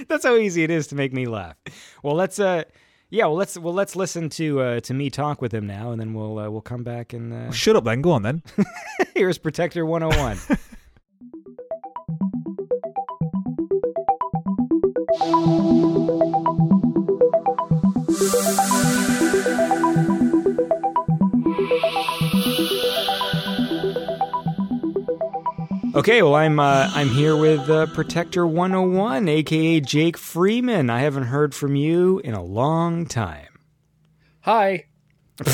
That's 0.08 0.24
how 0.24 0.36
easy 0.36 0.62
it 0.64 0.70
is 0.70 0.86
to 0.88 0.94
make 0.94 1.12
me 1.12 1.26
laugh. 1.26 1.56
Well, 2.02 2.14
let's 2.14 2.38
uh 2.40 2.64
yeah, 3.10 3.24
well 3.24 3.36
let's 3.36 3.58
well 3.58 3.74
let's 3.74 3.96
listen 3.96 4.28
to 4.30 4.60
uh 4.60 4.80
to 4.80 4.94
me 4.94 5.10
talk 5.10 5.40
with 5.40 5.52
him 5.52 5.66
now 5.66 5.92
and 5.92 6.00
then 6.00 6.14
we'll 6.14 6.38
uh, 6.38 6.50
we'll 6.50 6.60
come 6.60 6.82
back 6.84 7.12
and 7.12 7.32
uh, 7.32 7.50
Shut 7.50 7.76
up, 7.76 7.84
then. 7.84 8.02
Go 8.02 8.12
on, 8.12 8.22
then. 8.22 8.42
here's 9.14 9.38
Protector 9.38 9.86
101. 9.86 10.38
Okay, 25.98 26.22
well, 26.22 26.36
I'm 26.36 26.60
uh, 26.60 26.88
I'm 26.94 27.08
here 27.08 27.36
with 27.36 27.68
uh, 27.68 27.86
Protector 27.86 28.46
101, 28.46 29.26
aka 29.28 29.80
Jake 29.80 30.16
Freeman. 30.16 30.90
I 30.90 31.00
haven't 31.00 31.24
heard 31.24 31.56
from 31.56 31.74
you 31.74 32.20
in 32.20 32.34
a 32.34 32.42
long 32.42 33.04
time. 33.04 33.48
Hi. 34.42 34.86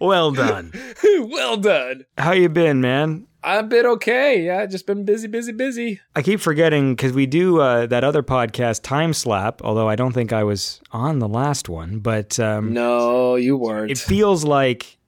Well 0.00 0.32
done. 0.32 0.72
well 1.04 1.56
done. 1.56 2.06
How 2.18 2.32
you 2.32 2.48
been, 2.48 2.80
man? 2.80 3.28
I've 3.44 3.68
been 3.68 3.86
okay. 3.86 4.42
Yeah, 4.44 4.66
just 4.66 4.84
been 4.84 5.04
busy, 5.04 5.28
busy, 5.28 5.52
busy. 5.52 6.00
I 6.16 6.22
keep 6.22 6.40
forgetting 6.40 6.96
because 6.96 7.12
we 7.12 7.24
do 7.26 7.60
uh, 7.60 7.86
that 7.86 8.02
other 8.02 8.24
podcast, 8.24 8.82
Time 8.82 9.12
Slap. 9.12 9.62
Although 9.62 9.88
I 9.88 9.94
don't 9.94 10.10
think 10.10 10.32
I 10.32 10.42
was 10.42 10.80
on 10.90 11.20
the 11.20 11.28
last 11.28 11.68
one, 11.68 12.00
but 12.00 12.40
um, 12.40 12.72
No, 12.72 13.36
you 13.36 13.56
weren't. 13.56 13.92
it 13.92 13.98
feels 13.98 14.42
like 14.42 14.98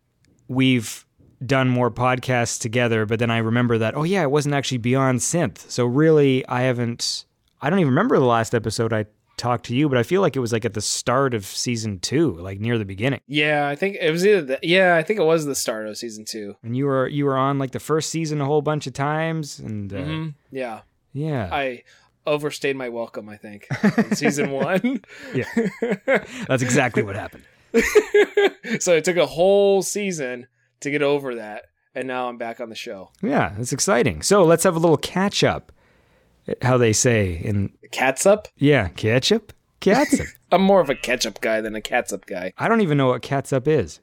we've 0.47 1.05
done 1.47 1.69
more 1.69 1.91
podcasts 1.91 2.61
together. 2.61 3.07
But 3.07 3.19
then 3.19 3.31
I 3.31 3.39
remember 3.39 3.79
that 3.79 3.97
oh 3.97 4.03
yeah, 4.05 4.23
it 4.23 4.31
wasn't 4.31 4.55
actually 4.55 4.79
Beyond 4.79 5.21
Synth. 5.21 5.69
So 5.71 5.85
really, 5.87 6.47
I 6.49 6.63
haven't. 6.63 7.25
I 7.61 7.71
don't 7.71 7.79
even 7.79 7.91
remember 7.91 8.19
the 8.19 8.25
last 8.25 8.55
episode 8.55 8.93
I 8.93 9.07
talked 9.37 9.67
to 9.67 9.75
you, 9.75 9.89
but 9.89 9.99
I 9.99 10.03
feel 10.05 10.21
like 10.21 10.37
it 10.37 10.41
was 10.41 10.53
like 10.53 10.65
at 10.65 10.75
the 10.75 10.81
start 10.81 11.35
of 11.35 11.45
season 11.45 11.99
two, 11.99 12.35
like 12.35 12.61
near 12.61 12.79
the 12.79 12.85
beginning. 12.85 13.21
yeah, 13.27 13.67
I 13.67 13.75
think 13.75 13.97
it 14.01 14.11
was 14.11 14.25
either. 14.25 14.43
The, 14.43 14.59
yeah, 14.63 14.97
I 14.97 15.03
think 15.03 15.19
it 15.19 15.25
was 15.25 15.45
the 15.45 15.55
start 15.57 15.87
of 15.89 15.97
season 15.97 16.25
two. 16.25 16.57
And 16.63 16.77
you 16.77 16.87
were 16.87 17.09
you 17.09 17.25
were 17.25 17.37
on 17.37 17.59
like 17.59 17.73
the 17.73 17.81
first 17.81 18.11
season 18.11 18.41
a 18.41 18.45
whole 18.45 18.63
bunch 18.63 18.87
of 18.87 18.93
times, 18.93 19.59
and 19.59 19.93
uh, 19.93 20.03
hmm 20.03 20.29
Yeah, 20.51 20.81
yeah, 21.13 21.49
I 21.53 21.83
overstayed 22.27 22.77
my 22.77 22.89
welcome. 22.91 23.29
I 23.29 23.37
think 23.37 23.67
in 23.99 24.15
season 24.15 24.51
one. 24.53 25.03
yeah, 25.35 25.45
that's 26.47 26.63
exactly 26.63 27.03
what 27.03 27.17
happened. 27.17 27.45
so 28.79 28.93
it 28.95 29.05
took 29.05 29.17
a 29.17 29.27
whole 29.27 29.83
season 29.83 30.47
to 30.85 30.91
get 30.91 31.03
over 31.03 31.35
that, 31.35 31.65
and 31.95 32.07
now 32.09 32.29
I'm 32.29 32.39
back 32.39 32.61
on 32.61 32.69
the 32.71 32.75
show. 32.75 33.11
Yeah, 33.23 33.53
that's 33.57 33.73
exciting. 33.73 34.23
So 34.23 34.45
let's 34.45 34.65
have 34.65 34.77
a 34.77 34.79
little 34.79 34.97
catch 34.97 35.43
up. 35.45 35.71
How 36.63 36.77
they 36.77 36.93
say 36.93 37.33
in 37.43 37.73
Cat's 37.91 38.27
up. 38.27 38.49
yeah, 38.57 38.89
catch 38.89 39.33
up, 39.33 39.53
catsup. 39.81 40.27
I'm 40.53 40.61
more 40.63 40.81
of 40.81 40.91
a 40.91 40.95
ketchup 40.95 41.41
guy 41.41 41.61
than 41.63 41.75
a 41.75 41.81
catsup 41.81 42.27
guy. 42.27 42.53
I 42.59 42.69
don't 42.69 42.83
even 42.83 42.99
know 42.99 43.09
what 43.09 43.23
catsup 43.23 43.67
is. 43.67 44.01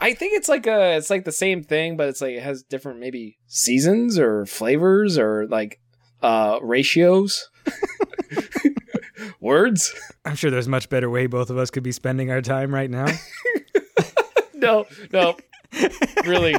I 0.00 0.12
think 0.12 0.34
it's 0.36 0.48
like 0.48 0.66
a 0.66 0.96
it's 0.96 1.10
like 1.10 1.24
the 1.24 1.32
same 1.32 1.62
thing, 1.62 1.96
but 1.96 2.08
it's 2.08 2.20
like 2.20 2.34
it 2.34 2.42
has 2.42 2.62
different 2.64 2.98
maybe 3.00 3.38
seasons 3.46 4.18
or 4.18 4.44
flavors 4.46 5.16
or 5.16 5.46
like 5.46 5.80
uh 6.22 6.58
ratios. 6.60 7.48
Words? 9.40 9.94
I'm 10.24 10.34
sure 10.34 10.50
there's 10.50 10.68
much 10.68 10.88
better 10.88 11.08
way 11.08 11.26
both 11.26 11.50
of 11.50 11.56
us 11.58 11.70
could 11.70 11.82
be 11.82 11.92
spending 11.92 12.30
our 12.30 12.42
time 12.42 12.74
right 12.74 12.90
now. 12.90 13.06
No, 14.58 14.86
no. 15.12 15.36
Really. 16.24 16.56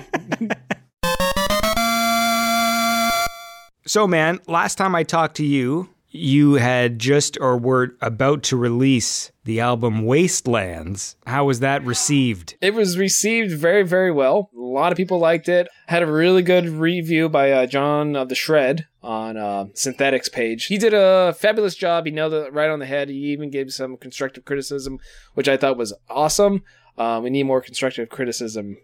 so, 3.85 4.07
man, 4.07 4.39
last 4.47 4.75
time 4.75 4.95
I 4.95 5.03
talked 5.03 5.38
to 5.38 5.45
you, 5.45 5.89
you 6.09 6.53
had 6.55 6.99
just 6.99 7.38
or 7.39 7.57
were 7.57 7.95
about 8.01 8.43
to 8.43 8.57
release 8.57 9.31
the 9.43 9.59
album 9.59 10.03
Wastelands. 10.03 11.15
How 11.25 11.45
was 11.45 11.59
that 11.59 11.84
received? 11.84 12.55
It 12.61 12.73
was 12.73 12.97
received 12.97 13.51
very, 13.51 13.84
very 13.84 14.11
well. 14.11 14.49
A 14.55 14.59
lot 14.59 14.91
of 14.91 14.97
people 14.97 15.19
liked 15.19 15.49
it. 15.49 15.67
Had 15.88 16.03
a 16.03 16.11
really 16.11 16.41
good 16.41 16.67
review 16.67 17.29
by 17.29 17.51
uh, 17.51 17.65
John 17.65 18.15
of 18.15 18.29
the 18.29 18.35
Shred 18.35 18.88
on 19.03 19.38
uh, 19.38 19.65
Synthetics 19.73 20.29
page. 20.29 20.65
He 20.65 20.77
did 20.77 20.93
a 20.93 21.34
fabulous 21.39 21.75
job. 21.75 22.05
He 22.05 22.11
nailed 22.11 22.34
it 22.34 22.53
right 22.53 22.69
on 22.69 22.79
the 22.79 22.85
head. 22.85 23.09
He 23.09 23.15
even 23.31 23.49
gave 23.49 23.71
some 23.71 23.97
constructive 23.97 24.45
criticism, 24.45 24.99
which 25.34 25.47
I 25.47 25.57
thought 25.57 25.77
was 25.77 25.93
awesome. 26.09 26.63
Uh, 26.97 27.19
we 27.23 27.29
need 27.29 27.43
more 27.43 27.61
constructive 27.61 28.09
criticism 28.09 28.77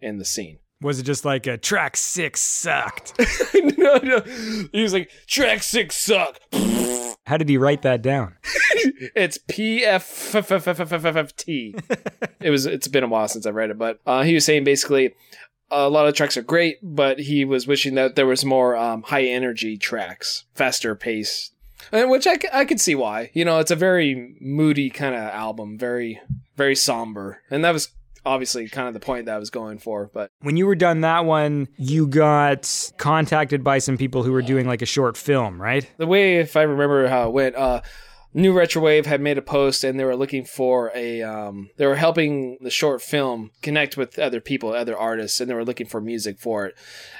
in 0.00 0.18
the 0.18 0.24
scene. 0.24 0.58
Was 0.80 1.00
it 1.00 1.02
just 1.04 1.24
like 1.24 1.46
a 1.46 1.56
track 1.58 1.96
six 1.96 2.40
sucked? 2.40 3.18
no, 3.76 3.96
no. 3.96 4.20
He 4.72 4.82
was 4.82 4.92
like, 4.92 5.10
track 5.26 5.62
six 5.62 5.96
suck. 5.96 6.38
How 7.26 7.36
did 7.36 7.48
he 7.48 7.58
write 7.58 7.82
that 7.82 8.00
down? 8.00 8.36
it's 9.14 9.38
P 9.48 9.84
F 9.84 10.34
F 10.34 10.50
F 10.50 10.66
F 10.68 10.80
F 10.80 10.92
F 10.92 11.16
F 11.16 11.36
T. 11.36 11.74
It 12.40 12.50
was. 12.50 12.64
It's 12.64 12.88
been 12.88 13.04
a 13.04 13.08
while 13.08 13.28
since 13.28 13.44
I've 13.44 13.54
read 13.54 13.70
it, 13.70 13.76
but 13.76 14.00
uh, 14.06 14.22
he 14.22 14.32
was 14.32 14.46
saying 14.46 14.64
basically 14.64 15.14
a 15.70 15.88
lot 15.90 16.08
of 16.08 16.14
tracks 16.14 16.36
are 16.36 16.42
great, 16.42 16.78
but 16.82 17.18
he 17.18 17.44
was 17.44 17.66
wishing 17.66 17.94
that 17.96 18.16
there 18.16 18.26
was 18.26 18.44
more 18.44 18.76
um, 18.76 19.02
high 19.02 19.24
energy 19.24 19.76
tracks, 19.76 20.44
faster 20.54 20.94
pace, 20.94 21.50
and 21.92 22.08
which 22.10 22.26
I, 22.26 22.36
c- 22.36 22.48
I 22.52 22.64
could 22.64 22.80
see 22.80 22.94
why. 22.94 23.30
You 23.34 23.44
know, 23.44 23.58
it's 23.58 23.70
a 23.70 23.76
very 23.76 24.36
moody 24.40 24.88
kind 24.90 25.14
of 25.14 25.22
album, 25.22 25.76
very 25.78 26.20
very 26.56 26.74
somber, 26.74 27.42
and 27.50 27.64
that 27.64 27.72
was 27.72 27.88
obviously 28.28 28.68
kind 28.68 28.88
of 28.88 28.94
the 28.94 29.00
point 29.00 29.26
that 29.26 29.34
I 29.34 29.38
was 29.38 29.50
going 29.50 29.78
for. 29.78 30.10
But 30.12 30.30
When 30.40 30.56
you 30.56 30.66
were 30.66 30.74
done 30.74 31.00
that 31.00 31.24
one, 31.24 31.68
you 31.76 32.06
got 32.06 32.92
contacted 32.98 33.64
by 33.64 33.78
some 33.78 33.96
people 33.96 34.22
who 34.22 34.32
were 34.32 34.42
doing 34.42 34.66
like 34.66 34.82
a 34.82 34.86
short 34.86 35.16
film, 35.16 35.60
right? 35.60 35.90
the 35.96 36.06
way, 36.06 36.36
if 36.36 36.56
I 36.56 36.62
remember 36.62 37.08
how 37.08 37.28
it 37.28 37.32
went, 37.32 37.56
uh, 37.56 37.80
New 38.34 38.52
Retrowave 38.52 39.06
had 39.06 39.22
made 39.22 39.38
a 39.38 39.42
post 39.42 39.82
and 39.82 39.98
they 39.98 40.04
were 40.04 40.14
looking 40.14 40.44
for 40.44 40.92
a, 40.94 41.22
um, 41.22 41.70
they 41.78 41.86
were 41.86 41.96
helping 41.96 42.58
the 42.60 42.70
short 42.70 43.00
film 43.00 43.50
connect 43.62 43.96
with 43.96 44.18
other 44.18 44.40
people, 44.40 44.72
other 44.72 44.96
artists, 44.96 45.40
and 45.40 45.50
they 45.50 45.54
were 45.54 45.64
looking 45.64 45.86
for 45.86 46.00
music 46.00 46.38
for 46.38 46.66
it. 46.66 46.76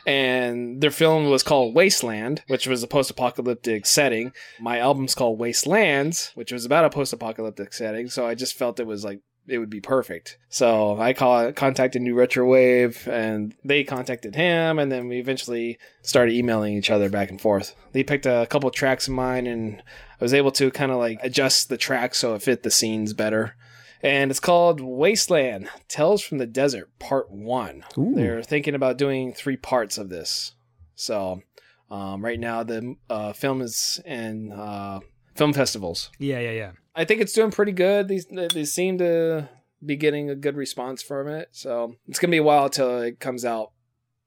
And 0.06 0.82
their 0.82 0.90
film 0.90 1.30
was 1.30 1.42
called 1.42 1.74
Wasteland, 1.74 2.42
which 2.46 2.66
was 2.66 2.82
a 2.82 2.86
post 2.86 3.10
apocalyptic 3.10 3.86
setting. 3.86 4.32
My 4.60 4.78
album's 4.78 5.14
called 5.14 5.38
Wastelands, 5.38 6.30
which 6.34 6.52
was 6.52 6.66
about 6.66 6.84
a 6.84 6.90
post 6.90 7.12
apocalyptic 7.14 7.72
setting. 7.72 8.08
So 8.08 8.26
I 8.26 8.34
just 8.34 8.54
felt 8.54 8.78
it 8.78 8.86
was 8.86 9.02
like, 9.02 9.20
it 9.48 9.58
would 9.58 9.70
be 9.70 9.80
perfect. 9.80 10.38
So 10.48 10.98
I 10.98 11.12
call, 11.12 11.52
contacted 11.52 12.02
New 12.02 12.14
Retrowave 12.14 13.06
and 13.06 13.54
they 13.64 13.84
contacted 13.84 14.34
him 14.34 14.78
and 14.78 14.90
then 14.92 15.08
we 15.08 15.18
eventually 15.18 15.78
started 16.02 16.34
emailing 16.34 16.74
each 16.74 16.90
other 16.90 17.08
back 17.08 17.30
and 17.30 17.40
forth. 17.40 17.74
They 17.92 18.04
picked 18.04 18.26
a 18.26 18.46
couple 18.48 18.70
tracks 18.70 19.08
of 19.08 19.14
mine 19.14 19.46
and 19.46 19.82
I 20.20 20.24
was 20.24 20.34
able 20.34 20.52
to 20.52 20.70
kind 20.70 20.92
of 20.92 20.98
like 20.98 21.18
adjust 21.22 21.68
the 21.68 21.76
track 21.76 22.14
so 22.14 22.34
it 22.34 22.42
fit 22.42 22.62
the 22.62 22.70
scenes 22.70 23.12
better. 23.12 23.56
And 24.02 24.30
it's 24.30 24.40
called 24.40 24.80
Wasteland 24.80 25.68
Tales 25.88 26.22
from 26.22 26.38
the 26.38 26.46
Desert 26.46 26.90
Part 26.98 27.30
1. 27.30 27.84
They're 28.14 28.42
thinking 28.42 28.74
about 28.74 28.98
doing 28.98 29.32
three 29.32 29.56
parts 29.56 29.98
of 29.98 30.08
this. 30.08 30.52
So 30.94 31.42
um, 31.90 32.24
right 32.24 32.38
now 32.38 32.62
the 32.62 32.96
uh, 33.10 33.32
film 33.32 33.60
is 33.60 34.00
in 34.04 34.52
uh, 34.52 35.00
film 35.34 35.52
festivals. 35.52 36.10
Yeah, 36.18 36.38
yeah, 36.40 36.50
yeah. 36.50 36.72
I 36.98 37.04
think 37.04 37.20
it's 37.20 37.32
doing 37.32 37.50
pretty 37.52 37.72
good. 37.72 38.08
These 38.08 38.26
they 38.26 38.64
seem 38.64 38.98
to 38.98 39.48
be 39.84 39.96
getting 39.96 40.28
a 40.28 40.34
good 40.34 40.56
response 40.56 41.00
from 41.02 41.28
it. 41.28 41.48
So 41.52 41.94
it's 42.08 42.18
gonna 42.18 42.32
be 42.32 42.38
a 42.38 42.42
while 42.42 42.68
till 42.68 43.00
it 43.02 43.20
comes 43.20 43.44
out, 43.44 43.70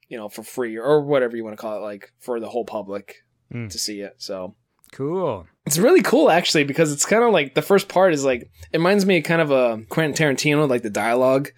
you 0.07 0.18
know, 0.18 0.30
for 0.30 0.41
free 0.43 0.77
or 0.77 1.02
whatever 1.02 1.35
you 1.35 1.43
want 1.43 1.56
to 1.57 1.61
call 1.61 1.77
it, 1.77 1.81
like 1.81 2.14
for 2.19 2.39
the 2.39 2.49
whole 2.49 2.65
public 2.65 3.18
Mm. 3.53 3.69
to 3.69 3.77
see 3.77 3.99
it. 3.99 4.14
So 4.18 4.56
Cool. 4.93 5.45
it's 5.65 5.77
really 5.77 6.02
cool 6.02 6.30
actually 6.31 6.64
because 6.64 6.93
it's 6.93 7.06
kind 7.06 7.22
of 7.23 7.31
like 7.34 7.53
the 7.53 7.61
first 7.61 7.89
part 7.89 8.14
is 8.14 8.23
like 8.23 8.43
it 8.72 8.77
reminds 8.77 9.06
me 9.06 9.18
of 9.18 9.26
kind 9.26 9.41
of 9.41 9.52
a 9.52 9.84
Quentin 9.89 10.14
Tarantino, 10.35 10.69
like 10.69 10.84
the 10.84 10.89
dialogue 10.89 11.49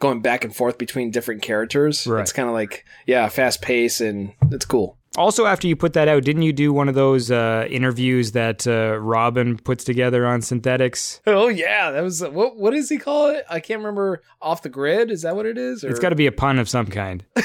going 0.00 0.22
back 0.22 0.44
and 0.44 0.56
forth 0.56 0.78
between 0.78 1.10
different 1.10 1.42
characters. 1.42 2.06
Right. 2.06 2.22
It's 2.22 2.32
kind 2.32 2.48
of 2.48 2.54
like 2.54 2.86
yeah, 3.06 3.28
fast 3.28 3.60
pace 3.60 4.00
and 4.00 4.32
it's 4.50 4.64
cool. 4.64 4.96
Also, 5.18 5.44
after 5.44 5.68
you 5.68 5.76
put 5.76 5.92
that 5.92 6.08
out, 6.08 6.24
didn't 6.24 6.42
you 6.42 6.54
do 6.54 6.72
one 6.72 6.88
of 6.88 6.94
those 6.94 7.30
uh, 7.30 7.66
interviews 7.68 8.32
that 8.32 8.66
uh, 8.66 8.96
Robin 8.98 9.58
puts 9.58 9.84
together 9.84 10.26
on 10.26 10.40
synthetics? 10.40 11.20
Oh 11.26 11.48
yeah, 11.48 11.90
that 11.90 12.02
was 12.02 12.22
what 12.22 12.56
what 12.56 12.70
does 12.70 12.88
he 12.88 12.96
call 12.96 13.28
it? 13.28 13.44
I 13.50 13.60
can't 13.60 13.78
remember. 13.80 14.22
Off 14.40 14.62
the 14.62 14.70
grid 14.70 15.10
is 15.10 15.22
that 15.22 15.36
what 15.36 15.46
it 15.46 15.58
is? 15.58 15.84
It's 15.84 16.00
got 16.00 16.08
to 16.08 16.16
be 16.16 16.26
a 16.26 16.32
pun 16.32 16.58
of 16.58 16.68
some 16.68 16.86
kind. 16.86 17.24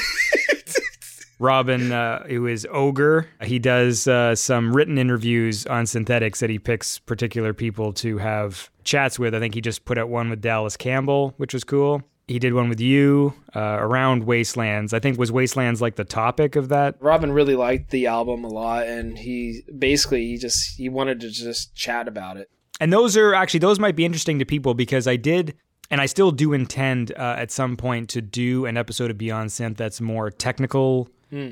Robin, 1.38 1.92
uh, 1.92 2.24
who 2.24 2.46
is 2.46 2.66
Ogre, 2.70 3.28
he 3.42 3.60
does 3.60 4.08
uh, 4.08 4.34
some 4.34 4.74
written 4.74 4.98
interviews 4.98 5.66
on 5.66 5.86
synthetics 5.86 6.40
that 6.40 6.50
he 6.50 6.58
picks 6.58 6.98
particular 6.98 7.54
people 7.54 7.92
to 7.92 8.18
have 8.18 8.70
chats 8.82 9.18
with. 9.18 9.34
I 9.34 9.38
think 9.38 9.54
he 9.54 9.60
just 9.60 9.84
put 9.84 9.98
out 9.98 10.08
one 10.08 10.30
with 10.30 10.40
Dallas 10.40 10.76
Campbell, 10.76 11.34
which 11.36 11.54
was 11.54 11.62
cool. 11.62 12.02
He 12.28 12.38
did 12.38 12.52
one 12.52 12.68
with 12.68 12.80
you 12.80 13.32
uh, 13.56 13.78
around 13.80 14.24
Wastelands. 14.24 14.92
I 14.92 14.98
think 14.98 15.18
was 15.18 15.32
Wastelands 15.32 15.80
like 15.80 15.96
the 15.96 16.04
topic 16.04 16.56
of 16.56 16.68
that. 16.68 16.96
Robin 17.00 17.32
really 17.32 17.56
liked 17.56 17.90
the 17.90 18.06
album 18.06 18.44
a 18.44 18.48
lot, 18.48 18.86
and 18.86 19.16
he 19.16 19.62
basically 19.76 20.26
he 20.26 20.36
just 20.36 20.76
he 20.76 20.90
wanted 20.90 21.20
to 21.20 21.30
just 21.30 21.74
chat 21.74 22.06
about 22.06 22.36
it. 22.36 22.50
And 22.80 22.92
those 22.92 23.16
are 23.16 23.34
actually 23.34 23.60
those 23.60 23.78
might 23.78 23.96
be 23.96 24.04
interesting 24.04 24.38
to 24.38 24.44
people 24.44 24.74
because 24.74 25.08
I 25.08 25.16
did 25.16 25.56
and 25.90 26.02
I 26.02 26.06
still 26.06 26.30
do 26.30 26.52
intend 26.52 27.12
uh, 27.12 27.36
at 27.38 27.50
some 27.50 27.76
point 27.76 28.10
to 28.10 28.20
do 28.20 28.66
an 28.66 28.76
episode 28.76 29.10
of 29.10 29.16
Beyond 29.16 29.48
Synth 29.48 29.78
that's 29.78 30.00
more 30.00 30.30
technical 30.30 31.08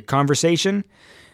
conversation. 0.06 0.84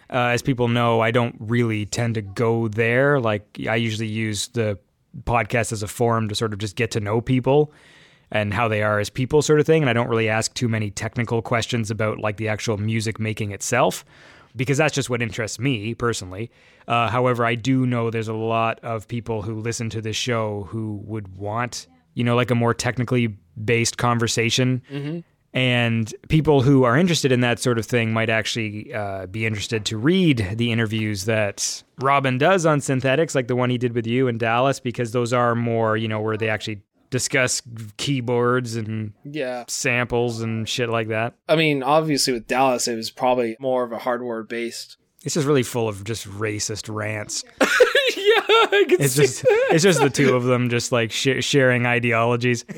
Uh, 0.08 0.28
as 0.28 0.42
people 0.42 0.68
know, 0.68 1.00
I 1.00 1.10
don't 1.10 1.34
really 1.40 1.86
tend 1.86 2.14
to 2.14 2.22
go 2.22 2.68
there. 2.68 3.18
Like 3.18 3.58
I 3.68 3.76
usually 3.76 4.08
use 4.08 4.48
the 4.48 4.78
podcast 5.24 5.72
as 5.72 5.82
a 5.82 5.88
forum 5.88 6.28
to 6.28 6.34
sort 6.34 6.52
of 6.52 6.58
just 6.58 6.76
get 6.76 6.92
to 6.92 7.00
know 7.00 7.20
people 7.20 7.72
and 8.32 8.52
how 8.52 8.66
they 8.66 8.82
are 8.82 8.98
as 8.98 9.10
people, 9.10 9.42
sort 9.42 9.60
of 9.60 9.66
thing. 9.66 9.82
And 9.82 9.90
I 9.90 9.92
don't 9.92 10.08
really 10.08 10.28
ask 10.28 10.52
too 10.54 10.68
many 10.68 10.90
technical 10.90 11.40
questions 11.42 11.90
about 11.90 12.18
like 12.18 12.38
the 12.38 12.48
actual 12.48 12.78
music 12.78 13.20
making 13.20 13.52
itself. 13.52 14.04
because 14.54 14.78
that's 14.78 14.94
just 14.94 15.08
what 15.10 15.22
interests 15.22 15.58
me 15.58 15.94
personally. 15.94 16.50
Uh, 16.86 17.08
however, 17.08 17.44
I 17.44 17.54
do 17.54 17.86
know 17.86 18.10
there's 18.10 18.28
a 18.28 18.34
lot 18.34 18.80
of 18.82 19.08
people 19.08 19.42
who 19.42 19.54
listen 19.60 19.88
to 19.90 20.00
this 20.02 20.16
show 20.16 20.66
who 20.68 21.00
would 21.04 21.36
want, 21.36 21.86
you 22.14 22.24
know, 22.24 22.36
like 22.36 22.50
a 22.50 22.54
more 22.54 22.74
technically 22.74 23.28
based 23.62 23.96
conversation. 23.98 24.82
And 25.54 26.14
people 26.28 26.62
who 26.62 26.84
are 26.84 26.96
interested 26.96 27.30
in 27.30 27.40
that 27.40 27.58
sort 27.58 27.78
of 27.78 27.84
thing 27.84 28.12
might 28.12 28.30
actually 28.30 28.92
uh, 28.94 29.26
be 29.26 29.44
interested 29.44 29.84
to 29.86 29.98
read 29.98 30.54
the 30.56 30.72
interviews 30.72 31.26
that 31.26 31.82
Robin 32.00 32.38
does 32.38 32.64
on 32.64 32.80
synthetics, 32.80 33.34
like 33.34 33.48
the 33.48 33.56
one 33.56 33.68
he 33.68 33.76
did 33.76 33.94
with 33.94 34.06
you 34.06 34.28
in 34.28 34.38
Dallas, 34.38 34.80
because 34.80 35.12
those 35.12 35.34
are 35.34 35.54
more, 35.54 35.96
you 35.98 36.08
know, 36.08 36.20
where 36.20 36.38
they 36.38 36.48
actually 36.48 36.80
discuss 37.12 37.62
keyboards 37.98 38.74
and 38.74 39.12
Yeah. 39.24 39.64
samples 39.68 40.40
and 40.40 40.68
shit 40.68 40.88
like 40.88 41.08
that. 41.08 41.34
I 41.48 41.54
mean, 41.56 41.82
obviously 41.82 42.32
with 42.32 42.48
Dallas, 42.48 42.88
it 42.88 42.96
was 42.96 43.10
probably 43.10 43.54
more 43.60 43.84
of 43.84 43.92
a 43.92 43.98
hardware 43.98 44.42
based. 44.42 44.96
It's 45.24 45.34
just 45.34 45.46
really 45.46 45.62
full 45.62 45.88
of 45.88 46.04
just 46.04 46.28
racist 46.28 46.92
rants. 46.92 47.44
yeah, 47.60 47.66
I 47.66 48.84
can 48.88 49.00
It's 49.00 49.14
see 49.14 49.22
just 49.22 49.44
it's 49.70 49.82
just 49.82 50.00
the 50.00 50.10
two 50.10 50.34
of 50.34 50.44
them 50.44 50.68
just 50.68 50.92
like 50.92 51.12
sh- 51.12 51.40
sharing 51.44 51.86
ideologies. 51.86 52.64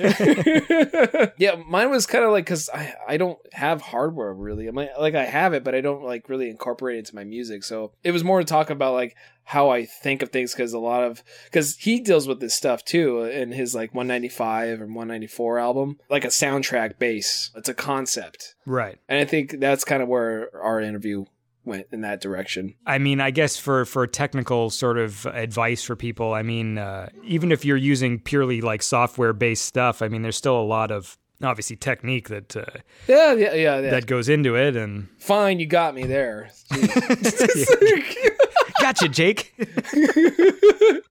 yeah, 1.38 1.56
mine 1.66 1.90
was 1.90 2.06
kind 2.06 2.24
of 2.24 2.32
like 2.32 2.44
because 2.44 2.68
I, 2.70 2.94
I 3.08 3.16
don't 3.16 3.38
have 3.52 3.80
hardware 3.80 4.32
really. 4.32 4.68
I 4.68 4.72
might, 4.72 4.90
like 4.98 5.14
I 5.14 5.24
have 5.24 5.54
it, 5.54 5.64
but 5.64 5.74
I 5.74 5.80
don't 5.80 6.04
like 6.04 6.28
really 6.28 6.50
incorporate 6.50 6.96
it 6.96 7.00
into 7.00 7.14
my 7.14 7.24
music. 7.24 7.64
So 7.64 7.92
it 8.02 8.10
was 8.10 8.24
more 8.24 8.38
to 8.40 8.44
talk 8.44 8.70
about 8.70 8.94
like 8.94 9.16
how 9.44 9.70
I 9.70 9.84
think 9.84 10.22
of 10.22 10.30
things 10.30 10.52
because 10.52 10.72
a 10.72 10.78
lot 10.78 11.04
of 11.04 11.22
because 11.44 11.76
he 11.76 12.00
deals 12.00 12.26
with 12.26 12.40
this 12.40 12.54
stuff 12.54 12.84
too 12.84 13.24
in 13.24 13.52
his 13.52 13.74
like 13.74 13.94
195 13.94 14.80
and 14.80 14.94
194 14.94 15.58
album, 15.58 15.98
like 16.08 16.24
a 16.24 16.28
soundtrack 16.28 16.98
base. 16.98 17.50
It's 17.54 17.68
a 17.68 17.74
concept, 17.74 18.54
right. 18.66 18.98
and 19.08 19.18
I 19.18 19.24
think 19.24 19.60
that's 19.60 19.84
kind 19.84 20.02
of 20.02 20.08
where 20.08 20.50
our 20.62 20.80
interview 20.80 21.26
went 21.64 21.86
in 21.92 22.00
that 22.02 22.20
direction. 22.20 22.74
I 22.86 22.98
mean, 22.98 23.20
I 23.20 23.30
guess 23.30 23.56
for 23.56 23.84
for 23.84 24.06
technical 24.06 24.70
sort 24.70 24.98
of 24.98 25.26
advice 25.26 25.82
for 25.82 25.96
people, 25.96 26.32
I 26.34 26.42
mean, 26.42 26.78
uh, 26.78 27.08
even 27.24 27.52
if 27.52 27.64
you're 27.64 27.76
using 27.76 28.18
purely 28.20 28.60
like 28.60 28.82
software 28.82 29.32
based 29.32 29.64
stuff, 29.64 30.02
I 30.02 30.08
mean, 30.08 30.22
there's 30.22 30.36
still 30.36 30.60
a 30.60 30.64
lot 30.64 30.90
of 30.90 31.16
obviously 31.42 31.76
technique 31.76 32.28
that 32.28 32.56
uh, 32.56 32.64
Yeah, 33.08 33.32
yeah, 33.34 33.54
yeah. 33.54 33.78
yeah. 33.80 33.90
that 33.90 34.06
goes 34.06 34.28
into 34.28 34.56
it. 34.56 34.76
And 34.76 35.08
Fine, 35.18 35.60
you 35.60 35.66
got 35.66 35.94
me 35.94 36.04
there. 36.04 36.50
gotcha, 38.80 39.08
Jake. 39.08 39.54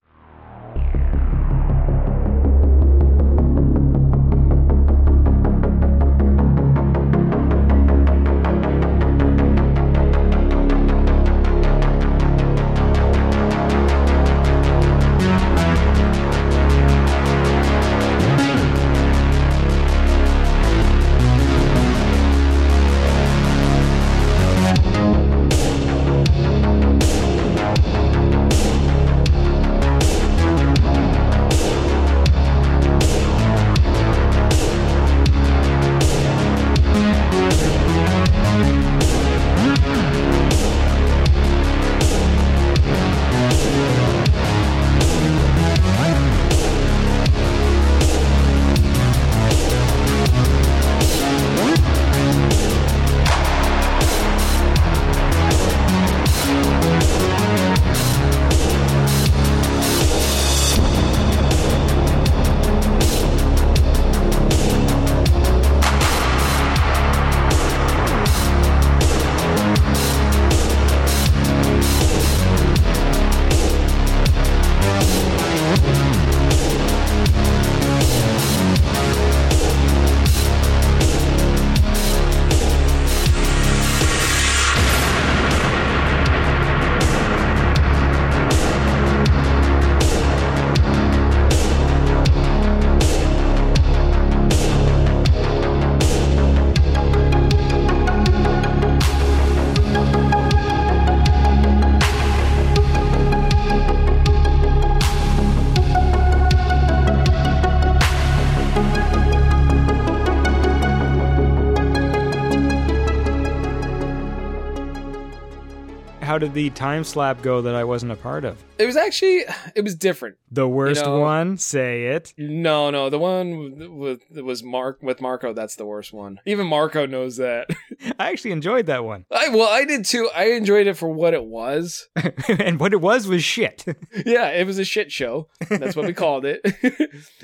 did 116.53 116.63
the 116.63 116.69
time 116.71 117.03
slap 117.03 117.41
go 117.41 117.61
that 117.61 117.75
I 117.75 117.83
wasn't 117.83 118.11
a 118.11 118.15
part 118.15 118.45
of? 118.45 118.63
it 118.77 118.85
was 118.85 118.95
actually 118.97 119.43
it 119.75 119.83
was 119.83 119.95
different. 119.95 120.35
The 120.51 120.67
worst 120.67 121.03
know- 121.05 121.19
one? 121.19 121.57
Say 121.57 122.05
it. 122.07 122.33
No, 122.37 122.89
no, 122.89 123.09
the 123.09 123.19
one 123.19 123.95
with 123.97 124.21
that 124.31 124.43
was 124.43 124.63
Mark 124.63 124.99
with 125.01 125.21
Marco. 125.21 125.53
That's 125.53 125.75
the 125.75 125.85
worst 125.85 126.13
one. 126.13 126.39
Even 126.45 126.67
Marco 126.67 127.05
knows 127.05 127.37
that. 127.37 127.67
I 128.19 128.29
actually 128.31 128.51
enjoyed 128.51 128.85
that 128.87 129.03
one. 129.03 129.25
I 129.31 129.49
well, 129.49 129.69
I 129.69 129.85
did 129.85 130.05
too. 130.05 130.29
I 130.35 130.51
enjoyed 130.51 130.87
it 130.87 130.95
for 130.97 131.09
what 131.09 131.33
it 131.33 131.45
was. 131.45 132.07
and 132.47 132.79
what 132.79 132.93
it 132.93 133.01
was 133.01 133.27
was 133.27 133.43
shit. 133.43 133.85
yeah, 134.25 134.49
it 134.49 134.65
was 134.67 134.79
a 134.79 134.85
shit 134.85 135.11
show. 135.11 135.47
That's 135.69 135.95
what 135.95 136.05
we 136.05 136.13
called 136.13 136.45
it. 136.45 136.61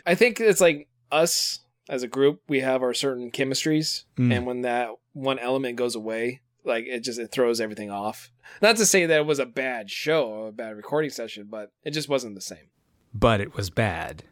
I 0.05 0.15
think 0.15 0.39
it's 0.39 0.61
like 0.61 0.87
us 1.11 1.59
as 1.89 2.03
a 2.03 2.07
group. 2.07 2.41
We 2.47 2.59
have 2.59 2.83
our 2.83 2.93
certain 2.93 3.31
chemistries, 3.31 4.03
Mm. 4.17 4.35
and 4.35 4.45
when 4.45 4.61
that 4.61 4.89
one 5.13 5.39
element 5.39 5.75
goes 5.75 5.95
away, 5.95 6.41
like 6.63 6.85
it 6.85 7.01
just 7.01 7.19
it 7.19 7.31
throws 7.31 7.59
everything 7.61 7.89
off. 7.89 8.31
Not 8.61 8.75
to 8.77 8.85
say 8.85 9.05
that 9.05 9.17
it 9.19 9.25
was 9.25 9.39
a 9.39 9.45
bad 9.45 9.89
show 9.89 10.25
or 10.27 10.47
a 10.49 10.51
bad 10.51 10.75
recording 10.75 11.09
session, 11.11 11.47
but 11.49 11.71
it 11.83 11.91
just 11.91 12.09
wasn't 12.09 12.35
the 12.35 12.41
same. 12.41 12.69
but 13.13 13.41
it 13.41 13.55
was 13.55 13.69
bad. 13.69 14.23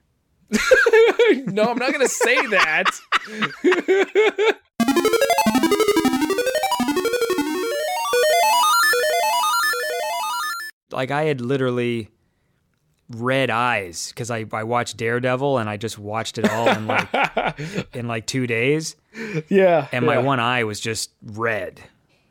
no, 1.46 1.64
I'm 1.64 1.78
not 1.78 1.92
gonna 1.92 2.08
say 2.08 2.36
that. 2.48 2.86
Like 10.92 11.12
I 11.12 11.24
had 11.24 11.42
literally 11.42 12.10
red 13.10 13.50
eyes 13.50 14.10
because 14.10 14.32
I, 14.32 14.46
I 14.52 14.64
watched 14.64 14.98
Daredevil 14.98 15.58
and 15.58 15.70
I 15.70 15.78
just 15.78 16.00
watched 16.00 16.38
it 16.38 16.50
all 16.50 16.70
in 16.70 16.88
like 16.88 17.10
in 17.94 18.08
like 18.08 18.26
two 18.26 18.48
days. 18.48 18.96
yeah, 19.50 19.88
And 19.92 20.06
my 20.06 20.16
yeah. 20.16 20.22
one 20.22 20.40
eye 20.40 20.64
was 20.64 20.80
just 20.80 21.12
red 21.24 21.82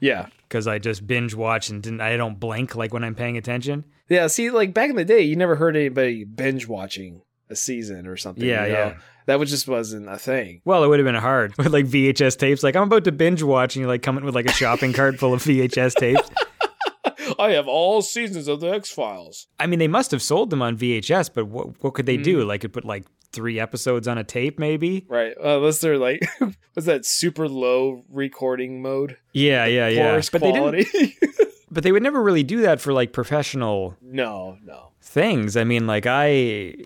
yeah. 0.01 0.27
because 0.49 0.67
I 0.67 0.79
just 0.79 1.07
binge 1.07 1.35
watch 1.35 1.69
and 1.69 1.83
didn't 1.83 2.01
I 2.01 2.17
don't 2.17 2.39
blink 2.39 2.75
like 2.75 2.93
when 2.93 3.05
I'm 3.05 3.15
paying 3.15 3.37
attention. 3.37 3.85
Yeah, 4.09 4.27
see, 4.29 4.51
like 4.51 4.73
back 4.73 4.91
in 4.91 4.97
the 4.97 5.05
day, 5.05 5.23
you 5.23 5.37
never 5.37 5.57
heard 5.57 5.77
anybody 5.77 6.25
binge 6.25 6.69
watching 6.69 7.23
a 7.51 7.57
season 7.57 8.07
or 8.07 8.17
something. 8.17 8.45
Yeah, 8.45 8.67
you 8.67 8.73
know? 8.73 8.79
yeah. 8.79 8.95
That 9.27 9.41
was 9.41 9.51
just 9.51 9.67
wasn't 9.67 10.09
a 10.09 10.19
thing. 10.19 10.63
Well, 10.65 10.85
it 10.85 10.89
would 10.89 11.01
have 11.01 11.07
been 11.07 11.17
hard 11.17 11.57
with 11.59 11.73
like 11.73 11.87
VHS 11.87 12.39
tapes. 12.39 12.63
Like 12.63 12.77
I'm 12.77 12.85
about 12.85 13.05
to 13.05 13.13
binge 13.13 13.43
watch 13.43 13.77
and 13.77 13.83
you 13.83 13.89
like 13.89 14.03
come 14.03 14.17
in 14.19 14.25
with 14.25 14.35
like 14.35 14.47
a 14.47 14.53
shopping 14.53 14.93
cart 14.93 15.19
full 15.19 15.35
of 15.35 15.43
VHS 15.43 15.95
tapes. 15.95 16.31
I 17.39 17.51
have 17.51 17.67
all 17.67 18.03
seasons 18.03 18.47
of 18.47 18.61
the 18.61 18.69
X 18.69 18.91
Files. 18.91 19.49
I 19.59 19.67
mean, 19.67 19.79
they 19.79 19.89
must 19.89 20.13
have 20.13 20.23
sold 20.23 20.51
them 20.51 20.63
on 20.63 20.77
VHS, 20.77 21.31
but 21.35 21.47
what 21.47 21.83
what 21.83 21.95
could 21.95 22.07
they 22.07 22.17
do? 22.17 22.45
Mm. 22.45 22.47
Like, 22.47 22.61
could 22.61 22.73
put 22.73 22.85
like 22.85 23.05
three 23.37 23.61
episodes 23.61 24.09
on 24.09 24.19
a 24.19 24.25
tape, 24.25 24.59
maybe? 24.59 25.05
Right. 25.09 25.33
Uh, 25.39 25.59
unless 25.59 25.79
they're 25.81 25.99
like, 25.99 26.21
was 26.75 26.87
that 26.87 27.05
super 27.07 27.49
low 27.49 28.03
recording 28.11 28.83
mode? 28.83 29.17
Yeah, 29.33 29.67
yeah, 29.67 29.87
yeah. 29.89 30.21
But 30.33 30.41
they 30.41 30.53
didn't. 30.53 30.89
But 31.69 31.83
they 31.83 31.91
would 31.93 32.03
never 32.03 32.23
really 32.23 32.45
do 32.45 32.61
that 32.63 32.81
for 32.81 32.93
like 32.93 33.13
professional 33.13 33.97
no, 34.01 34.57
no. 34.65 34.93
things. 35.03 35.57
I 35.57 35.65
mean, 35.65 35.87
like 35.87 36.07
I, 36.07 36.29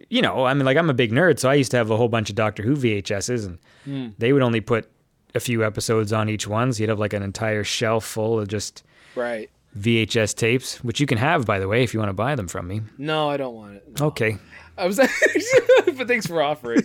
you 0.08 0.20
know, 0.22 0.46
I 0.46 0.54
mean, 0.54 0.64
like 0.64 0.78
I'm 0.78 0.88
a 0.90 0.94
big 0.94 1.12
nerd, 1.12 1.38
so 1.38 1.48
I 1.50 1.54
used 1.54 1.70
to 1.72 1.76
have 1.76 1.90
a 1.90 1.96
whole 1.98 2.08
bunch 2.08 2.28
of 2.30 2.34
Doctor 2.34 2.62
Who 2.62 2.74
VHSs, 2.74 3.46
and 3.46 3.58
Hmm. 3.84 4.08
they 4.18 4.32
would 4.32 4.42
only 4.42 4.60
put 4.62 4.90
a 5.34 5.38
few 5.38 5.64
episodes 5.64 6.12
on 6.14 6.28
each 6.28 6.48
one. 6.48 6.72
So 6.72 6.80
you'd 6.82 6.88
have 6.88 6.98
like 6.98 7.12
an 7.12 7.22
entire 7.22 7.62
shelf 7.62 8.04
full 8.04 8.40
of 8.40 8.48
just 8.48 8.82
Right. 9.14 9.48
VHS 9.78 10.34
tapes, 10.34 10.82
which 10.82 10.98
you 10.98 11.06
can 11.06 11.18
have, 11.18 11.44
by 11.46 11.58
the 11.60 11.68
way, 11.68 11.84
if 11.84 11.92
you 11.94 12.00
want 12.00 12.08
to 12.08 12.14
buy 12.14 12.34
them 12.34 12.48
from 12.48 12.66
me. 12.66 12.80
No, 12.98 13.28
I 13.28 13.36
don't 13.36 13.54
want 13.54 13.76
it. 13.76 13.84
No. 14.00 14.06
Okay. 14.06 14.38
I 14.80 14.86
was, 14.86 14.96
but 15.96 16.08
thanks 16.08 16.26
for 16.26 16.42
offering. 16.42 16.80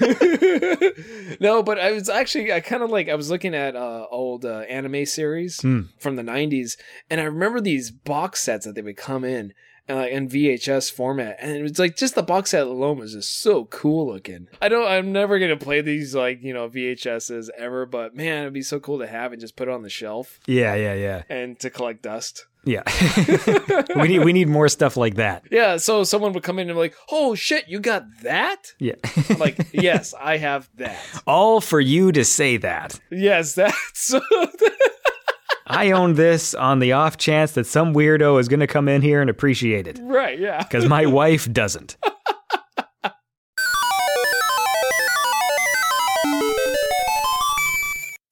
no, 1.40 1.62
but 1.62 1.78
I 1.78 1.92
was 1.92 2.08
actually, 2.08 2.52
I 2.52 2.60
kind 2.60 2.82
of 2.82 2.90
like, 2.90 3.08
I 3.08 3.14
was 3.14 3.30
looking 3.30 3.54
at 3.54 3.76
uh, 3.76 4.06
old 4.10 4.44
uh, 4.44 4.60
anime 4.60 5.06
series 5.06 5.60
Hmm. 5.60 5.82
from 5.98 6.16
the 6.16 6.22
'90s, 6.22 6.76
and 7.08 7.20
I 7.20 7.24
remember 7.24 7.60
these 7.60 7.90
box 7.90 8.42
sets 8.42 8.66
that 8.66 8.74
they 8.74 8.82
would 8.82 8.96
come 8.96 9.24
in. 9.24 9.52
Uh, 9.88 10.06
in 10.06 10.28
VHS 10.28 10.92
format, 10.92 11.36
and 11.40 11.56
it 11.56 11.62
was 11.62 11.76
like 11.80 11.96
just 11.96 12.14
the 12.14 12.22
box 12.22 12.50
set 12.50 12.64
alone 12.64 12.98
was 12.98 13.12
just 13.14 13.40
so 13.40 13.64
cool 13.64 14.06
looking. 14.06 14.46
I 14.62 14.68
don't, 14.68 14.86
I'm 14.88 15.10
never 15.10 15.40
gonna 15.40 15.56
play 15.56 15.80
these 15.80 16.14
like 16.14 16.44
you 16.44 16.54
know 16.54 16.68
VHSs 16.68 17.48
ever, 17.58 17.86
but 17.86 18.14
man, 18.14 18.42
it'd 18.42 18.52
be 18.52 18.62
so 18.62 18.78
cool 18.78 19.00
to 19.00 19.08
have 19.08 19.32
and 19.32 19.40
just 19.40 19.56
put 19.56 19.66
it 19.66 19.74
on 19.74 19.82
the 19.82 19.88
shelf 19.90 20.38
Yeah, 20.46 20.76
yeah, 20.76 20.94
yeah, 20.94 21.22
and 21.28 21.58
to 21.58 21.70
collect 21.70 22.02
dust. 22.02 22.46
Yeah. 22.64 22.82
we 23.96 24.08
need 24.08 24.24
we 24.24 24.32
need 24.32 24.48
more 24.48 24.68
stuff 24.68 24.96
like 24.96 25.14
that. 25.16 25.44
Yeah, 25.50 25.76
so 25.78 26.04
someone 26.04 26.32
would 26.34 26.42
come 26.42 26.58
in 26.58 26.68
and 26.68 26.76
be 26.76 26.80
like, 26.80 26.94
"Oh 27.10 27.34
shit, 27.34 27.68
you 27.68 27.80
got 27.80 28.04
that?" 28.22 28.72
Yeah. 28.78 28.94
I'm 29.30 29.38
like, 29.38 29.68
"Yes, 29.72 30.14
I 30.20 30.36
have 30.36 30.68
that." 30.76 30.98
All 31.26 31.60
for 31.60 31.80
you 31.80 32.12
to 32.12 32.24
say 32.24 32.56
that. 32.58 32.98
Yes, 33.10 33.54
that's 33.60 34.14
I 35.66 35.92
own 35.92 36.14
this 36.14 36.52
on 36.54 36.80
the 36.80 36.92
off 36.92 37.16
chance 37.16 37.52
that 37.52 37.66
some 37.66 37.94
weirdo 37.94 38.40
is 38.40 38.48
going 38.48 38.60
to 38.60 38.66
come 38.66 38.88
in 38.88 39.02
here 39.02 39.20
and 39.20 39.30
appreciate 39.30 39.86
it. 39.86 39.98
right. 40.02 40.38
Yeah. 40.38 40.58
Because 40.62 40.86
my 40.86 41.06
wife 41.06 41.50
doesn't. 41.52 41.96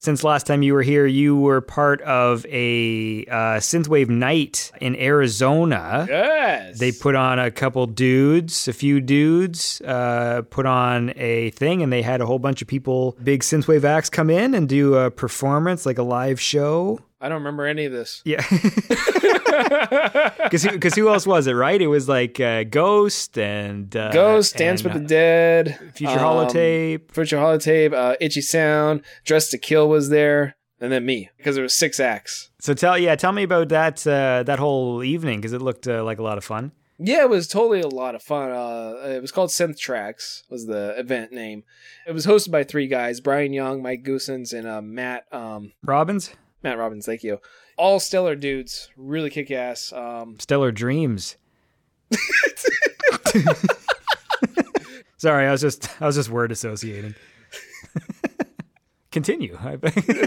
Since 0.09 0.23
last 0.23 0.47
time 0.47 0.63
you 0.63 0.73
were 0.73 0.81
here, 0.81 1.05
you 1.05 1.37
were 1.37 1.61
part 1.61 2.01
of 2.01 2.43
a 2.47 3.25
uh, 3.27 3.59
synthwave 3.59 4.09
night 4.09 4.71
in 4.81 4.95
Arizona. 4.95 6.07
Yes. 6.09 6.79
They 6.79 6.91
put 6.91 7.13
on 7.13 7.37
a 7.37 7.51
couple 7.51 7.85
dudes, 7.85 8.67
a 8.67 8.73
few 8.73 9.01
dudes, 9.01 9.81
uh, 9.81 10.41
put 10.49 10.65
on 10.65 11.13
a 11.15 11.51
thing, 11.51 11.83
and 11.83 11.93
they 11.93 12.01
had 12.01 12.21
a 12.21 12.25
whole 12.25 12.39
bunch 12.39 12.63
of 12.63 12.67
people, 12.67 13.15
big 13.23 13.41
synthwave 13.41 13.83
acts, 13.83 14.09
come 14.09 14.31
in 14.31 14.55
and 14.55 14.67
do 14.67 14.95
a 14.95 15.11
performance, 15.11 15.85
like 15.85 15.99
a 15.99 16.03
live 16.03 16.41
show. 16.41 16.99
I 17.21 17.29
don't 17.29 17.39
remember 17.39 17.65
any 17.65 17.85
of 17.85 17.91
this. 17.91 18.21
Yeah. 18.25 18.43
Because 20.49 20.95
who 20.95 21.09
else 21.09 21.27
was 21.27 21.47
it, 21.47 21.53
right? 21.53 21.81
It 21.81 21.87
was 21.87 22.09
like 22.09 22.39
uh, 22.39 22.63
Ghost 22.63 23.37
and. 23.37 23.95
Uh, 23.95 24.11
Ghost, 24.11 24.55
Dance 24.55 24.81
and, 24.81 24.93
with 24.93 25.01
the 25.01 25.05
uh, 25.05 25.19
Dead, 25.19 25.91
Future 25.93 26.13
um, 26.13 26.19
Holotape. 26.19 27.11
Future 27.11 27.37
Holotape, 27.37 27.93
uh, 27.93 28.15
Itchy 28.19 28.41
Sound, 28.41 29.01
Dress 29.25 29.49
to 29.49 29.57
Kill 29.57 29.89
was 29.89 30.09
there, 30.09 30.55
and 30.79 30.91
then 30.91 31.05
me 31.05 31.29
because 31.37 31.55
there 31.55 31.63
was 31.63 31.73
six 31.73 31.99
acts. 31.99 32.49
So 32.59 32.73
tell 32.73 32.97
yeah, 32.97 33.15
tell 33.15 33.31
me 33.31 33.43
about 33.43 33.69
that 33.69 34.05
uh, 34.07 34.43
that 34.43 34.59
whole 34.59 35.03
evening 35.03 35.39
because 35.39 35.53
it 35.53 35.61
looked 35.61 35.87
uh, 35.87 36.03
like 36.03 36.19
a 36.19 36.23
lot 36.23 36.37
of 36.37 36.43
fun. 36.43 36.71
Yeah, 36.97 37.21
it 37.21 37.29
was 37.29 37.47
totally 37.47 37.79
a 37.79 37.87
lot 37.87 38.15
of 38.15 38.21
fun. 38.21 38.51
Uh, 38.51 38.95
it 39.05 39.21
was 39.21 39.31
called 39.31 39.51
Synth 39.51 39.79
Tracks 39.79 40.43
was 40.49 40.65
the 40.65 40.99
event 40.99 41.31
name. 41.31 41.63
It 42.05 42.11
was 42.11 42.25
hosted 42.25 42.51
by 42.51 42.63
three 42.63 42.87
guys: 42.87 43.21
Brian 43.21 43.53
Young, 43.53 43.81
Mike 43.81 44.03
Goosens, 44.03 44.53
and 44.53 44.67
uh, 44.67 44.81
Matt 44.81 45.25
um, 45.31 45.73
Robbins, 45.83 46.31
Matt 46.63 46.77
Robbins. 46.77 47.05
Thank 47.05 47.23
you. 47.23 47.39
All 47.77 47.99
stellar 47.99 48.35
dudes, 48.35 48.89
really 48.97 49.29
kick 49.29 49.51
ass. 49.51 49.93
Um, 49.93 50.37
Stellar 50.39 50.71
Dreams. 50.71 51.37
Sorry, 55.17 55.47
I 55.47 55.51
was 55.51 55.61
just 55.61 56.01
I 56.01 56.05
was 56.05 56.15
just 56.15 56.29
word 56.29 56.51
associating. 56.51 57.15
Continue. 59.11 59.57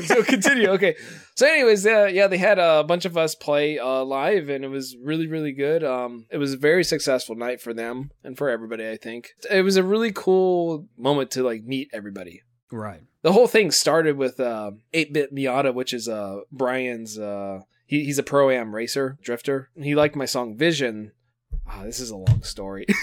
so 0.06 0.24
continue. 0.24 0.68
Okay. 0.70 0.96
So, 1.36 1.46
anyways, 1.46 1.86
uh, 1.86 2.10
yeah, 2.12 2.26
they 2.26 2.38
had 2.38 2.58
a 2.58 2.82
bunch 2.82 3.04
of 3.04 3.16
us 3.16 3.36
play 3.36 3.78
uh, 3.78 4.02
live, 4.02 4.48
and 4.48 4.64
it 4.64 4.68
was 4.68 4.96
really, 5.00 5.28
really 5.28 5.52
good. 5.52 5.84
Um, 5.84 6.26
it 6.30 6.38
was 6.38 6.54
a 6.54 6.56
very 6.56 6.82
successful 6.82 7.36
night 7.36 7.60
for 7.60 7.72
them 7.72 8.10
and 8.24 8.36
for 8.36 8.50
everybody. 8.50 8.88
I 8.88 8.96
think 8.96 9.30
it 9.48 9.62
was 9.62 9.76
a 9.76 9.84
really 9.84 10.10
cool 10.10 10.88
moment 10.96 11.30
to 11.32 11.44
like 11.44 11.62
meet 11.62 11.90
everybody. 11.92 12.42
Right. 12.72 13.02
The 13.22 13.32
whole 13.32 13.46
thing 13.46 13.70
started 13.70 14.16
with 14.16 14.40
uh, 14.40 14.72
8-Bit 14.92 15.34
Miata, 15.34 15.72
which 15.72 15.92
is 15.92 16.08
uh, 16.08 16.40
Brian's. 16.50 17.18
Uh, 17.18 17.60
he, 17.86 18.04
he's 18.04 18.18
a 18.18 18.22
pro 18.22 18.50
am 18.50 18.74
racer 18.74 19.18
drifter. 19.22 19.70
He 19.76 19.94
liked 19.94 20.16
my 20.16 20.24
song 20.24 20.56
Vision. 20.56 21.12
Ah, 21.68 21.82
this 21.84 22.00
is 22.00 22.10
a 22.10 22.16
long 22.16 22.42
story. 22.42 22.86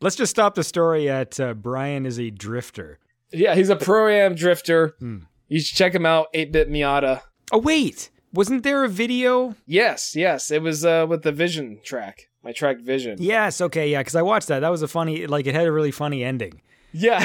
Let's 0.00 0.16
just 0.16 0.30
stop 0.30 0.54
the 0.54 0.64
story 0.64 1.08
at 1.08 1.38
uh, 1.38 1.54
Brian 1.54 2.06
is 2.06 2.18
a 2.18 2.30
drifter. 2.30 2.98
yeah, 3.30 3.54
he's 3.54 3.68
a 3.68 3.76
pro 3.76 4.08
am 4.08 4.34
drifter. 4.34 4.94
Hmm. 4.98 5.18
You 5.48 5.60
should 5.60 5.76
check 5.76 5.94
him 5.94 6.06
out. 6.06 6.32
8-Bit 6.34 6.70
Miata. 6.70 7.22
Oh 7.50 7.58
wait, 7.58 8.10
wasn't 8.32 8.62
there 8.62 8.84
a 8.84 8.88
video? 8.88 9.54
Yes, 9.66 10.14
yes, 10.14 10.50
it 10.50 10.62
was 10.62 10.84
uh, 10.84 11.06
with 11.08 11.22
the 11.22 11.32
Vision 11.32 11.80
track. 11.82 12.28
My 12.44 12.52
track 12.52 12.80
Vision. 12.80 13.16
Yes. 13.20 13.60
Okay. 13.60 13.90
Yeah. 13.90 13.98
Because 13.98 14.14
I 14.14 14.22
watched 14.22 14.48
that. 14.48 14.60
That 14.60 14.70
was 14.70 14.82
a 14.82 14.88
funny. 14.88 15.26
Like 15.26 15.46
it 15.46 15.54
had 15.54 15.66
a 15.66 15.72
really 15.72 15.90
funny 15.90 16.22
ending. 16.22 16.62
Yeah, 16.92 17.18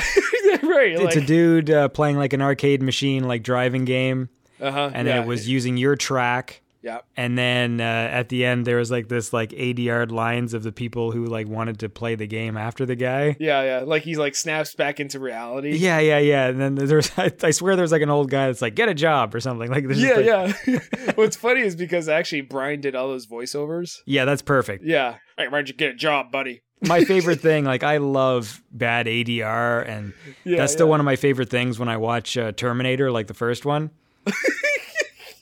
right. 0.64 0.94
it's 1.00 1.16
a 1.16 1.22
dude 1.26 1.70
uh, 1.70 1.88
playing 1.90 2.18
like 2.18 2.34
an 2.34 2.42
arcade 2.42 2.82
machine, 2.82 3.24
like 3.28 3.44
driving 3.44 3.86
game, 3.86 4.30
uh-huh, 4.60 4.92
and 4.94 5.08
yeah, 5.08 5.22
it 5.22 5.28
was 5.28 5.48
using 5.48 5.78
your 5.78 5.96
track. 5.96 6.62
yeah, 6.82 7.00
And 7.16 7.38
then 7.38 7.80
uh, 7.80 7.84
at 7.84 8.28
the 8.30 8.44
end, 8.46 8.66
there 8.68 8.76
was 8.78 8.92
like 8.92 9.08
this 9.08 9.32
like 9.32 9.54
80 9.56 9.82
yard 9.84 10.12
lines 10.12 10.54
of 10.54 10.64
the 10.64 10.74
people 10.74 11.12
who 11.12 11.26
like 11.26 11.48
wanted 11.48 11.80
to 11.80 11.88
play 11.90 12.16
the 12.16 12.28
game 12.28 12.58
after 12.58 12.86
the 12.86 12.96
guy. 12.96 13.38
yeah, 13.40 13.64
yeah. 13.64 13.80
Like 13.86 14.04
he's 14.04 14.18
like 14.18 14.36
snaps 14.36 14.76
back 14.76 15.00
into 15.00 15.20
reality. 15.20 15.78
Yeah, 15.78 16.00
yeah, 16.00 16.20
yeah. 16.20 16.48
And 16.48 16.60
then 16.60 16.76
there's, 16.88 17.10
I, 17.18 17.32
I 17.42 17.52
swear 17.52 17.78
there's 17.78 17.94
like 17.94 18.02
an 18.02 18.10
old 18.10 18.30
guy 18.30 18.48
that's 18.48 18.62
like, 18.62 18.76
get 18.76 18.90
a 18.90 18.94
job 18.94 19.34
or 19.34 19.40
something. 19.40 19.72
Like, 19.72 19.88
just, 19.88 20.02
yeah, 20.02 20.44
like- 20.44 20.56
yeah. 20.68 20.80
What's 21.16 21.38
funny 21.38 21.62
is 21.62 21.78
because 21.78 22.10
actually 22.10 22.42
Brian 22.42 22.82
did 22.82 22.96
all 22.96 23.08
those 23.08 23.28
voiceovers. 23.28 24.00
Yeah, 24.06 24.26
that's 24.26 24.42
perfect. 24.42 24.84
Yeah. 24.86 25.16
Hey, 25.38 25.48
why'd 25.48 25.70
you 25.70 25.74
get 25.74 25.92
a 25.92 25.96
job, 25.96 26.32
buddy? 26.34 26.64
My 26.88 27.04
favorite 27.06 27.40
thing, 27.40 27.66
like, 27.66 27.84
I 27.84 27.98
love 27.98 28.62
bad 28.72 29.06
ADR, 29.08 29.88
and 29.88 30.14
Yeah, 30.44 30.58
that's 30.58 30.74
still 30.74 30.88
yeah. 30.88 30.92
one 30.92 31.00
of 31.00 31.06
my 31.06 31.16
favorite 31.16 31.50
things 31.50 31.80
when 31.80 31.90
I 31.90 31.98
watch 31.98 32.38
uh, 32.38 32.52
Terminator, 32.52 33.12
like 33.12 33.28
the 33.28 33.34
first 33.34 33.66
one. 33.66 33.92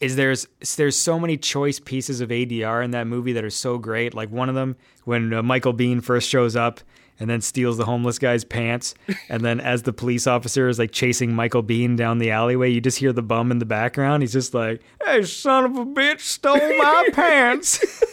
is 0.02 0.16
there's 0.16 0.48
there's 0.78 0.98
so 0.98 1.20
many 1.20 1.38
choice 1.38 1.80
pieces 1.80 2.22
of 2.22 2.30
ADR 2.30 2.84
in 2.84 2.92
that 2.92 3.06
movie 3.08 3.34
that 3.34 3.44
are 3.44 3.52
so 3.52 3.78
great. 3.78 4.14
Like 4.14 4.30
one 4.32 4.50
of 4.50 4.56
them 4.56 4.76
when 5.06 5.32
uh, 5.32 5.44
Michael 5.44 5.74
Biehn 5.74 6.04
first 6.04 6.28
shows 6.28 6.56
up 6.56 6.82
and 7.20 7.30
then 7.30 7.40
steals 7.40 7.78
the 7.78 7.86
homeless 7.86 8.18
guy's 8.18 8.44
pants, 8.44 8.96
and 9.30 9.46
then 9.46 9.60
as 9.60 9.84
the 9.84 9.94
police 9.94 10.26
officer 10.26 10.68
is 10.68 10.80
like 10.80 10.92
chasing 10.92 11.34
Michael 11.34 11.64
Biehn 11.64 11.96
down 11.96 12.18
the 12.18 12.32
alleyway, 12.32 12.72
you 12.72 12.82
just 12.82 12.98
hear 12.98 13.14
the 13.14 13.22
bum 13.22 13.52
in 13.52 13.60
the 13.60 13.66
background. 13.66 14.24
He's 14.24 14.34
just 14.34 14.54
like, 14.56 14.82
"Hey, 15.06 15.22
son 15.24 15.66
of 15.66 15.78
a 15.78 15.86
bitch, 15.86 16.22
stole 16.22 16.58
my 16.58 17.10
pants." 17.14 18.04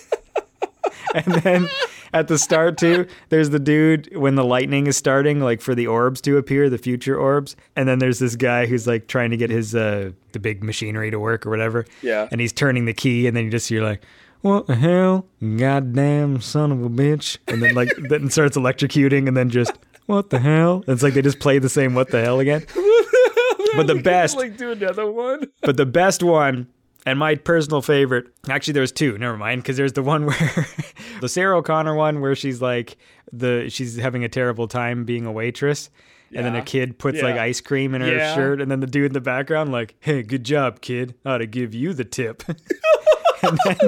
and 1.14 1.24
then 1.42 1.68
at 2.12 2.28
the 2.28 2.39
start 2.39 2.76
too 2.78 3.06
there's 3.28 3.51
the 3.51 3.59
dude 3.59 4.14
when 4.16 4.35
the 4.35 4.44
lightning 4.44 4.86
is 4.86 4.97
starting 4.97 5.40
like 5.40 5.60
for 5.60 5.74
the 5.74 5.86
orbs 5.86 6.20
to 6.20 6.36
appear 6.36 6.68
the 6.70 6.78
future 6.78 7.16
orbs 7.18 7.56
and 7.76 7.89
then 7.89 7.98
there's 7.98 8.18
this 8.18 8.36
guy 8.36 8.66
who's 8.66 8.86
like 8.86 9.06
trying 9.06 9.30
to 9.30 9.36
get 9.36 9.51
his 9.51 9.74
uh 9.74 10.10
the 10.32 10.39
big 10.39 10.62
machinery 10.64 11.10
to 11.10 11.18
work 11.18 11.47
or 11.47 11.51
whatever 11.51 11.85
Yeah. 12.02 12.28
and 12.30 12.40
he's 12.40 12.52
turning 12.52 12.85
the 12.85 12.94
key 12.94 13.26
and 13.26 13.36
then 13.36 13.44
you 13.44 13.51
just 13.51 13.70
you're 13.70 13.85
like 13.85 14.02
what 14.40 14.66
the 14.66 14.76
hell 14.76 15.26
goddamn 15.56 16.40
son 16.40 16.72
of 16.72 16.82
a 16.85 16.89
bitch 16.89 17.39
and 17.48 17.62
then 17.62 17.74
like 17.74 17.90
then 18.09 18.30
starts 18.30 18.56
electrocuting 18.56 19.26
and 19.28 19.36
then 19.36 19.51
just 19.51 19.72
what 20.06 20.30
the 20.30 20.39
hell 20.39 20.85
it's 20.86 21.02
like 21.02 21.14
they 21.14 21.22
just 21.22 21.40
play 21.40 21.59
the 21.59 21.68
same 21.68 21.94
what 21.94 22.10
the 22.10 22.22
hell 22.22 22.39
again 22.40 22.64
but 23.76 23.86
the 23.86 24.01
best 24.02 24.36
like 24.36 24.56
do 24.56 24.70
another 24.72 25.10
one. 25.10 25.44
but 25.62 25.76
the 25.76 25.85
best 25.86 26.22
one, 26.22 26.66
and 27.09 27.18
my 27.18 27.35
personal 27.36 27.82
favorite, 27.82 28.26
actually, 28.48 28.72
there's 28.74 28.93
two. 28.93 29.16
Never 29.18 29.36
mind, 29.36 29.62
because 29.62 29.76
there's 29.76 29.93
the 29.94 30.02
one 30.02 30.26
where 30.26 30.66
the 31.20 31.28
Sarah 31.28 31.59
O'Connor 31.59 31.94
one 31.94 32.20
where 32.20 32.35
she's 32.35 32.60
like 32.62 32.97
the 33.32 33.68
she's 33.68 33.97
having 33.97 34.24
a 34.24 34.28
terrible 34.28 34.68
time 34.68 35.05
being 35.05 35.26
a 35.26 35.32
waitress. 35.32 35.90
And 36.35 36.44
then 36.44 36.55
a 36.56 36.62
kid 36.62 36.98
puts 36.98 37.22
like 37.22 37.36
ice 37.36 37.62
cream 37.62 37.94
in 37.94 38.02
her 38.02 38.16
Yeah. 38.16 38.35
shirt, 38.35 38.60
and 38.60 38.70
then 38.70 38.80
the 38.80 38.86
dude 38.86 39.06
in 39.06 39.12
the 39.14 39.20
background 39.20 39.72
like, 39.72 39.94
"Hey, 40.01 40.22
good 40.22 40.44
job, 40.44 40.82
kid. 40.82 41.14
I 41.24 41.30
ought 41.35 41.39
to 41.39 41.47
give 41.47 41.72
you 41.72 41.94
the 41.94 42.05
tip." 42.05 42.43
and 43.43 43.59
then, 43.64 43.78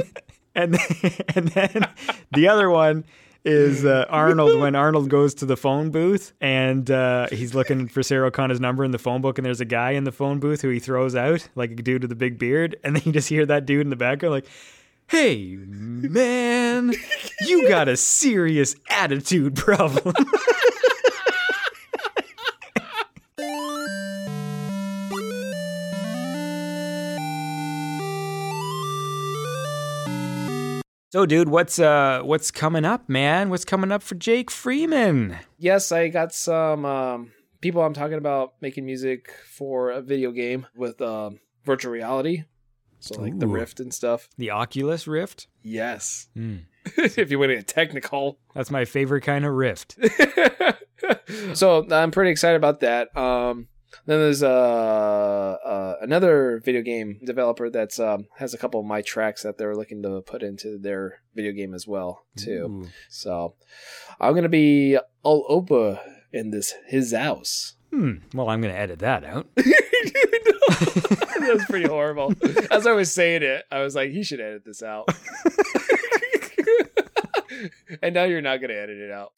and 0.55 0.75
then, 0.75 1.25
and 1.35 1.49
then 1.49 1.87
the 2.33 2.49
other 2.49 2.71
one 2.71 3.05
is 3.45 3.85
uh, 3.85 4.07
Arnold 4.11 4.61
when 4.61 4.75
Arnold 4.75 5.09
goes 5.09 5.35
to 5.35 5.47
the 5.47 5.57
phone 5.57 5.91
booth 5.91 6.33
and 6.41 6.91
uh, 6.91 7.29
he's 7.31 7.55
looking 7.55 7.89
for 7.89 8.03
Sarah 8.03 8.29
O'Connor's 8.29 8.61
number 8.61 8.85
in 8.85 8.91
the 8.91 8.99
phone 8.99 9.21
book, 9.21 9.39
and 9.39 9.45
there's 9.45 9.61
a 9.61 9.67
guy 9.67 9.93
in 9.93 10.05
the 10.05 10.13
phone 10.13 10.41
booth 10.41 10.63
who 10.63 10.69
he 10.69 10.79
throws 10.79 11.15
out, 11.15 11.49
like 11.55 11.73
a 11.73 11.77
dude 11.77 12.03
with 12.03 12.13
a 12.13 12.17
big 12.17 12.39
beard, 12.39 12.77
and 12.85 12.97
then 12.97 13.03
you 13.05 13.13
just 13.13 13.29
hear 13.29 13.47
that 13.47 13.67
dude 13.67 13.83
in 13.83 13.91
the 13.91 13.97
background 13.97 14.33
like. 14.33 14.47
Hey 15.09 15.57
man, 15.57 16.93
you 17.41 17.69
got 17.69 17.89
a 17.89 17.97
serious 17.97 18.77
attitude 18.89 19.57
problem. 19.57 20.15
So, 31.11 31.27
dude, 31.27 31.49
what's 31.49 31.81
uh, 31.81 32.21
what's 32.23 32.53
coming 32.53 32.85
up, 32.85 33.09
man? 33.09 33.51
What's 33.51 33.65
coming 33.65 33.91
up 33.91 34.01
for 34.01 34.15
Jake 34.15 34.49
Freeman? 34.49 35.39
Yes, 35.59 35.91
I 35.91 36.07
got 36.07 36.33
some 36.33 36.85
um, 36.85 37.33
people 37.61 37.83
I'm 37.83 37.95
talking 37.95 38.17
about 38.17 38.53
making 38.61 38.87
music 38.87 39.35
for 39.45 39.91
a 39.91 40.01
video 40.03 40.31
game 40.31 40.69
with 40.77 41.03
um, 41.03 41.41
virtual 41.65 41.91
reality. 41.91 42.45
So 43.01 43.21
like 43.21 43.37
the 43.41 43.49
Rift 43.49 43.81
and 43.81 43.93
stuff. 43.93 44.29
The 44.39 44.53
Oculus 44.53 45.09
Rift. 45.09 45.49
Yes. 45.65 46.29
Hmm. 46.35 46.59
if 46.97 47.29
you 47.33 47.41
want 47.41 47.51
to 47.51 47.57
get 47.57 47.67
technical. 47.67 48.39
That's 48.55 48.71
my 48.71 48.85
favorite 48.85 49.23
kind 49.23 49.45
of 49.45 49.53
Rift. 49.53 49.99
so 51.55 51.89
I'm 51.91 52.13
pretty 52.13 52.31
excited 52.31 52.57
about 52.57 52.81
that. 52.81 53.17
Um, 53.17 53.67
then 54.07 54.19
there's 54.19 54.43
uh, 54.43 54.49
uh, 55.65 55.97
another 56.01 56.61
video 56.65 56.83
game 56.83 57.21
developer 57.25 57.71
that's 57.71 57.99
um, 57.99 58.27
has 58.37 58.55
a 58.55 58.59
couple 58.59 58.81
of 58.81 58.87
my 58.87 59.03
tracks 59.03 59.43
that 59.43 59.59
they're 59.59 59.77
looking 59.77 60.03
to 60.03 60.21
put 60.23 60.43
into 60.43 60.79
their 60.79 61.21
video 61.35 61.53
game 61.53 61.75
as 61.75 61.87
well 61.87 62.25
too. 62.37 62.85
Ooh. 62.85 62.89
So 63.09 63.55
I'm 64.21 64.35
gonna 64.35 64.49
be 64.49 64.99
all 65.23 65.45
over 65.49 66.01
in 66.33 66.51
this 66.51 66.75
his 66.87 67.13
house. 67.13 67.75
Hmm. 67.91 68.19
Well, 68.33 68.49
I'm 68.49 68.61
going 68.61 68.73
to 68.73 68.79
edit 68.79 69.01
that 69.01 69.25
out. 69.25 69.49
that 69.57 71.51
was 71.53 71.65
pretty 71.65 71.89
horrible. 71.89 72.33
As 72.71 72.87
I 72.87 72.93
was 72.93 73.13
saying 73.13 73.43
it, 73.43 73.65
I 73.71 73.81
was 73.81 73.97
like, 73.97 74.13
he 74.13 74.23
should 74.23 74.41
edit 74.41 74.65
this 74.65 74.83
out. 74.83 75.09
and 78.03 78.15
now 78.15 78.25
you're 78.25 78.41
not 78.41 78.61
gonna 78.61 78.75
edit 78.75 78.99
it 78.99 79.11
out. 79.11 79.33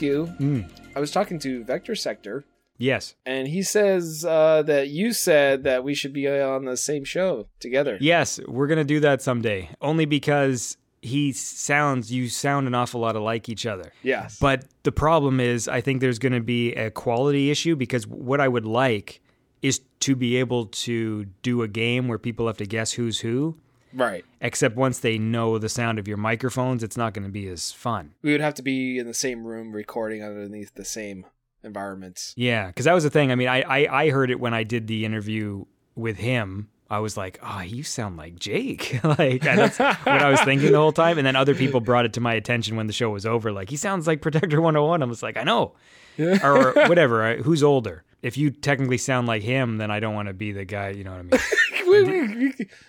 Ask 0.00 0.02
you. 0.02 0.26
Hmm. 0.26 0.60
I 0.96 1.00
was 1.00 1.10
talking 1.10 1.38
to 1.40 1.64
Vector 1.64 1.94
Sector, 1.94 2.44
Yes. 2.78 3.14
and 3.26 3.46
he 3.46 3.62
says 3.62 4.24
uh, 4.26 4.62
that 4.62 4.88
you 4.88 5.12
said 5.12 5.64
that 5.64 5.84
we 5.84 5.94
should 5.94 6.12
be 6.12 6.26
on 6.28 6.64
the 6.64 6.76
same 6.76 7.04
show 7.04 7.46
together. 7.60 7.98
Yes, 8.00 8.40
we're 8.48 8.66
going 8.66 8.78
to 8.78 8.84
do 8.84 9.00
that 9.00 9.22
someday. 9.22 9.68
Only 9.80 10.06
because 10.06 10.76
he 11.02 11.32
sounds, 11.32 12.10
you 12.12 12.28
sound 12.28 12.66
an 12.66 12.74
awful 12.74 13.00
lot 13.00 13.16
alike 13.16 13.48
each 13.48 13.66
other. 13.66 13.92
Yes. 14.02 14.38
But 14.40 14.64
the 14.82 14.92
problem 14.92 15.40
is, 15.40 15.68
I 15.68 15.80
think 15.80 16.00
there's 16.00 16.18
going 16.18 16.32
to 16.32 16.40
be 16.40 16.72
a 16.74 16.90
quality 16.90 17.50
issue 17.50 17.76
because 17.76 18.06
what 18.06 18.40
I 18.40 18.48
would 18.48 18.66
like 18.66 19.20
is 19.62 19.80
to 20.00 20.16
be 20.16 20.36
able 20.36 20.66
to 20.66 21.26
do 21.42 21.62
a 21.62 21.68
game 21.68 22.08
where 22.08 22.18
people 22.18 22.46
have 22.46 22.56
to 22.56 22.66
guess 22.66 22.92
who's 22.92 23.20
who. 23.20 23.58
Right. 23.92 24.24
Except 24.40 24.76
once 24.76 24.98
they 25.00 25.18
know 25.18 25.58
the 25.58 25.68
sound 25.68 25.98
of 25.98 26.08
your 26.08 26.16
microphones, 26.16 26.82
it's 26.82 26.96
not 26.96 27.14
going 27.14 27.24
to 27.24 27.30
be 27.32 27.46
as 27.48 27.72
fun. 27.72 28.14
We 28.22 28.32
would 28.32 28.40
have 28.40 28.54
to 28.54 28.62
be 28.62 28.98
in 28.98 29.06
the 29.06 29.14
same 29.14 29.46
room 29.46 29.72
recording 29.72 30.22
underneath 30.22 30.74
the 30.74 30.84
same 30.84 31.26
environments. 31.62 32.34
Yeah, 32.36 32.68
because 32.68 32.84
that 32.84 32.94
was 32.94 33.04
the 33.04 33.10
thing. 33.10 33.30
I 33.30 33.34
mean, 33.34 33.48
I, 33.48 33.62
I 33.62 34.02
I 34.04 34.10
heard 34.10 34.30
it 34.30 34.40
when 34.40 34.54
I 34.54 34.64
did 34.64 34.86
the 34.86 35.04
interview 35.04 35.64
with 35.94 36.16
him. 36.16 36.68
I 36.88 36.98
was 36.98 37.16
like, 37.16 37.38
"Oh, 37.42 37.60
you 37.60 37.84
sound 37.84 38.16
like 38.16 38.36
Jake." 38.36 38.98
like 39.04 39.42
that's 39.42 39.78
what 39.78 40.08
I 40.08 40.30
was 40.30 40.40
thinking 40.40 40.72
the 40.72 40.78
whole 40.78 40.92
time. 40.92 41.18
And 41.18 41.26
then 41.26 41.36
other 41.36 41.54
people 41.54 41.80
brought 41.80 42.04
it 42.04 42.12
to 42.14 42.20
my 42.20 42.34
attention 42.34 42.76
when 42.76 42.88
the 42.88 42.92
show 42.92 43.10
was 43.10 43.24
over. 43.24 43.52
Like, 43.52 43.70
he 43.70 43.76
sounds 43.76 44.06
like 44.06 44.20
Protector 44.22 44.60
101. 44.60 45.02
I 45.02 45.06
was 45.06 45.22
like, 45.22 45.36
"I 45.36 45.44
know," 45.44 45.74
or, 46.18 46.72
or 46.72 46.72
whatever. 46.88 47.36
Who's 47.36 47.62
older? 47.62 48.04
If 48.22 48.36
you 48.36 48.50
technically 48.50 48.98
sound 48.98 49.28
like 49.28 49.42
him, 49.42 49.78
then 49.78 49.90
I 49.90 50.00
don't 50.00 50.14
want 50.14 50.28
to 50.28 50.34
be 50.34 50.52
the 50.52 50.64
guy. 50.64 50.90
You 50.90 51.04
know 51.04 51.12
what 51.12 51.20
I 51.20 51.22
mean? 51.22 51.30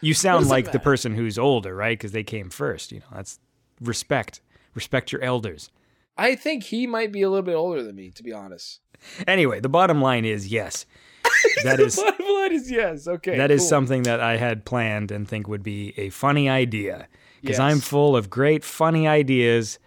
You 0.02 0.14
sound 0.14 0.48
like 0.48 0.72
the 0.72 0.80
person 0.80 1.16
who's 1.16 1.38
older, 1.38 1.76
right? 1.76 1.98
Because 1.98 2.12
they 2.12 2.24
came 2.24 2.50
first. 2.50 2.92
You 2.92 3.00
know, 3.00 3.06
that's 3.14 3.40
respect. 3.80 4.42
Respect 4.74 5.12
your 5.12 5.22
elders. 5.22 5.70
I 6.18 6.36
think 6.36 6.64
he 6.64 6.88
might 6.88 7.12
be 7.12 7.22
a 7.22 7.30
little 7.30 7.46
bit 7.46 7.56
older 7.56 7.84
than 7.84 7.96
me, 7.96 8.12
to 8.12 8.24
be 8.24 8.32
honest. 8.32 8.80
Anyway, 9.28 9.60
the 9.60 9.70
bottom 9.70 10.02
line 10.02 10.26
is 10.26 10.48
yes. 10.48 10.86
That 11.64 11.80
is 11.80 11.96
Bottom 11.96 12.26
line 12.26 12.54
is 12.54 12.70
yes. 12.72 13.08
Okay. 13.08 13.38
That 13.38 13.52
is 13.52 13.62
cool. 13.62 13.70
something 13.70 14.04
that 14.04 14.20
I 14.20 14.38
had 14.38 14.66
planned 14.66 15.12
and 15.12 15.28
think 15.28 15.48
would 15.48 15.64
be 15.64 15.94
a 15.98 16.10
funny 16.10 16.48
idea. 16.50 17.08
Because 17.42 17.58
Yes. 17.58 17.60
I'm 17.60 17.80
full 17.80 18.16
of 18.16 18.30
great, 18.30 18.64
funny 18.64 19.08
ideas 19.08 19.80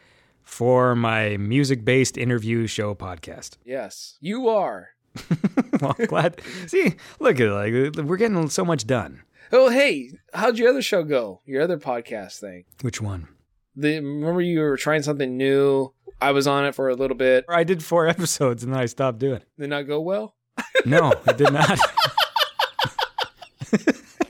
for 0.43 0.95
my 0.97 1.36
music 1.36 1.85
based 1.85 2.19
interview 2.19 2.66
show 2.66 2.95
podcast. 2.95 3.57
Yes, 3.65 4.19
you 4.20 4.49
are. 4.49 4.91
well, 5.81 5.95
glad. 6.07 6.41
See, 6.66 6.95
look 7.20 7.41
at 7.41 7.47
it. 7.47 7.97
Like, 7.97 8.07
we're 8.07 8.16
getting 8.16 8.49
so 8.49 8.65
much 8.65 8.86
done. 8.86 9.23
Oh, 9.53 9.70
hey, 9.70 10.11
how'd 10.32 10.59
your 10.59 10.70
other 10.70 10.82
show 10.82 11.05
go? 11.05 11.41
Your 11.45 11.62
other 11.62 11.78
podcast 11.78 12.41
thing? 12.41 12.65
Which 12.82 13.01
one? 13.01 13.28
The 13.77 13.97
remember 14.01 14.41
you 14.41 14.61
were 14.61 14.77
trying 14.77 15.03
something 15.03 15.36
new. 15.36 15.93
I 16.20 16.31
was 16.32 16.47
on 16.47 16.65
it 16.65 16.74
for 16.74 16.89
a 16.89 16.95
little 16.95 17.16
bit. 17.16 17.45
I 17.49 17.65
did 17.65 17.82
four 17.82 18.07
episodes 18.15 18.62
and 18.65 18.73
then 18.73 18.81
I 18.81 18.86
stopped 18.86 19.19
doing 19.19 19.36
it. 19.36 19.49
Did 19.59 19.70
not 19.70 19.82
go 19.86 20.01
well. 20.01 20.35
No, 20.86 21.12
it 21.27 21.39
did 21.39 21.51
not. 21.51 21.78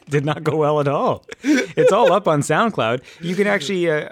did 0.09 0.25
not 0.25 0.45
go 0.45 0.57
well 0.57 0.79
at 0.79 0.87
all. 0.87 1.27
It's 1.43 1.91
all 1.91 2.13
up 2.13 2.29
on 2.29 2.43
SoundCloud. 2.43 3.03
You 3.21 3.35
can 3.35 3.49
actually, 3.49 3.91
uh, 3.91 4.11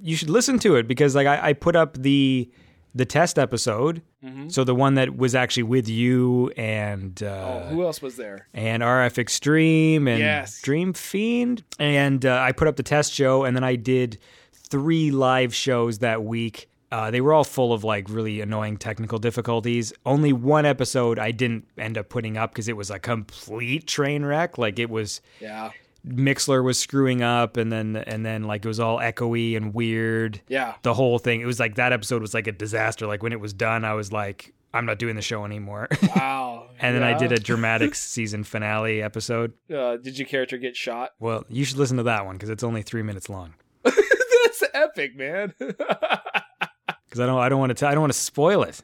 you 0.00 0.16
should 0.16 0.30
listen 0.30 0.58
to 0.60 0.76
it 0.76 0.88
because 0.88 1.14
like 1.14 1.26
I, 1.26 1.48
I 1.48 1.52
put 1.52 1.76
up 1.76 1.98
the 1.98 2.50
the 2.96 3.04
test 3.04 3.38
episode, 3.38 4.02
so 4.48 4.64
the 4.64 4.74
one 4.74 4.94
that 4.94 5.16
was 5.16 5.34
actually 5.36 5.62
with 5.64 5.88
you 5.88 6.50
and 6.56 7.22
uh, 7.22 7.62
oh, 7.64 7.68
who 7.68 7.84
else 7.84 8.02
was 8.02 8.16
there? 8.16 8.48
and 8.54 8.82
RF 8.82 9.18
Extreme 9.18 10.08
and 10.08 10.18
Yes. 10.18 10.60
Dream 10.62 10.92
Fiend. 10.92 11.62
And 11.78 12.26
uh, 12.26 12.40
I 12.40 12.50
put 12.52 12.66
up 12.66 12.76
the 12.76 12.82
test 12.82 13.12
show, 13.12 13.44
and 13.44 13.54
then 13.54 13.62
I 13.64 13.76
did 13.76 14.18
three 14.52 15.10
live 15.12 15.54
shows 15.54 15.98
that 16.00 16.24
week. 16.24 16.68
Uh, 16.90 17.10
they 17.10 17.20
were 17.20 17.32
all 17.32 17.44
full 17.44 17.72
of 17.72 17.84
like 17.84 18.08
really 18.08 18.40
annoying 18.40 18.76
technical 18.76 19.18
difficulties. 19.18 19.92
Only 20.04 20.32
one 20.32 20.64
episode 20.66 21.18
I 21.18 21.30
didn't 21.32 21.66
end 21.76 21.98
up 21.98 22.08
putting 22.08 22.36
up 22.36 22.50
because 22.52 22.68
it 22.68 22.76
was 22.76 22.90
a 22.90 22.98
complete 22.98 23.86
train 23.86 24.24
wreck. 24.24 24.56
Like 24.58 24.78
it 24.78 24.88
was 24.90 25.20
Yeah. 25.40 25.70
Mixlr 26.08 26.62
was 26.62 26.78
screwing 26.78 27.22
up, 27.22 27.56
and 27.56 27.70
then 27.72 27.96
and 27.96 28.24
then 28.24 28.44
like 28.44 28.64
it 28.64 28.68
was 28.68 28.78
all 28.80 28.98
echoey 28.98 29.56
and 29.56 29.74
weird. 29.74 30.40
Yeah. 30.48 30.74
the 30.82 30.94
whole 30.94 31.18
thing. 31.18 31.40
It 31.40 31.46
was 31.46 31.58
like 31.60 31.74
that 31.76 31.92
episode 31.92 32.22
was 32.22 32.34
like 32.34 32.46
a 32.46 32.52
disaster. 32.52 33.06
Like 33.06 33.22
when 33.22 33.32
it 33.32 33.40
was 33.40 33.52
done, 33.52 33.84
I 33.84 33.94
was 33.94 34.12
like, 34.12 34.54
I'm 34.72 34.86
not 34.86 34.98
doing 34.98 35.16
the 35.16 35.22
show 35.22 35.44
anymore. 35.44 35.88
Wow. 36.16 36.68
and 36.80 36.94
then 36.94 37.02
I 37.02 37.16
did 37.18 37.32
a 37.32 37.38
dramatic 37.38 37.94
season 37.96 38.44
finale 38.44 39.02
episode. 39.02 39.52
Uh, 39.74 39.96
did 39.96 40.18
your 40.18 40.26
character 40.28 40.58
get 40.58 40.76
shot? 40.76 41.12
Well, 41.20 41.44
you 41.48 41.64
should 41.64 41.76
listen 41.78 41.96
to 41.98 42.02
that 42.04 42.24
one 42.26 42.36
because 42.36 42.50
it's 42.50 42.62
only 42.62 42.82
three 42.82 43.02
minutes 43.02 43.28
long. 43.28 43.54
That's 43.84 44.62
epic, 44.74 45.16
man. 45.16 45.54
Because 45.58 47.20
I 47.20 47.26
don't, 47.26 47.38
I 47.40 47.48
don't 47.48 47.58
want 47.60 47.76
to, 47.76 47.86
I 47.88 47.92
don't 47.92 48.00
want 48.00 48.12
to 48.12 48.18
spoil 48.18 48.62
it. 48.62 48.82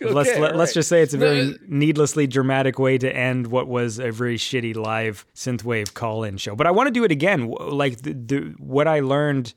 Let's 0.00 0.30
Okay, 0.30 0.40
let, 0.40 0.56
let's 0.56 0.70
alright. 0.70 0.74
just 0.74 0.88
say 0.88 1.02
it's 1.02 1.14
a 1.14 1.18
very 1.18 1.40
it- 1.40 1.68
needlessly 1.68 2.26
dramatic 2.26 2.78
way 2.78 2.98
to 2.98 3.14
end 3.14 3.48
what 3.48 3.68
was 3.68 3.98
a 3.98 4.10
very 4.10 4.36
shitty 4.36 4.74
live 4.76 5.26
synthwave 5.34 5.94
call-in 5.94 6.36
show. 6.36 6.54
But 6.56 6.66
I 6.66 6.70
want 6.70 6.86
to 6.88 6.90
do 6.92 7.04
it 7.04 7.10
again. 7.12 7.50
Like 7.50 8.02
the, 8.02 8.12
the 8.12 8.40
what 8.58 8.86
I 8.88 9.00
learned 9.00 9.54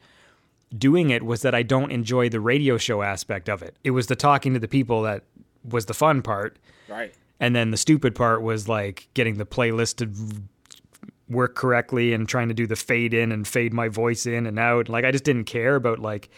doing 0.78 1.12
it 1.12 1.24
was 1.24 1.44
that 1.44 1.54
I 1.54 1.64
don't 1.64 1.92
enjoy 1.92 2.30
the 2.30 2.40
radio 2.40 2.78
show 2.78 3.02
aspect 3.04 3.48
of 3.48 3.62
it. 3.62 3.76
It 3.84 3.92
was 3.92 4.08
the 4.08 4.16
talking 4.16 4.54
to 4.54 4.60
the 4.60 4.68
people 4.68 5.04
that 5.04 5.24
was 5.64 5.86
the 5.86 5.94
fun 5.94 6.22
part. 6.22 6.58
Right. 6.90 7.14
And 7.40 7.56
then 7.56 7.72
the 7.72 7.78
stupid 7.78 8.16
part 8.16 8.42
was 8.42 8.68
like 8.68 9.08
getting 9.14 9.38
the 9.38 9.46
playlist 9.46 9.98
to 9.98 10.10
work 11.30 11.56
correctly 11.56 12.14
and 12.14 12.28
trying 12.28 12.48
to 12.48 12.54
do 12.54 12.68
the 12.68 12.76
fade 12.76 13.14
in 13.14 13.32
and 13.32 13.48
fade 13.48 13.74
my 13.74 13.88
voice 13.88 14.26
in 14.26 14.46
and 14.46 14.60
out. 14.60 14.90
Like 14.90 15.06
I 15.06 15.12
just 15.12 15.24
didn't 15.24 15.46
care 15.46 15.76
about 15.76 16.00
like 16.00 16.30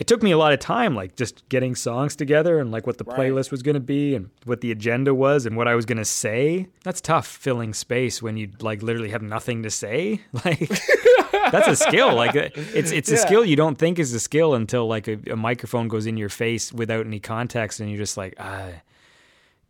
it 0.00 0.06
took 0.08 0.22
me 0.22 0.32
a 0.32 0.38
lot 0.38 0.52
of 0.52 0.58
time 0.58 0.94
like 0.96 1.14
just 1.14 1.48
getting 1.48 1.74
songs 1.76 2.16
together 2.16 2.58
and 2.58 2.72
like 2.72 2.86
what 2.86 2.98
the 2.98 3.04
Right. 3.04 3.18
playlist 3.18 3.50
was 3.52 3.62
going 3.62 3.74
to 3.74 3.80
be 3.80 4.14
and 4.16 4.30
what 4.46 4.60
the 4.62 4.72
agenda 4.72 5.14
was 5.14 5.46
and 5.46 5.56
what 5.56 5.68
I 5.68 5.74
was 5.76 5.84
going 5.86 5.98
to 5.98 6.04
say. 6.04 6.66
That's 6.82 7.00
tough 7.00 7.26
filling 7.28 7.72
space 7.74 8.20
when 8.22 8.36
you 8.36 8.48
like 8.60 8.82
literally 8.82 9.10
have 9.10 9.22
nothing 9.22 9.62
to 9.62 9.70
say. 9.70 10.20
Like 10.44 11.52
that's 11.52 11.68
a 11.68 11.76
skill. 11.76 12.14
Like 12.14 12.34
uh, 12.36 12.48
it's 12.74 12.90
it's 12.90 13.10
a 13.10 13.14
Yeah. 13.14 13.20
skill 13.26 13.44
you 13.44 13.56
don't 13.56 13.76
think 13.78 13.98
is 13.98 14.12
a 14.14 14.20
skill 14.20 14.54
until 14.54 14.86
like 14.88 15.06
a, 15.08 15.18
a 15.30 15.36
microphone 15.36 15.88
goes 15.88 16.06
in 16.06 16.16
your 16.16 16.28
face 16.28 16.72
without 16.72 17.06
any 17.06 17.20
context 17.20 17.80
and 17.80 17.88
you're 17.90 17.98
just 17.98 18.16
like, 18.16 18.34
ah, 18.38 18.68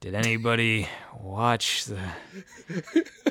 did 0.01 0.15
anybody 0.15 0.89
watch 1.15 1.85
the? 1.85 1.99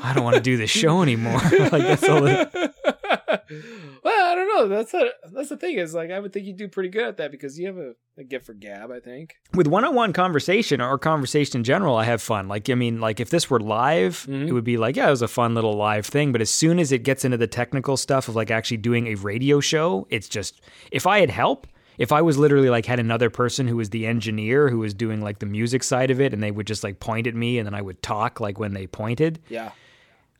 I 0.03 0.13
don't 0.13 0.23
want 0.23 0.35
to 0.35 0.41
do 0.41 0.55
this 0.55 0.69
show 0.69 1.01
anymore. 1.01 1.39
like 1.41 1.71
that's 1.71 2.07
all. 2.07 2.27
It, 2.27 2.49
well, 4.03 4.31
I 4.31 4.35
don't 4.35 4.47
know. 4.47 4.67
That's 4.67 4.93
a, 4.93 5.09
that's 5.33 5.49
the 5.49 5.57
thing 5.57 5.79
is 5.79 5.95
like 5.95 6.11
I 6.11 6.19
would 6.19 6.31
think 6.31 6.45
you 6.45 6.53
do 6.53 6.67
pretty 6.67 6.89
good 6.89 7.05
at 7.05 7.17
that 7.17 7.31
because 7.31 7.57
you 7.57 7.65
have 7.65 7.77
a, 7.77 7.93
a 8.19 8.23
gift 8.23 8.45
for 8.45 8.53
gab. 8.53 8.91
I 8.91 8.99
think. 8.99 9.35
with 9.55 9.65
one-on-one 9.65 10.13
conversation 10.13 10.79
or 10.79 10.99
conversation 10.99 11.57
in 11.57 11.63
general, 11.63 11.95
I 11.95 12.03
have 12.03 12.21
fun. 12.21 12.47
Like 12.47 12.69
I 12.69 12.75
mean, 12.75 13.01
like 13.01 13.19
if 13.19 13.31
this 13.31 13.49
were 13.49 13.59
live, 13.59 14.27
mm-hmm. 14.29 14.47
it 14.47 14.51
would 14.51 14.63
be 14.63 14.77
like, 14.77 14.95
yeah, 14.95 15.07
it 15.07 15.11
was 15.11 15.23
a 15.23 15.27
fun 15.27 15.55
little 15.55 15.73
live 15.73 16.05
thing. 16.05 16.31
But 16.31 16.41
as 16.41 16.51
soon 16.51 16.77
as 16.77 16.91
it 16.91 17.03
gets 17.03 17.25
into 17.25 17.37
the 17.37 17.47
technical 17.47 17.97
stuff 17.97 18.27
of 18.27 18.35
like 18.35 18.51
actually 18.51 18.77
doing 18.77 19.07
a 19.07 19.15
radio 19.15 19.59
show, 19.59 20.05
it's 20.11 20.29
just 20.29 20.61
if 20.91 21.07
I 21.07 21.19
had 21.19 21.31
help. 21.31 21.65
If 21.99 22.11
I 22.11 22.21
was 22.23 22.37
literally 22.37 22.69
like 22.71 22.85
had 22.87 22.99
another 22.99 23.29
person 23.29 23.67
who 23.67 23.75
was 23.75 23.91
the 23.91 24.07
engineer 24.07 24.69
who 24.69 24.79
was 24.79 24.95
doing 24.95 25.21
like 25.21 25.37
the 25.39 25.45
music 25.45 25.83
side 25.83 26.09
of 26.09 26.19
it, 26.19 26.33
and 26.33 26.41
they 26.41 26.49
would 26.49 26.65
just 26.65 26.83
like 26.83 26.99
point 26.99 27.27
at 27.27 27.35
me, 27.35 27.59
and 27.59 27.67
then 27.67 27.75
I 27.75 27.81
would 27.81 28.01
talk 28.01 28.39
like 28.39 28.57
when 28.57 28.73
they 28.73 28.87
pointed, 28.87 29.39
Yeah. 29.49 29.71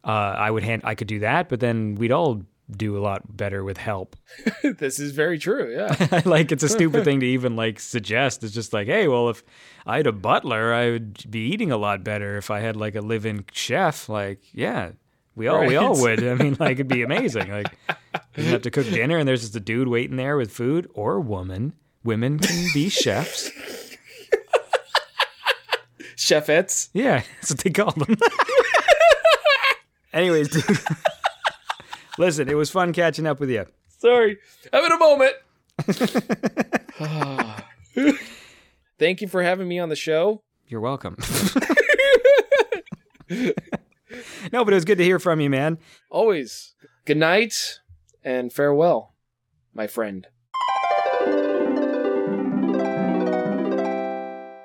uh, 0.04 0.08
I 0.08 0.50
would 0.50 0.64
hand 0.64 0.82
I 0.86 0.96
could 0.96 1.08
do 1.08 1.20
that. 1.20 1.50
But 1.50 1.60
then 1.60 1.96
we'd 1.96 2.12
all 2.12 2.42
do 2.72 2.98
a 2.98 3.02
lot 3.02 3.36
better 3.36 3.64
with 3.64 3.78
help. 3.78 4.16
this 4.64 5.00
is 5.00 5.12
very 5.12 5.38
true. 5.40 5.74
Yeah. 5.76 6.22
like 6.26 6.52
it's 6.52 6.64
a 6.64 6.70
stupid 6.70 7.04
thing 7.04 7.20
to 7.20 7.26
even 7.26 7.56
like 7.56 7.80
suggest. 7.80 8.44
It's 8.44 8.54
just 8.54 8.74
like, 8.74 8.88
hey, 8.88 9.08
well, 9.08 9.30
if 9.30 9.44
I 9.86 9.98
had 9.98 10.08
a 10.08 10.12
butler, 10.12 10.74
I 10.74 10.92
would 10.92 11.30
be 11.32 11.40
eating 11.52 11.72
a 11.72 11.78
lot 11.78 12.04
better. 12.04 12.38
If 12.38 12.50
I 12.52 12.60
had 12.60 12.76
like 12.76 12.96
a 12.96 13.02
live-in 13.02 13.46
chef, 13.52 14.08
like, 14.08 14.40
yeah, 14.54 14.92
we 15.36 15.48
all 15.48 15.66
we 15.66 15.76
all 15.76 15.94
Right. 15.96 16.20
would. 16.20 16.28
I 16.28 16.36
mean, 16.36 16.58
like 16.60 16.74
it'd 16.74 16.88
be 16.88 17.02
amazing. 17.10 17.50
Like, 17.52 17.78
you 18.36 18.44
have 18.46 18.62
to 18.64 18.72
cook 18.72 18.86
dinner, 18.90 19.18
and 19.18 19.28
there's 19.28 19.42
just 19.42 19.56
a 19.56 19.60
dude 19.60 19.88
waiting 19.88 20.16
there 20.18 20.38
with 20.38 20.52
food, 20.52 20.90
or 20.94 21.16
a 21.16 21.22
woman. 21.22 21.74
Women 22.04 22.40
can 22.40 22.68
be 22.74 22.90
chefs. 22.90 23.52
Chefettes. 26.16 26.90
Yeah, 26.94 27.24
that's 27.36 27.52
what 27.52 27.60
they 27.60 27.70
call 27.70 27.92
them. 27.92 28.16
Anyways, 30.14 30.50
dude. 30.50 30.66
Listen, 32.18 32.50
it 32.50 32.56
was 32.56 32.70
fun 32.70 32.92
catching 32.94 33.26
up 33.28 33.40
with 33.40 33.50
you. 33.50 33.66
Sorry. 34.00 34.38
Having 34.74 34.92
a 34.92 34.98
moment. 34.98 35.34
Thank 39.00 39.22
you 39.22 39.28
for 39.30 39.42
having 39.42 39.68
me 39.68 39.80
on 39.80 39.88
the 39.90 39.96
show. 39.96 40.42
You're 40.68 40.82
welcome. 40.82 41.16
no, 44.52 44.64
but 44.64 44.74
it 44.74 44.76
was 44.76 44.86
good 44.86 44.98
to 44.98 45.04
hear 45.04 45.20
from 45.20 45.40
you, 45.40 45.50
man. 45.50 45.78
Always. 46.10 46.74
Good 47.06 47.18
night 47.18 47.80
and 48.24 48.52
farewell, 48.52 49.16
my 49.74 49.88
friend. 49.88 50.28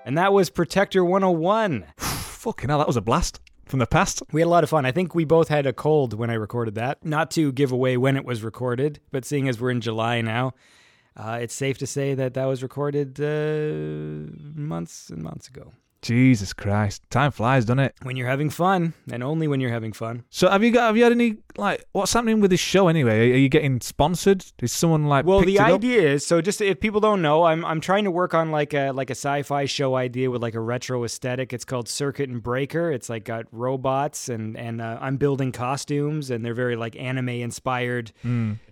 And 0.07 0.19
that 0.19 0.33
was 0.33 0.51
Protector 0.51 1.05
101. 1.05 1.87
Fucking 1.99 2.69
hell, 2.69 2.79
that 2.79 2.87
was 2.87 2.97
a 2.97 3.01
blast 3.01 3.41
from 3.65 3.79
the 3.79 3.87
past. 3.87 4.23
We 4.33 4.43
had 4.43 4.47
a 4.47 4.51
lot 4.51 4.65
of 4.65 4.71
fun. 4.71 4.85
I 4.85 4.93
think 4.93 5.15
we 5.15 5.25
both 5.25 5.49
had 5.49 5.67
a 5.67 5.73
cold 5.73 6.13
when 6.15 6.31
I 6.31 6.35
recorded 6.35 6.75
that. 6.75 7.05
Not 7.05 7.31
to 7.33 7.53
give 7.53 7.73
away 7.73 7.97
when 7.97 8.17
it 8.17 8.25
was 8.25 8.43
recorded, 8.43 9.01
but 9.11 9.25
seeing 9.25 9.49
as 9.49 9.61
we're 9.61 9.71
in 9.71 9.81
July 9.81 10.21
now, 10.21 10.53
uh, 11.17 11.39
it's 11.41 11.55
safe 11.55 11.79
to 11.79 11.87
say 11.87 12.15
that 12.15 12.35
that 12.35 12.45
was 12.45 12.63
recorded 12.63 13.19
uh, 13.21 14.31
months 14.55 15.11
and 15.11 15.23
months 15.23 15.49
ago. 15.49 15.73
Jesus 16.05 16.53
Christ, 16.53 17.03
time 17.09 17.31
flies, 17.31 17.65
doesn't 17.65 17.79
it? 17.79 17.95
When 18.03 18.15
you're 18.15 18.29
having 18.29 18.51
fun, 18.51 18.93
and 19.11 19.23
only 19.23 19.49
when 19.49 19.59
you're 19.59 19.71
having 19.71 19.95
fun. 19.95 20.25
So 20.29 20.51
have 20.51 20.63
you 20.63 20.71
got? 20.71 20.87
Have 20.89 20.97
you 20.99 21.03
had 21.03 21.13
any 21.13 21.39
like? 21.57 21.83
What's 21.93 22.13
happening 22.13 22.41
with 22.41 22.51
this 22.51 22.61
show 22.61 22.89
anyway? 22.89 23.33
Are 23.33 23.37
you 23.37 23.49
getting 23.49 23.81
sponsored? 23.81 24.45
Is 24.61 24.71
someone 24.71 25.07
like? 25.07 25.25
Well, 25.25 25.41
the 25.41 25.57
it 25.57 25.61
up? 25.61 25.71
idea 25.71 26.03
is 26.03 26.27
so. 26.27 26.43
Just 26.43 26.61
if 26.61 26.79
people 26.79 27.01
don't 27.01 27.23
know, 27.23 27.45
I'm 27.45 27.65
I'm 27.65 27.81
trying 27.81 28.05
to 28.05 28.11
work 28.11 28.35
on 28.35 28.51
like 28.51 28.75
a 28.75 28.91
like 28.91 29.09
a 29.09 29.15
sci-fi 29.15 29.65
show 29.65 29.95
idea 29.97 30.31
with 30.31 30.43
like 30.43 30.55
a 30.55 30.61
retro 30.61 31.05
aesthetic. 31.05 31.55
It's 31.55 31.65
called 31.65 31.89
Circuit 31.89 32.29
and 32.29 32.43
Breaker. 32.43 32.93
It's 32.93 33.09
like 33.09 33.25
got 33.25 33.47
robots 33.51 34.29
and 34.29 34.59
and 34.59 34.83
uh, 34.83 34.99
I'm 35.01 35.17
building 35.17 35.53
costumes 35.53 36.31
and 36.31 36.45
they're 36.45 36.53
very 36.53 36.77
like 36.77 36.97
anime 36.97 37.31
inspired, 37.31 38.13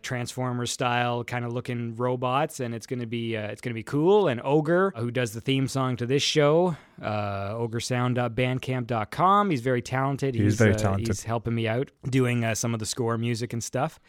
Transformer 0.02 0.66
style 0.66 1.24
kind 1.24 1.44
of 1.44 1.52
looking 1.52 1.96
robots. 1.96 2.60
And 2.60 2.74
it's 2.74 2.86
gonna 2.86 3.06
be 3.06 3.36
uh, 3.38 3.46
it's 3.46 3.62
gonna 3.62 3.72
be 3.72 3.82
cool. 3.82 4.28
And 4.28 4.40
Ogre, 4.44 4.92
who 4.96 5.10
does 5.10 5.32
the 5.32 5.40
theme 5.40 5.66
song 5.66 5.96
to 5.96 6.04
this 6.06 6.22
show, 6.22 6.76
uh, 7.00 7.21
ogresound.bandcamp.com. 7.54 9.50
He's 9.50 9.60
very 9.60 9.82
talented. 9.82 10.34
He's, 10.34 10.54
is 10.54 10.58
very 10.58 10.74
uh, 10.74 10.78
talented. 10.78 11.08
He's 11.08 11.24
helping 11.24 11.54
me 11.54 11.68
out 11.68 11.90
doing 12.08 12.44
uh, 12.44 12.54
some 12.54 12.74
of 12.74 12.80
the 12.80 12.86
score 12.86 13.18
music 13.18 13.52
and 13.52 13.62
stuff 13.62 14.00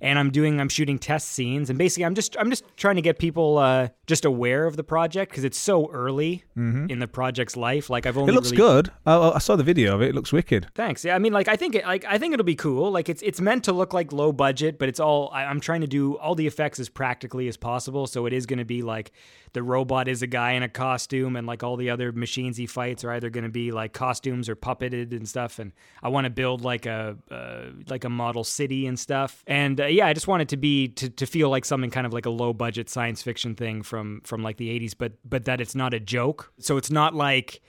and 0.00 0.18
i'm 0.18 0.30
doing 0.30 0.60
i'm 0.60 0.68
shooting 0.68 0.98
test 0.98 1.28
scenes 1.30 1.70
and 1.70 1.78
basically 1.78 2.04
i'm 2.04 2.14
just 2.14 2.36
i'm 2.38 2.50
just 2.50 2.64
trying 2.76 2.96
to 2.96 3.02
get 3.02 3.18
people 3.18 3.58
uh 3.58 3.88
just 4.06 4.24
aware 4.24 4.66
of 4.66 4.76
the 4.76 4.84
project 4.84 5.30
because 5.30 5.44
it's 5.44 5.58
so 5.58 5.90
early 5.90 6.44
in 6.56 6.98
the 7.00 7.08
project's 7.08 7.56
life 7.56 7.90
like 7.90 8.06
i've 8.06 8.16
only 8.16 8.26
Mm-hmm. 8.26 8.38
It 8.38 8.40
looks 8.40 8.50
really- 8.50 8.82
good. 8.82 8.92
I, 9.06 9.30
I 9.30 9.38
saw 9.38 9.56
the 9.56 9.62
video 9.62 9.94
of 9.94 10.02
it. 10.02 10.08
It 10.08 10.14
looks 10.14 10.32
wicked. 10.32 10.66
Thanks. 10.74 11.04
Yeah, 11.04 11.14
I 11.14 11.18
mean, 11.20 11.32
like, 11.32 11.46
I 11.48 11.54
think, 11.56 11.74
it, 11.76 11.84
like, 11.84 12.04
I 12.04 12.18
think 12.18 12.34
it'll 12.34 12.44
be 12.44 12.56
cool. 12.56 12.90
Like, 12.90 13.08
it's 13.08 13.22
it's 13.22 13.40
meant 13.40 13.62
to 13.64 13.72
look 13.72 13.94
like 13.94 14.12
low 14.12 14.32
budget, 14.32 14.78
but 14.78 14.88
it's 14.88 14.98
all. 14.98 15.30
I, 15.32 15.44
I'm 15.44 15.60
trying 15.60 15.80
to 15.82 15.86
do 15.86 16.16
all 16.18 16.34
the 16.34 16.46
effects 16.46 16.80
as 16.80 16.88
practically 16.88 17.46
as 17.46 17.56
possible. 17.56 18.06
So 18.08 18.26
it 18.26 18.32
is 18.32 18.46
going 18.46 18.58
to 18.58 18.64
be 18.64 18.82
like 18.82 19.12
the 19.52 19.62
robot 19.62 20.08
is 20.08 20.22
a 20.22 20.26
guy 20.26 20.52
in 20.52 20.62
a 20.64 20.68
costume, 20.68 21.36
and 21.36 21.46
like 21.46 21.62
all 21.62 21.76
the 21.76 21.88
other 21.90 22.10
machines 22.12 22.56
he 22.56 22.66
fights 22.66 23.04
are 23.04 23.12
either 23.12 23.30
going 23.30 23.44
to 23.44 23.50
be 23.50 23.70
like 23.70 23.92
costumes 23.92 24.48
or 24.48 24.56
puppeted 24.56 25.12
and 25.12 25.28
stuff. 25.28 25.58
And 25.60 25.72
I 26.02 26.08
want 26.08 26.24
to 26.24 26.30
build 26.30 26.62
like 26.62 26.84
a 26.86 27.16
uh, 27.30 27.66
like 27.88 28.04
a 28.04 28.10
model 28.10 28.42
city 28.44 28.86
and 28.86 28.98
stuff. 28.98 29.44
And 29.46 29.80
yeah, 29.86 30.06
I 30.06 30.12
just 30.12 30.26
want 30.28 30.42
it 30.42 30.48
to 30.50 30.56
be 30.56 30.88
to, 30.88 31.08
to 31.10 31.26
feel 31.26 31.48
like 31.50 31.64
something 31.64 31.90
kind 31.90 32.06
of 32.06 32.12
like 32.12 32.26
a 32.26 32.30
low 32.30 32.52
budget 32.52 32.88
science 32.88 33.22
fiction 33.22 33.54
thing 33.54 33.82
from 33.82 34.20
from 34.24 34.42
like 34.42 34.56
the 34.56 34.68
80s, 34.78 34.94
but 34.96 35.12
but 35.24 35.44
that 35.44 35.60
it's 35.60 35.74
not 35.74 35.94
a 35.94 36.00
joke. 36.00 36.52
So 36.58 36.76
it's 36.76 36.90
not 36.90 37.14
like 37.14 37.60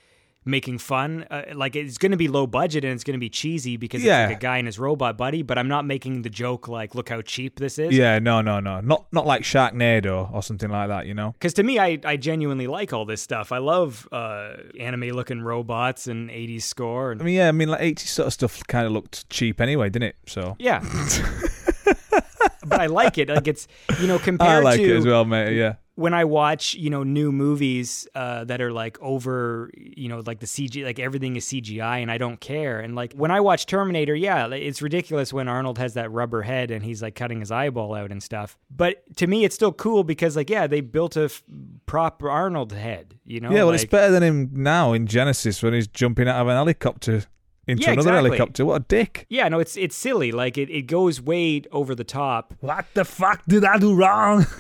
making 0.46 0.78
fun. 0.78 1.26
Uh, 1.30 1.42
like 1.56 1.76
it's 1.76 1.98
going 1.98 2.12
to 2.14 2.18
be 2.18 2.30
low 2.30 2.48
budget 2.48 2.86
and 2.86 2.94
it's 2.94 3.04
going 3.04 3.16
to 3.16 3.20
be 3.20 3.30
cheesy 3.30 3.76
because 3.76 4.02
Yeah. 4.02 4.24
it's 4.24 4.30
like 4.30 4.38
a 4.38 4.40
guy 4.40 4.58
and 4.60 4.66
his 4.66 4.80
robot 4.80 5.18
buddy. 5.18 5.42
But 5.42 5.58
I'm 5.58 5.68
not 5.68 5.84
making 5.84 6.22
the 6.22 6.30
joke 6.30 6.70
like, 6.70 6.96
look 6.96 7.10
how 7.10 7.22
cheap 7.22 7.60
this 7.60 7.78
is. 7.78 7.94
Yeah, 7.94 8.20
no, 8.20 8.40
no, 8.42 8.62
no, 8.62 8.80
not 8.80 9.08
not 9.12 9.26
like 9.26 9.42
Sharknado 9.42 10.34
or 10.34 10.42
something 10.42 10.70
like 10.70 10.88
that. 10.88 11.06
You 11.06 11.14
know. 11.14 11.34
Because 11.34 11.54
to 11.56 11.64
me, 11.64 11.80
I, 11.80 12.00
I 12.06 12.16
genuinely 12.16 12.68
like 12.68 12.94
all 12.94 13.04
this 13.04 13.22
stuff. 13.22 13.52
I 13.52 13.58
love 13.58 14.08
uh, 14.14 14.54
anime 14.80 15.10
looking 15.10 15.42
robots 15.42 16.08
and 16.08 16.30
80s 16.30 16.64
score. 16.64 17.12
And 17.12 17.22
I 17.22 17.26
mean, 17.26 17.36
yeah, 17.36 17.50
I 17.50 17.52
mean, 17.52 17.68
like 17.68 17.82
80s 17.82 18.08
sort 18.08 18.28
of 18.28 18.34
stuff 18.34 18.66
kind 18.68 18.86
of 18.86 18.94
looked 18.94 19.30
cheap 19.30 19.60
anyway, 19.60 19.90
didn't 19.90 20.08
it? 20.10 20.16
So 20.28 20.56
yeah. 20.60 20.80
but 22.66 22.80
I 22.80 22.88
like 22.88 23.18
it. 23.18 23.30
Like 23.30 23.48
it's, 23.48 23.68
you 24.00 24.08
know, 24.08 24.16
I 24.16 24.20
compared 24.20 24.64
like 24.64 24.78
to 24.80 24.96
it 24.96 24.98
as 24.98 25.06
well, 25.06 25.26
mate. 25.26 25.56
Yeah. 25.56 25.76
when 25.96 26.14
I 26.14 26.26
watch, 26.26 26.74
you 26.76 26.90
know, 26.90 27.04
new 27.04 27.32
movies 27.32 28.08
uh, 28.14 28.44
that 28.46 28.62
are 28.62 28.72
like 28.72 28.98
over, 29.02 29.72
you 29.76 30.10
know, 30.10 30.22
like 30.26 30.40
the 30.40 30.46
CG, 30.46 30.84
like 30.84 31.00
everything 31.00 31.36
is 31.36 31.46
CGI, 31.46 32.02
and 32.02 32.12
I 32.12 32.18
don't 32.18 32.40
care. 32.40 32.80
And 32.80 32.96
like 32.96 33.14
when 33.14 33.32
I 33.32 33.40
watch 33.40 33.66
Terminator, 33.66 34.16
yeah, 34.16 34.48
it's 34.48 34.82
ridiculous 34.82 35.34
when 35.34 35.48
Arnold 35.48 35.78
has 35.78 35.94
that 35.96 36.12
rubber 36.12 36.42
head 36.44 36.72
and 36.72 36.84
he's 36.84 37.02
like 37.02 37.16
cutting 37.16 37.40
his 37.40 37.52
eyeball 37.52 37.96
out 37.96 38.12
and 38.12 38.22
stuff. 38.22 38.58
But 38.70 39.04
to 39.18 39.28
me, 39.28 39.44
it's 39.46 39.56
still 39.56 39.74
cool 39.74 40.04
because 40.04 40.36
like, 40.36 40.50
yeah, 40.50 40.68
they 40.68 40.82
built 40.82 41.16
a 41.18 41.26
f- 41.26 41.44
proper 41.86 42.30
Arnold 42.30 42.74
head, 42.74 43.16
you 43.26 43.40
know? 43.40 43.50
yeah, 43.50 43.64
well, 43.64 43.74
it's 43.74 43.86
better 43.86 44.12
than 44.12 44.24
him 44.24 44.50
now 44.54 44.94
in 44.94 45.08
Genisys 45.08 45.64
when 45.64 45.74
he's 45.74 45.88
jumping 45.88 46.28
out 46.28 46.42
of 46.42 46.48
an 46.48 46.56
helicopter 46.56 47.24
into 47.68 47.84
Yeah, 47.84 47.92
another 47.92 48.10
exactly. 48.10 48.30
helicopter. 48.38 48.66
What 48.66 48.82
a 48.82 48.86
dick! 48.88 49.26
Yeah, 49.30 49.48
no, 49.50 49.60
it's 49.60 49.76
it's 49.78 49.96
silly. 49.96 50.32
Like 50.32 50.58
it, 50.58 50.70
it 50.70 50.84
goes 50.84 51.22
way 51.22 51.62
over 51.72 51.94
the 51.96 52.04
top. 52.04 52.54
What 52.62 52.86
the 52.94 53.06
fuck 53.06 53.44
did 53.48 53.66
I 53.66 53.78
do 53.78 53.94
wrong? 53.96 54.46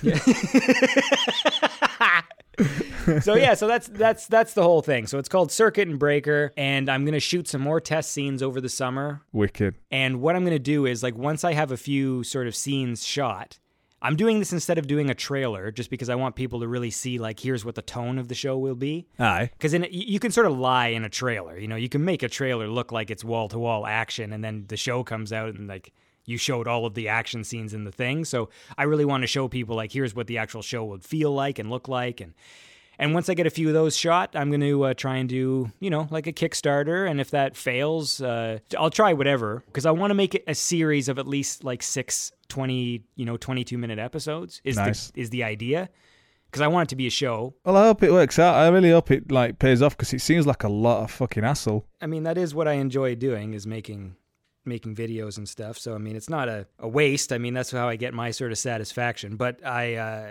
so 3.22 3.36
yeah, 3.36 3.54
so 3.54 3.68
that's 3.68 3.88
that's 3.88 4.28
that's 4.28 4.54
the 4.54 4.64
whole 4.64 4.82
thing. 4.82 5.06
So 5.08 5.20
it's 5.20 5.30
called 5.30 5.52
Circuit 5.52 5.88
and 5.88 6.00
Breaker, 6.00 6.52
and 6.58 6.90
I'm 6.90 7.06
gonna 7.06 7.20
shoot 7.20 7.48
some 7.48 7.62
more 7.62 7.80
test 7.80 8.12
scenes 8.12 8.42
over 8.42 8.60
the 8.60 8.70
summer. 8.70 9.22
Wicked. 9.32 9.76
And 9.92 10.22
what 10.22 10.36
I'm 10.36 10.44
gonna 10.44 10.58
do 10.60 10.86
is 10.86 11.04
like 11.04 11.16
once 11.16 11.44
I 11.44 11.54
have 11.54 11.72
a 11.72 11.78
few 11.78 12.24
sort 12.24 12.48
of 12.48 12.56
scenes 12.56 13.06
shot, 13.06 13.60
I'm 14.02 14.16
doing 14.16 14.40
this 14.40 14.54
instead 14.54 14.78
of 14.78 14.86
doing 14.86 15.10
a 15.10 15.16
trailer, 15.16 15.72
just 15.72 15.90
because 15.90 16.08
I 16.10 16.16
want 16.16 16.36
people 16.36 16.60
to 16.60 16.68
really 16.68 16.92
see 16.92 17.18
like 17.18 17.40
here's 17.40 17.66
what 17.66 17.76
the 17.76 17.82
tone 17.82 18.20
of 18.20 18.28
the 18.28 18.36
show 18.36 18.58
will 18.58 18.76
be. 18.76 19.08
Aye. 19.20 19.50
You 19.62 19.88
you 19.90 20.20
can 20.20 20.32
sort 20.32 20.46
of 20.46 20.58
lie 20.58 20.88
in 20.88 21.04
a 21.04 21.10
trailer. 21.10 21.58
You 21.58 21.68
know, 21.68 21.76
you 21.76 21.90
can 21.90 22.06
make 22.06 22.22
a 22.22 22.30
trailer 22.30 22.68
look 22.68 22.92
like 22.92 23.10
it's 23.10 23.24
wall 23.24 23.48
to 23.50 23.58
wall 23.60 23.88
action, 23.88 24.34
and 24.34 24.44
then 24.44 24.66
the 24.68 24.78
show 24.78 25.04
comes 25.04 25.34
out 25.34 25.56
and 25.56 25.68
like 25.68 25.94
you 26.26 26.38
showed 26.38 26.68
all 26.68 26.86
of 26.86 26.94
the 26.94 27.08
action 27.08 27.44
scenes 27.44 27.74
in 27.74 27.86
the 27.86 27.92
thing. 27.92 28.26
So 28.26 28.50
I 28.78 28.84
really 28.84 29.06
want 29.06 29.24
to 29.24 29.28
show 29.28 29.48
people 29.48 29.76
like 29.76 29.94
here's 29.94 30.14
what 30.14 30.28
the 30.28 30.38
actual 30.38 30.62
show 30.62 30.86
would 30.86 31.04
feel 31.04 31.32
like 31.32 31.58
and 31.58 31.70
look 31.70 31.88
like, 31.88 32.22
and 32.22 32.34
and 33.00 33.14
once 33.14 33.30
I 33.30 33.34
get 33.34 33.46
a 33.48 33.50
few 33.52 33.68
of 33.68 33.74
those 33.74 33.96
shot, 33.96 34.36
I'm 34.36 34.50
going 34.50 34.62
to 34.62 34.84
uh, 34.86 34.94
try 34.94 35.18
and 35.18 35.30
do 35.30 35.72
you 35.80 35.90
know 35.90 36.08
like 36.12 36.28
a 36.28 36.34
Kickstarter, 36.34 37.10
and 37.10 37.20
if 37.22 37.32
that 37.32 37.56
fails, 37.56 38.22
uh, 38.22 38.60
I'll 38.78 38.90
try 38.90 39.14
whatever 39.14 39.64
because 39.68 39.86
I 39.86 39.92
want 39.92 40.12
to 40.12 40.16
make 40.16 40.36
it 40.36 40.44
a 40.48 40.56
series 40.56 41.10
of 41.10 41.20
at 41.20 41.28
least 41.28 41.64
like 41.64 41.84
six 41.84 42.32
20 42.50 43.04
you 43.16 43.26
know 43.26 43.38
22 43.38 43.78
minute 43.78 44.00
episodes 44.00 44.62
is 44.64 44.78
Nice. 44.78 45.12
the 45.12 45.22
is 45.22 45.30
the 45.32 45.44
idea 45.44 45.90
because 46.50 46.62
I 46.62 46.68
want 46.68 46.88
it 46.88 46.90
to 46.92 46.96
be 46.96 47.08
a 47.08 47.10
show 47.12 47.54
Well, 47.66 47.76
I 47.76 47.86
hope 47.88 48.04
it 48.04 48.12
works 48.12 48.40
out. 48.40 48.56
I 48.56 48.70
really 48.70 48.92
hope 48.92 49.12
it 49.12 49.32
like 49.32 49.60
pays 49.60 49.82
off 49.82 49.98
because 49.98 50.14
it 50.14 50.22
seems 50.22 50.48
like 50.48 50.64
a 50.64 50.70
lot 50.70 51.04
of 51.04 51.12
fucking 51.12 51.44
hassle. 51.44 51.86
I 52.02 52.08
mean, 52.08 52.24
that 52.24 52.38
is 52.38 52.56
what 52.56 52.68
I 52.68 52.74
enjoy 52.74 53.16
doing 53.16 53.54
is 53.54 53.68
making 53.68 54.16
making 54.68 54.96
videos 54.96 55.38
and 55.38 55.48
stuff. 55.48 55.78
So 55.78 55.96
I 55.96 55.98
mean, 55.98 56.16
it's 56.16 56.30
not 56.30 56.50
a, 56.50 56.68
a 56.80 56.88
waste. 56.88 57.32
I 57.34 57.38
mean, 57.38 57.54
that's 57.54 57.72
how 57.72 57.88
I 57.88 57.96
get 57.96 58.14
my 58.14 58.32
sort 58.32 58.52
of 58.52 58.58
satisfaction. 58.58 59.36
But 59.36 59.66
I, 59.66 59.96
uh, 59.96 60.28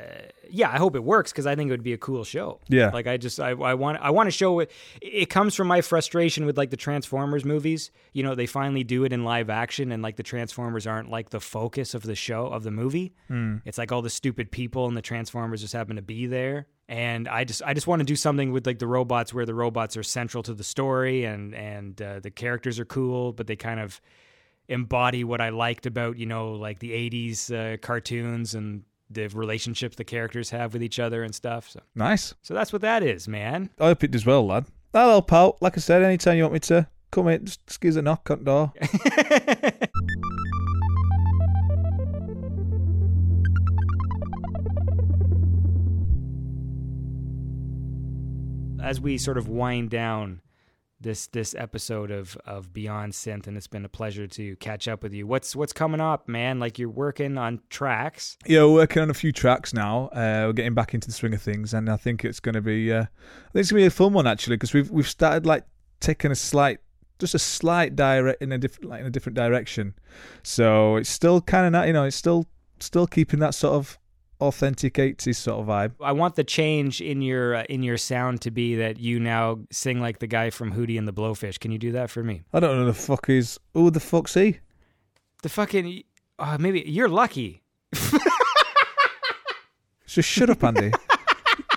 yeah, 0.51 0.71
I 0.71 0.77
hope 0.77 0.95
it 0.95 1.03
works 1.05 1.33
because 1.33 1.47
I 1.47 1.57
think 1.57 1.69
it 1.69 1.73
would 1.73 1.83
be 1.83 1.93
a 1.93 1.99
cool 1.99 2.25
show. 2.25 2.61
Yeah. 2.69 2.91
like 2.91 3.07
I 3.07 3.17
just 3.17 3.41
I, 3.41 3.51
I 3.51 3.75
want 3.75 3.99
I 4.01 4.11
want 4.11 4.27
to 4.27 4.31
show 4.31 4.61
it. 4.61 4.71
It 5.01 5.27
comes 5.31 5.55
from 5.55 5.69
my 5.69 5.81
frustration 5.81 6.47
with 6.47 6.57
like 6.57 6.71
the 6.71 6.77
Transformers 6.77 7.45
movies. 7.45 7.91
You 8.13 8.23
know, 8.23 8.35
they 8.35 8.47
finally 8.47 8.85
do 8.85 9.05
it 9.05 9.13
in 9.13 9.25
live 9.25 9.51
action, 9.51 9.91
and 9.93 10.03
like 10.03 10.17
the 10.17 10.23
Transformers 10.23 10.87
aren't 10.87 11.11
like 11.11 11.31
the 11.31 11.41
focus 11.41 11.95
of 11.95 12.03
the 12.03 12.15
show 12.15 12.47
of 12.47 12.63
the 12.63 12.71
movie. 12.71 13.15
It's 13.65 13.79
like 13.79 13.93
all 13.93 14.03
the 14.03 14.11
stupid 14.11 14.51
people 14.51 14.87
and 14.87 14.97
the 14.97 15.03
Transformers 15.03 15.61
just 15.63 15.73
happen 15.73 15.97
to 15.97 16.03
be 16.03 16.27
there. 16.27 16.67
And 16.89 17.27
I 17.27 17.43
just 17.43 17.63
I 17.65 17.75
just 17.75 17.89
want 17.89 17.99
to 18.01 18.05
do 18.05 18.15
something 18.15 18.53
with 18.53 18.65
like 18.67 18.79
the 18.79 18.87
robots 18.87 19.35
where 19.35 19.45
the 19.45 19.55
robots 19.55 19.97
are 19.97 20.05
central 20.05 20.43
to 20.45 20.55
the 20.55 20.63
story 20.63 21.25
and 21.25 21.53
and 21.55 22.01
uh, 22.01 22.21
the 22.21 22.31
characters 22.31 22.79
are 22.79 22.85
cool, 22.85 23.33
but 23.33 23.49
they 23.49 23.57
kind 23.57 23.81
of 23.81 24.01
embody 24.69 25.25
what 25.25 25.41
I 25.41 25.51
liked 25.51 25.87
about 25.87 26.19
you 26.19 26.27
know 26.27 26.53
like 26.53 26.79
the 26.81 26.91
'80s 26.93 27.53
uh, 27.53 27.77
cartoons 27.79 28.55
and 28.55 28.83
the 29.11 29.29
relationships 29.29 29.95
the 29.97 30.05
characters 30.05 30.51
have 30.51 30.73
with 30.73 30.83
each 30.83 30.99
other 30.99 31.23
and 31.23 31.35
stuff. 31.35 31.71
So 31.71 31.81
Nice. 31.95 32.35
so 32.43 32.55
that's 32.55 32.73
what 32.73 32.83
that 32.83 33.03
is, 33.03 33.29
man. 33.29 33.71
I 33.79 33.87
hope 33.87 34.03
it 34.05 34.11
does 34.11 34.27
well, 34.27 34.45
lad. 34.47 34.67
Hello, 34.93 35.21
pal. 35.23 35.57
Like 35.61 35.77
I 35.77 35.81
said, 35.81 36.03
anytime 36.03 36.37
you 36.37 36.43
want 36.45 36.55
me 36.55 36.61
to 36.61 36.89
come 37.13 37.29
in, 37.29 37.45
just, 37.45 37.81
give 37.81 37.97
a 37.97 38.03
knock 38.03 38.31
on 38.31 38.39
the 38.39 38.45
door. 38.45 38.73
As 48.83 49.01
we 49.01 49.19
sort 49.19 49.37
of 49.39 49.49
wind 49.49 49.91
down 49.91 50.41
this 51.01 51.27
this 51.29 51.55
episode 51.55 52.11
of 52.11 52.37
of 52.47 52.73
Beyond 52.73 53.13
Synth, 53.13 53.47
and 53.47 53.57
it's 53.57 53.67
been 53.67 53.85
a 53.85 53.89
pleasure 53.89 54.27
to 54.27 54.57
catch 54.57 54.89
up 54.89 55.03
with 55.03 55.13
you. 55.13 55.27
What's 55.27 55.55
what's 55.55 55.73
coming 55.73 56.01
up, 56.01 56.29
man? 56.29 56.59
Like 56.59 56.79
you're 56.79 56.89
working 56.89 57.39
on 57.39 57.61
tracks. 57.69 58.37
Yeah, 58.47 58.61
we're 58.61 58.75
working 58.75 59.03
on 59.03 59.11
a 59.11 59.15
few 59.15 59.33
tracks 59.33 59.75
now. 59.75 60.07
Uh, 60.09 60.45
we're 60.47 60.53
getting 60.55 60.75
back 60.75 60.95
into 60.95 61.07
the 61.07 61.13
swing 61.13 61.35
of 61.35 61.43
things, 61.43 61.75
and 61.75 61.91
I 61.91 61.97
think 61.97 62.25
it's 62.25 62.41
going 62.41 62.55
to 62.55 62.63
be. 62.63 62.93
Uh, 62.93 63.03
I 63.03 63.51
think 63.53 63.61
it's 63.61 63.71
going 63.71 63.81
to 63.81 63.85
be 63.85 63.87
a 63.87 63.91
fun 63.91 64.13
one 64.13 64.27
actually, 64.27 64.57
because 64.57 64.73
we've 64.73 64.91
we've 64.91 65.09
started 65.09 65.47
like 65.47 65.65
taking 66.01 66.31
a 66.31 66.35
slight, 66.37 66.79
just 67.19 67.35
a 67.35 67.39
slight 67.39 67.95
direct 67.95 68.43
in 68.43 68.53
a 68.53 68.59
different, 68.59 68.91
like 68.91 69.01
in 69.01 69.07
a 69.07 69.11
different 69.11 69.37
direction. 69.37 69.95
So 70.43 70.97
it's 70.97 71.11
still 71.11 71.41
kind 71.41 71.67
of, 71.67 71.73
not 71.73 71.87
you 71.87 71.93
know, 71.93 72.05
it's 72.05 72.17
still 72.17 72.47
still 72.81 73.07
keeping 73.07 73.41
that 73.41 73.55
sort 73.55 73.75
of 73.75 73.99
authentic 74.41 74.95
80s 74.95 75.37
sort 75.37 75.61
of 75.61 75.67
vibe. 75.67 75.93
I 76.01 76.13
want 76.13 76.35
the 76.37 76.45
change 76.45 77.01
in 77.01 77.23
your 77.23 77.55
uh, 77.57 77.65
in 77.69 77.83
your 77.83 77.97
sound 77.97 78.41
to 78.43 78.51
be 78.51 78.75
that 78.77 78.99
you 78.99 79.19
now 79.21 79.61
sing 79.71 80.01
like 80.01 80.19
the 80.19 80.27
guy 80.27 80.51
from 80.51 80.73
Hootie 80.73 80.99
and 80.99 81.07
the 81.09 81.13
Blowfish. 81.13 81.59
Can 81.61 81.71
you 81.73 81.79
do 81.79 81.93
that 81.93 82.11
for 82.11 82.23
me? 82.23 82.43
I 82.53 82.61
don't 82.61 82.73
know 82.77 82.81
who 82.85 82.87
the 82.87 82.95
fuck 82.95 83.29
is. 83.29 83.59
Who 83.75 83.91
the 83.91 84.01
fuck's 84.01 84.35
he? 84.35 84.59
The 85.43 85.49
fucking 85.49 86.03
uh, 86.39 86.57
maybe 86.61 86.83
you're 86.87 87.09
lucky. 87.09 87.63
Just 90.07 90.29
shut 90.29 90.49
up, 90.51 90.63
Andy. 90.65 90.93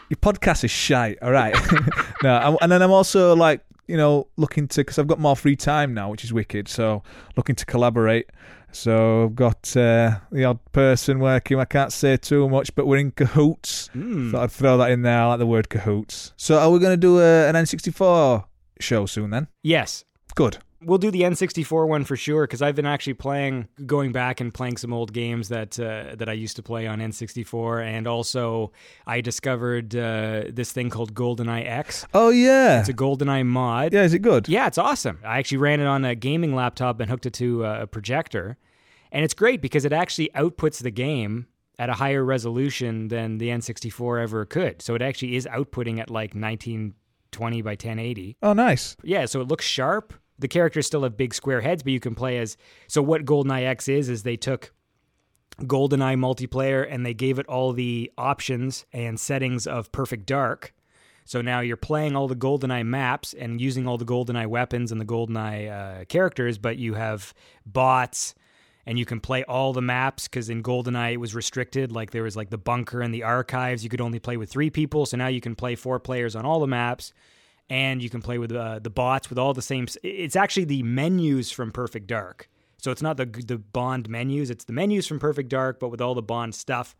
Your 0.09 0.17
podcast 0.17 0.63
is 0.63 0.71
shite. 0.71 1.17
All 1.21 1.31
right. 1.31 1.55
no, 2.23 2.33
I'm- 2.35 2.57
and 2.61 2.71
then 2.71 2.81
I'm 2.81 2.91
also 2.91 3.35
like, 3.35 3.61
you 3.87 3.97
know, 3.97 4.27
looking 4.37 4.67
to 4.69 4.81
because 4.81 4.97
I've 4.99 5.07
got 5.07 5.19
more 5.19 5.35
free 5.35 5.55
time 5.55 5.93
now, 5.93 6.09
which 6.09 6.23
is 6.23 6.31
wicked. 6.31 6.67
So 6.67 7.03
looking 7.35 7.55
to 7.55 7.65
collaborate. 7.65 8.27
So 8.71 9.25
I've 9.25 9.35
got 9.35 9.75
uh, 9.75 10.19
the 10.31 10.45
odd 10.45 10.59
person 10.71 11.19
working. 11.19 11.59
I 11.59 11.65
can't 11.65 11.91
say 11.91 12.17
too 12.17 12.47
much, 12.49 12.73
but 12.75 12.85
we're 12.85 12.97
in 12.97 13.11
cahoots. 13.11 13.89
Mm. 13.95 14.31
Thought 14.31 14.43
I'd 14.43 14.51
throw 14.51 14.77
that 14.77 14.91
in 14.91 15.01
there. 15.01 15.21
I 15.21 15.25
like 15.27 15.39
the 15.39 15.47
word 15.47 15.69
cahoots. 15.69 16.33
So 16.37 16.59
are 16.59 16.69
we 16.69 16.79
going 16.79 16.93
to 16.93 16.97
do 16.97 17.19
a, 17.19 17.47
an 17.49 17.55
N64 17.55 18.45
show 18.79 19.05
soon 19.05 19.31
then? 19.31 19.47
Yes, 19.63 20.05
Good. 20.35 20.59
We'll 20.83 20.97
do 20.97 21.11
the 21.11 21.21
N64 21.21 21.87
one 21.87 22.03
for 22.03 22.15
sure 22.15 22.45
because 22.45 22.61
I've 22.61 22.75
been 22.75 22.85
actually 22.85 23.13
playing, 23.15 23.67
going 23.85 24.11
back 24.11 24.39
and 24.39 24.53
playing 24.53 24.77
some 24.77 24.93
old 24.93 25.13
games 25.13 25.49
that 25.49 25.79
uh, 25.79 26.15
that 26.15 26.29
I 26.29 26.33
used 26.33 26.55
to 26.57 26.63
play 26.63 26.87
on 26.87 26.99
N64, 26.99 27.83
and 27.85 28.07
also 28.07 28.71
I 29.05 29.21
discovered 29.21 29.95
uh, 29.95 30.43
this 30.49 30.71
thing 30.71 30.89
called 30.89 31.13
GoldenEye 31.13 31.65
X. 31.67 32.05
Oh 32.13 32.29
yeah. 32.29 32.79
It's 32.79 32.89
a 32.89 32.93
GoldenEye 32.93 33.45
mod. 33.45 33.93
yeah, 33.93 34.03
is 34.03 34.13
it 34.13 34.19
good? 34.19 34.47
Yeah, 34.47 34.67
it's 34.67 34.77
awesome. 34.77 35.19
I 35.23 35.39
actually 35.39 35.57
ran 35.57 35.79
it 35.79 35.87
on 35.87 36.05
a 36.05 36.15
gaming 36.15 36.55
laptop 36.55 36.99
and 36.99 37.09
hooked 37.09 37.25
it 37.25 37.33
to 37.33 37.63
a 37.65 37.87
projector. 37.87 38.57
And 39.11 39.25
it's 39.25 39.33
great 39.33 39.61
because 39.61 39.85
it 39.85 39.93
actually 39.93 40.29
outputs 40.35 40.83
the 40.83 40.91
game 40.91 41.47
at 41.79 41.89
a 41.89 41.93
higher 41.93 42.23
resolution 42.23 43.07
than 43.07 43.37
the 43.37 43.47
N64 43.49 44.21
ever 44.21 44.45
could. 44.45 44.81
So 44.81 44.95
it 44.95 45.01
actually 45.01 45.35
is 45.35 45.47
outputting 45.47 45.99
at 45.99 46.09
like 46.09 46.35
1920 46.35 47.61
by 47.61 47.71
1080. 47.71 48.37
Oh, 48.43 48.53
nice. 48.53 48.95
Yeah, 49.01 49.25
so 49.25 49.41
it 49.41 49.47
looks 49.47 49.65
sharp. 49.65 50.13
The 50.39 50.47
characters 50.47 50.87
still 50.87 51.03
have 51.03 51.17
big 51.17 51.33
square 51.33 51.61
heads, 51.61 51.83
but 51.83 51.93
you 51.93 51.99
can 51.99 52.15
play 52.15 52.37
as. 52.39 52.57
So 52.87 53.01
what 53.01 53.25
GoldenEye 53.25 53.65
X 53.65 53.87
is 53.87 54.09
is 54.09 54.23
they 54.23 54.37
took 54.37 54.73
GoldenEye 55.61 56.17
multiplayer 56.17 56.87
and 56.89 57.05
they 57.05 57.13
gave 57.13 57.39
it 57.39 57.45
all 57.47 57.73
the 57.73 58.11
options 58.17 58.85
and 58.93 59.19
settings 59.19 59.67
of 59.67 59.91
Perfect 59.91 60.25
Dark. 60.25 60.73
So 61.25 61.41
now 61.41 61.59
you're 61.59 61.77
playing 61.77 62.15
all 62.15 62.27
the 62.27 62.35
GoldenEye 62.35 62.85
maps 62.85 63.33
and 63.33 63.61
using 63.61 63.87
all 63.87 63.97
the 63.97 64.05
GoldenEye 64.05 64.47
weapons 64.47 64.91
and 64.91 64.99
the 64.99 65.05
GoldenEye 65.05 66.01
uh, 66.01 66.05
characters, 66.05 66.57
but 66.57 66.77
you 66.77 66.95
have 66.95 67.33
bots 67.65 68.33
and 68.85 68.97
you 68.97 69.05
can 69.05 69.19
play 69.19 69.43
all 69.43 69.71
the 69.71 69.81
maps 69.81 70.27
because 70.27 70.49
in 70.49 70.63
GoldenEye 70.63 71.13
it 71.13 71.17
was 71.17 71.35
restricted. 71.35 71.91
Like 71.91 72.11
there 72.11 72.23
was 72.23 72.35
like 72.35 72.49
the 72.49 72.57
bunker 72.57 73.01
and 73.01 73.13
the 73.13 73.23
archives. 73.23 73.83
You 73.83 73.89
could 73.89 74.01
only 74.01 74.19
play 74.19 74.37
with 74.37 74.49
three 74.49 74.71
people. 74.71 75.05
So 75.05 75.17
now 75.17 75.27
you 75.27 75.41
can 75.41 75.55
play 75.55 75.75
four 75.75 75.99
players 75.99 76.35
on 76.35 76.45
all 76.45 76.59
the 76.59 76.67
maps 76.67 77.13
and 77.69 78.01
you 78.01 78.09
can 78.09 78.21
play 78.21 78.37
with 78.37 78.51
uh, 78.51 78.79
the 78.79 78.89
bots 78.89 79.29
with 79.29 79.37
all 79.39 79.53
the 79.53 79.61
same. 79.61 79.87
It's 80.03 80.35
actually 80.35 80.65
the 80.65 80.83
menus 80.83 81.51
from 81.51 81.71
Perfect 81.71 82.07
Dark. 82.07 82.49
So 82.77 82.91
it's 82.91 83.01
not 83.01 83.17
the 83.17 83.25
the 83.25 83.57
Bond 83.57 84.07
menus; 84.09 84.49
it's 84.49 84.63
the 84.65 84.73
menus 84.73 85.05
from 85.07 85.19
Perfect 85.19 85.49
Dark, 85.49 85.79
but 85.79 85.89
with 85.89 86.01
all 86.01 86.15
the 86.15 86.21
Bond 86.21 86.55
stuff. 86.55 86.95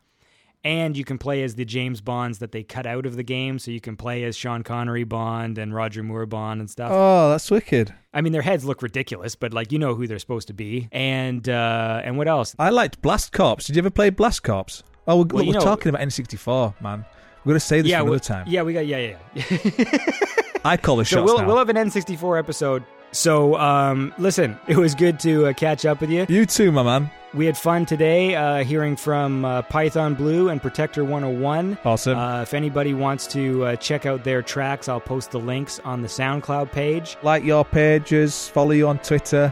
And 0.61 0.97
you 0.97 1.05
can 1.05 1.17
play 1.17 1.41
as 1.43 1.55
the 1.55 1.63
James 1.63 2.01
Bonds 2.01 2.39
that 2.39 2.51
they 2.51 2.63
cut 2.63 2.85
out 2.85 3.05
of 3.05 3.15
the 3.15 3.23
game, 3.23 3.59
so 3.59 3.71
you 3.71 3.79
can 3.79 3.95
play 3.95 4.25
as 4.25 4.35
Sean 4.35 4.61
Connery 4.61 5.05
Bond 5.05 5.57
and 5.57 5.73
Roger 5.73 6.03
Moore 6.03 6.25
Bond 6.25 6.59
and 6.59 6.69
stuff. 6.69 6.89
Oh, 6.93 7.29
that's 7.29 7.49
wicked. 7.49 7.93
I 8.13 8.19
mean, 8.19 8.33
their 8.33 8.41
heads 8.41 8.65
look 8.65 8.81
ridiculous, 8.81 9.35
but 9.35 9.53
like 9.53 9.71
you 9.71 9.79
know 9.79 9.95
who 9.95 10.05
they're 10.05 10.19
supposed 10.19 10.47
to 10.49 10.53
be. 10.53 10.89
And 10.91 11.47
uh, 11.47 12.01
and 12.03 12.17
what 12.17 12.27
else? 12.27 12.57
I 12.59 12.71
liked 12.71 13.01
Blast 13.01 13.31
Corps. 13.31 13.55
Did 13.55 13.77
you 13.77 13.79
ever 13.79 13.89
play 13.89 14.09
Blast 14.09 14.43
Corps? 14.43 14.83
Oh, 15.07 15.15
we're, 15.15 15.23
Well, 15.31 15.45
look, 15.45 15.45
we're 15.47 15.53
know- 15.53 15.59
talking 15.61 15.89
about 15.89 16.01
N64, 16.01 16.81
man. 16.81 17.05
We're 17.49 17.55
to 17.55 17.59
say 17.61 17.81
this 17.81 17.89
yeah, 17.89 18.01
for 18.01 18.03
another 18.03 18.19
time. 18.19 18.45
yeah, 18.47 18.61
we 18.61 18.73
got 18.73 18.85
yeah, 18.85 19.15
yeah. 19.33 19.43
yeah. 19.49 19.97
I 20.63 20.77
call 20.77 20.97
the 20.97 21.05
so 21.05 21.15
shots 21.15 21.25
we'll 21.25 21.39
now. 21.39 21.47
we'll 21.47 21.57
have 21.57 21.69
an 21.69 21.77
N64 21.77 22.37
episode. 22.37 22.83
So 23.11 23.57
um, 23.57 24.13
listen, 24.19 24.55
it 24.67 24.77
was 24.77 24.93
good 24.93 25.19
to 25.21 25.47
uh, 25.47 25.53
catch 25.53 25.83
up 25.83 25.99
with 25.99 26.11
you. 26.11 26.27
You 26.29 26.45
too, 26.45 26.71
my 26.71 26.83
man. 26.83 27.09
We 27.33 27.47
had 27.47 27.57
fun 27.57 27.87
today 27.87 28.35
uh, 28.35 28.63
hearing 28.63 28.95
from 28.95 29.45
uh, 29.45 29.63
Python 29.63 30.13
Blue 30.13 30.49
and 30.49 30.61
Protector 30.61 31.03
101. 31.03 31.79
Awesome. 31.83 32.19
Uh, 32.19 32.43
if 32.43 32.53
anybody 32.53 32.93
wants 32.93 33.25
to 33.27 33.65
uh, 33.65 33.75
check 33.77 34.05
out 34.05 34.23
their 34.23 34.43
tracks, 34.43 34.87
I'll 34.87 34.99
post 34.99 35.31
the 35.31 35.39
links 35.39 35.79
on 35.79 36.03
the 36.03 36.07
SoundCloud 36.07 36.71
page. 36.71 37.17
like 37.23 37.43
your 37.43 37.65
pages, 37.65 38.47
follow 38.47 38.73
you 38.73 38.87
on 38.87 38.99
Twitter, 38.99 39.51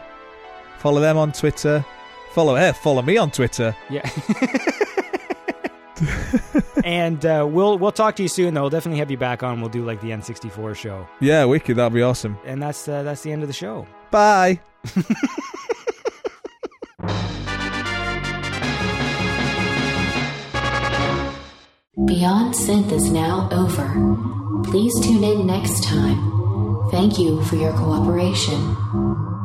follow 0.78 1.02
them 1.02 1.18
on 1.18 1.32
Twitter, 1.32 1.84
follow 2.34 2.54
eh, 2.54 2.74
follow 2.74 3.02
me 3.02 3.18
on 3.18 3.32
Twitter. 3.32 3.76
Yeah. 3.90 4.08
and 6.84 7.26
uh, 7.26 7.48
we'll 7.50 7.78
we'll 7.78 7.92
talk 7.92 8.16
to 8.18 8.24
you 8.24 8.30
soon. 8.30 8.54
Though 8.54 8.62
we'll 8.62 8.70
definitely 8.70 9.00
have 9.00 9.12
you 9.12 9.18
back 9.18 9.44
on. 9.44 9.62
We'll 9.62 9.70
do 9.70 9.84
like 9.86 10.02
the 10.02 10.10
N64 10.12 10.76
show. 10.76 11.08
Yeah, 11.20 11.46
wicked. 11.46 11.78
That'd 11.78 11.94
be 11.94 12.02
awesome. 12.02 12.38
And 12.46 12.62
that's 12.62 12.88
uh, 12.88 13.04
that's 13.04 13.22
the 13.22 13.32
end 13.32 13.42
of 13.44 13.48
the 13.48 13.54
show. 13.54 13.88
Bye. 14.12 14.60
Beyond 22.06 22.54
Synth 22.54 22.92
is 22.92 23.10
now 23.12 23.50
over. 23.52 23.88
Please 24.70 24.94
tune 25.04 25.24
in 25.24 25.46
next 25.48 25.84
time. 25.84 26.90
Thank 26.92 27.20
you 27.20 27.44
for 27.44 27.56
your 27.56 27.74
cooperation. 27.74 29.37